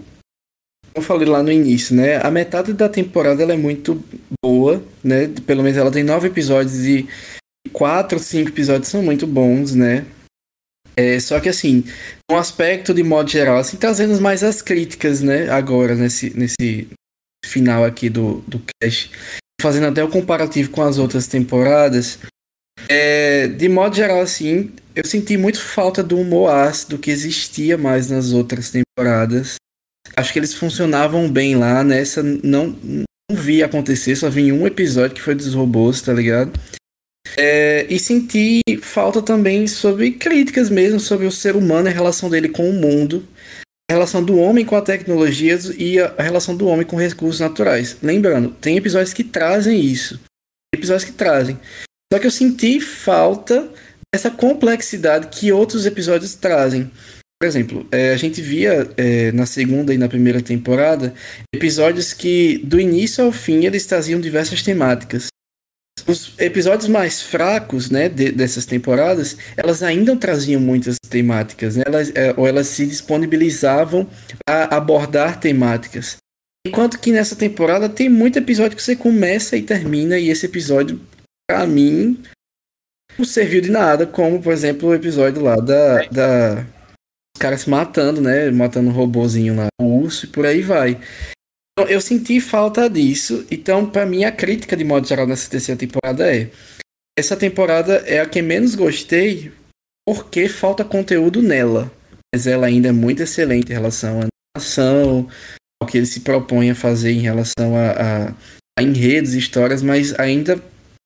Eu 0.95 1.02
falei 1.02 1.28
lá 1.28 1.41
no 1.41 1.52
início, 1.52 1.95
né? 1.95 2.18
A 2.24 2.30
metade 2.30 2.74
da 2.74 2.88
temporada 2.88 3.41
ela 3.41 3.53
é 3.53 3.57
muito 3.57 4.03
boa, 4.44 4.84
né? 5.03 5.28
Pelo 5.45 5.64
menos 5.64 5.78
ela 5.78 5.91
tem 5.91 6.03
nove 6.03 6.28
episódios 6.28 6.86
e 6.86 7.07
quatro, 7.72 8.20
cinco 8.20 8.49
episódios 8.49 8.90
são 8.90 9.02
muito 9.02 9.26
bons, 9.26 9.74
né? 9.74 10.06
É, 10.95 11.20
só 11.20 11.40
que 11.40 11.49
assim, 11.49 11.84
um 12.32 12.36
aspecto 12.36 12.94
de 12.94 13.03
modo 13.03 13.30
geral, 13.30 13.57
assim, 13.57 13.78
trazendo 13.78 14.20
mais 14.22 14.44
as 14.44 14.61
críticas, 14.61 15.22
né? 15.22 15.49
Agora, 15.49 15.95
nesse, 15.95 16.30
nesse 16.38 16.88
final 17.45 17.84
aqui 17.84 18.10
do, 18.10 18.44
do 18.48 18.61
cast, 18.80 19.11
fazendo 19.60 19.88
até 19.88 20.03
o 20.03 20.10
comparativo 20.10 20.70
com 20.70 20.82
as 20.82 20.98
outras 20.98 21.26
temporadas. 21.28 22.20
É, 22.88 23.48
de 23.48 23.70
modo 23.70 23.95
geral, 23.95 24.22
assim, 24.22 24.72
eu 24.95 25.06
senti 25.06 25.38
muito 25.38 25.60
falta 25.61 26.03
do 26.03 26.20
humor 26.20 26.52
ácido 26.52 26.98
que 26.99 27.10
existia 27.10 27.78
mais 27.78 28.10
nas 28.10 28.32
outras 28.32 28.72
temporadas. 28.72 29.56
Acho 30.15 30.31
que 30.31 30.40
eles 30.40 30.53
funcionavam 30.53 31.30
bem 31.30 31.56
lá, 31.56 31.84
nessa 31.84 32.22
não, 32.22 32.68
não 32.68 33.06
vi 33.31 33.64
acontecer, 33.64 34.15
só 34.15 34.30
vi 34.30 34.52
um 34.52 34.68
episódio 34.68 35.15
que 35.15 35.22
foi 35.22 35.34
dos 35.34 35.53
robôs, 35.53 36.02
tá 36.02 36.14
ligado? 36.14 36.52
É, 37.38 37.88
e 37.90 37.98
senti 37.99 38.61
falta 38.81 39.22
também 39.22 39.68
sobre 39.68 40.11
críticas 40.11 40.69
mesmo 40.69 40.99
sobre 40.99 41.26
o 41.26 41.31
ser 41.31 41.56
humano 41.56 41.88
a 41.88 41.91
relação 41.91 42.30
dele 42.30 42.49
com 42.49 42.69
o 42.69 42.73
mundo, 42.73 43.27
a 43.90 43.94
relação 43.94 44.23
do 44.23 44.38
homem 44.38 44.64
com 44.64 44.76
a 44.76 44.81
tecnologia 44.81 45.57
e 45.77 45.99
a, 45.99 46.14
a 46.18 46.22
relação 46.22 46.56
do 46.56 46.68
homem 46.68 46.85
com 46.85 46.95
recursos 46.95 47.40
naturais. 47.40 47.98
Lembrando, 48.03 48.52
tem 48.52 48.77
episódios 48.77 49.14
que 49.14 49.23
trazem 49.23 49.80
isso, 49.80 50.19
episódios 50.76 51.06
que 51.06 51.11
trazem. 51.11 51.60
Só 52.11 52.19
que 52.19 52.27
eu 52.27 52.31
senti 52.31 52.80
falta 52.80 53.68
dessa 54.14 54.30
complexidade 54.30 55.27
que 55.27 55.52
outros 55.52 55.88
episódios 55.88 56.35
trazem. 56.35 56.91
Por 57.41 57.47
exemplo, 57.47 57.85
é, 57.91 58.14
a 58.14 58.18
gente 58.18 58.41
via 58.41 58.89
é, 58.95 59.31
na 59.34 59.45
segunda 59.45 59.93
e 59.93 59.97
na 59.97 60.07
primeira 60.07 60.41
temporada 60.41 61.14
episódios 61.53 62.14
que, 62.14 62.60
do 62.64 62.80
início 62.80 63.23
ao 63.23 63.31
fim, 63.31 63.65
eles 63.65 63.85
traziam 63.85 64.22
diversas 64.22 64.61
temáticas. 64.61 65.27
Os 66.07 66.34
episódios 66.38 66.88
mais 66.89 67.22
fracos 67.22 67.89
né, 67.89 68.10
de- 68.10 68.31
dessas 68.31 68.65
temporadas, 68.65 69.38
elas 69.55 69.84
ainda 69.84 70.15
traziam 70.15 70.60
muitas 70.60 70.97
temáticas, 71.10 71.76
né? 71.76 71.84
elas, 71.85 72.11
é, 72.15 72.34
ou 72.35 72.47
elas 72.47 72.68
se 72.68 72.85
disponibilizavam 72.85 74.10
a 74.49 74.76
abordar 74.76 75.39
temáticas. 75.39 76.18
Enquanto 76.65 76.97
que 76.99 77.11
nessa 77.11 77.35
temporada 77.35 77.89
tem 77.89 78.07
muito 78.10 78.39
episódio 78.39 78.76
que 78.77 78.84
você 78.84 78.95
começa 78.95 79.57
e 79.57 79.61
termina, 79.61 80.18
e 80.18 80.30
esse 80.30 80.45
episódio, 80.45 80.99
pra 81.49 81.68
mim, 81.68 82.18
não 83.18 83.26
serviu 83.26 83.61
de 83.61 83.69
nada, 83.69 84.07
como, 84.07 84.41
por 84.41 84.53
exemplo, 84.53 84.89
o 84.89 84.95
episódio 84.95 85.41
lá 85.41 85.57
da. 85.57 86.05
da 86.07 86.65
os 87.35 87.39
caras 87.39 87.61
se 87.61 87.69
matando, 87.69 88.22
né? 88.22 88.49
Matando 88.51 88.89
um 88.89 88.93
robozinho 88.93 89.55
lá, 89.55 89.68
o 89.81 89.85
urso 89.85 90.26
e 90.26 90.30
por 90.30 90.45
aí 90.45 90.61
vai. 90.61 90.99
Então, 91.72 91.89
eu 91.89 91.99
senti 91.99 92.39
falta 92.39 92.89
disso. 92.89 93.45
Então, 93.49 93.89
pra 93.89 94.05
mim, 94.05 94.23
a 94.23 94.31
crítica 94.31 94.77
de 94.77 94.84
modo 94.84 95.07
geral 95.07 95.26
nessa 95.26 95.49
terceira 95.49 95.80
temporada 95.80 96.34
é: 96.34 96.49
essa 97.18 97.35
temporada 97.35 97.95
é 98.05 98.19
a 98.19 98.26
que 98.26 98.41
menos 98.41 98.76
gostei 98.76 99.51
porque 100.07 100.47
falta 100.47 100.84
conteúdo 100.84 101.41
nela. 101.41 101.91
Mas 102.34 102.47
ela 102.47 102.68
ainda 102.68 102.89
é 102.89 102.91
muito 102.91 103.23
excelente 103.23 103.72
em 103.72 103.76
relação 103.76 104.22
à 104.22 104.27
animação, 104.57 105.30
ao 105.81 105.88
que 105.88 105.97
ele 105.97 106.05
se 106.05 106.22
propõe 106.22 106.72
a 106.72 106.76
fazer 106.76 107.11
em 107.11 107.22
relação 107.22 107.76
a, 107.76 107.91
a, 107.91 108.34
a 108.80 108.84
enredos, 108.84 109.34
histórias, 109.34 109.81
mas 109.81 110.18
ainda, 110.19 110.61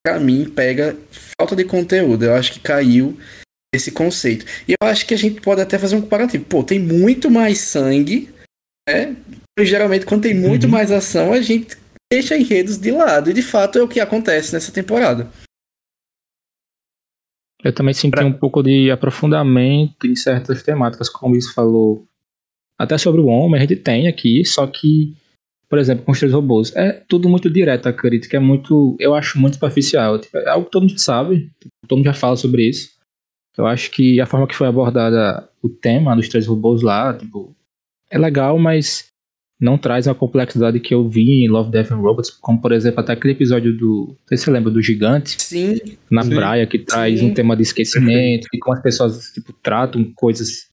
pra 0.05 0.19
mim, 0.19 0.49
pega 0.49 0.97
falta 1.39 1.55
de 1.55 1.65
conteúdo. 1.65 2.25
Eu 2.25 2.33
acho 2.33 2.53
que 2.53 2.59
caiu 2.59 3.17
esse 3.77 3.91
conceito. 3.91 4.45
E 4.67 4.73
eu 4.73 4.87
acho 4.87 5.05
que 5.05 5.13
a 5.13 5.17
gente 5.17 5.39
pode 5.41 5.61
até 5.61 5.77
fazer 5.79 5.95
um 5.95 6.01
comparativo. 6.01 6.43
Pô, 6.45 6.63
tem 6.63 6.79
muito 6.79 7.31
mais 7.31 7.59
sangue, 7.59 8.29
né? 8.87 9.15
E, 9.59 9.65
geralmente, 9.65 10.05
quando 10.05 10.23
tem 10.23 10.35
muito 10.35 10.65
Uhum. 10.65 10.71
mais 10.71 10.91
ação, 10.91 11.33
a 11.33 11.41
gente 11.41 11.77
deixa 12.11 12.37
enredos 12.37 12.77
de 12.77 12.91
lado. 12.91 13.29
E 13.29 13.33
de 13.33 13.41
fato 13.41 13.79
é 13.79 13.81
o 13.81 13.87
que 13.87 13.99
acontece 13.99 14.53
nessa 14.53 14.71
temporada. 14.71 15.29
Eu 17.63 17.73
também 17.73 17.93
senti 17.93 18.23
um 18.23 18.31
pouco 18.33 18.61
de 18.61 18.91
aprofundamento 18.91 20.05
em 20.05 20.15
certas 20.15 20.61
temáticas, 20.61 21.09
como 21.09 21.35
isso 21.35 21.53
falou. 21.53 22.05
Até 22.79 22.97
sobre 22.97 23.19
o 23.21 23.25
homem, 23.25 23.57
a 23.59 23.65
gente 23.65 23.75
tem 23.77 24.07
aqui, 24.07 24.45
só 24.45 24.67
que 24.67 25.15
por 25.69 25.79
exemplo, 25.79 26.05
com 26.05 26.11
os 26.13 26.19
três 26.19 26.31
robôs. 26.33 26.73
É 26.75 26.93
tudo 27.09 27.27
muito 27.27 27.49
direto, 27.49 27.87
a 27.87 27.93
crítica 27.93 28.37
é 28.37 28.39
muito. 28.39 28.95
Eu 28.99 29.13
acho 29.13 29.37
muito 29.37 29.55
superficial. 29.55 30.17
Tipo, 30.17 30.37
é 30.37 30.49
algo 30.49 30.65
que 30.65 30.71
todo 30.71 30.87
mundo 30.87 30.97
sabe, 30.97 31.51
todo 31.87 31.97
mundo 31.97 32.05
já 32.05 32.13
fala 32.13 32.37
sobre 32.37 32.69
isso. 32.69 32.96
Eu 33.57 33.65
acho 33.65 33.89
que 33.91 34.21
a 34.21 34.25
forma 34.25 34.47
que 34.47 34.55
foi 34.55 34.67
abordada 34.67 35.49
o 35.61 35.69
tema 35.69 36.15
dos 36.15 36.29
três 36.29 36.45
robôs 36.45 36.81
lá, 36.81 37.13
tipo, 37.13 37.55
é 38.09 38.17
legal, 38.17 38.59
mas 38.59 39.07
não 39.59 39.77
traz 39.77 40.07
a 40.07 40.13
complexidade 40.13 40.79
que 40.79 40.93
eu 40.93 41.09
vi 41.09 41.43
em 41.43 41.49
Love, 41.49 41.71
Death 41.71 41.91
and 41.91 41.97
Robots, 41.97 42.29
como 42.29 42.61
por 42.61 42.71
exemplo 42.71 42.99
até 42.99 43.13
aquele 43.13 43.33
episódio 43.33 43.75
do, 43.75 44.09
não 44.09 44.27
sei 44.27 44.37
se 44.37 44.43
você 44.43 44.51
lembra 44.51 44.71
do 44.71 44.81
gigante, 44.81 45.41
Sim, 45.41 45.79
na 46.11 46.21
Sim. 46.21 46.35
praia 46.35 46.67
que 46.67 46.79
traz 46.79 47.19
Sim. 47.19 47.31
um 47.31 47.33
tema 47.33 47.55
de 47.55 47.63
esquecimento 47.63 48.47
e 48.53 48.59
como 48.59 48.75
as 48.75 48.83
pessoas 48.83 49.31
tipo 49.33 49.51
tratam 49.63 50.11
coisas 50.15 50.67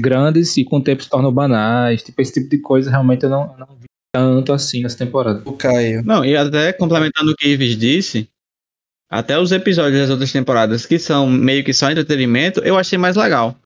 grandes 0.00 0.56
e 0.56 0.64
com 0.64 0.76
o 0.76 0.82
tempo 0.82 1.02
se 1.02 1.08
tornam 1.08 1.32
banais, 1.32 2.02
tipo 2.02 2.20
esse 2.20 2.34
tipo 2.34 2.50
de 2.50 2.58
coisa 2.58 2.90
realmente 2.90 3.24
eu 3.24 3.30
não, 3.30 3.50
eu 3.52 3.58
não 3.58 3.76
vi 3.80 3.86
tanto 4.12 4.52
assim 4.52 4.82
nessa 4.82 4.98
temporada. 4.98 5.42
O 5.44 5.52
Caio. 5.52 6.02
Não, 6.04 6.24
e 6.24 6.36
até 6.36 6.72
complementando 6.72 7.32
o 7.32 7.34
que 7.34 7.48
Ives 7.48 7.76
disse, 7.78 8.28
até 9.10 9.38
os 9.38 9.52
episódios 9.52 10.00
das 10.00 10.10
outras 10.10 10.30
temporadas 10.32 10.84
que 10.86 10.98
são 10.98 11.26
meio 11.28 11.64
que 11.64 11.72
só 11.72 11.90
entretenimento, 11.90 12.60
eu 12.60 12.76
achei 12.76 12.98
mais 12.98 13.16
legal. 13.16 13.56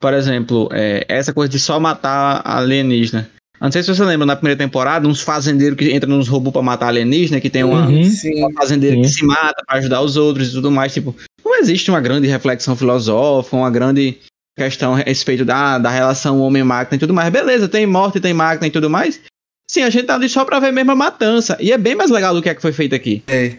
Por 0.00 0.14
exemplo, 0.14 0.68
é, 0.72 1.04
essa 1.08 1.32
coisa 1.32 1.50
de 1.50 1.58
só 1.58 1.78
matar 1.80 2.40
alienígena. 2.44 3.28
Eu 3.60 3.64
Não 3.64 3.72
sei 3.72 3.82
se 3.82 3.92
você 3.92 4.04
lembra, 4.04 4.24
na 4.24 4.36
primeira 4.36 4.56
temporada, 4.56 5.08
uns 5.08 5.20
fazendeiros 5.20 5.76
que 5.76 5.92
entram 5.92 6.16
nos 6.16 6.28
robôs 6.28 6.52
pra 6.52 6.62
matar 6.62 6.88
alienígena, 6.88 7.40
que 7.40 7.50
tem 7.50 7.64
uma, 7.64 7.86
Uhum. 7.88 8.04
Sim. 8.04 8.38
uma 8.38 8.52
fazendeira 8.52 8.94
Sim. 8.96 9.02
que 9.02 9.08
se 9.08 9.24
mata 9.24 9.64
pra 9.66 9.78
ajudar 9.78 10.00
os 10.00 10.16
outros 10.16 10.50
e 10.50 10.52
tudo 10.52 10.70
mais. 10.70 10.94
Tipo, 10.94 11.14
não 11.44 11.56
existe 11.58 11.90
uma 11.90 12.00
grande 12.00 12.28
reflexão 12.28 12.76
filosófica, 12.76 13.56
uma 13.56 13.70
grande 13.70 14.16
questão 14.56 14.94
a 14.94 14.98
respeito 14.98 15.44
da, 15.44 15.78
da 15.78 15.90
relação 15.90 16.40
homem-máquina 16.40 16.94
e 16.96 16.98
tudo 17.00 17.12
mais. 17.14 17.30
Beleza, 17.32 17.68
tem 17.68 17.84
morte, 17.86 18.20
tem 18.20 18.32
máquina 18.32 18.68
e 18.68 18.70
tudo 18.70 18.88
mais. 18.88 19.20
Sim, 19.68 19.82
a 19.82 19.90
gente 19.90 20.06
tá 20.06 20.14
ali 20.14 20.28
só 20.28 20.44
pra 20.44 20.60
ver 20.60 20.72
mesmo 20.72 20.92
a 20.92 20.96
matança. 20.96 21.56
E 21.60 21.72
é 21.72 21.78
bem 21.78 21.96
mais 21.96 22.10
legal 22.10 22.32
do 22.34 22.40
que 22.40 22.48
é 22.48 22.54
que 22.54 22.62
foi 22.62 22.72
feito 22.72 22.94
aqui. 22.94 23.22
É. 23.26 23.56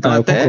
Então, 0.00 0.12
Ah, 0.12 0.16
até 0.16 0.48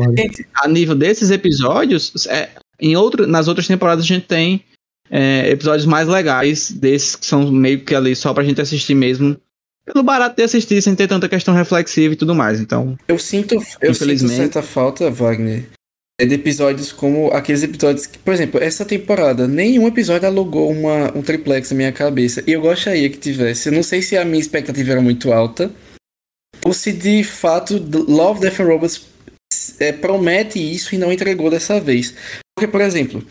a 0.56 0.68
nível 0.68 0.96
desses 0.96 1.30
episódios, 1.30 2.26
é, 2.28 2.50
em 2.80 2.96
outro, 2.96 3.28
nas 3.28 3.50
outras 3.50 3.68
temporadas 3.68 4.06
a 4.06 4.08
gente 4.08 4.26
tem 4.26 4.64
é, 5.10 5.50
episódios 5.50 5.86
mais 5.86 6.08
legais, 6.08 6.72
desses 6.72 7.18
que 7.18 7.26
são 7.26 7.52
meio 7.52 7.82
que 7.82 7.94
ali 7.94 8.16
só 8.16 8.34
pra 8.34 8.44
gente 8.46 8.62
assistir 8.62 8.96
mesmo. 8.96 9.38
Pelo 9.86 10.04
barato 10.04 10.38
de 10.38 10.44
assistir, 10.44 10.82
sem 10.82 10.96
ter 10.96 11.08
tanta 11.08 11.28
questão 11.28 11.54
reflexiva 11.54 12.14
e 12.14 12.18
tudo 12.18 12.34
mais. 12.34 12.62
Então, 12.62 12.98
Eu 13.08 13.20
sinto, 13.20 13.56
eu 13.82 13.94
sinto 13.94 14.28
certa 14.30 14.62
falta, 14.62 15.10
Wagner, 15.12 15.66
é 16.20 16.26
de 16.26 16.36
episódios 16.36 16.94
como 16.94 17.30
aqueles 17.34 17.64
episódios 17.64 18.06
que, 18.06 18.20
por 18.20 18.34
exemplo, 18.34 18.62
essa 18.64 18.86
temporada, 18.86 19.48
nenhum 19.48 19.88
episódio 19.88 20.28
alugou 20.28 20.72
uma, 20.72 21.12
um 21.18 21.22
triplex 21.22 21.72
na 21.72 21.78
minha 21.78 21.92
cabeça. 21.92 22.44
E 22.48 22.54
eu 22.54 22.62
gostaria 22.62 23.10
que 23.10 23.18
tivesse. 23.18 23.68
Eu 23.70 23.74
não 23.74 23.84
sei 23.84 24.02
se 24.02 24.16
a 24.16 24.24
minha 24.24 24.40
expectativa 24.40 24.92
era 24.92 25.02
muito 25.02 25.34
alta, 25.34 25.72
ou 26.64 26.74
se 26.74 26.94
de 26.94 27.24
fato 27.24 27.74
Love, 28.08 28.40
Death 28.40 28.60
and 28.60 28.66
Robots 28.66 29.11
é, 29.80 29.92
promete 29.92 30.60
isso 30.60 30.96
e 30.96 30.98
não 30.98 31.12
entregou 31.12 31.50
dessa 31.50 31.80
vez. 31.80 32.14
Porque, 32.56 32.72
por 32.72 32.82
exemplo, 32.82 33.24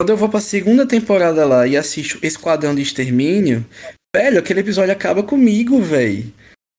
quando 0.00 0.10
eu 0.10 0.16
vou 0.16 0.28
pra 0.28 0.40
segunda 0.40 0.86
temporada 0.86 1.44
lá 1.44 1.66
e 1.66 1.76
assisto 1.76 2.18
Esquadrão 2.22 2.74
de 2.74 2.82
Extermínio, 2.82 3.64
velho, 4.14 4.38
aquele 4.38 4.60
episódio 4.60 4.92
acaba 4.92 5.22
comigo, 5.22 5.80
velho. 5.80 6.32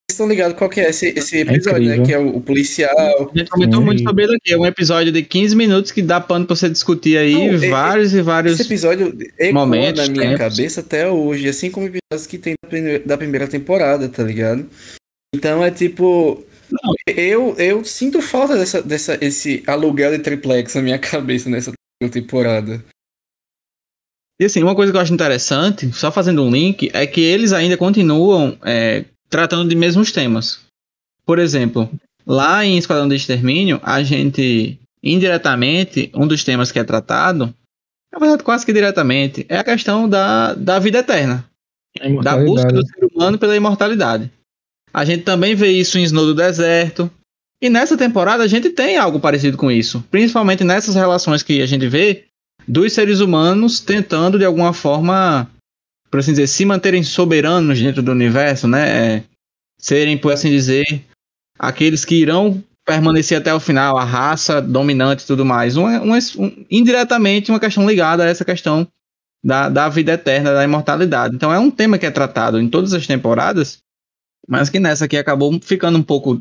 Vocês 0.07 0.19
estão 0.19 0.27
ligados 0.27 0.55
qual 0.55 0.69
que 0.69 0.79
é 0.79 0.89
esse, 0.91 1.07
esse 1.17 1.37
episódio, 1.39 1.87
né? 1.89 1.95
incrível. 1.95 2.05
Que 2.05 2.13
é 2.13 2.19
o, 2.19 2.37
o 2.37 2.41
policial. 2.41 3.31
a 3.33 3.37
gente 3.37 3.49
comentou 3.49 3.79
Sim. 3.79 3.85
muito 3.85 4.03
sobre 4.03 4.23
ele 4.23 4.35
aqui. 4.35 4.53
É 4.53 4.57
um 4.57 4.65
episódio 4.65 5.11
de 5.11 5.23
15 5.23 5.55
minutos 5.55 5.91
que 5.91 6.01
dá 6.03 6.21
pano 6.21 6.45
pra 6.45 6.55
você 6.55 6.69
discutir 6.69 7.17
aí 7.17 7.33
Não, 7.33 7.55
é- 7.63 7.69
vários 7.69 8.13
e 8.13 8.21
vários. 8.21 8.53
Esse 8.53 8.63
episódio 8.69 9.17
momentos, 9.51 10.07
na 10.07 10.13
minha 10.13 10.37
tempos. 10.37 10.37
cabeça 10.37 10.81
até 10.81 11.09
hoje, 11.09 11.49
assim 11.49 11.71
como 11.71 11.87
episódios 11.87 12.27
que 12.27 12.37
tem 12.37 12.53
da 12.63 12.69
primeira, 12.69 12.99
da 13.03 13.17
primeira 13.17 13.47
temporada, 13.47 14.07
tá 14.07 14.21
ligado? 14.21 14.69
Então 15.33 15.63
é 15.63 15.71
tipo. 15.71 16.45
Não. 16.71 16.93
Eu, 17.07 17.55
eu 17.57 17.83
sinto 17.85 18.21
falta 18.21 18.55
dessa, 18.57 18.81
dessa, 18.81 19.17
esse 19.21 19.63
aluguel 19.67 20.11
de 20.11 20.19
triplex 20.19 20.75
na 20.75 20.81
minha 20.81 20.99
cabeça 20.99 21.49
nessa 21.49 21.71
temporada. 22.11 22.83
E 24.39 24.45
assim, 24.45 24.61
uma 24.61 24.75
coisa 24.75 24.91
que 24.91 24.97
eu 24.97 25.01
acho 25.01 25.13
interessante, 25.13 25.91
só 25.93 26.11
fazendo 26.11 26.43
um 26.43 26.51
link, 26.51 26.89
é 26.93 27.07
que 27.07 27.21
eles 27.21 27.53
ainda 27.53 27.77
continuam 27.77 28.57
é, 28.63 29.05
tratando 29.29 29.69
de 29.69 29.75
mesmos 29.75 30.11
temas. 30.11 30.59
Por 31.25 31.39
exemplo, 31.39 31.89
lá 32.25 32.65
em 32.65 32.77
Esquadrão 32.77 33.07
de 33.07 33.15
Extermínio, 33.15 33.79
a 33.81 34.03
gente, 34.03 34.77
indiretamente, 35.01 36.11
um 36.13 36.27
dos 36.27 36.43
temas 36.43 36.71
que 36.71 36.79
é 36.79 36.83
tratado, 36.83 37.53
na 38.11 38.19
verdade 38.19 38.43
quase 38.43 38.65
que 38.65 38.73
diretamente, 38.73 39.45
é 39.47 39.57
a 39.57 39.63
questão 39.63 40.07
da, 40.07 40.53
da 40.53 40.79
vida 40.79 40.99
eterna. 40.99 41.49
Da 42.21 42.37
busca 42.37 42.73
do 42.73 42.85
ser 42.85 43.05
humano 43.05 43.39
pela 43.39 43.55
imortalidade. 43.55 44.29
A 44.95 45.03
gente 45.03 45.23
também 45.23 45.55
vê 45.55 45.71
isso 45.71 45.97
em 45.97 46.03
Snow 46.03 46.25
do 46.25 46.33
Deserto. 46.33 47.11
E 47.61 47.69
nessa 47.69 47.97
temporada 47.97 48.43
a 48.43 48.47
gente 48.47 48.69
tem 48.69 48.95
algo 48.95 49.19
parecido 49.19 49.57
com 49.57 49.69
isso. 49.69 50.01
Principalmente 50.09 50.63
nessas 50.63 50.95
relações 50.95 51.43
que 51.43 51.61
a 51.61 51.65
gente 51.65 51.85
vê 51.87 52.23
dos 52.65 52.93
seres 52.93 53.19
humanos 53.19 53.81
tentando, 53.81 54.39
de 54.39 54.45
alguma 54.45 54.71
forma, 54.71 55.49
por 56.09 56.21
assim 56.21 56.31
dizer, 56.31 56.47
se 56.47 56.63
manterem 56.63 57.03
soberanos 57.03 57.77
dentro 57.77 58.01
do 58.01 58.11
universo, 58.11 58.69
né? 58.69 58.87
É, 59.17 59.23
serem, 59.77 60.17
por 60.17 60.31
assim 60.31 60.49
dizer, 60.49 61.03
aqueles 61.59 62.05
que 62.05 62.15
irão 62.15 62.63
permanecer 62.85 63.37
até 63.37 63.53
o 63.53 63.59
final, 63.59 63.97
a 63.97 64.03
raça 64.05 64.61
dominante 64.61 65.23
e 65.23 65.27
tudo 65.27 65.43
mais. 65.43 65.75
Um, 65.75 65.87
um, 65.87 66.13
um- 66.13 66.65
indiretamente, 66.71 67.51
uma 67.51 67.59
questão 67.59 67.85
ligada 67.85 68.23
a 68.23 68.27
essa 68.27 68.45
questão 68.45 68.87
da, 69.43 69.67
da 69.67 69.89
vida 69.89 70.13
eterna, 70.13 70.53
da 70.53 70.63
imortalidade. 70.63 71.35
Então 71.35 71.53
é 71.53 71.59
um 71.59 71.69
tema 71.69 71.97
que 71.97 72.05
é 72.05 72.11
tratado 72.11 72.61
em 72.61 72.69
todas 72.69 72.93
as 72.93 73.05
temporadas, 73.05 73.79
mas 74.47 74.69
que 74.69 74.79
nessa 74.79 75.05
aqui 75.05 75.17
acabou 75.17 75.59
ficando 75.61 75.97
um 75.97 76.03
pouco 76.03 76.39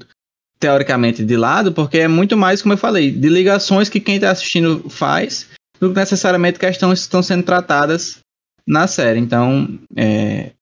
teoricamente 0.58 1.24
de 1.24 1.36
lado, 1.36 1.72
porque 1.72 1.98
é 1.98 2.08
muito 2.08 2.36
mais, 2.36 2.62
como 2.62 2.74
eu 2.74 2.78
falei, 2.78 3.10
de 3.10 3.28
ligações 3.28 3.88
que 3.88 4.00
quem 4.00 4.16
está 4.16 4.30
assistindo 4.30 4.88
faz, 4.88 5.48
do 5.80 5.90
que 5.90 5.96
necessariamente 5.96 6.58
questões 6.58 7.00
que 7.00 7.04
estão 7.04 7.22
sendo 7.22 7.42
tratadas 7.42 8.18
na 8.66 8.86
série. 8.86 9.20
Então, 9.20 9.78
é, 9.96 10.52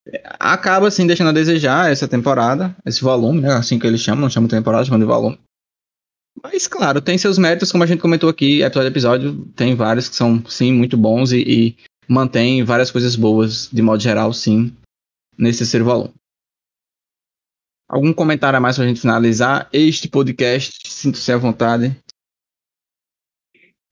acaba 0.40 0.88
assim 0.88 1.06
deixando 1.06 1.28
a 1.28 1.32
desejar 1.32 1.90
essa 1.90 2.08
temporada, 2.08 2.74
esse 2.84 3.00
volume, 3.00 3.42
né, 3.42 3.52
assim 3.52 3.78
que 3.78 3.86
eles 3.86 4.00
chamam, 4.00 4.22
não 4.22 4.30
chamam 4.30 4.48
de 4.48 4.56
temporada, 4.56 4.84
chamam 4.84 5.00
de 5.00 5.06
volume. 5.06 5.38
Mas, 6.42 6.66
claro, 6.66 7.00
tem 7.00 7.18
seus 7.18 7.38
méritos, 7.38 7.70
como 7.70 7.84
a 7.84 7.86
gente 7.86 8.00
comentou 8.00 8.28
aqui, 8.28 8.62
episódio 8.62 8.88
a 8.88 8.90
episódio, 8.90 9.46
tem 9.54 9.74
vários 9.74 10.08
que 10.08 10.16
são, 10.16 10.42
sim, 10.48 10.72
muito 10.72 10.96
bons 10.96 11.30
e, 11.30 11.42
e 11.46 11.76
mantém 12.08 12.64
várias 12.64 12.90
coisas 12.90 13.14
boas, 13.14 13.68
de 13.72 13.82
modo 13.82 14.02
geral, 14.02 14.32
sim, 14.32 14.74
nesse 15.38 15.58
terceiro 15.58 15.84
volume. 15.84 16.12
Algum 17.92 18.12
comentário 18.12 18.56
a 18.56 18.60
mais 18.60 18.76
pra 18.76 18.86
gente 18.86 19.00
finalizar 19.02 19.68
este 19.72 20.08
podcast? 20.08 20.80
Sinto-se 20.88 21.30
à 21.30 21.36
vontade. 21.36 21.94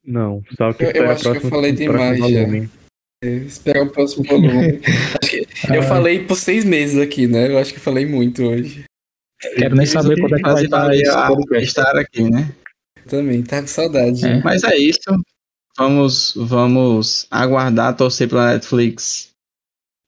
Não, 0.04 0.42
só 0.56 0.72
que 0.72 0.84
Eu- 0.84 0.90
eu 0.92 1.10
acho 1.10 1.22
que 1.22 1.28
eu 1.28 1.32
próximo, 1.32 1.50
falei 1.50 1.72
próximo 1.74 2.26
demais. 2.26 2.70
É, 3.22 3.28
esperar 3.34 3.82
o 3.82 3.90
próximo 3.90 4.24
volume. 4.24 4.80
Acho 5.22 5.30
que- 5.30 5.46
eu 5.74 5.82
falei 5.82 6.24
por 6.24 6.36
seis 6.36 6.64
meses 6.64 6.98
aqui, 6.98 7.26
né? 7.26 7.48
Eu 7.52 7.58
acho 7.58 7.74
que 7.74 7.80
falei 7.80 8.06
muito 8.06 8.42
hoje. 8.42 8.84
Quero 9.56 9.76
nem 9.76 9.86
saber 9.86 10.18
quando 10.18 10.34
é 10.34 10.38
que 10.38 10.42
vai 10.50 10.64
estar 10.64 10.94
esse 10.94 11.08
a- 11.10 11.60
estar 11.60 11.96
aqui, 11.96 12.30
né? 12.30 12.50
Também, 13.06 13.42
tá 13.42 13.60
com 13.60 13.66
saudade. 13.66 14.24
É. 14.26 14.42
Mas 14.42 14.62
é 14.64 14.76
isso. 14.76 15.00
Vamos, 15.76 16.34
vamos 16.36 17.26
aguardar, 17.30 17.96
torcer 17.96 18.28
pela 18.28 18.52
Netflix 18.52 19.29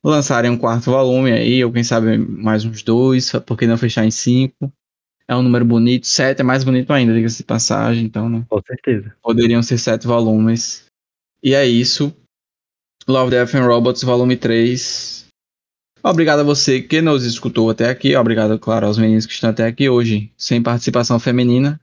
lançarem 0.02 0.50
um 0.50 0.58
quarto 0.58 0.90
volume 0.90 1.32
aí, 1.32 1.64
ou 1.64 1.72
quem 1.72 1.84
sabe 1.84 2.18
mais 2.18 2.64
uns 2.64 2.82
dois, 2.82 3.30
porque 3.46 3.66
não 3.66 3.78
fechar 3.78 4.04
em 4.04 4.10
cinco. 4.10 4.72
É 5.28 5.36
um 5.36 5.42
número 5.42 5.64
bonito, 5.64 6.06
sete 6.06 6.40
é 6.40 6.44
mais 6.44 6.64
bonito 6.64 6.92
ainda, 6.92 7.14
diga-se 7.14 7.38
de 7.38 7.44
passagem, 7.44 8.04
então 8.04 8.28
né, 8.28 8.44
Com 8.48 8.60
certeza. 8.66 9.14
poderiam 9.22 9.62
ser 9.62 9.78
sete 9.78 10.06
volumes. 10.06 10.86
E 11.42 11.54
é 11.54 11.66
isso. 11.66 12.14
Love, 13.08 13.30
Death 13.30 13.54
and 13.54 13.66
Robots, 13.66 14.02
volume 14.02 14.36
3. 14.36 15.26
Obrigado 16.04 16.40
a 16.40 16.44
você 16.44 16.82
que 16.82 17.00
nos 17.00 17.24
escutou 17.24 17.70
até 17.70 17.88
aqui. 17.88 18.14
Obrigado, 18.16 18.58
claro, 18.58 18.86
aos 18.86 18.98
meninos 18.98 19.26
que 19.26 19.32
estão 19.32 19.50
até 19.50 19.66
aqui 19.66 19.88
hoje, 19.88 20.32
sem 20.36 20.62
participação 20.62 21.18
feminina. 21.18 21.80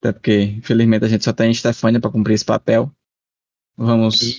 Até 0.00 0.12
porque, 0.12 0.42
infelizmente, 0.42 1.04
a 1.04 1.08
gente 1.08 1.24
só 1.24 1.32
tem 1.32 1.52
Stefania 1.52 2.00
para 2.00 2.10
cumprir 2.10 2.34
esse 2.34 2.44
papel. 2.44 2.90
Vamos, 3.76 4.38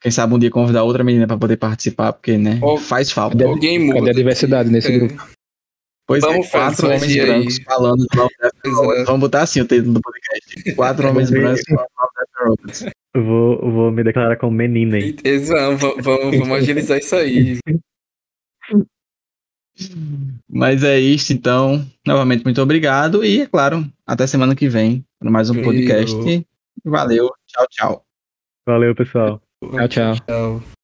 quem 0.00 0.10
sabe, 0.12 0.32
um 0.34 0.38
dia 0.38 0.50
convidar 0.50 0.84
outra 0.84 1.02
menina 1.04 1.26
para 1.26 1.36
poder 1.38 1.56
participar, 1.56 2.12
porque, 2.12 2.38
né, 2.38 2.58
Ó, 2.62 2.76
faz 2.76 3.10
falta. 3.10 3.36
Cadê, 3.36 3.48
Alguém 3.50 3.78
muda. 3.78 3.98
cadê 3.98 4.10
a 4.10 4.14
diversidade 4.14 4.70
nesse 4.70 4.92
É. 4.92 4.98
grupo? 4.98 5.22
Pois 6.06 6.22
Vamos 6.22 6.46
é, 6.46 6.50
quatro 6.50 6.88
fazer 6.88 6.94
homens 6.96 7.12
aí. 7.18 7.26
brancos 7.26 7.58
falando 7.64 8.06
de 8.06 8.16
Love, 8.18 8.34
Death 8.40 8.52
and 8.54 8.60
Pois 8.62 8.74
Robots. 8.76 8.98
é. 9.00 9.04
Vamos 9.04 9.20
botar 9.20 9.42
assim 9.42 9.60
o 9.60 9.66
título 9.66 9.92
do 9.94 10.00
podcast. 10.00 10.74
Quatro 10.74 11.08
homens 11.08 11.30
brancos 11.30 11.60
falando 11.68 11.86
de 11.86 11.94
Love, 11.98 12.10
Death 12.16 12.28
and 12.40 12.48
Robots. 12.48 12.86
Eu 13.14 13.24
vou, 13.24 13.72
vou 13.72 13.90
me 13.92 14.02
declarar 14.04 14.36
como 14.36 14.52
menina 14.56 14.96
aí. 14.96 15.16
Exato, 15.24 15.76
vamos, 15.76 16.04
vamos, 16.04 16.38
vamos 16.38 16.56
agilizar 16.58 16.98
isso 16.98 17.14
aí. 17.16 17.58
Mas 20.48 20.82
é 20.82 20.98
isso, 20.98 21.32
então. 21.32 21.86
Novamente, 22.06 22.42
muito 22.44 22.60
obrigado. 22.62 23.24
E, 23.24 23.42
é 23.42 23.46
claro, 23.46 23.84
até 24.06 24.26
semana 24.26 24.54
que 24.54 24.68
vem 24.68 25.04
para 25.18 25.30
mais 25.30 25.50
um 25.50 25.62
podcast. 25.62 26.14
Valeu. 26.84 27.30
Tchau, 27.46 27.66
tchau. 27.70 28.04
Valeu, 28.66 28.94
pessoal. 28.94 29.40
Tchau, 29.64 29.88
tchau. 29.88 30.14
Tchau. 30.26 30.77